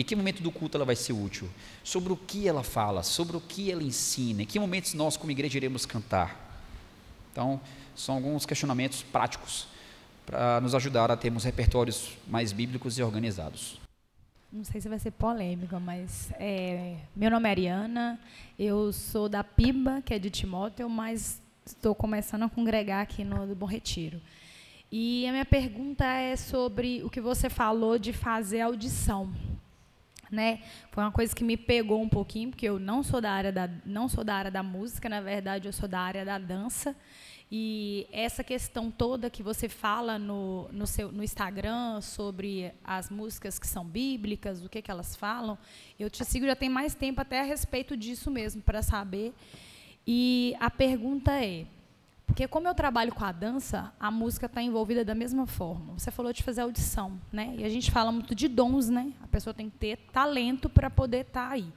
Em 0.00 0.02
que 0.02 0.16
momento 0.16 0.42
do 0.42 0.50
culto 0.50 0.78
ela 0.78 0.86
vai 0.86 0.96
ser 0.96 1.12
útil? 1.12 1.46
Sobre 1.84 2.10
o 2.10 2.16
que 2.16 2.48
ela 2.48 2.62
fala? 2.62 3.02
Sobre 3.02 3.36
o 3.36 3.40
que 3.40 3.70
ela 3.70 3.82
ensina? 3.82 4.44
Em 4.44 4.46
que 4.46 4.58
momentos 4.58 4.94
nós, 4.94 5.14
como 5.14 5.30
igreja, 5.30 5.58
iremos 5.58 5.84
cantar? 5.84 6.64
Então, 7.30 7.60
são 7.94 8.14
alguns 8.14 8.46
questionamentos 8.46 9.02
práticos 9.02 9.68
para 10.24 10.58
nos 10.62 10.74
ajudar 10.74 11.10
a 11.10 11.18
termos 11.18 11.44
repertórios 11.44 12.16
mais 12.26 12.50
bíblicos 12.50 12.98
e 12.98 13.02
organizados 13.02 13.78
não 14.52 14.64
sei 14.64 14.80
se 14.80 14.88
vai 14.88 14.98
ser 14.98 15.12
polêmica, 15.12 15.78
mas 15.78 16.32
é, 16.32 16.96
meu 17.14 17.30
nome 17.30 17.48
é 17.48 17.52
Ariana, 17.52 18.20
eu 18.58 18.92
sou 18.92 19.28
da 19.28 19.44
PIBA, 19.44 20.02
que 20.02 20.12
é 20.12 20.18
de 20.18 20.28
Timóteo, 20.28 20.90
mas 20.90 21.40
estou 21.64 21.94
começando 21.94 22.42
a 22.42 22.48
congregar 22.48 23.00
aqui 23.00 23.22
no 23.22 23.54
Bom 23.54 23.66
Retiro. 23.66 24.20
E 24.90 25.24
a 25.28 25.30
minha 25.30 25.44
pergunta 25.44 26.04
é 26.04 26.34
sobre 26.34 27.00
o 27.04 27.08
que 27.08 27.20
você 27.20 27.48
falou 27.48 27.96
de 27.96 28.12
fazer 28.12 28.62
audição. 28.62 29.32
Né? 30.30 30.60
Foi 30.92 31.02
uma 31.02 31.10
coisa 31.10 31.34
que 31.34 31.42
me 31.42 31.56
pegou 31.56 32.00
um 32.00 32.08
pouquinho, 32.08 32.50
porque 32.50 32.66
eu 32.66 32.78
não 32.78 33.02
sou 33.02 33.20
da 33.20 33.32
área 33.32 33.50
da, 33.50 33.68
não 33.84 34.08
sou 34.08 34.22
da 34.22 34.34
área 34.34 34.50
da 34.50 34.62
música, 34.62 35.08
na 35.08 35.20
verdade 35.20 35.66
eu 35.66 35.72
sou 35.72 35.88
da 35.88 36.00
área 36.00 36.24
da 36.24 36.38
dança. 36.38 36.94
E 37.52 38.06
essa 38.12 38.44
questão 38.44 38.92
toda 38.92 39.28
que 39.28 39.42
você 39.42 39.68
fala 39.68 40.20
no, 40.20 40.68
no, 40.70 40.86
seu, 40.86 41.10
no 41.10 41.24
Instagram 41.24 42.00
sobre 42.00 42.72
as 42.84 43.10
músicas 43.10 43.58
que 43.58 43.66
são 43.66 43.84
bíblicas, 43.84 44.64
o 44.64 44.68
que, 44.68 44.80
que 44.80 44.90
elas 44.90 45.16
falam, 45.16 45.58
eu 45.98 46.08
te 46.08 46.24
sigo 46.24 46.46
já 46.46 46.54
tem 46.54 46.68
mais 46.68 46.94
tempo 46.94 47.20
até 47.20 47.40
a 47.40 47.42
respeito 47.42 47.96
disso 47.96 48.30
mesmo, 48.30 48.62
para 48.62 48.82
saber. 48.82 49.34
E 50.06 50.54
a 50.60 50.70
pergunta 50.70 51.32
é, 51.44 51.66
porque 52.30 52.46
como 52.46 52.68
eu 52.68 52.74
trabalho 52.74 53.12
com 53.12 53.24
a 53.24 53.32
dança, 53.32 53.92
a 53.98 54.08
música 54.08 54.46
está 54.46 54.62
envolvida 54.62 55.04
da 55.04 55.16
mesma 55.16 55.48
forma. 55.48 55.98
Você 55.98 56.12
falou 56.12 56.32
de 56.32 56.44
fazer 56.44 56.60
audição, 56.60 57.20
né? 57.32 57.56
E 57.58 57.64
a 57.64 57.68
gente 57.68 57.90
fala 57.90 58.12
muito 58.12 58.36
de 58.36 58.46
dons, 58.46 58.88
né? 58.88 59.12
A 59.20 59.26
pessoa 59.26 59.52
tem 59.52 59.68
que 59.68 59.76
ter 59.76 59.96
talento 60.12 60.68
para 60.68 60.88
poder 60.88 61.26
estar 61.26 61.48
tá 61.48 61.54
aí. 61.54 61.72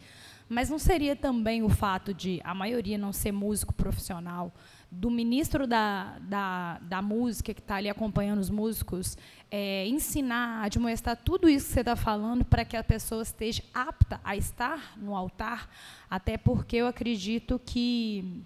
Mas 0.48 0.70
não 0.70 0.78
seria 0.78 1.16
também 1.16 1.64
o 1.64 1.70
fato 1.70 2.14
de 2.14 2.40
a 2.44 2.54
maioria 2.54 3.00
não 3.00 3.12
ser 3.12 3.32
músico 3.32 3.74
profissional, 3.74 4.54
do 4.92 5.10
ministro 5.10 5.66
da, 5.66 6.20
da, 6.20 6.78
da 6.84 7.02
música, 7.02 7.52
que 7.52 7.60
está 7.60 7.78
ali 7.78 7.90
acompanhando 7.90 8.38
os 8.38 8.52
músicos, 8.52 9.18
é, 9.50 9.88
ensinar, 9.88 10.64
admoestar 10.64 11.18
tudo 11.18 11.50
isso 11.50 11.66
que 11.66 11.74
você 11.74 11.80
está 11.80 11.96
falando 11.96 12.46
para 12.46 12.64
que 12.64 12.78
a 12.78 12.84
pessoa 12.84 13.24
esteja 13.24 13.64
apta 13.74 14.22
a 14.24 14.38
estar 14.38 14.94
no 14.98 15.16
altar, 15.16 15.68
até 16.08 16.38
porque 16.38 16.76
eu 16.76 16.86
acredito 16.86 17.60
que 17.66 18.46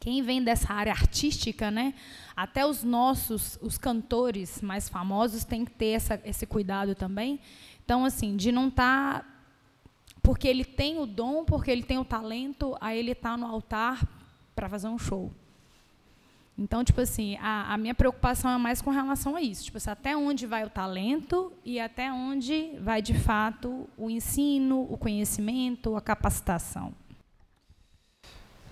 quem 0.00 0.22
vem 0.22 0.42
dessa 0.42 0.72
área 0.72 0.92
artística, 0.92 1.70
né? 1.70 1.94
Até 2.36 2.64
os 2.64 2.84
nossos, 2.84 3.58
os 3.60 3.76
cantores 3.76 4.62
mais 4.62 4.88
famosos 4.88 5.44
têm 5.44 5.64
que 5.64 5.72
ter 5.72 5.90
essa, 5.90 6.20
esse 6.24 6.46
cuidado 6.46 6.94
também. 6.94 7.40
Então, 7.84 8.04
assim, 8.04 8.36
de 8.36 8.52
não 8.52 8.68
estar. 8.68 9.22
Tá, 9.22 9.26
porque 10.22 10.46
ele 10.46 10.64
tem 10.64 10.98
o 10.98 11.06
dom, 11.06 11.44
porque 11.44 11.70
ele 11.70 11.82
tem 11.82 11.98
o 11.98 12.04
talento, 12.04 12.76
aí 12.80 12.98
ele 12.98 13.12
está 13.12 13.36
no 13.36 13.46
altar 13.46 14.06
para 14.54 14.68
fazer 14.68 14.88
um 14.88 14.98
show. 14.98 15.32
Então, 16.58 16.82
tipo 16.82 17.00
assim, 17.00 17.36
a, 17.36 17.72
a, 17.72 17.78
minha 17.78 17.94
preocupação 17.94 18.50
é 18.50 18.58
mais 18.58 18.82
com 18.82 18.90
relação 18.90 19.36
a 19.36 19.40
isso. 19.40 19.64
Tipo 19.64 19.76
assim, 19.76 19.90
até 19.90 20.16
onde 20.16 20.44
vai 20.44 20.64
o 20.64 20.70
talento 20.70 21.52
e 21.64 21.78
até 21.78 22.12
onde 22.12 22.72
vai, 22.80 23.00
de 23.00 23.14
fato, 23.14 23.88
o 23.96 24.10
ensino, 24.10 24.82
o 24.90 24.98
conhecimento, 24.98 25.96
a 25.96 26.00
capacitação. 26.00 26.92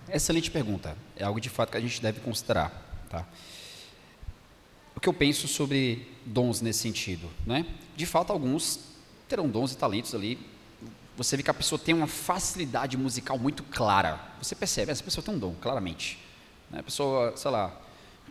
Excelente 0.09 0.49
pergunta. 0.49 0.97
É 1.15 1.23
algo, 1.23 1.39
de 1.39 1.49
fato, 1.49 1.71
que 1.71 1.77
a 1.77 1.81
gente 1.81 2.01
deve 2.01 2.21
considerar. 2.21 2.71
Tá? 3.09 3.25
O 4.95 4.99
que 4.99 5.09
eu 5.09 5.13
penso 5.13 5.47
sobre 5.47 6.07
dons 6.25 6.61
nesse 6.61 6.79
sentido? 6.79 7.29
Né? 7.45 7.65
De 7.95 8.05
fato, 8.05 8.31
alguns 8.31 8.79
terão 9.27 9.47
dons 9.47 9.73
e 9.73 9.77
talentos 9.77 10.15
ali. 10.15 10.39
Você 11.17 11.35
vê 11.35 11.43
que 11.43 11.51
a 11.51 11.53
pessoa 11.53 11.77
tem 11.77 11.93
uma 11.93 12.07
facilidade 12.07 12.95
musical 12.95 13.37
muito 13.37 13.63
clara. 13.63 14.19
Você 14.41 14.55
percebe, 14.55 14.91
essa 14.91 15.03
pessoa 15.03 15.23
tem 15.23 15.33
um 15.33 15.39
dom, 15.39 15.55
claramente. 15.59 16.19
Né? 16.69 16.79
A 16.79 16.83
pessoa, 16.83 17.35
sei 17.35 17.51
lá, 17.51 17.75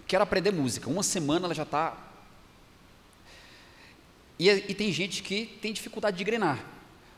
quer 0.07 0.21
aprender 0.21 0.53
música, 0.53 0.89
uma 0.89 1.03
semana 1.03 1.47
ela 1.47 1.55
já 1.55 1.65
está. 1.65 1.97
E, 4.39 4.49
e 4.49 4.75
tem 4.75 4.93
gente 4.93 5.23
que 5.23 5.47
tem 5.61 5.73
dificuldade 5.73 6.17
de 6.17 6.23
engrenar. 6.23 6.65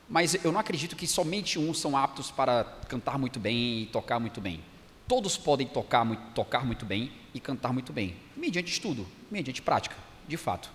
Mas 0.09 0.43
eu 0.43 0.51
não 0.51 0.59
acredito 0.59 0.97
que 0.97 1.07
somente 1.07 1.59
uns 1.59 1.79
são 1.79 1.97
aptos 1.97 2.31
para 2.31 2.65
cantar 2.89 3.19
muito 3.19 3.39
bem 3.39 3.83
e 3.83 3.87
tocar 3.87 4.19
muito 4.19 4.41
bem. 4.41 4.61
Todos 5.07 5.37
podem 5.37 5.67
tocar 5.67 6.05
muito, 6.05 6.23
tocar 6.35 6.65
muito 6.65 6.87
bem 6.87 7.13
e 7.35 7.41
cantar 7.41 7.73
muito 7.73 7.93
bem, 7.93 8.17
mediante 8.37 8.73
estudo, 8.73 9.07
mediante 9.31 9.61
prática, 9.61 9.97
de 10.27 10.37
fato. 10.37 10.71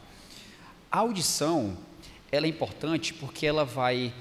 A 0.92 1.00
audição, 1.00 1.78
ela 2.32 2.46
é 2.46 2.50
importante 2.50 3.14
porque 3.14 3.46
ela 3.46 3.66
vai 3.66 4.14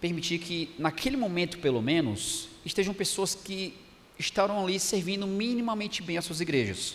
permitir 0.00 0.38
que, 0.38 0.74
naquele 0.78 1.16
momento 1.16 1.58
pelo 1.58 1.82
menos, 1.82 2.48
estejam 2.64 2.94
pessoas 2.94 3.34
que 3.34 3.74
estarão 4.18 4.62
ali 4.62 4.78
servindo 4.78 5.26
minimamente 5.26 6.02
bem 6.02 6.16
as 6.16 6.24
suas 6.24 6.40
igrejas. 6.40 6.94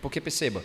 Porque 0.00 0.20
perceba, 0.20 0.64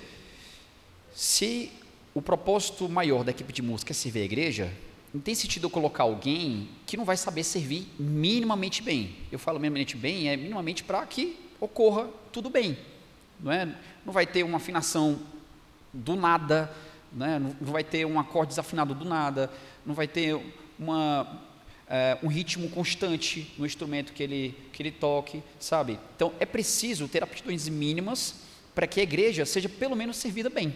se 1.14 1.72
o 2.14 2.22
propósito 2.22 2.88
maior 2.88 3.24
da 3.24 3.32
equipe 3.32 3.52
de 3.52 3.62
música 3.62 3.92
é 3.92 3.94
servir 3.94 4.22
a 4.22 4.26
igreja, 4.26 4.74
não 5.16 5.22
tem 5.22 5.34
sentido 5.34 5.68
eu 5.68 5.70
colocar 5.70 6.04
alguém 6.04 6.68
que 6.86 6.98
não 6.98 7.06
vai 7.06 7.16
saber 7.16 7.46
servir 7.46 7.88
minimamente 7.98 8.82
bem. 8.82 9.16
Eu 9.32 9.40
falo 9.40 9.58
minimamente 9.58 9.96
bem, 9.96 10.28
é 10.28 10.36
minimamente 10.36 10.84
para 10.84 11.06
que 11.06 11.40
ocorra 11.58 12.10
tudo 12.34 12.50
bem. 12.50 12.78
Não, 13.40 13.50
é? 13.50 13.66
não 14.06 14.12
vai 14.12 14.28
ter 14.28 14.44
uma 14.44 14.58
afinação 14.58 15.18
do 15.94 16.18
nada, 16.18 16.70
né? 17.14 17.40
não 17.40 17.72
vai 17.72 17.82
ter 17.82 18.06
um 18.06 18.20
acorde 18.20 18.50
desafinado 18.50 18.94
do 18.94 19.06
nada, 19.06 19.50
não 19.86 19.96
vai 19.96 20.06
ter 20.06 20.38
uma, 20.78 21.42
é, 21.88 22.18
um 22.22 22.28
ritmo 22.28 22.70
constante 22.70 23.54
no 23.58 23.66
instrumento 23.66 24.12
que 24.12 24.22
ele, 24.22 24.54
que 24.74 24.84
ele 24.84 24.92
toque, 24.92 25.42
sabe? 25.58 25.98
Então, 26.18 26.34
é 26.42 26.46
preciso 26.46 27.08
ter 27.08 27.24
aptidões 27.24 27.70
mínimas 27.70 28.36
para 28.76 28.86
que 28.86 29.00
a 29.00 29.04
igreja 29.04 29.46
seja 29.46 29.70
pelo 29.70 29.96
menos 29.96 30.18
servida 30.18 30.50
bem. 30.50 30.76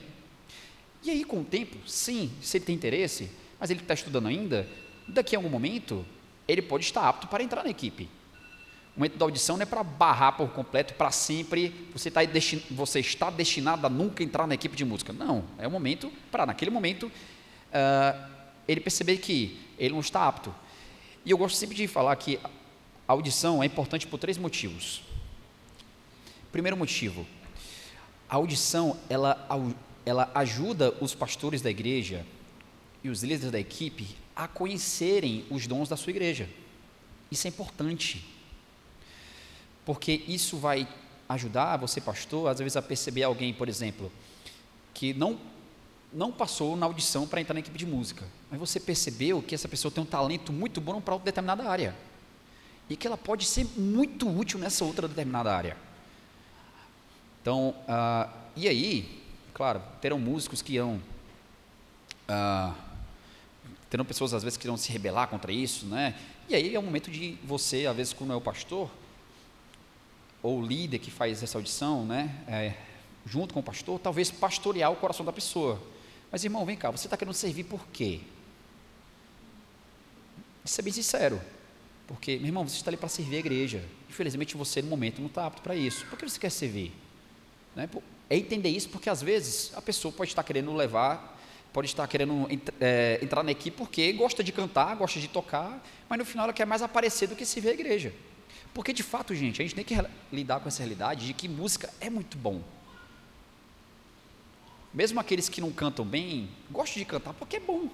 E 1.03 1.11
aí, 1.11 1.25
com 1.25 1.41
o 1.41 1.43
tempo, 1.43 1.75
sim, 1.85 2.31
se 2.41 2.55
ele 2.55 2.63
tem 2.63 2.75
interesse, 2.75 3.29
mas 3.59 3.69
ele 3.69 3.81
está 3.81 3.93
estudando 3.93 4.27
ainda, 4.27 4.67
daqui 5.07 5.35
a 5.35 5.39
algum 5.39 5.49
momento, 5.49 6.05
ele 6.47 6.61
pode 6.61 6.85
estar 6.85 7.07
apto 7.07 7.27
para 7.27 7.43
entrar 7.43 7.63
na 7.63 7.69
equipe. 7.69 8.09
O 8.95 8.99
momento 8.99 9.17
da 9.17 9.25
audição 9.25 9.55
não 9.55 9.63
é 9.63 9.65
para 9.65 9.83
barrar 9.83 10.33
por 10.33 10.49
completo, 10.49 10.93
para 10.93 11.11
sempre, 11.11 11.89
você, 11.93 12.09
tá 12.09 12.23
destin, 12.23 12.61
você 12.71 12.99
está 12.99 13.29
destinado 13.29 13.85
a 13.85 13.89
nunca 13.89 14.23
entrar 14.23 14.47
na 14.47 14.55
equipe 14.55 14.75
de 14.75 14.83
música. 14.83 15.13
Não, 15.13 15.43
é 15.57 15.67
o 15.67 15.71
momento 15.71 16.11
para, 16.31 16.45
naquele 16.45 16.71
momento, 16.71 17.07
uh, 17.07 18.29
ele 18.67 18.81
perceber 18.81 19.17
que 19.17 19.59
ele 19.77 19.93
não 19.93 20.01
está 20.01 20.27
apto. 20.27 20.53
E 21.25 21.31
eu 21.31 21.37
gosto 21.37 21.55
sempre 21.55 21.75
de 21.75 21.87
falar 21.87 22.15
que 22.15 22.39
a 23.07 23.11
audição 23.13 23.61
é 23.61 23.65
importante 23.65 24.07
por 24.07 24.17
três 24.17 24.37
motivos. 24.37 25.01
Primeiro 26.51 26.75
motivo, 26.75 27.27
a 28.29 28.35
audição 28.35 28.97
ela, 29.09 29.47
ela 30.05 30.31
ajuda 30.33 30.93
os 30.99 31.13
pastores 31.13 31.61
da 31.61 31.69
igreja 31.69 32.25
e 33.03 33.09
os 33.09 33.23
líderes 33.23 33.51
da 33.51 33.59
equipe 33.59 34.15
a 34.35 34.47
conhecerem 34.47 35.45
os 35.49 35.67
dons 35.67 35.89
da 35.89 35.97
sua 35.97 36.11
igreja. 36.11 36.49
Isso 37.31 37.47
é 37.47 37.49
importante, 37.49 38.25
porque 39.85 40.23
isso 40.27 40.57
vai 40.57 40.87
ajudar 41.27 41.77
você, 41.77 42.01
pastor, 42.01 42.49
às 42.49 42.59
vezes 42.59 42.75
a 42.75 42.81
perceber 42.81 43.23
alguém, 43.23 43.53
por 43.53 43.69
exemplo, 43.69 44.11
que 44.93 45.13
não 45.13 45.39
não 46.11 46.31
passou 46.31 46.75
na 46.75 46.87
audição 46.87 47.27
para 47.27 47.39
entrar 47.39 47.53
na 47.53 47.59
equipe 47.59 47.77
de 47.77 47.85
música, 47.85 48.25
mas 48.49 48.59
você 48.59 48.79
percebeu 48.79 49.43
que 49.43 49.53
essa 49.53 49.67
pessoa 49.67 49.91
tem 49.91 50.03
um 50.03 50.07
talento 50.07 50.51
muito 50.51 50.81
bom 50.81 50.99
para 50.99 51.15
determinada 51.19 51.69
área 51.69 51.95
e 52.89 52.95
que 52.95 53.05
ela 53.05 53.15
pode 53.15 53.45
ser 53.45 53.67
muito 53.77 54.27
útil 54.27 54.57
nessa 54.57 54.83
outra 54.83 55.07
determinada 55.07 55.55
área. 55.55 55.77
Então, 57.41 57.75
uh, 57.87 58.29
e 58.55 58.67
aí, 58.67 59.23
claro, 59.53 59.81
terão 60.01 60.17
músicos 60.17 60.63
que 60.63 60.73
irão 60.73 60.99
uh, 62.27 62.88
terão 63.89 64.05
pessoas 64.05 64.33
às 64.33 64.43
vezes 64.43 64.57
que 64.57 64.65
irão 64.65 64.77
se 64.77 64.91
rebelar 64.91 65.27
contra 65.27 65.51
isso, 65.51 65.85
né? 65.85 66.15
E 66.47 66.55
aí 66.55 66.75
é 66.75 66.79
o 66.79 66.83
momento 66.83 67.09
de 67.09 67.37
você, 67.43 67.85
às 67.85 67.95
vezes, 67.95 68.13
quando 68.13 68.33
é 68.33 68.35
o 68.35 68.41
pastor 68.41 68.89
ou 70.41 70.59
o 70.59 70.65
líder 70.65 70.99
que 70.99 71.11
faz 71.11 71.43
essa 71.43 71.57
audição, 71.57 72.05
né? 72.05 72.43
É, 72.47 72.73
junto 73.25 73.53
com 73.53 73.59
o 73.59 73.63
pastor, 73.63 73.99
talvez 73.99 74.31
pastorear 74.31 74.91
o 74.91 74.95
coração 74.95 75.25
da 75.25 75.33
pessoa. 75.33 75.81
Mas, 76.31 76.43
irmão, 76.43 76.65
vem 76.65 76.77
cá, 76.77 76.91
você 76.91 77.07
está 77.07 77.17
querendo 77.17 77.33
servir 77.33 77.63
por 77.63 77.85
quê? 77.87 78.21
Isso 80.63 80.79
é 80.79 80.83
bem 80.83 80.93
sincero. 80.93 81.41
Porque, 82.07 82.37
meu 82.37 82.47
irmão, 82.47 82.67
você 82.67 82.77
está 82.77 82.89
ali 82.89 82.97
para 82.97 83.09
servir 83.09 83.35
a 83.37 83.39
igreja. 83.39 83.83
Infelizmente, 84.09 84.57
você, 84.57 84.81
no 84.81 84.87
momento, 84.87 85.19
não 85.19 85.27
está 85.27 85.45
apto 85.45 85.61
para 85.61 85.75
isso. 85.75 86.05
Por 86.07 86.17
que 86.17 86.27
você 86.27 86.39
quer 86.39 86.49
servir? 86.49 86.91
Né? 87.75 87.89
É 88.29 88.37
entender 88.37 88.69
isso, 88.69 88.89
porque 88.89 89.09
às 89.09 89.21
vezes 89.21 89.71
a 89.75 89.81
pessoa 89.81 90.11
pode 90.11 90.31
estar 90.31 90.43
querendo 90.43 90.73
levar, 90.73 91.38
pode 91.71 91.87
estar 91.87 92.07
querendo 92.07 92.47
é, 92.79 93.19
entrar 93.21 93.43
na 93.43 93.51
equipe 93.51 93.77
porque 93.77 94.11
gosta 94.13 94.43
de 94.43 94.51
cantar, 94.51 94.95
gosta 94.95 95.19
de 95.19 95.27
tocar, 95.27 95.83
mas 96.07 96.19
no 96.19 96.25
final 96.25 96.45
ela 96.45 96.53
quer 96.53 96.65
mais 96.65 96.81
aparecer 96.81 97.27
do 97.27 97.35
que 97.35 97.45
servir 97.45 97.69
a 97.69 97.73
igreja. 97.73 98.13
Porque, 98.73 98.93
de 98.93 99.03
fato, 99.03 99.33
gente, 99.35 99.61
a 99.61 99.65
gente 99.65 99.75
tem 99.75 99.83
que 99.83 99.95
lidar 100.31 100.59
com 100.59 100.67
essa 100.67 100.79
realidade 100.79 101.27
de 101.27 101.33
que 101.33 101.47
música 101.47 101.89
é 101.99 102.09
muito 102.09 102.37
bom. 102.37 102.61
Mesmo 104.93 105.19
aqueles 105.19 105.49
que 105.49 105.61
não 105.61 105.71
cantam 105.71 106.05
bem, 106.05 106.49
gostam 106.69 106.99
de 106.99 107.05
cantar 107.05 107.33
porque 107.33 107.57
é 107.57 107.59
bom, 107.59 107.89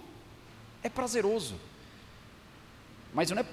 é 0.83 0.89
prazeroso. 0.89 1.55
Mas 3.13 3.31
não 3.31 3.41
é, 3.41 3.45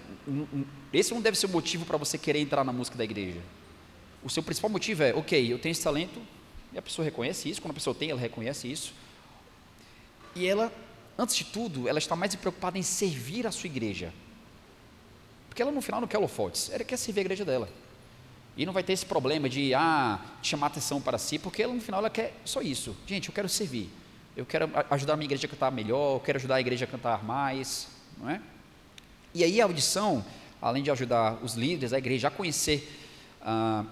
esse 0.93 1.13
não 1.13 1.21
deve 1.21 1.37
ser 1.37 1.47
o 1.47 1.49
motivo 1.49 1.85
para 1.85 1.97
você 1.97 2.19
querer 2.19 2.41
entrar 2.41 2.65
na 2.65 2.73
música 2.73 2.97
da 2.97 3.05
igreja. 3.05 3.41
O 4.23 4.31
seu 4.31 4.43
principal 4.43 4.71
motivo 4.71 5.03
é, 5.03 5.15
ok, 5.15 5.53
eu 5.53 5.59
tenho 5.59 5.73
esse 5.73 5.83
talento, 5.83 6.21
e 6.73 6.79
a 6.79 6.83
pessoa 6.83 7.05
reconhece 7.05 7.49
isso, 7.49 7.61
quando 7.61 7.73
a 7.73 7.75
pessoa 7.75 7.95
tem, 7.95 8.11
ela 8.11 8.21
reconhece 8.21 8.71
isso. 8.71 8.95
E 10.35 10.47
ela, 10.47 10.73
antes 11.19 11.37
de 11.37 11.45
tudo, 11.45 11.89
ela 11.89 11.99
está 11.99 12.17
mais 12.17 12.35
preocupada 12.35 12.79
em 12.79 12.83
servir 12.83 13.47
a 13.47 13.53
sua 13.53 13.67
igreja. 13.67 14.13
Porque 15.49 15.61
ela 15.61 15.71
no 15.71 15.83
final 15.83 16.01
não 16.01 16.09
quer 16.09 16.19
holofotes, 16.19 16.71
ela 16.71 16.83
quer 16.85 16.97
servir 16.97 17.21
a 17.21 17.23
igreja 17.23 17.45
dela. 17.45 17.69
E 18.57 18.67
não 18.67 18.73
vai 18.73 18.83
ter 18.83 18.93
esse 18.93 19.07
problema 19.07 19.49
de 19.49 19.75
ah, 19.75 20.19
chamar 20.43 20.69
atenção 20.69 21.01
para 21.01 21.19
si, 21.19 21.39
porque 21.39 21.63
ela, 21.63 21.73
no 21.73 21.81
final 21.81 22.01
ela 22.01 22.11
quer 22.11 22.35
só 22.45 22.61
isso. 22.61 22.97
Gente, 23.07 23.29
eu 23.29 23.35
quero 23.35 23.49
servir. 23.49 23.91
Eu 24.37 24.47
quero 24.47 24.71
ajudar 24.91 25.15
a 25.15 25.17
minha 25.17 25.27
igreja 25.27 25.47
a 25.47 25.51
cantar 25.51 25.71
melhor, 25.71 26.17
eu 26.17 26.21
quero 26.21 26.39
ajudar 26.39 26.57
a 26.57 26.61
igreja 26.61 26.85
a 26.87 26.89
cantar 26.89 27.23
mais, 27.23 27.89
não 28.19 28.31
é? 28.31 28.41
E 29.35 29.45
aí 29.45 29.61
a 29.61 29.65
audição, 29.65 30.25
além 30.61 30.83
de 30.83 30.91
ajudar 30.91 31.39
os 31.43 31.55
líderes, 31.55 31.93
a 31.93 31.99
igreja 31.99 32.29
a 32.29 32.31
conhecer 32.31 32.99
ah, 33.43 33.85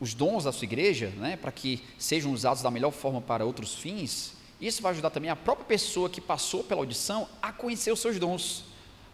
os 0.00 0.12
dons 0.12 0.44
da 0.44 0.52
sua 0.52 0.64
igreja, 0.64 1.08
né, 1.16 1.36
para 1.36 1.50
que 1.50 1.82
sejam 1.98 2.32
usados 2.32 2.62
da 2.62 2.70
melhor 2.70 2.90
forma 2.90 3.20
para 3.20 3.44
outros 3.44 3.74
fins, 3.74 4.34
isso 4.66 4.82
vai 4.82 4.92
ajudar 4.92 5.10
também 5.10 5.30
a 5.30 5.36
própria 5.36 5.66
pessoa 5.66 6.08
que 6.08 6.20
passou 6.20 6.62
pela 6.64 6.80
audição 6.80 7.28
a 7.42 7.52
conhecer 7.52 7.92
os 7.92 8.00
seus 8.00 8.18
dons. 8.18 8.64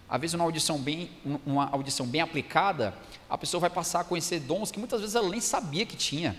Às 0.09 0.20
vezes 0.20 0.35
uma 0.35 0.44
audição 0.44 0.78
bem, 0.78 1.10
uma 1.47 1.70
audição 1.70 2.06
bem 2.06 2.20
aplicada, 2.20 2.94
a 3.28 3.39
pessoa 3.39 3.60
vai 3.60 3.70
passar 3.70 4.01
a 4.01 4.05
conhecer 4.05 4.40
dons 4.40 4.70
que 4.70 4.78
muitas 4.78 5.01
vezes 5.01 5.14
ela 5.14 5.28
nem 5.28 5.40
sabia 5.40 5.86
que 5.86 5.97
tinha. 5.97 6.36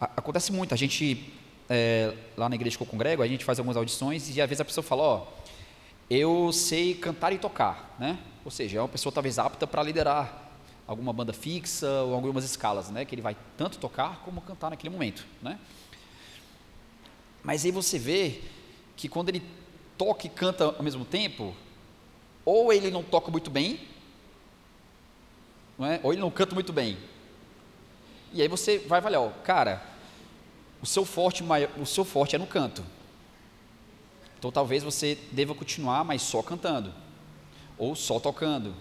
Acontece 0.00 0.52
muito, 0.52 0.72
a 0.72 0.76
gente, 0.76 1.32
é, 1.68 2.14
lá 2.36 2.48
na 2.48 2.54
igreja 2.54 2.76
que 2.76 2.82
eu 2.82 2.86
congrego, 2.86 3.22
a 3.22 3.26
gente 3.26 3.44
faz 3.44 3.58
algumas 3.58 3.76
audições 3.76 4.34
e 4.34 4.40
às 4.40 4.48
vezes 4.48 4.60
a 4.60 4.64
pessoa 4.64 4.84
fala, 4.84 5.02
ó, 5.02 5.26
eu 6.08 6.52
sei 6.52 6.94
cantar 6.94 7.32
e 7.32 7.38
tocar, 7.38 7.96
né? 7.98 8.18
Ou 8.44 8.50
seja, 8.50 8.78
é 8.78 8.80
uma 8.80 8.88
pessoa 8.88 9.12
talvez 9.12 9.38
apta 9.38 9.66
para 9.66 9.82
liderar 9.82 10.50
alguma 10.86 11.12
banda 11.12 11.32
fixa 11.32 11.88
ou 12.02 12.14
algumas 12.14 12.44
escalas, 12.44 12.90
né? 12.90 13.04
Que 13.04 13.14
ele 13.14 13.22
vai 13.22 13.36
tanto 13.56 13.78
tocar 13.78 14.20
como 14.24 14.40
cantar 14.40 14.70
naquele 14.70 14.92
momento, 14.92 15.24
né? 15.40 15.58
Mas 17.42 17.64
aí 17.64 17.70
você 17.70 17.98
vê 17.98 18.40
que 18.96 19.08
quando 19.08 19.30
ele 19.30 19.42
toca 19.98 20.26
e 20.26 20.30
canta 20.30 20.64
ao 20.64 20.82
mesmo 20.82 21.04
tempo, 21.04 21.54
ou 22.44 22.72
ele 22.72 22.90
não 22.90 23.02
toca 23.02 23.30
muito 23.30 23.50
bem, 23.50 23.80
não 25.78 25.86
é? 25.86 26.00
ou 26.02 26.12
ele 26.12 26.20
não 26.20 26.30
canta 26.30 26.54
muito 26.54 26.72
bem. 26.72 26.96
E 28.32 28.40
aí 28.40 28.48
você 28.48 28.78
vai 28.78 28.98
avaliar, 28.98 29.22
ó, 29.22 29.30
cara, 29.44 29.82
o 30.80 30.86
seu 30.86 31.04
forte, 31.04 31.44
o 31.78 31.86
seu 31.86 32.04
forte 32.04 32.34
é 32.34 32.38
no 32.38 32.46
canto. 32.46 32.84
Então 34.38 34.50
talvez 34.50 34.82
você 34.82 35.18
deva 35.30 35.54
continuar, 35.54 36.04
mas 36.04 36.22
só 36.22 36.42
cantando, 36.42 36.92
ou 37.78 37.94
só 37.94 38.18
tocando. 38.18 38.74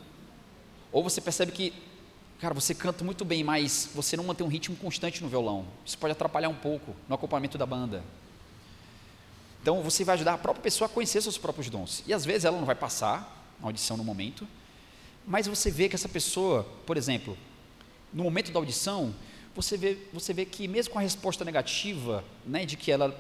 Ou 0.92 1.04
você 1.04 1.22
percebe 1.22 1.52
que, 1.52 1.74
cara, 2.40 2.54
você 2.54 2.74
canta 2.74 3.04
muito 3.04 3.24
bem, 3.24 3.44
mas 3.44 3.90
você 3.94 4.18
não 4.18 4.24
mantém 4.24 4.46
um 4.46 4.50
ritmo 4.50 4.76
constante 4.76 5.22
no 5.22 5.30
violão. 5.30 5.66
Isso 5.86 5.98
pode 5.98 6.14
atrapalhar 6.14 6.50
um 6.50 6.56
pouco 6.56 6.96
no 7.08 7.16
acompanhamento 7.16 7.58
da 7.58 7.66
banda. 7.66 8.04
Então 9.62 9.82
você 9.82 10.04
vai 10.04 10.16
ajudar 10.16 10.34
a 10.34 10.38
própria 10.38 10.64
pessoa 10.64 10.88
a 10.88 10.90
conhecer 10.90 11.22
seus 11.22 11.38
próprios 11.38 11.70
dons. 11.70 12.04
E 12.08 12.14
às 12.14 12.26
vezes 12.26 12.46
ela 12.46 12.58
não 12.58 12.66
vai 12.66 12.76
passar 12.76 13.46
a 13.62 13.66
audição 13.66 13.96
no 13.96 14.04
momento, 14.04 14.48
mas 15.26 15.48
você 15.48 15.70
vê 15.70 15.88
que 15.88 15.96
essa 15.96 16.10
pessoa, 16.10 16.64
por 16.86 16.98
exemplo, 16.98 17.38
no 18.12 18.24
momento 18.24 18.52
da 18.52 18.60
audição, 18.60 19.14
você 19.56 19.78
vê, 19.78 19.98
você 20.12 20.34
vê 20.34 20.46
que 20.46 20.68
mesmo 20.68 20.94
com 20.94 21.00
a 21.00 21.02
resposta 21.02 21.46
negativa, 21.46 22.24
né, 22.46 22.66
de 22.66 22.76
que 22.76 22.92
ela, 22.92 23.16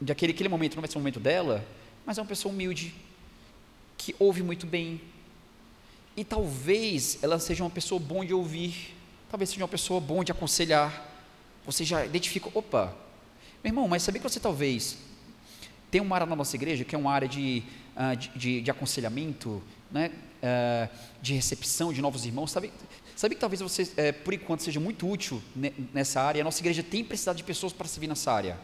de 0.00 0.12
aquele, 0.12 0.32
aquele 0.32 0.48
momento 0.48 0.74
não 0.74 0.82
vai 0.82 0.90
ser 0.90 0.98
o 0.98 1.00
momento 1.00 1.18
dela, 1.18 1.66
mas 2.04 2.18
é 2.18 2.20
uma 2.20 2.28
pessoa 2.28 2.52
humilde, 2.52 2.94
que 3.96 4.14
ouve 4.18 4.42
muito 4.42 4.66
bem. 4.66 5.00
E 6.14 6.24
talvez 6.24 7.18
ela 7.22 7.38
seja 7.38 7.64
uma 7.64 7.70
pessoa 7.70 7.98
bom 7.98 8.24
de 8.24 8.34
ouvir, 8.34 8.94
talvez 9.30 9.48
seja 9.48 9.62
uma 9.62 9.68
pessoa 9.68 10.00
bom 10.00 10.22
de 10.22 10.30
aconselhar. 10.30 11.04
Você 11.64 11.84
já 11.84 12.04
identifica, 12.04 12.50
opa, 12.52 12.94
meu 13.64 13.70
irmão, 13.70 13.88
mas 13.88 14.02
sabia 14.02 14.20
que 14.20 14.28
você 14.28 14.38
talvez 14.38 14.98
tem 15.90 16.00
uma 16.00 16.14
área 16.16 16.26
na 16.26 16.36
nossa 16.36 16.56
igreja 16.56 16.84
que 16.84 16.94
é 16.94 16.98
uma 16.98 17.12
área 17.12 17.28
de, 17.28 17.62
uh, 17.96 18.16
de, 18.16 18.28
de, 18.36 18.60
de, 18.62 18.70
aconselhamento, 18.70 19.62
né? 19.90 20.10
Uh, 20.36 20.88
de 21.22 21.34
recepção 21.34 21.92
de 21.92 22.00
novos 22.00 22.24
irmãos. 22.26 22.50
Sabe, 22.50 22.72
sabe 23.14 23.34
que 23.34 23.40
talvez 23.40 23.60
você, 23.60 23.82
uh, 23.82 24.24
por 24.24 24.34
enquanto, 24.34 24.60
seja 24.62 24.80
muito 24.80 25.08
útil 25.08 25.42
nessa 25.92 26.20
área? 26.20 26.42
A 26.42 26.44
nossa 26.44 26.60
igreja 26.60 26.82
tem 26.82 27.04
precisado 27.04 27.36
de 27.36 27.44
pessoas 27.44 27.72
para 27.72 27.86
servir 27.86 28.08
nessa 28.08 28.32
área. 28.32 28.58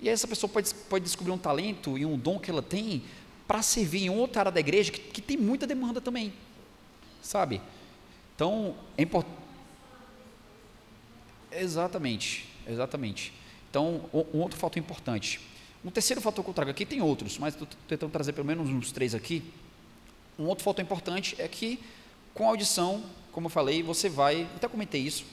E 0.00 0.08
aí 0.08 0.14
essa 0.14 0.26
pessoa 0.26 0.50
pode, 0.50 0.74
pode 0.88 1.04
descobrir 1.04 1.32
um 1.32 1.38
talento 1.38 1.98
e 1.98 2.06
um 2.06 2.16
dom 2.16 2.38
que 2.38 2.50
ela 2.50 2.62
tem 2.62 3.02
para 3.46 3.62
servir 3.62 4.04
em 4.04 4.10
outra 4.10 4.42
área 4.42 4.52
da 4.52 4.60
igreja 4.60 4.90
que, 4.92 5.00
que 5.00 5.20
tem 5.20 5.36
muita 5.36 5.66
demanda 5.66 6.00
também. 6.00 6.32
Sabe? 7.22 7.60
Então, 8.34 8.74
é 8.96 9.02
importante. 9.02 9.40
Exatamente, 11.52 12.48
exatamente. 12.66 13.32
Então, 13.68 14.08
um 14.12 14.38
outro 14.38 14.58
fator 14.58 14.78
importante. 14.78 15.40
Um 15.84 15.90
terceiro 15.90 16.20
fator 16.20 16.44
que 16.44 16.50
eu 16.50 16.54
trago 16.54 16.70
aqui, 16.70 16.84
tem 16.84 17.00
outros, 17.00 17.38
mas 17.38 17.54
estou 17.54 17.66
tentando 17.88 18.10
trazer 18.10 18.32
pelo 18.32 18.46
menos 18.46 18.68
uns 18.68 18.92
três 18.92 19.14
aqui. 19.14 19.42
Um 20.38 20.46
outro 20.46 20.64
fator 20.64 20.82
importante 20.82 21.34
é 21.38 21.48
que, 21.48 21.80
com 22.34 22.44
a 22.46 22.48
audição, 22.48 23.02
como 23.32 23.46
eu 23.46 23.50
falei, 23.50 23.82
você 23.82 24.08
vai, 24.08 24.46
até 24.56 24.68
comentei 24.68 25.00
isso, 25.00 25.24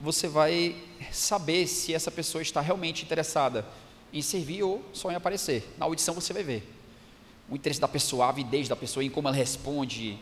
você 0.00 0.28
vai 0.28 0.76
saber 1.10 1.66
se 1.66 1.92
essa 1.94 2.10
pessoa 2.10 2.42
está 2.42 2.60
realmente 2.60 3.04
interessada 3.04 3.66
em 4.12 4.22
servir 4.22 4.62
ou 4.62 4.84
só 4.92 5.10
em 5.10 5.14
aparecer. 5.14 5.66
Na 5.78 5.86
audição 5.86 6.14
você 6.14 6.32
vai 6.32 6.42
ver 6.42 6.72
o 7.48 7.54
interesse 7.54 7.80
da 7.80 7.88
pessoa, 7.88 8.26
a 8.26 8.28
avidez 8.28 8.68
da 8.68 8.76
pessoa, 8.76 9.04
em 9.04 9.10
como 9.10 9.28
ela 9.28 9.36
responde, 9.36 10.18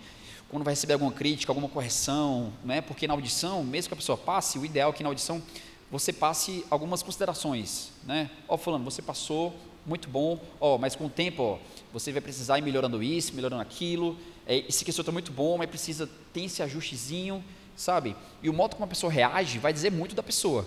quando 0.48 0.62
vai 0.62 0.72
receber 0.72 0.92
alguma 0.94 1.12
crítica, 1.12 1.50
alguma 1.50 1.68
correção, 1.68 2.52
né? 2.64 2.80
porque 2.80 3.06
na 3.06 3.14
audição, 3.14 3.64
mesmo 3.64 3.88
que 3.88 3.94
a 3.94 3.96
pessoa 3.96 4.16
passe, 4.16 4.58
o 4.58 4.64
ideal 4.64 4.90
é 4.90 4.92
que 4.92 5.02
na 5.02 5.08
audição 5.08 5.42
você 5.90 6.12
passe 6.12 6.64
algumas 6.70 7.02
considerações. 7.02 7.90
Né? 8.04 8.30
Ó, 8.48 8.56
fulano, 8.56 8.84
você 8.84 9.00
passou, 9.00 9.54
muito 9.86 10.08
bom, 10.08 10.40
ó, 10.60 10.78
mas 10.78 10.96
com 10.96 11.06
o 11.06 11.10
tempo, 11.10 11.42
ó, 11.42 11.58
você 11.92 12.12
vai 12.12 12.20
precisar 12.20 12.58
ir 12.58 12.62
melhorando 12.62 13.02
isso, 13.02 13.34
melhorando 13.34 13.62
aquilo, 13.62 14.16
é, 14.46 14.58
esse 14.68 14.84
questão 14.84 15.02
está 15.02 15.12
muito 15.12 15.32
bom, 15.32 15.58
mas 15.58 15.68
precisa 15.68 16.08
ter 16.32 16.44
esse 16.44 16.62
ajustezinho, 16.62 17.42
sabe? 17.76 18.16
E 18.42 18.48
o 18.48 18.52
modo 18.52 18.74
como 18.74 18.84
a 18.84 18.88
pessoa 18.88 19.12
reage 19.12 19.58
vai 19.58 19.72
dizer 19.72 19.90
muito 19.90 20.14
da 20.14 20.22
pessoa. 20.22 20.66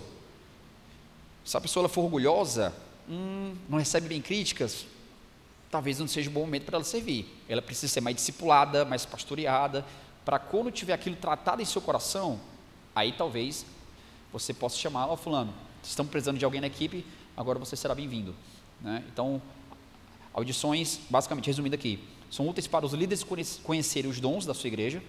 Se 1.44 1.56
a 1.56 1.60
pessoa 1.60 1.88
for 1.88 2.02
orgulhosa, 2.02 2.74
hum, 3.08 3.54
não 3.68 3.78
recebe 3.78 4.08
bem 4.08 4.20
críticas, 4.20 4.86
talvez 5.70 5.98
não 5.98 6.08
seja 6.08 6.28
um 6.28 6.32
bom 6.32 6.40
momento 6.40 6.64
para 6.64 6.76
ela 6.76 6.84
servir. 6.84 7.26
Ela 7.48 7.62
precisa 7.62 7.92
ser 7.92 8.00
mais 8.00 8.16
discipulada, 8.16 8.84
mais 8.84 9.06
pastoreada, 9.06 9.84
para 10.24 10.38
quando 10.38 10.70
tiver 10.70 10.92
aquilo 10.92 11.16
tratado 11.16 11.62
em 11.62 11.64
seu 11.64 11.80
coração, 11.80 12.38
aí 12.94 13.12
talvez 13.12 13.64
você 14.32 14.52
possa 14.52 14.76
chamar, 14.76 15.06
ó, 15.06 15.16
fulano, 15.16 15.54
estamos 15.82 16.10
precisando 16.10 16.38
de 16.38 16.44
alguém 16.44 16.60
na 16.60 16.66
equipe, 16.66 17.04
agora 17.36 17.58
você 17.58 17.76
será 17.76 17.94
bem-vindo. 17.94 18.34
Né? 18.80 19.04
Então, 19.12 19.40
audições, 20.32 21.00
basicamente, 21.10 21.46
resumindo 21.46 21.74
aqui, 21.74 21.98
são 22.30 22.48
úteis 22.48 22.66
para 22.66 22.84
os 22.84 22.92
líderes 22.92 23.24
conhecerem 23.62 24.10
os 24.10 24.20
dons 24.20 24.44
da 24.44 24.54
sua 24.54 24.68
igreja, 24.68 25.02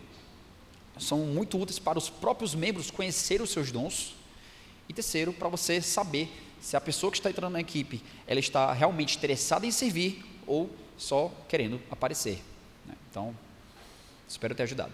são 0.98 1.20
muito 1.20 1.58
úteis 1.58 1.80
para 1.80 1.98
os 1.98 2.10
próprios 2.10 2.54
membros 2.54 2.92
conhecerem 2.92 3.44
os 3.44 3.52
seus 3.52 3.72
dons, 3.72 4.16
e 4.88 4.94
terceiro, 4.94 5.32
para 5.32 5.48
você 5.48 5.82
saber 5.82 6.30
se 6.60 6.76
a 6.76 6.82
pessoa 6.82 7.12
que 7.12 7.18
está 7.18 7.30
entrando 7.30 7.54
na 7.54 7.62
equipe, 7.62 8.04
ela 8.26 8.40
está 8.40 8.74
realmente 8.74 9.16
interessada 9.16 9.66
em 9.66 9.72
servir 9.72 10.26
ou 10.46 10.70
só 10.98 11.32
querendo 11.48 11.80
aparecer. 11.90 12.44
Né? 12.86 12.96
Então, 13.10 13.36
espero 14.28 14.56
ter 14.56 14.64
ajudado. 14.64 14.94